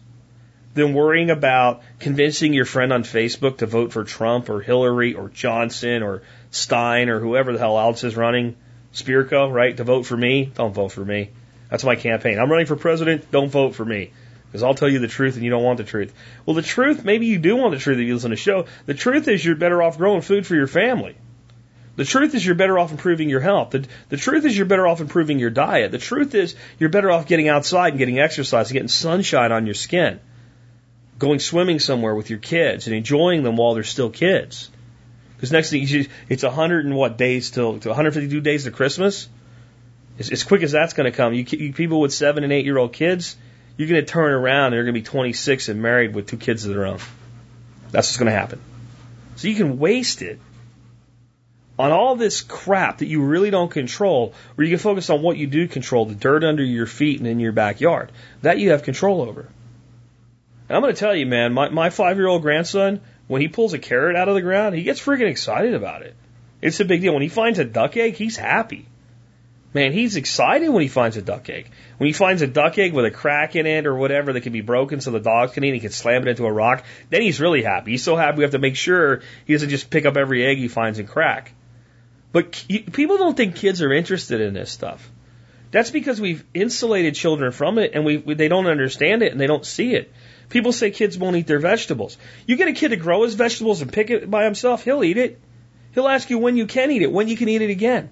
than 0.74 0.94
worrying 0.94 1.30
about 1.30 1.82
convincing 2.00 2.54
your 2.54 2.66
friend 2.66 2.94
on 2.94 3.04
Facebook 3.04 3.58
to 3.58 3.66
vote 3.66 3.92
for 3.92 4.04
Trump 4.04 4.50
or 4.50 4.62
Hillary 4.62 5.16
or 5.16 5.30
Johnson 5.30 6.04
or 6.04 6.22
Stein 6.52 7.10
or 7.10 7.20
whoever 7.20 7.54
the 7.54 7.60
hell 7.60 7.80
else 7.80 8.04
is 8.04 8.16
running? 8.16 8.56
Spirko, 8.94 9.52
right? 9.52 9.76
To 9.78 9.84
vote 9.84 10.06
for 10.06 10.18
me? 10.18 10.52
Don't 10.54 10.74
vote 10.74 10.92
for 10.92 11.04
me. 11.04 11.32
That's 11.70 11.84
my 11.84 11.96
campaign. 11.96 12.40
I'm 12.40 12.50
running 12.50 12.66
for 12.66 12.76
president. 12.76 13.32
Don't 13.32 13.50
vote 13.50 13.76
for 13.76 13.86
me. 13.86 14.12
Because 14.48 14.64
I'll 14.64 14.74
tell 14.74 14.90
you 14.90 15.00
the 15.00 15.08
truth 15.08 15.36
and 15.36 15.44
you 15.44 15.52
don't 15.52 15.64
want 15.64 15.78
the 15.78 15.84
truth. 15.84 16.12
Well, 16.46 16.56
the 16.56 16.64
truth, 16.64 17.06
maybe 17.06 17.28
you 17.28 17.38
do 17.38 17.56
want 17.56 17.74
the 17.74 17.80
truth 17.80 18.00
if 18.00 18.08
you 18.08 18.16
listen 18.16 18.32
to 18.32 18.36
the 18.36 18.42
show. 18.42 18.66
The 18.88 18.96
truth 18.96 19.28
is 19.28 19.46
you're 19.46 19.56
better 19.56 19.84
off 19.84 19.98
growing 20.00 20.22
food 20.22 20.48
for 20.48 20.56
your 20.56 20.68
family. 20.68 21.16
The 21.98 22.06
truth 22.06 22.34
is 22.34 22.46
you're 22.46 22.56
better 22.56 22.80
off 22.80 22.92
improving 22.92 23.30
your 23.30 23.42
health. 23.42 23.72
The, 23.72 23.86
the 24.08 24.18
truth 24.18 24.46
is 24.46 24.56
you're 24.56 24.66
better 24.66 24.88
off 24.88 25.02
improving 25.02 25.38
your 25.38 25.50
diet. 25.50 25.92
The 25.92 25.98
truth 25.98 26.34
is 26.34 26.56
you're 26.80 26.90
better 26.90 27.12
off 27.12 27.28
getting 27.28 27.50
outside 27.50 27.90
and 27.90 28.00
getting 28.00 28.20
exercise 28.20 28.70
and 28.70 28.74
getting 28.74 28.88
sunshine 28.88 29.52
on 29.52 29.66
your 29.66 29.76
skin. 29.76 30.20
Going 31.20 31.40
swimming 31.40 31.80
somewhere 31.80 32.16
with 32.16 32.30
your 32.30 32.40
kids 32.40 32.88
and 32.88 32.96
enjoying 32.96 33.44
them 33.44 33.58
while 33.58 33.76
they're 33.76 33.84
still 33.84 34.10
kids. 34.10 34.72
Because 35.36 35.52
next 35.52 35.70
thing 35.70 35.88
you, 35.88 36.08
it's 36.28 36.44
100 36.44 36.86
and 36.86 36.96
what 36.96 37.18
days 37.18 37.52
till, 37.52 37.74
152 37.74 38.42
days 38.42 38.64
to 38.64 38.72
Christmas? 38.72 39.30
As, 40.18 40.32
as 40.32 40.44
quick 40.44 40.64
as 40.64 40.72
that's 40.72 40.94
going 40.94 41.12
to 41.12 41.16
come, 41.16 41.34
you, 41.34 41.46
you 41.50 41.74
people 41.74 42.02
with 42.02 42.14
seven 42.14 42.44
and 42.44 42.52
eight 42.52 42.66
year 42.66 42.78
old 42.78 42.94
kids, 42.94 43.38
you're 43.78 43.88
going 43.88 44.04
to 44.04 44.12
turn 44.12 44.32
around 44.32 44.68
and 44.68 44.74
they're 44.74 44.84
going 44.84 44.96
to 44.96 45.00
be 45.00 45.06
26 45.06 45.70
and 45.70 45.82
married 45.82 46.16
with 46.16 46.28
two 46.28 46.38
kids 46.38 46.66
of 46.66 46.74
their 46.74 46.86
own. 46.86 47.00
That's 47.92 48.08
what's 48.08 48.18
going 48.18 48.32
to 48.32 48.38
happen. 48.38 48.62
So 49.36 49.48
you 49.48 49.56
can 49.56 49.80
waste 49.80 50.22
it 50.22 50.40
on 51.78 51.94
all 51.94 52.18
this 52.18 52.42
crap 52.42 52.98
that 52.98 53.06
you 53.06 53.24
really 53.24 53.52
don't 53.52 53.72
control, 53.72 54.34
where 54.56 54.68
you 54.68 54.76
can 54.76 54.84
focus 54.84 55.10
on 55.10 55.22
what 55.22 55.38
you 55.38 55.48
do 55.48 55.70
control, 55.70 56.06
the 56.06 56.16
dirt 56.16 56.44
under 56.44 56.64
your 56.64 56.86
feet 56.86 57.20
and 57.20 57.28
in 57.28 57.40
your 57.40 57.54
backyard. 57.54 58.12
That 58.42 58.60
you 58.60 58.72
have 58.72 58.84
control 58.84 59.22
over. 59.22 59.48
And 60.70 60.76
I'm 60.76 60.84
going 60.84 60.94
to 60.94 61.00
tell 61.00 61.16
you, 61.16 61.26
man, 61.26 61.52
my, 61.54 61.70
my 61.70 61.90
five 61.90 62.18
year 62.18 62.28
old 62.28 62.44
grandson, 62.44 63.02
when 63.28 63.42
he 63.42 63.48
pulls 63.48 63.74
a 63.74 63.80
carrot 63.80 64.16
out 64.16 64.30
of 64.30 64.36
the 64.36 64.42
ground, 64.42 64.76
he 64.76 64.84
gets 64.84 65.02
freaking 65.02 65.30
excited 65.30 65.74
about 65.74 66.04
it. 66.04 66.16
It's 66.62 66.80
a 66.80 66.86
big 66.86 67.02
deal. 67.02 67.14
When 67.14 67.24
he 67.24 67.30
finds 67.30 67.58
a 67.58 67.66
duck 67.66 67.98
egg, 67.98 68.16
he's 68.16 68.38
happy. 68.38 68.86
Man, 69.74 69.92
he's 69.92 70.16
excited 70.16 70.70
when 70.70 70.82
he 70.82 70.88
finds 70.88 71.16
a 71.16 71.22
duck 71.22 71.50
egg. 71.50 71.70
When 71.98 72.08
he 72.08 72.14
finds 72.14 72.42
a 72.42 72.48
duck 72.48 72.78
egg 72.78 72.94
with 72.94 73.06
a 73.06 73.12
crack 73.12 73.56
in 73.56 73.66
it 73.66 73.86
or 73.86 73.96
whatever 73.96 74.34
that 74.34 74.42
can 74.42 74.54
be 74.54 74.62
broken 74.62 75.00
so 75.00 75.12
the 75.12 75.20
dogs 75.20 75.54
can 75.54 75.64
eat, 75.64 75.74
he 75.74 75.80
can 75.80 75.92
slam 75.92 76.24
it 76.24 76.28
into 76.28 76.46
a 76.46 76.52
rock, 76.52 76.84
then 77.10 77.22
he's 77.22 77.40
really 77.40 77.62
happy. 77.62 77.92
He's 77.92 78.04
so 78.04 78.16
happy 78.16 78.38
we 78.38 78.44
have 78.44 78.52
to 78.52 78.60
make 78.60 78.76
sure 78.76 79.22
he 79.46 79.54
doesn't 79.54 79.70
just 79.70 79.90
pick 79.90 80.06
up 80.06 80.18
every 80.18 80.46
egg 80.46 80.58
he 80.58 80.68
finds 80.68 80.98
and 80.98 81.08
crack. 81.08 81.54
But 82.32 82.52
people 82.94 83.18
don't 83.18 83.38
think 83.38 83.56
kids 83.56 83.82
are 83.82 83.94
interested 83.94 84.42
in 84.42 84.54
this 84.54 84.72
stuff. 84.72 85.08
That's 85.72 85.92
because 85.92 86.20
we've 86.20 86.44
insulated 86.54 87.14
children 87.14 87.52
from 87.52 87.78
it 87.78 87.92
and 87.94 88.06
we, 88.06 88.18
we, 88.18 88.34
they 88.34 88.48
don't 88.48 88.68
understand 88.68 89.22
it 89.22 89.32
and 89.32 89.40
they 89.40 89.48
don't 89.48 89.66
see 89.66 89.94
it. 89.94 90.12
People 90.50 90.72
say 90.72 90.92
kids 90.92 91.18
won't 91.18 91.36
eat 91.36 91.48
their 91.48 91.60
vegetables. 91.60 92.18
You 92.46 92.56
get 92.56 92.68
a 92.68 92.74
kid 92.74 92.90
to 92.90 92.96
grow 92.96 93.24
his 93.24 93.36
vegetables 93.36 93.82
and 93.82 93.94
pick 93.94 94.10
it 94.10 94.30
by 94.30 94.46
himself, 94.46 94.84
he'll 94.84 95.04
eat 95.04 95.18
it. 95.18 95.40
He'll 95.94 96.08
ask 96.08 96.30
you 96.30 96.38
when 96.38 96.58
you 96.58 96.66
can 96.66 96.92
eat 96.92 97.02
it, 97.02 97.12
when 97.12 97.28
you 97.28 97.38
can 97.38 97.50
eat 97.50 97.62
it 97.62 97.70
again. 97.70 98.12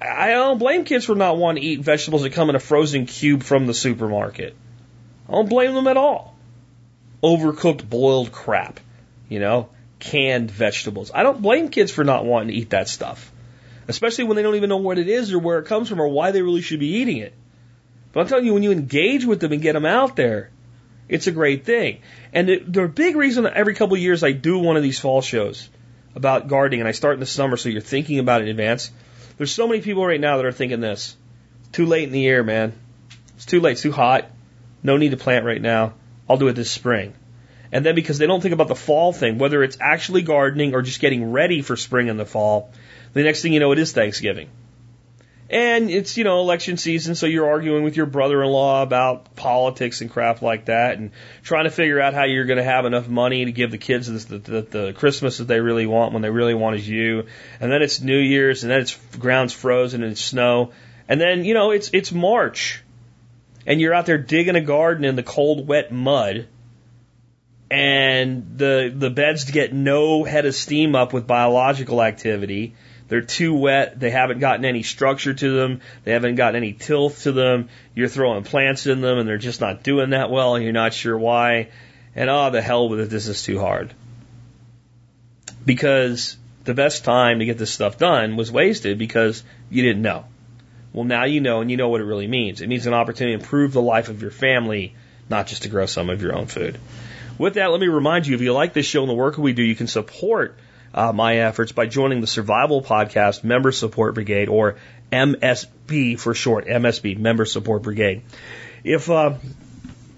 I, 0.00 0.30
don't 0.30 0.58
blame 0.58 0.84
kids 0.84 1.04
for 1.04 1.16
not 1.16 1.36
wanting 1.36 1.62
to 1.62 1.68
eat 1.68 1.80
vegetables 1.80 2.22
that 2.22 2.32
come 2.32 2.50
in 2.50 2.56
a 2.56 2.60
frozen 2.60 3.06
cube 3.06 3.42
from 3.42 3.66
the 3.66 3.74
supermarket. 3.74 4.54
I 5.28 5.32
don't 5.32 5.48
blame 5.48 5.74
them 5.74 5.88
at 5.88 5.96
all. 5.96 6.36
Overcooked 7.22 7.88
boiled 7.88 8.30
crap, 8.30 8.78
you 9.28 9.40
know? 9.40 9.68
canned 9.98 10.50
vegetables. 10.50 11.10
I 11.12 11.22
don't 11.22 11.42
blame 11.42 11.68
kids 11.68 11.90
for 11.90 12.04
not 12.04 12.24
wanting 12.24 12.48
to 12.48 12.54
eat 12.54 12.70
that 12.70 12.88
stuff, 12.88 13.32
especially 13.88 14.24
when 14.24 14.36
they 14.36 14.42
don't 14.42 14.54
even 14.54 14.68
know 14.68 14.76
what 14.76 14.98
it 14.98 15.08
is 15.08 15.32
or 15.32 15.38
where 15.38 15.58
it 15.58 15.66
comes 15.66 15.88
from 15.88 16.00
or 16.00 16.08
why 16.08 16.30
they 16.30 16.42
really 16.42 16.62
should 16.62 16.80
be 16.80 16.96
eating 16.98 17.18
it. 17.18 17.34
But 18.12 18.20
I'm 18.20 18.26
telling 18.28 18.46
you, 18.46 18.54
when 18.54 18.62
you 18.62 18.72
engage 18.72 19.24
with 19.24 19.40
them 19.40 19.52
and 19.52 19.62
get 19.62 19.74
them 19.74 19.86
out 19.86 20.16
there, 20.16 20.50
it's 21.08 21.26
a 21.26 21.32
great 21.32 21.64
thing. 21.64 22.00
And 22.32 22.48
the, 22.48 22.58
the 22.58 22.88
big 22.88 23.16
reason 23.16 23.44
that 23.44 23.54
every 23.54 23.74
couple 23.74 23.94
of 23.94 24.02
years 24.02 24.22
I 24.22 24.32
do 24.32 24.58
one 24.58 24.76
of 24.76 24.82
these 24.82 24.98
fall 24.98 25.22
shows 25.22 25.68
about 26.14 26.48
gardening, 26.48 26.80
and 26.80 26.88
I 26.88 26.92
start 26.92 27.14
in 27.14 27.20
the 27.20 27.26
summer, 27.26 27.56
so 27.56 27.68
you're 27.68 27.80
thinking 27.80 28.18
about 28.18 28.40
it 28.40 28.44
in 28.44 28.50
advance. 28.50 28.90
There's 29.36 29.52
so 29.52 29.68
many 29.68 29.80
people 29.80 30.04
right 30.04 30.20
now 30.20 30.36
that 30.36 30.46
are 30.46 30.52
thinking 30.52 30.80
this. 30.80 31.16
Too 31.72 31.86
late 31.86 32.04
in 32.04 32.12
the 32.12 32.20
year, 32.20 32.42
man. 32.42 32.72
It's 33.36 33.46
too 33.46 33.60
late. 33.60 33.72
It's 33.72 33.82
too 33.82 33.92
hot. 33.92 34.30
No 34.82 34.96
need 34.96 35.10
to 35.10 35.16
plant 35.16 35.44
right 35.44 35.60
now. 35.60 35.94
I'll 36.28 36.36
do 36.36 36.48
it 36.48 36.54
this 36.54 36.70
spring. 36.70 37.14
And 37.70 37.84
then 37.84 37.94
because 37.94 38.18
they 38.18 38.26
don't 38.26 38.40
think 38.40 38.54
about 38.54 38.68
the 38.68 38.74
fall 38.74 39.12
thing, 39.12 39.38
whether 39.38 39.62
it's 39.62 39.78
actually 39.80 40.22
gardening 40.22 40.74
or 40.74 40.82
just 40.82 41.00
getting 41.00 41.32
ready 41.32 41.62
for 41.62 41.76
spring 41.76 42.08
and 42.08 42.18
the 42.18 42.26
fall, 42.26 42.72
the 43.12 43.22
next 43.22 43.42
thing 43.42 43.52
you 43.52 43.60
know, 43.60 43.72
it 43.72 43.78
is 43.78 43.92
Thanksgiving. 43.92 44.48
And 45.50 45.90
it's, 45.90 46.18
you 46.18 46.24
know, 46.24 46.40
election 46.40 46.76
season, 46.76 47.14
so 47.14 47.24
you're 47.24 47.48
arguing 47.48 47.82
with 47.82 47.96
your 47.96 48.04
brother 48.04 48.42
in 48.42 48.50
law 48.50 48.82
about 48.82 49.34
politics 49.34 50.02
and 50.02 50.10
crap 50.10 50.42
like 50.42 50.66
that 50.66 50.98
and 50.98 51.10
trying 51.42 51.64
to 51.64 51.70
figure 51.70 51.98
out 52.00 52.12
how 52.12 52.24
you're 52.24 52.44
going 52.44 52.58
to 52.58 52.64
have 52.64 52.84
enough 52.84 53.08
money 53.08 53.46
to 53.46 53.52
give 53.52 53.70
the 53.70 53.78
kids 53.78 54.26
the, 54.26 54.38
the, 54.38 54.60
the 54.60 54.92
Christmas 54.92 55.38
that 55.38 55.44
they 55.44 55.60
really 55.60 55.86
want 55.86 56.12
when 56.12 56.20
they 56.20 56.28
really 56.28 56.52
want 56.52 56.76
is 56.76 56.86
you. 56.86 57.24
And 57.60 57.72
then 57.72 57.80
it's 57.80 58.02
New 58.02 58.18
Year's, 58.18 58.62
and 58.62 58.70
then 58.70 58.80
it's 58.80 58.94
ground's 59.16 59.54
frozen 59.54 60.02
and 60.02 60.12
it's 60.12 60.20
snow. 60.24 60.72
And 61.08 61.18
then, 61.18 61.46
you 61.46 61.54
know, 61.54 61.70
it's, 61.70 61.88
it's 61.94 62.12
March. 62.12 62.82
And 63.66 63.80
you're 63.80 63.94
out 63.94 64.04
there 64.04 64.18
digging 64.18 64.56
a 64.56 64.60
garden 64.60 65.06
in 65.06 65.16
the 65.16 65.22
cold, 65.22 65.66
wet 65.66 65.90
mud 65.90 66.46
and 67.70 68.56
the 68.56 68.92
the 68.94 69.10
beds 69.10 69.44
get 69.44 69.72
no 69.74 70.24
head 70.24 70.46
of 70.46 70.54
steam 70.54 70.94
up 70.94 71.12
with 71.12 71.26
biological 71.26 72.02
activity. 72.02 72.74
They're 73.08 73.22
too 73.22 73.54
wet. 73.54 73.98
They 73.98 74.10
haven't 74.10 74.38
gotten 74.38 74.64
any 74.64 74.82
structure 74.82 75.32
to 75.32 75.56
them. 75.56 75.80
They 76.04 76.12
haven't 76.12 76.34
gotten 76.34 76.56
any 76.56 76.74
tilth 76.74 77.22
to 77.22 77.32
them. 77.32 77.70
You're 77.94 78.08
throwing 78.08 78.44
plants 78.44 78.86
in 78.86 79.00
them 79.00 79.18
and 79.18 79.28
they're 79.28 79.38
just 79.38 79.60
not 79.60 79.82
doing 79.82 80.10
that 80.10 80.30
well 80.30 80.54
and 80.54 80.62
you're 80.62 80.72
not 80.72 80.92
sure 80.92 81.16
why. 81.16 81.68
And 82.14 82.28
oh, 82.28 82.50
the 82.50 82.60
hell 82.60 82.88
with 82.88 83.00
it. 83.00 83.10
This 83.10 83.26
is 83.26 83.42
too 83.42 83.58
hard. 83.58 83.94
Because 85.64 86.36
the 86.64 86.74
best 86.74 87.04
time 87.04 87.38
to 87.38 87.46
get 87.46 87.56
this 87.56 87.70
stuff 87.70 87.96
done 87.96 88.36
was 88.36 88.52
wasted 88.52 88.98
because 88.98 89.42
you 89.70 89.82
didn't 89.82 90.02
know. 90.02 90.26
Well, 90.92 91.04
now 91.04 91.24
you 91.24 91.40
know 91.40 91.60
and 91.60 91.70
you 91.70 91.76
know 91.78 91.88
what 91.88 92.02
it 92.02 92.04
really 92.04 92.26
means. 92.26 92.60
It 92.60 92.68
means 92.68 92.86
an 92.86 92.94
opportunity 92.94 93.36
to 93.36 93.42
improve 93.42 93.72
the 93.72 93.82
life 93.82 94.10
of 94.10 94.20
your 94.20 94.30
family, 94.30 94.94
not 95.30 95.46
just 95.46 95.62
to 95.62 95.68
grow 95.68 95.86
some 95.86 96.10
of 96.10 96.22
your 96.22 96.34
own 96.34 96.46
food. 96.46 96.78
With 97.38 97.54
that, 97.54 97.70
let 97.70 97.80
me 97.80 97.88
remind 97.88 98.26
you 98.26 98.34
if 98.34 98.42
you 98.42 98.52
like 98.52 98.72
this 98.74 98.86
show 98.86 99.02
and 99.02 99.08
the 99.08 99.14
work 99.14 99.38
we 99.38 99.52
do, 99.52 99.62
you 99.62 99.76
can 99.76 99.86
support 99.86 100.58
uh, 100.98 101.12
my 101.12 101.36
efforts 101.36 101.70
by 101.70 101.86
joining 101.86 102.20
the 102.20 102.26
Survival 102.26 102.82
Podcast 102.82 103.44
Member 103.44 103.70
Support 103.70 104.14
Brigade, 104.14 104.48
or 104.48 104.76
MSB 105.12 106.18
for 106.18 106.34
short, 106.34 106.66
MSB, 106.66 107.16
Member 107.16 107.44
Support 107.44 107.82
Brigade. 107.82 108.22
If 108.82 109.08
uh, 109.08 109.34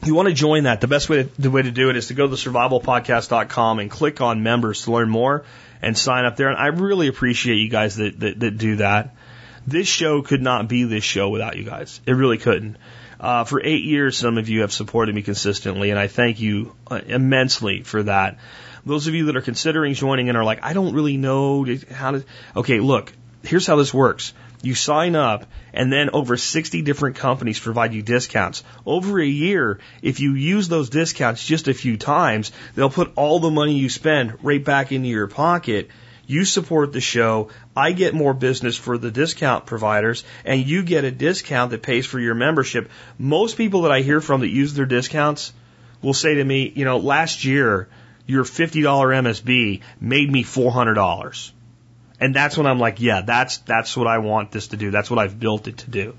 you 0.06 0.14
want 0.14 0.28
to 0.28 0.34
join 0.34 0.64
that, 0.64 0.80
the 0.80 0.88
best 0.88 1.10
way 1.10 1.24
to, 1.24 1.42
the 1.42 1.50
way 1.50 1.60
to 1.60 1.70
do 1.70 1.90
it 1.90 1.96
is 1.96 2.06
to 2.06 2.14
go 2.14 2.24
to 2.24 2.30
the 2.30 2.36
survivalpodcast.com 2.36 3.78
and 3.78 3.90
click 3.90 4.22
on 4.22 4.42
members 4.42 4.84
to 4.84 4.92
learn 4.92 5.10
more 5.10 5.44
and 5.82 5.98
sign 5.98 6.24
up 6.24 6.36
there. 6.36 6.48
And 6.48 6.56
I 6.56 6.68
really 6.68 7.08
appreciate 7.08 7.56
you 7.56 7.68
guys 7.68 7.96
that, 7.96 8.18
that, 8.20 8.40
that 8.40 8.56
do 8.56 8.76
that. 8.76 9.14
This 9.66 9.86
show 9.86 10.22
could 10.22 10.40
not 10.40 10.66
be 10.66 10.84
this 10.84 11.04
show 11.04 11.28
without 11.28 11.58
you 11.58 11.64
guys. 11.64 12.00
It 12.06 12.12
really 12.12 12.38
couldn't. 12.38 12.78
Uh, 13.20 13.44
for 13.44 13.60
eight 13.62 13.84
years, 13.84 14.16
some 14.16 14.38
of 14.38 14.48
you 14.48 14.62
have 14.62 14.72
supported 14.72 15.14
me 15.14 15.20
consistently, 15.20 15.90
and 15.90 15.98
I 15.98 16.06
thank 16.06 16.40
you 16.40 16.74
uh, 16.90 17.02
immensely 17.06 17.82
for 17.82 18.02
that. 18.04 18.38
Those 18.86 19.06
of 19.06 19.14
you 19.14 19.26
that 19.26 19.36
are 19.36 19.42
considering 19.42 19.94
joining 19.94 20.28
and 20.28 20.38
are 20.38 20.44
like, 20.44 20.60
I 20.62 20.72
don't 20.72 20.94
really 20.94 21.16
know 21.16 21.66
how 21.90 22.12
to. 22.12 22.24
Okay, 22.56 22.80
look, 22.80 23.12
here's 23.42 23.66
how 23.66 23.76
this 23.76 23.92
works. 23.92 24.32
You 24.62 24.74
sign 24.74 25.16
up, 25.16 25.46
and 25.72 25.90
then 25.90 26.10
over 26.12 26.36
60 26.36 26.82
different 26.82 27.16
companies 27.16 27.58
provide 27.58 27.94
you 27.94 28.02
discounts. 28.02 28.62
Over 28.84 29.18
a 29.18 29.26
year, 29.26 29.80
if 30.02 30.20
you 30.20 30.34
use 30.34 30.68
those 30.68 30.90
discounts 30.90 31.44
just 31.44 31.68
a 31.68 31.74
few 31.74 31.96
times, 31.96 32.52
they'll 32.74 32.90
put 32.90 33.12
all 33.16 33.40
the 33.40 33.50
money 33.50 33.78
you 33.78 33.88
spend 33.88 34.38
right 34.42 34.62
back 34.62 34.92
into 34.92 35.08
your 35.08 35.28
pocket 35.28 35.90
you 36.30 36.44
support 36.44 36.92
the 36.92 37.00
show. 37.00 37.48
I 37.76 37.90
get 37.90 38.14
more 38.14 38.32
business 38.32 38.76
for 38.76 38.96
the 38.96 39.10
discount 39.10 39.66
providers 39.66 40.22
and 40.44 40.64
you 40.64 40.84
get 40.84 41.02
a 41.02 41.10
discount 41.10 41.72
that 41.72 41.82
pays 41.82 42.06
for 42.06 42.20
your 42.20 42.36
membership. 42.36 42.88
Most 43.18 43.56
people 43.56 43.82
that 43.82 43.90
I 43.90 44.02
hear 44.02 44.20
from 44.20 44.42
that 44.42 44.48
use 44.48 44.72
their 44.72 44.86
discounts 44.86 45.52
will 46.02 46.14
say 46.14 46.34
to 46.34 46.44
me, 46.44 46.72
you 46.72 46.84
know, 46.84 46.98
last 46.98 47.44
year 47.44 47.88
your 48.30 48.44
$50 48.44 48.82
MSB 48.82 49.80
made 50.00 50.30
me 50.30 50.44
$400. 50.44 51.52
And 52.20 52.34
that's 52.34 52.56
when 52.56 52.66
I'm 52.66 52.78
like, 52.78 53.00
yeah, 53.00 53.22
that's, 53.22 53.58
that's 53.58 53.96
what 53.96 54.06
I 54.06 54.18
want 54.18 54.52
this 54.52 54.68
to 54.68 54.76
do. 54.76 54.90
That's 54.90 55.10
what 55.10 55.18
I've 55.18 55.38
built 55.38 55.68
it 55.68 55.78
to 55.78 55.90
do. 55.90 56.16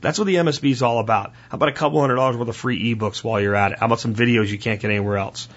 That's 0.00 0.18
what 0.18 0.26
the 0.26 0.36
MSB 0.36 0.70
is 0.70 0.82
all 0.82 0.98
about. 0.98 1.32
How 1.50 1.56
about 1.56 1.68
a 1.68 1.72
couple 1.72 2.00
hundred 2.00 2.16
dollars 2.16 2.36
worth 2.36 2.48
of 2.48 2.56
free 2.56 2.94
ebooks 2.94 3.22
while 3.22 3.40
you're 3.40 3.54
at 3.54 3.72
it? 3.72 3.78
How 3.78 3.86
about 3.86 4.00
some 4.00 4.14
videos 4.14 4.48
you 4.48 4.58
can't 4.58 4.80
get 4.80 4.90
anywhere 4.90 5.18
else? 5.18 5.48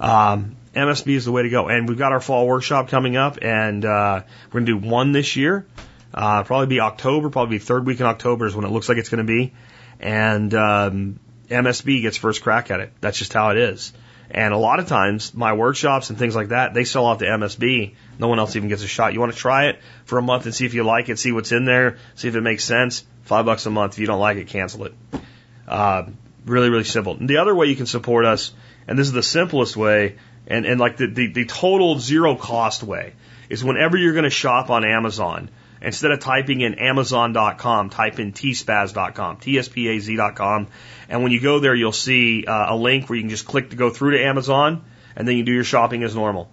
Um, 0.00 0.56
MSB 0.74 1.14
is 1.14 1.24
the 1.24 1.32
way 1.32 1.42
to 1.42 1.48
go. 1.48 1.68
And 1.68 1.88
we've 1.88 1.98
got 1.98 2.12
our 2.12 2.20
fall 2.20 2.46
workshop 2.46 2.88
coming 2.88 3.16
up, 3.16 3.38
and 3.42 3.84
uh, 3.84 4.22
we're 4.46 4.60
going 4.60 4.66
to 4.66 4.80
do 4.80 4.86
one 4.88 5.12
this 5.12 5.34
year. 5.34 5.66
Uh, 6.14 6.44
probably 6.44 6.66
be 6.66 6.80
October, 6.80 7.30
probably 7.30 7.58
be 7.58 7.64
third 7.64 7.86
week 7.86 8.00
in 8.00 8.06
October 8.06 8.46
is 8.46 8.54
when 8.54 8.64
it 8.64 8.70
looks 8.70 8.88
like 8.88 8.98
it's 8.98 9.08
going 9.08 9.24
to 9.26 9.32
be. 9.32 9.52
And 10.00 10.54
um, 10.54 11.20
MSB 11.48 12.02
gets 12.02 12.16
first 12.16 12.42
crack 12.42 12.70
at 12.70 12.80
it. 12.80 12.92
That's 13.00 13.18
just 13.18 13.32
how 13.32 13.50
it 13.50 13.58
is. 13.58 13.92
And 14.30 14.52
a 14.52 14.58
lot 14.58 14.78
of 14.78 14.86
times, 14.86 15.32
my 15.32 15.54
workshops 15.54 16.10
and 16.10 16.18
things 16.18 16.36
like 16.36 16.48
that, 16.48 16.74
they 16.74 16.84
sell 16.84 17.06
out 17.06 17.20
to 17.20 17.24
MSB. 17.24 17.94
No 18.18 18.28
one 18.28 18.38
else 18.38 18.56
even 18.56 18.68
gets 18.68 18.82
a 18.82 18.86
shot. 18.86 19.14
You 19.14 19.20
want 19.20 19.32
to 19.32 19.38
try 19.38 19.66
it 19.66 19.80
for 20.04 20.18
a 20.18 20.22
month 20.22 20.44
and 20.44 20.54
see 20.54 20.66
if 20.66 20.74
you 20.74 20.84
like 20.84 21.08
it, 21.08 21.18
see 21.18 21.32
what's 21.32 21.50
in 21.50 21.64
there, 21.64 21.96
see 22.14 22.28
if 22.28 22.36
it 22.36 22.42
makes 22.42 22.64
sense. 22.64 23.06
Five 23.22 23.46
bucks 23.46 23.64
a 23.64 23.70
month. 23.70 23.94
If 23.94 24.00
you 24.00 24.06
don't 24.06 24.20
like 24.20 24.36
it, 24.36 24.48
cancel 24.48 24.84
it. 24.84 24.94
Uh, 25.66 26.04
really, 26.44 26.68
really 26.68 26.84
simple. 26.84 27.16
And 27.16 27.28
the 27.28 27.38
other 27.38 27.54
way 27.54 27.66
you 27.66 27.76
can 27.76 27.86
support 27.86 28.26
us, 28.26 28.52
and 28.86 28.98
this 28.98 29.06
is 29.06 29.12
the 29.12 29.22
simplest 29.22 29.76
way, 29.76 30.16
and, 30.46 30.66
and 30.66 30.78
like 30.78 30.98
the, 30.98 31.06
the, 31.06 31.32
the 31.32 31.44
total 31.46 31.98
zero 31.98 32.36
cost 32.36 32.82
way 32.82 33.14
is 33.48 33.64
whenever 33.64 33.96
you're 33.96 34.12
going 34.12 34.24
to 34.24 34.30
shop 34.30 34.68
on 34.68 34.84
Amazon, 34.84 35.50
instead 35.80 36.10
of 36.10 36.20
typing 36.20 36.60
in 36.60 36.74
Amazon.com, 36.74 37.90
type 37.90 38.18
in 38.18 38.32
tspaz.com, 38.32 39.36
T-S-P-A-Z.com. 39.38 40.66
And 41.08 41.22
when 41.22 41.32
you 41.32 41.40
go 41.40 41.60
there, 41.60 41.74
you'll 41.74 41.92
see 41.92 42.44
uh, 42.46 42.74
a 42.74 42.76
link 42.76 43.08
where 43.08 43.16
you 43.16 43.22
can 43.22 43.30
just 43.30 43.46
click 43.46 43.70
to 43.70 43.76
go 43.76 43.90
through 43.90 44.12
to 44.12 44.24
Amazon 44.24 44.84
and 45.16 45.26
then 45.26 45.36
you 45.36 45.44
do 45.44 45.52
your 45.52 45.64
shopping 45.64 46.02
as 46.02 46.14
normal. 46.14 46.50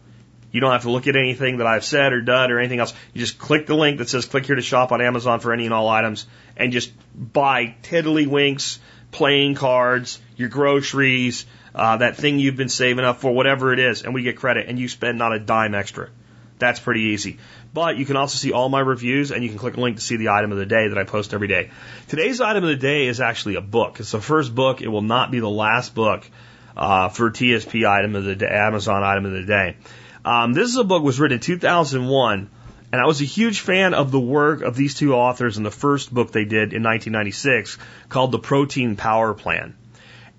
You 0.51 0.61
don't 0.61 0.71
have 0.71 0.83
to 0.83 0.91
look 0.91 1.07
at 1.07 1.15
anything 1.17 1.57
that 1.57 1.67
I've 1.67 1.83
said 1.83 2.13
or 2.13 2.21
done 2.21 2.49
or 2.49 2.59
anything 2.59 2.79
else. 2.79 2.93
You 3.13 3.19
just 3.19 3.37
click 3.37 3.67
the 3.67 3.75
link 3.75 3.97
that 3.97 4.07
says 4.07 4.25
click 4.25 4.45
here 4.45 4.55
to 4.55 4.61
shop 4.61 4.91
on 4.91 5.01
Amazon 5.01 5.41
for 5.41 5.51
any 5.51 5.65
and 5.65 5.73
all 5.73 5.89
items 5.89 6.25
and 6.55 6.71
just 6.71 6.93
buy 7.13 7.75
tiddlywinks, 7.83 8.79
playing 9.11 9.55
cards, 9.55 10.19
your 10.37 10.49
groceries, 10.49 11.45
uh, 11.75 11.97
that 11.97 12.15
thing 12.15 12.39
you've 12.39 12.55
been 12.55 12.69
saving 12.69 13.03
up 13.03 13.19
for, 13.19 13.33
whatever 13.33 13.73
it 13.73 13.79
is, 13.79 14.03
and 14.03 14.13
we 14.13 14.23
get 14.23 14.37
credit, 14.37 14.67
and 14.69 14.79
you 14.79 14.87
spend 14.87 15.17
not 15.17 15.33
a 15.33 15.39
dime 15.39 15.75
extra. 15.75 16.09
That's 16.57 16.79
pretty 16.79 17.01
easy. 17.01 17.37
But 17.73 17.97
you 17.97 18.05
can 18.05 18.15
also 18.15 18.37
see 18.37 18.53
all 18.53 18.69
my 18.69 18.79
reviews, 18.79 19.31
and 19.31 19.43
you 19.43 19.49
can 19.49 19.57
click 19.57 19.75
a 19.75 19.81
link 19.81 19.97
to 19.97 20.01
see 20.01 20.15
the 20.15 20.29
item 20.29 20.51
of 20.51 20.57
the 20.57 20.65
day 20.65 20.87
that 20.87 20.97
I 20.97 21.03
post 21.03 21.33
every 21.33 21.49
day. 21.49 21.71
Today's 22.07 22.39
item 22.39 22.63
of 22.63 22.69
the 22.69 22.75
day 22.75 23.07
is 23.07 23.19
actually 23.19 23.55
a 23.55 23.61
book. 23.61 23.99
It's 23.99 24.11
the 24.11 24.21
first 24.21 24.55
book. 24.55 24.81
It 24.81 24.87
will 24.87 25.01
not 25.01 25.31
be 25.31 25.39
the 25.39 25.49
last 25.49 25.93
book 25.93 26.29
uh, 26.77 27.09
for 27.09 27.31
TSP 27.31 27.87
item 27.87 28.15
of 28.15 28.23
the 28.23 28.35
day, 28.35 28.47
Amazon 28.47 29.03
item 29.03 29.25
of 29.25 29.33
the 29.33 29.43
day. 29.43 29.75
Um, 30.23 30.53
this 30.53 30.69
is 30.69 30.77
a 30.77 30.83
book 30.83 31.03
was 31.03 31.19
written 31.19 31.35
in 31.35 31.41
2001, 31.41 32.49
and 32.91 33.01
I 33.01 33.05
was 33.05 33.21
a 33.21 33.25
huge 33.25 33.59
fan 33.59 33.93
of 33.93 34.11
the 34.11 34.19
work 34.19 34.61
of 34.61 34.75
these 34.75 34.95
two 34.95 35.13
authors 35.13 35.57
in 35.57 35.63
the 35.63 35.71
first 35.71 36.13
book 36.13 36.31
they 36.31 36.45
did 36.45 36.73
in 36.73 36.83
1996 36.83 37.77
called 38.09 38.31
The 38.31 38.39
Protein 38.39 38.95
Power 38.95 39.33
Plan. 39.33 39.75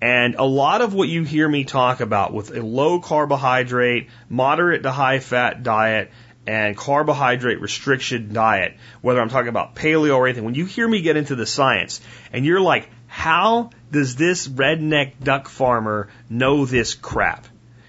And 0.01 0.35
a 0.35 0.43
lot 0.43 0.81
of 0.81 0.93
what 0.93 1.09
you 1.09 1.23
hear 1.23 1.47
me 1.47 1.63
talk 1.63 2.01
about 2.01 2.33
with 2.33 2.55
a 2.55 2.61
low 2.61 2.99
carbohydrate, 2.99 4.09
moderate 4.29 4.83
to 4.83 4.91
high 4.91 5.19
fat 5.19 5.63
diet, 5.63 6.11
and 6.45 6.77
carbohydrate 6.77 7.59
restriction 7.59 8.33
diet, 8.33 8.77
whether 9.01 9.19
I'm 9.19 9.29
talking 9.29 9.49
about 9.49 9.75
paleo 9.75 10.15
or 10.15 10.27
anything, 10.27 10.45
when 10.45 10.55
you 10.55 10.65
hear 10.65 10.87
me 10.87 11.01
get 11.01 11.17
into 11.17 11.35
the 11.35 11.45
science 11.45 11.99
and 12.31 12.45
you're 12.45 12.61
like, 12.61 12.89
how 13.07 13.71
does 13.91 14.15
this 14.15 14.47
redneck 14.47 15.13
duck 15.21 15.49
farmer 15.49 16.09
know 16.29 16.65
this 16.65 16.93
crap? 16.93 17.47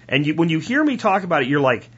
And 0.09 0.25
you, 0.25 0.35
when 0.35 0.49
you 0.49 0.59
hear 0.59 0.83
me 0.83 0.97
talk 0.97 1.23
about 1.23 1.43
it, 1.43 1.47
you're 1.47 1.61
like, 1.61 1.89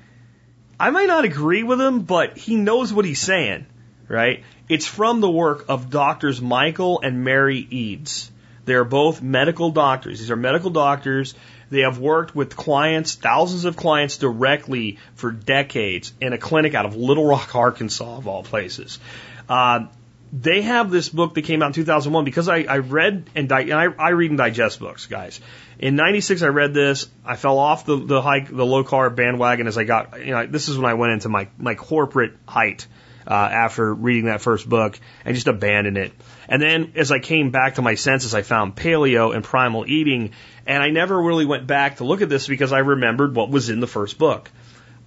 I 0.80 0.90
might 0.90 1.08
not 1.08 1.26
agree 1.26 1.64
with 1.64 1.80
him, 1.80 2.02
but 2.02 2.38
he 2.38 2.56
knows 2.56 2.92
what 2.92 3.06
he's 3.06 3.22
saying, 3.22 3.66
right? 4.08 4.44
It's 4.68 4.88
from 4.88 5.22
the 5.22 5.30
work 5.30 5.66
of 5.70 5.90
doctors 5.90 6.42
Michael 6.42 7.02
and 7.02 7.24
Mary 7.24 7.68
Eades. 7.70 8.31
They 8.66 8.74
are 8.74 8.84
both 8.84 9.22
medical 9.22 9.72
doctors. 9.72 10.20
These 10.20 10.32
are 10.32 10.36
medical 10.36 10.70
doctors. 10.70 11.34
They 11.70 11.82
have 11.82 12.00
worked 12.00 12.36
with 12.36 12.56
clients, 12.56 13.16
thousands 13.16 13.66
of 13.66 13.76
clients 13.76 14.18
directly 14.18 14.98
for 15.16 15.32
decades 15.32 16.14
in 16.20 16.34
a 16.34 16.38
clinic 16.38 16.76
out 16.76 16.86
of 16.86 16.96
Little 16.96 17.26
Rock, 17.26 17.56
Arkansas, 17.56 18.18
of 18.18 18.28
all 18.28 18.44
places. 18.44 19.00
Uh, 19.48 19.86
they 20.34 20.62
have 20.62 20.92
this 20.92 21.10
book 21.10 21.34
that 21.34 21.42
came 21.44 21.62
out 21.62 21.68
in 21.68 21.74
2001 21.74 22.24
because 22.24 22.48
I, 22.48 22.64
I 22.64 22.78
read 22.78 23.30
and, 23.36 23.50
di- 23.50 23.62
and 23.62 23.74
I, 23.74 23.86
I 23.86 24.10
read 24.10 24.32
and 24.32 24.38
digest 24.38 24.80
books, 24.80 25.06
guys. 25.06 25.42
In 25.78 25.96
'96, 25.96 26.42
I 26.44 26.48
read 26.48 26.74
this. 26.74 27.10
I 27.26 27.36
fell 27.36 27.58
off 27.58 27.86
the 27.86 27.98
the 27.98 28.22
hike, 28.22 28.48
the 28.48 28.66
low 28.66 28.84
carb 28.84 29.16
bandwagon 29.16 29.68
as 29.68 29.78
I 29.78 29.84
got. 29.84 30.20
You 30.24 30.32
know, 30.32 30.46
this 30.46 30.70
is 30.70 30.78
when 30.78 30.90
I 30.90 30.94
went 30.94 31.14
into 31.14 31.28
my 31.28 31.48
my 31.58 31.76
corporate 31.76 32.34
height 32.48 32.86
uh, 33.28 33.34
after 33.34 33.94
reading 33.94 34.26
that 34.26 34.42
first 34.42 34.68
book 34.68 35.00
and 35.26 35.36
just 35.36 35.48
abandoned 35.48 35.98
it. 35.98 36.14
And 36.48 36.62
then 36.62 36.94
as 36.96 37.12
I 37.12 37.20
came 37.20 37.52
back 37.52 37.76
to 37.76 37.82
my 37.82 37.96
senses, 37.96 38.34
I 38.34 38.42
found 38.42 38.76
paleo 38.76 39.34
and 39.36 39.44
primal 39.44 39.86
eating, 39.88 40.32
and 40.66 40.84
I 40.84 40.90
never 40.90 41.22
really 41.22 41.46
went 41.46 41.68
back 41.68 41.98
to 41.98 42.04
look 42.04 42.22
at 42.22 42.30
this 42.30 42.48
because 42.48 42.74
I 42.74 42.80
remembered 42.80 43.36
what 43.36 43.50
was 43.50 43.70
in 43.70 43.80
the 43.80 43.88
first 43.88 44.18
book. 44.18 44.50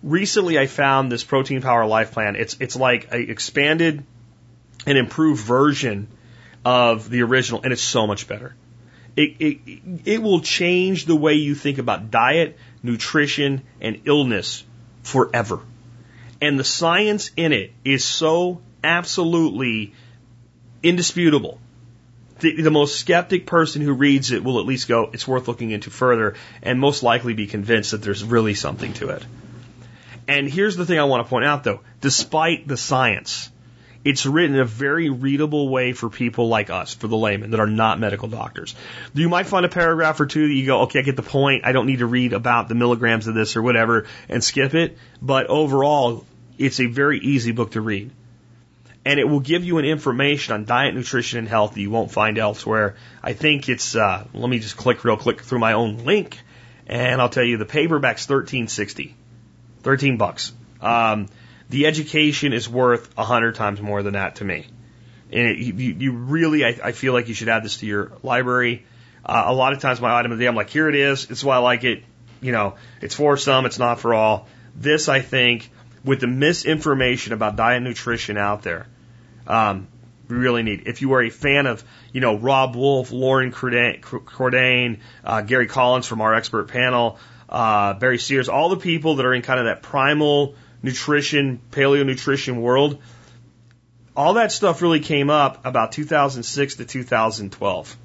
Recently, 0.03 0.59
I 0.59 0.67
found 0.67 1.11
this 1.11 1.25
Protein 1.25 1.63
Power 1.63 1.87
Life 1.87 2.13
Plan. 2.13 2.37
It's 2.37 2.57
it's 2.61 2.77
like 2.77 3.13
an 3.13 3.31
expanded 3.31 4.05
and 4.87 4.99
improved 4.99 5.43
version 5.43 6.09
of 6.65 7.09
the 7.09 7.23
original, 7.23 7.63
and 7.63 7.73
it's 7.73 7.83
so 7.83 8.07
much 8.07 8.29
better. 8.29 8.55
It, 9.17 9.37
it, 9.39 9.59
it 10.05 10.23
will 10.23 10.41
change 10.41 11.07
the 11.07 11.15
way 11.15 11.35
you 11.35 11.55
think 11.55 11.79
about 11.79 12.11
diet, 12.11 12.59
nutrition, 12.83 13.63
and 13.81 14.03
illness 14.07 14.65
forever. 15.03 15.61
And 16.45 16.59
the 16.59 16.65
science 16.65 17.31
in 17.39 17.55
it 17.55 17.73
is 17.87 18.05
so 18.05 18.61
absolutely 18.83 19.95
indisputable. 20.83 21.59
The, 22.41 22.61
the, 22.61 22.71
most 22.71 22.97
skeptic 23.01 23.47
person 23.47 23.81
who 23.81 23.95
reads 23.95 24.31
it 24.31 24.45
will 24.45 24.61
at 24.61 24.67
least 24.67 24.87
go, 24.87 25.09
it's 25.11 25.27
worth 25.27 25.49
looking 25.49 25.71
into 25.71 25.89
further, 25.89 26.35
and 26.63 26.79
most 26.79 27.03
likely 27.03 27.33
be 27.33 27.47
convinced 27.47 27.93
that 27.93 28.03
there's 28.03 28.23
really 28.23 28.53
something 28.53 28.93
to 28.95 29.09
it. 29.09 29.25
And 30.29 30.47
here's 30.47 30.77
the 30.77 30.85
thing 30.85 30.99
I 30.99 31.05
want 31.05 31.25
to 31.25 31.31
point 31.31 31.47
out 31.47 31.65
though 31.65 31.81
despite 32.03 32.69
the 32.69 32.77
science, 32.77 33.51
it's 34.05 34.27
written 34.27 34.57
in 34.57 34.61
a 34.61 34.67
very 34.67 35.09
readable 35.09 35.71
way 35.71 35.95
for 35.95 36.11
people 36.11 36.49
like 36.49 36.69
us, 36.69 36.93
for 36.93 37.09
the 37.09 37.17
layman 37.17 37.53
that 37.53 37.61
are 37.61 37.67
not 37.67 37.99
medical 37.99 38.29
doctors. 38.29 38.75
You 39.15 39.31
might 39.31 39.47
find 39.47 39.65
a 39.65 39.71
paragraph 39.71 40.21
or 40.21 40.27
two 40.27 40.47
that 40.47 40.53
you 40.53 40.67
go, 40.67 40.83
okay, 40.83 40.99
I 40.99 41.03
get 41.03 41.17
the 41.17 41.23
point. 41.23 41.65
I 41.65 41.73
don't 41.73 41.87
need 41.87 42.01
to 42.01 42.07
read 42.07 42.35
about 42.35 42.69
the 42.69 42.75
milligrams 42.75 43.29
of 43.29 43.35
this 43.35 43.57
or 43.57 43.63
whatever 43.63 44.05
and 44.29 44.45
skip 44.45 44.75
it. 44.75 44.99
But 45.23 45.47
overall, 45.47 46.27
It's 46.59 46.81
a 46.81 46.87
very 46.87 47.19
easy 47.19 47.53
book 47.53 47.73
to 47.73 47.81
read. 47.81 48.11
And 49.05 49.21
it 49.21 49.29
will 49.29 49.41
give 49.41 49.65
you 49.65 49.79
an 49.79 49.85
information 49.85 50.55
on 50.55 50.65
diet, 50.65 50.95
nutrition, 50.95 51.39
and 51.39 51.49
health 51.49 51.75
that 51.75 51.81
you 51.81 51.91
won't 51.91 52.11
find 52.11 52.39
elsewhere. 52.39 52.97
I 53.23 53.35
think 53.35 53.69
it's, 53.69 53.95
uh, 53.95 54.27
let 54.33 54.49
me 54.49 54.59
just 54.61 54.79
click 54.79 55.05
real 55.05 55.19
quick 55.19 55.43
through 55.43 55.59
my 55.59 55.75
own 55.75 55.99
link 55.99 56.39
and 56.87 57.21
I'll 57.21 57.29
tell 57.29 57.45
you 57.45 57.57
the 57.57 57.65
paperback's 57.65 58.29
1360. 58.29 59.15
13 59.83 60.17
bucks. 60.17 60.53
Um, 60.81 61.29
the 61.71 61.87
education 61.87 62.53
is 62.53 62.69
worth 62.69 63.11
a 63.19 63.25
hundred 63.25 63.55
times 63.55 63.81
more 63.81 64.03
than 64.03 64.15
that 64.15 64.37
to 64.37 64.45
me. 64.45 64.67
And 65.33 65.49
it, 65.49 65.59
you, 65.59 65.73
you 65.75 66.13
really, 66.13 66.65
I, 66.65 66.79
I 66.83 66.93
feel 66.93 67.13
like 67.13 67.29
you 67.29 67.35
should 67.35 67.49
add 67.49 67.65
this 67.65 67.79
to 67.79 67.87
your 67.87 68.13
library. 68.23 68.85
Uh, 69.25 69.45
a 69.47 69.55
lot 69.55 69.73
of 69.73 69.81
times 69.81 70.01
my 70.01 70.15
item 70.15 70.33
of 70.33 70.39
the 70.39 70.45
day, 70.45 70.49
I'm 70.49 70.55
like, 70.55 70.71
here 70.71 70.89
it 70.89 70.95
is. 70.95 71.31
It's 71.31 71.43
why 71.43 71.57
I 71.57 71.59
like 71.59 71.85
it. 71.85 72.05
You 72.41 72.53
know, 72.53 72.77
it's 73.01 73.15
for 73.15 73.37
some, 73.37 73.65
it's 73.65 73.79
not 73.79 74.01
for 74.01 74.15
all. 74.15 74.47
This, 74.77 75.09
I 75.09 75.21
think, 75.21 75.71
with 76.05 76.21
the 76.21 76.27
misinformation 76.27 77.33
about 77.33 77.57
diet 77.57 77.79
and 77.79 77.87
nutrition 77.87 78.37
out 78.37 78.63
there, 78.63 78.87
um, 79.47 79.89
we 80.29 80.37
really 80.37 80.63
need. 80.63 80.87
If 80.87 81.03
you 81.03 81.13
are 81.15 81.23
a 81.23 81.31
fan 81.31 81.67
of, 81.67 81.85
you 82.13 82.21
know, 82.21 82.37
Robb 82.37 82.77
Wolf, 82.77 83.13
Loren 83.13 83.53
Cordain, 83.53 84.99
uh, 85.25 85.41
Gary 85.43 85.67
Collins 85.67 86.07
from 86.07 86.21
our 86.21 86.35
expert 86.35 86.69
panel, 86.69 87.19
uh, 87.49 87.95
Barry 87.95 88.19
Sears, 88.19 88.49
all 88.49 88.69
the 88.69 88.77
people 88.77 89.17
that 89.17 89.27
are 89.27 89.35
in 89.35 89.43
kind 89.43 89.59
of 89.59 89.67
that 89.67 89.83
primal 89.83 90.55
nutrition, 90.83 91.61
paleo 91.71 92.05
nutrition 92.05 92.61
world, 92.63 93.03
all 94.17 94.35
that 94.35 94.53
stuff 94.53 94.81
really 94.81 95.01
came 95.01 95.29
up 95.29 95.67
about 95.67 95.93
2006 95.93 96.77
to 96.77 96.85
2012. 96.85 97.97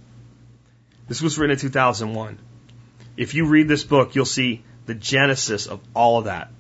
This 1.08 1.22
was 1.22 1.38
written 1.38 1.54
in 1.54 1.60
2001. 1.60 2.38
If 3.16 3.34
you 3.34 3.46
read 3.46 3.68
this 3.68 3.84
book, 3.84 4.16
you'll 4.16 4.26
see 4.26 4.64
the 4.86 4.94
genesis 4.96 5.68
of 5.68 5.80
all 5.94 6.20
of 6.20 6.26
that 6.26 6.52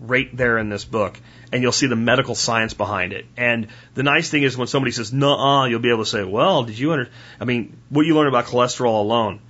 right 0.00 0.34
there 0.36 0.58
in 0.58 0.68
this 0.68 0.84
book, 0.84 1.18
and 1.52 1.62
you'll 1.62 1.72
see 1.72 1.86
the 1.86 1.96
medical 1.96 2.34
science 2.34 2.74
behind 2.74 3.12
it. 3.12 3.26
And 3.36 3.68
the 3.94 4.02
nice 4.02 4.28
thing 4.30 4.42
is 4.42 4.56
when 4.56 4.68
somebody 4.68 4.92
says 4.92 5.12
"nuh-uh," 5.12 5.66
you'll 5.66 5.80
be 5.80 5.90
able 5.90 6.04
to 6.04 6.10
say, 6.10 6.24
"Well, 6.24 6.64
did 6.64 6.78
you 6.78 6.92
under?" 6.92 7.08
I 7.40 7.44
mean, 7.44 7.76
what 7.88 8.06
you 8.06 8.14
learn 8.14 8.28
about 8.28 8.46
cholesterol 8.46 9.00
alone, 9.00 9.40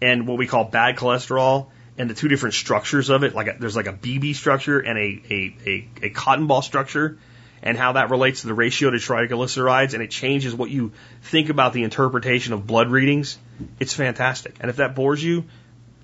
and 0.00 0.26
what 0.26 0.38
we 0.38 0.46
call 0.46 0.64
bad 0.64 0.96
cholesterol, 0.96 1.68
and 1.98 2.08
the 2.10 2.14
two 2.14 2.28
different 2.28 2.54
structures 2.54 3.10
of 3.10 3.22
it, 3.22 3.34
like 3.34 3.48
a, 3.48 3.56
there's 3.58 3.76
like 3.76 3.86
a 3.86 3.92
BB 3.92 4.34
structure 4.34 4.80
and 4.80 4.98
a, 4.98 5.22
a, 5.30 5.56
a, 5.66 5.88
a 6.06 6.10
cotton 6.10 6.46
ball 6.46 6.62
structure, 6.62 7.18
and 7.62 7.76
how 7.78 7.92
that 7.92 8.10
relates 8.10 8.40
to 8.40 8.48
the 8.48 8.54
ratio 8.54 8.90
to 8.90 8.96
triglycerides, 8.96 9.94
and 9.94 10.02
it 10.02 10.10
changes 10.10 10.54
what 10.54 10.70
you 10.70 10.92
think 11.22 11.48
about 11.48 11.72
the 11.72 11.84
interpretation 11.84 12.52
of 12.52 12.66
blood 12.66 12.90
readings. 12.90 13.38
It's 13.78 13.94
fantastic. 13.94 14.56
And 14.60 14.68
if 14.68 14.76
that 14.76 14.94
bores 14.94 15.22
you, 15.22 15.44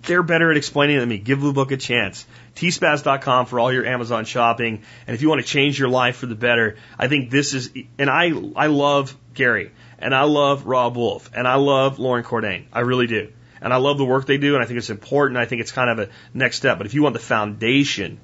they're 0.02 0.22
better 0.22 0.50
at 0.50 0.56
explaining 0.56 0.96
it 0.96 1.00
than 1.00 1.08
me. 1.08 1.18
Give 1.18 1.40
the 1.40 1.52
book 1.52 1.72
a 1.72 1.76
chance. 1.76 2.26
tspaz.com 2.56 3.46
for 3.46 3.60
all 3.60 3.72
your 3.72 3.84
Amazon 3.84 4.24
shopping. 4.24 4.82
And 5.06 5.14
if 5.14 5.22
you 5.22 5.28
want 5.28 5.40
to 5.40 5.46
change 5.46 5.78
your 5.78 5.88
life 5.88 6.16
for 6.16 6.26
the 6.26 6.34
better, 6.34 6.76
I 6.98 7.08
think 7.08 7.30
this 7.30 7.54
is, 7.54 7.70
and 7.98 8.08
I, 8.10 8.32
I 8.56 8.66
love 8.66 9.16
Gary 9.34 9.72
and 9.98 10.14
I 10.14 10.22
love 10.22 10.66
Robb 10.66 10.96
Wolf 10.96 11.30
and 11.34 11.46
I 11.46 11.54
love 11.56 11.98
Loren 11.98 12.24
Cordain. 12.24 12.64
I 12.72 12.80
really 12.80 13.06
do. 13.06 13.32
And 13.60 13.72
I 13.72 13.76
love 13.76 13.98
the 13.98 14.04
work 14.04 14.26
they 14.26 14.38
do 14.38 14.54
and 14.54 14.62
I 14.62 14.66
think 14.66 14.78
it's 14.78 14.90
important. 14.90 15.38
I 15.38 15.44
think 15.44 15.60
it's 15.60 15.72
kind 15.72 15.90
of 15.90 15.98
a 15.98 16.12
next 16.32 16.56
step. 16.56 16.78
But 16.78 16.86
if 16.86 16.94
you 16.94 17.02
want 17.02 17.14
the 17.14 17.20
foundation 17.20 18.20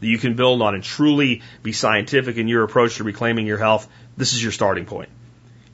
that 0.00 0.06
you 0.06 0.18
can 0.18 0.34
build 0.34 0.62
on 0.62 0.74
and 0.74 0.84
truly 0.84 1.42
be 1.62 1.72
scientific 1.72 2.36
in 2.36 2.48
your 2.48 2.62
approach 2.62 2.96
to 2.96 3.04
reclaiming 3.04 3.46
your 3.46 3.58
health, 3.58 3.88
this 4.16 4.32
is 4.32 4.42
your 4.42 4.52
starting 4.52 4.84
point. 4.84 5.08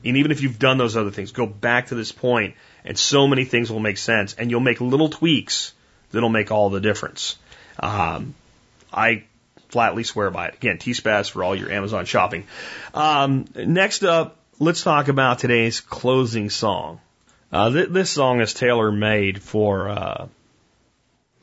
And 0.05 0.17
even 0.17 0.31
if 0.31 0.41
you've 0.41 0.59
done 0.59 0.77
those 0.77 0.97
other 0.97 1.11
things, 1.11 1.31
go 1.31 1.45
back 1.45 1.87
to 1.87 1.95
this 1.95 2.11
point 2.11 2.55
and 2.85 2.97
so 2.97 3.27
many 3.27 3.45
things 3.45 3.71
will 3.71 3.79
make 3.79 3.97
sense, 3.97 4.33
and 4.33 4.51
you'll 4.51 4.59
make 4.59 4.81
little 4.81 5.09
tweaks 5.09 5.73
that'll 6.11 6.29
make 6.29 6.51
all 6.51 6.69
the 6.69 6.81
difference. 6.81 7.37
Um, 7.79 8.35
I 8.91 9.23
flatly 9.69 10.03
swear 10.03 10.29
by 10.29 10.49
it. 10.49 10.55
Again, 10.55 10.77
T-Spaz 10.77 11.31
for 11.31 11.43
all 11.43 11.55
your 11.55 11.71
Amazon 11.71 12.05
shopping. 12.05 12.45
Um, 12.93 13.45
next 13.55 14.03
up, 14.03 14.37
let's 14.59 14.83
talk 14.83 15.07
about 15.07 15.39
today's 15.39 15.81
closing 15.81 16.49
song. 16.49 17.01
Uh, 17.51 17.71
th- 17.71 17.89
this 17.89 18.09
song 18.09 18.41
is 18.41 18.53
tailor 18.53 18.91
made 18.91 19.41
for 19.41 19.89
uh, 19.89 20.27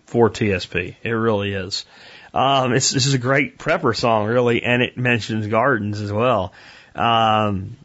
for 0.06 0.30
TSP. 0.30 0.96
It 1.02 1.10
really 1.10 1.52
is. 1.52 1.84
Um, 2.32 2.72
this 2.72 2.94
is 2.94 3.14
a 3.14 3.18
great 3.18 3.58
prepper 3.58 3.96
song, 3.96 4.26
really, 4.26 4.62
and 4.62 4.82
it 4.82 4.96
mentions 4.96 5.46
gardens 5.48 6.00
as 6.00 6.12
well. 6.12 6.52
Um, 6.94 7.76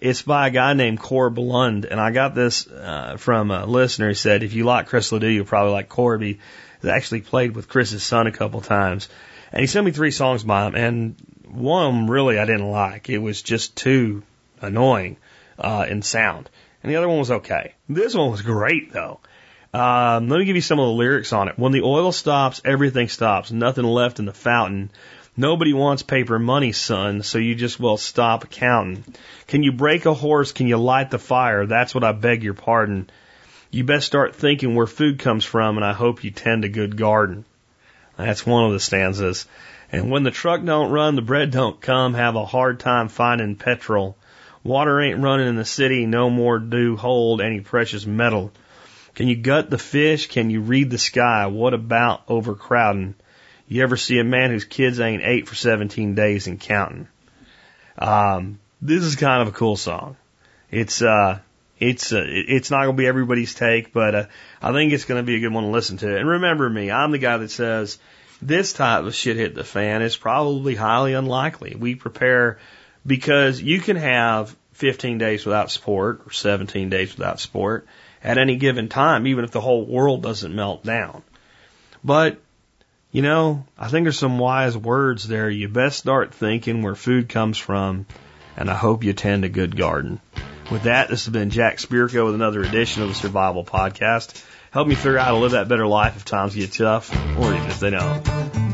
it's 0.00 0.22
by 0.22 0.48
a 0.48 0.50
guy 0.50 0.72
named 0.72 0.98
Corb 0.98 1.38
Lund, 1.38 1.84
and 1.84 2.00
I 2.00 2.10
got 2.10 2.34
this 2.34 2.66
uh, 2.66 3.16
from 3.18 3.50
a 3.50 3.66
listener. 3.66 4.08
He 4.08 4.14
said, 4.14 4.42
"If 4.42 4.54
you 4.54 4.64
like 4.64 4.86
Chris 4.86 5.12
LeDoux, 5.12 5.28
you'll 5.28 5.44
probably 5.44 5.72
like 5.72 5.88
Corby." 5.88 6.40
He's 6.80 6.90
actually 6.90 7.20
played 7.20 7.54
with 7.54 7.68
Chris's 7.68 8.02
son 8.02 8.26
a 8.26 8.32
couple 8.32 8.60
times, 8.62 9.08
and 9.52 9.60
he 9.60 9.66
sent 9.66 9.84
me 9.84 9.92
three 9.92 10.10
songs 10.10 10.42
by 10.42 10.66
him, 10.66 10.74
and 10.74 11.16
one 11.46 12.06
really 12.06 12.38
I 12.38 12.46
didn't 12.46 12.70
like. 12.70 13.10
It 13.10 13.18
was 13.18 13.42
just 13.42 13.76
too 13.76 14.22
annoying 14.60 15.18
uh, 15.58 15.86
in 15.88 16.02
sound, 16.02 16.48
and 16.82 16.90
the 16.90 16.96
other 16.96 17.08
one 17.08 17.18
was 17.18 17.30
okay. 17.30 17.74
This 17.88 18.14
one 18.14 18.30
was 18.30 18.42
great 18.42 18.92
though. 18.92 19.20
Um, 19.72 20.28
let 20.28 20.38
me 20.38 20.46
give 20.46 20.56
you 20.56 20.62
some 20.62 20.80
of 20.80 20.86
the 20.86 20.92
lyrics 20.92 21.32
on 21.32 21.48
it. 21.48 21.58
When 21.58 21.72
the 21.72 21.82
oil 21.82 22.10
stops, 22.10 22.60
everything 22.64 23.08
stops. 23.08 23.52
Nothing 23.52 23.84
left 23.84 24.18
in 24.18 24.24
the 24.24 24.32
fountain. 24.32 24.90
Nobody 25.40 25.72
wants 25.72 26.02
paper 26.02 26.38
money, 26.38 26.72
son, 26.72 27.22
so 27.22 27.38
you 27.38 27.54
just 27.54 27.80
will 27.80 27.96
stop 27.96 28.50
counting. 28.50 29.04
Can 29.46 29.62
you 29.62 29.72
break 29.72 30.04
a 30.04 30.12
horse? 30.12 30.52
Can 30.52 30.66
you 30.66 30.76
light 30.76 31.10
the 31.10 31.18
fire? 31.18 31.64
That's 31.64 31.94
what 31.94 32.04
I 32.04 32.12
beg 32.12 32.42
your 32.44 32.52
pardon. 32.52 33.08
You 33.70 33.84
best 33.84 34.06
start 34.06 34.36
thinking 34.36 34.74
where 34.74 34.86
food 34.86 35.18
comes 35.18 35.46
from, 35.46 35.78
and 35.78 35.84
I 35.86 35.94
hope 35.94 36.24
you 36.24 36.30
tend 36.30 36.66
a 36.66 36.68
good 36.68 36.94
garden. 36.94 37.46
That's 38.18 38.44
one 38.44 38.66
of 38.66 38.72
the 38.72 38.80
stanzas. 38.80 39.46
And 39.90 40.10
when 40.10 40.24
the 40.24 40.30
truck 40.30 40.62
don't 40.62 40.90
run, 40.90 41.16
the 41.16 41.22
bread 41.22 41.52
don't 41.52 41.80
come, 41.80 42.12
have 42.12 42.36
a 42.36 42.44
hard 42.44 42.78
time 42.78 43.08
finding 43.08 43.56
petrol. 43.56 44.18
Water 44.62 45.00
ain't 45.00 45.22
running 45.22 45.48
in 45.48 45.56
the 45.56 45.64
city, 45.64 46.04
no 46.04 46.28
more 46.28 46.58
do 46.58 46.98
hold 46.98 47.40
any 47.40 47.60
precious 47.60 48.04
metal. 48.04 48.52
Can 49.14 49.26
you 49.26 49.36
gut 49.36 49.70
the 49.70 49.78
fish? 49.78 50.26
Can 50.26 50.50
you 50.50 50.60
read 50.60 50.90
the 50.90 50.98
sky? 50.98 51.46
What 51.46 51.72
about 51.72 52.24
overcrowding? 52.28 53.14
You 53.70 53.84
ever 53.84 53.96
see 53.96 54.18
a 54.18 54.24
man 54.24 54.50
whose 54.50 54.64
kids 54.64 54.98
ain't 54.98 55.22
ate 55.22 55.46
for 55.46 55.54
17 55.54 56.16
days 56.16 56.48
and 56.48 56.58
counting? 56.58 57.06
Um, 57.96 58.58
this 58.82 59.04
is 59.04 59.14
kind 59.14 59.42
of 59.42 59.48
a 59.54 59.56
cool 59.56 59.76
song. 59.76 60.16
It's, 60.72 61.00
uh, 61.00 61.38
it's, 61.78 62.12
uh, 62.12 62.24
it's 62.26 62.72
not 62.72 62.86
to 62.86 62.92
be 62.92 63.06
everybody's 63.06 63.54
take, 63.54 63.92
but, 63.92 64.14
uh, 64.16 64.24
I 64.60 64.72
think 64.72 64.92
it's 64.92 65.04
to 65.04 65.22
be 65.22 65.36
a 65.36 65.38
good 65.40 65.54
one 65.54 65.62
to 65.62 65.70
listen 65.70 65.98
to. 65.98 66.16
And 66.16 66.28
remember 66.28 66.68
me, 66.68 66.90
I'm 66.90 67.12
the 67.12 67.18
guy 67.18 67.36
that 67.36 67.52
says 67.52 68.00
this 68.42 68.72
type 68.72 69.04
of 69.04 69.14
shit 69.14 69.36
hit 69.36 69.54
the 69.54 69.62
fan 69.62 70.02
is 70.02 70.16
probably 70.16 70.74
highly 70.74 71.12
unlikely. 71.12 71.76
We 71.78 71.94
prepare 71.94 72.58
because 73.06 73.62
you 73.62 73.78
can 73.78 73.94
have 73.94 74.56
15 74.72 75.18
days 75.18 75.46
without 75.46 75.70
sport 75.70 76.22
or 76.26 76.32
17 76.32 76.90
days 76.90 77.16
without 77.16 77.38
sport 77.38 77.86
at 78.24 78.36
any 78.36 78.56
given 78.56 78.88
time, 78.88 79.28
even 79.28 79.44
if 79.44 79.52
the 79.52 79.60
whole 79.60 79.86
world 79.86 80.24
doesn't 80.24 80.56
melt 80.56 80.82
down. 80.82 81.22
But 82.02 82.40
you 83.12 83.22
know, 83.22 83.64
I 83.78 83.88
think 83.88 84.04
there's 84.04 84.18
some 84.18 84.38
wise 84.38 84.76
words 84.76 85.26
there. 85.26 85.50
You 85.50 85.68
best 85.68 85.98
start 85.98 86.32
thinking 86.32 86.82
where 86.82 86.94
food 86.94 87.28
comes 87.28 87.58
from, 87.58 88.06
and 88.56 88.70
I 88.70 88.74
hope 88.74 89.04
you 89.04 89.12
tend 89.12 89.44
a 89.44 89.48
good 89.48 89.76
garden. 89.76 90.20
With 90.70 90.84
that, 90.84 91.08
this 91.08 91.24
has 91.24 91.32
been 91.32 91.50
Jack 91.50 91.78
Spirko 91.78 92.26
with 92.26 92.36
another 92.36 92.62
edition 92.62 93.02
of 93.02 93.08
the 93.08 93.14
Survival 93.14 93.64
Podcast. 93.64 94.44
Help 94.70 94.86
me 94.86 94.94
figure 94.94 95.18
out 95.18 95.26
how 95.26 95.32
to 95.32 95.38
live 95.38 95.52
that 95.52 95.68
better 95.68 95.86
life 95.86 96.16
if 96.16 96.24
times 96.24 96.54
get 96.54 96.72
tough, 96.72 97.12
or 97.36 97.52
even 97.52 97.66
if 97.66 97.80
they 97.80 97.90
don't. 97.90 98.69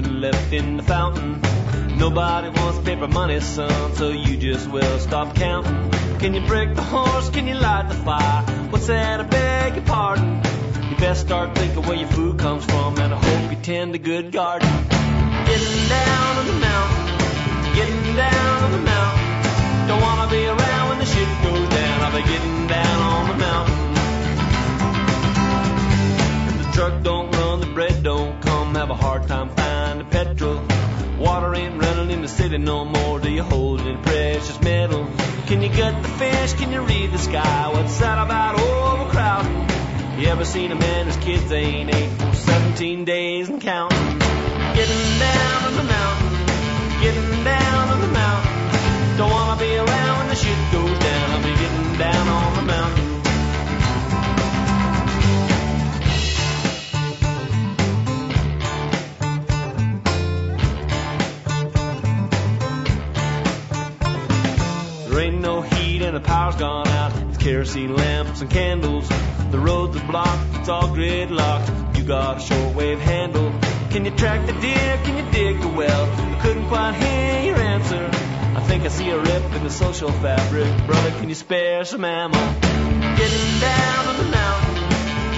Nothing 0.00 0.20
left 0.20 0.52
in 0.52 0.76
the 0.76 0.82
fountain. 0.82 1.40
Nobody 1.98 2.48
wants 2.50 2.78
paper 2.86 3.08
money, 3.08 3.40
son, 3.40 3.94
so 3.94 4.10
you 4.10 4.36
just 4.36 4.70
will 4.70 4.98
stop 4.98 5.34
counting. 5.34 5.90
Can 6.18 6.34
you 6.34 6.46
break 6.46 6.74
the 6.74 6.82
horse? 6.82 7.30
Can 7.30 7.46
you 7.48 7.54
light 7.54 7.88
the 7.88 7.94
fire? 7.94 8.42
What's 8.70 8.86
that? 8.86 9.20
I 9.20 9.22
beg 9.24 9.74
your 9.74 9.84
pardon. 9.84 10.40
You 10.90 10.96
best 10.96 11.22
start 11.22 11.56
thinking 11.56 11.82
where 11.82 11.96
your 11.96 12.08
food 12.08 12.38
comes 12.38 12.64
from, 12.64 12.98
and 12.98 13.12
I 13.12 13.16
hope 13.16 13.50
you 13.50 13.58
tend 13.62 13.94
a 13.94 13.98
good 13.98 14.30
garden. 14.30 14.68
Getting 14.68 15.88
down 15.88 16.36
on 16.38 16.46
the 16.46 16.58
mountain, 16.68 17.74
getting 17.74 18.16
down 18.16 18.62
on 18.64 18.72
the 18.72 18.78
mountain. 18.78 19.88
Don't 19.88 20.02
wanna 20.02 20.30
be 20.30 20.46
around 20.46 20.88
when 20.90 20.98
the 20.98 21.06
shit 21.06 21.28
goes 21.42 21.68
down. 21.70 22.00
I'll 22.02 22.16
be 22.16 22.22
getting 22.22 22.66
down 22.68 23.02
on 23.14 23.28
the 23.28 23.36
mountain. 23.46 23.74
And 26.48 26.60
the 26.60 26.72
truck 26.72 27.02
don't 27.02 27.34
run, 27.34 27.60
the 27.60 27.66
bread 27.66 28.02
don't 28.02 28.40
come 28.42 28.74
have 28.74 28.90
a 28.90 28.94
hard 28.94 29.26
time 29.26 29.48
finding 29.48 29.67
petrol. 30.04 30.62
Water 31.18 31.54
ain't 31.54 31.80
running 31.80 32.10
in 32.10 32.22
the 32.22 32.28
city 32.28 32.58
no 32.58 32.84
more. 32.84 33.18
Do 33.20 33.30
you 33.30 33.42
hold 33.42 33.80
any 33.80 33.96
precious 34.02 34.60
metal? 34.60 35.08
Can 35.46 35.62
you 35.62 35.68
gut 35.68 36.02
the 36.02 36.08
fish? 36.08 36.52
Can 36.54 36.72
you 36.72 36.82
read 36.82 37.10
the 37.10 37.18
sky? 37.18 37.68
What's 37.72 37.98
that 37.98 38.18
about 38.24 38.56
oh, 38.58 39.00
overcrowding? 39.00 40.20
You 40.20 40.28
ever 40.28 40.44
seen 40.44 40.72
a 40.72 40.74
man 40.74 41.06
whose 41.06 41.16
kids 41.16 41.50
ain't 41.52 41.94
ate 41.94 42.10
for 42.10 42.34
17 42.34 43.04
days 43.04 43.48
and 43.48 43.60
counting? 43.60 44.18
Getting 44.78 45.18
down 45.18 45.64
on 45.64 45.74
the 45.76 45.84
mountain, 45.84 47.00
getting 47.00 47.44
down 47.44 47.88
on 47.88 48.00
the 48.00 48.08
mountain. 48.08 49.16
Don't 49.16 49.30
wanna 49.30 49.60
be 49.60 49.76
around 49.76 49.97
the 66.18 66.24
power's 66.24 66.56
gone 66.56 66.88
out. 66.88 67.12
It's 67.28 67.38
kerosene 67.38 67.94
lamps 67.94 68.40
and 68.40 68.50
candles. 68.50 69.08
The 69.50 69.58
roads 69.58 69.96
are 69.96 70.06
blocked, 70.06 70.56
it's 70.56 70.68
all 70.68 70.88
gridlocked. 70.88 71.96
You 71.96 72.02
got 72.02 72.38
a 72.38 72.40
shortwave 72.40 72.98
handle. 72.98 73.52
Can 73.90 74.04
you 74.04 74.10
track 74.10 74.44
the 74.46 74.52
deer? 74.52 75.00
Can 75.04 75.14
you 75.16 75.30
dig 75.30 75.60
the 75.60 75.68
well? 75.68 76.04
I 76.10 76.40
couldn't 76.42 76.66
quite 76.66 76.94
hear 76.94 77.42
your 77.44 77.56
answer. 77.56 78.10
I 78.58 78.60
think 78.66 78.82
I 78.82 78.88
see 78.88 79.10
a 79.10 79.18
rip 79.18 79.44
in 79.54 79.62
the 79.62 79.70
social 79.70 80.10
fabric. 80.10 80.86
Brother, 80.86 81.10
can 81.20 81.28
you 81.28 81.36
spare 81.36 81.84
some 81.84 82.04
ammo? 82.04 82.38
Getting 83.20 83.60
down 83.60 84.08
on 84.10 84.16
the 84.16 84.30
mountain, 84.38 84.74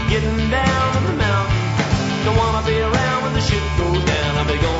getting 0.09 0.51
down 0.51 0.97
on 0.97 1.05
the 1.05 1.17
mountain. 1.27 2.25
Don't 2.25 2.39
wanna 2.39 2.67
be 2.67 2.81
around 2.81 3.23
when 3.25 3.35
the 3.35 3.43
shit 3.43 3.65
goes 3.77 4.03
down. 4.05 4.39
I'll 4.39 4.49
be 4.49 4.59
going 4.59 4.80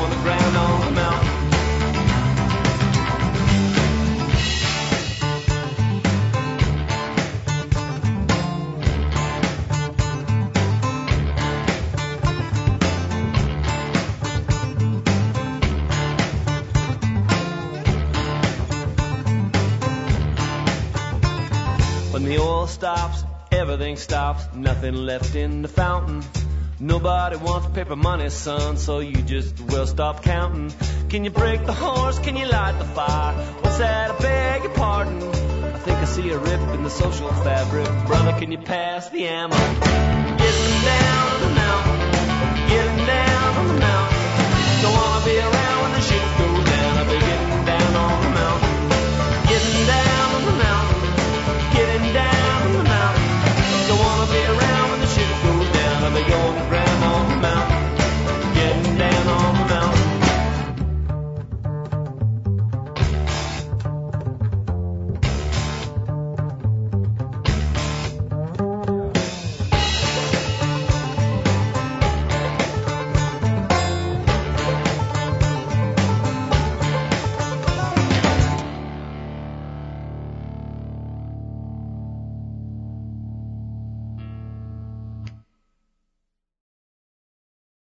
stops, 22.81 23.23
everything 23.51 23.95
stops, 23.95 24.43
nothing 24.55 24.95
left 24.95 25.35
in 25.35 25.61
the 25.61 25.67
fountain. 25.67 26.23
Nobody 26.79 27.35
wants 27.35 27.67
paper 27.75 27.95
money, 27.95 28.27
son, 28.31 28.77
so 28.77 28.97
you 28.97 29.21
just 29.21 29.61
will 29.61 29.85
stop 29.85 30.23
counting. 30.23 30.73
Can 31.07 31.23
you 31.23 31.29
break 31.29 31.63
the 31.67 31.73
horse? 31.73 32.17
Can 32.17 32.35
you 32.35 32.47
light 32.47 32.79
the 32.79 32.85
fire? 32.85 33.35
What's 33.61 33.77
that? 33.77 34.09
I 34.09 34.17
beg 34.17 34.63
your 34.63 34.73
pardon. 34.73 35.21
I 35.21 35.77
think 35.77 35.97
I 35.99 36.05
see 36.05 36.27
a 36.31 36.39
rip 36.39 36.61
in 36.73 36.81
the 36.81 36.89
social 36.89 37.31
fabric. 37.45 37.85
Brother, 38.07 38.33
can 38.39 38.51
you 38.51 38.57
pass 38.57 39.09
the 39.09 39.27
ammo? 39.27 39.55
Getting 39.55 40.81
down 40.81 41.41
the 41.41 41.49
mountain, 41.53 41.90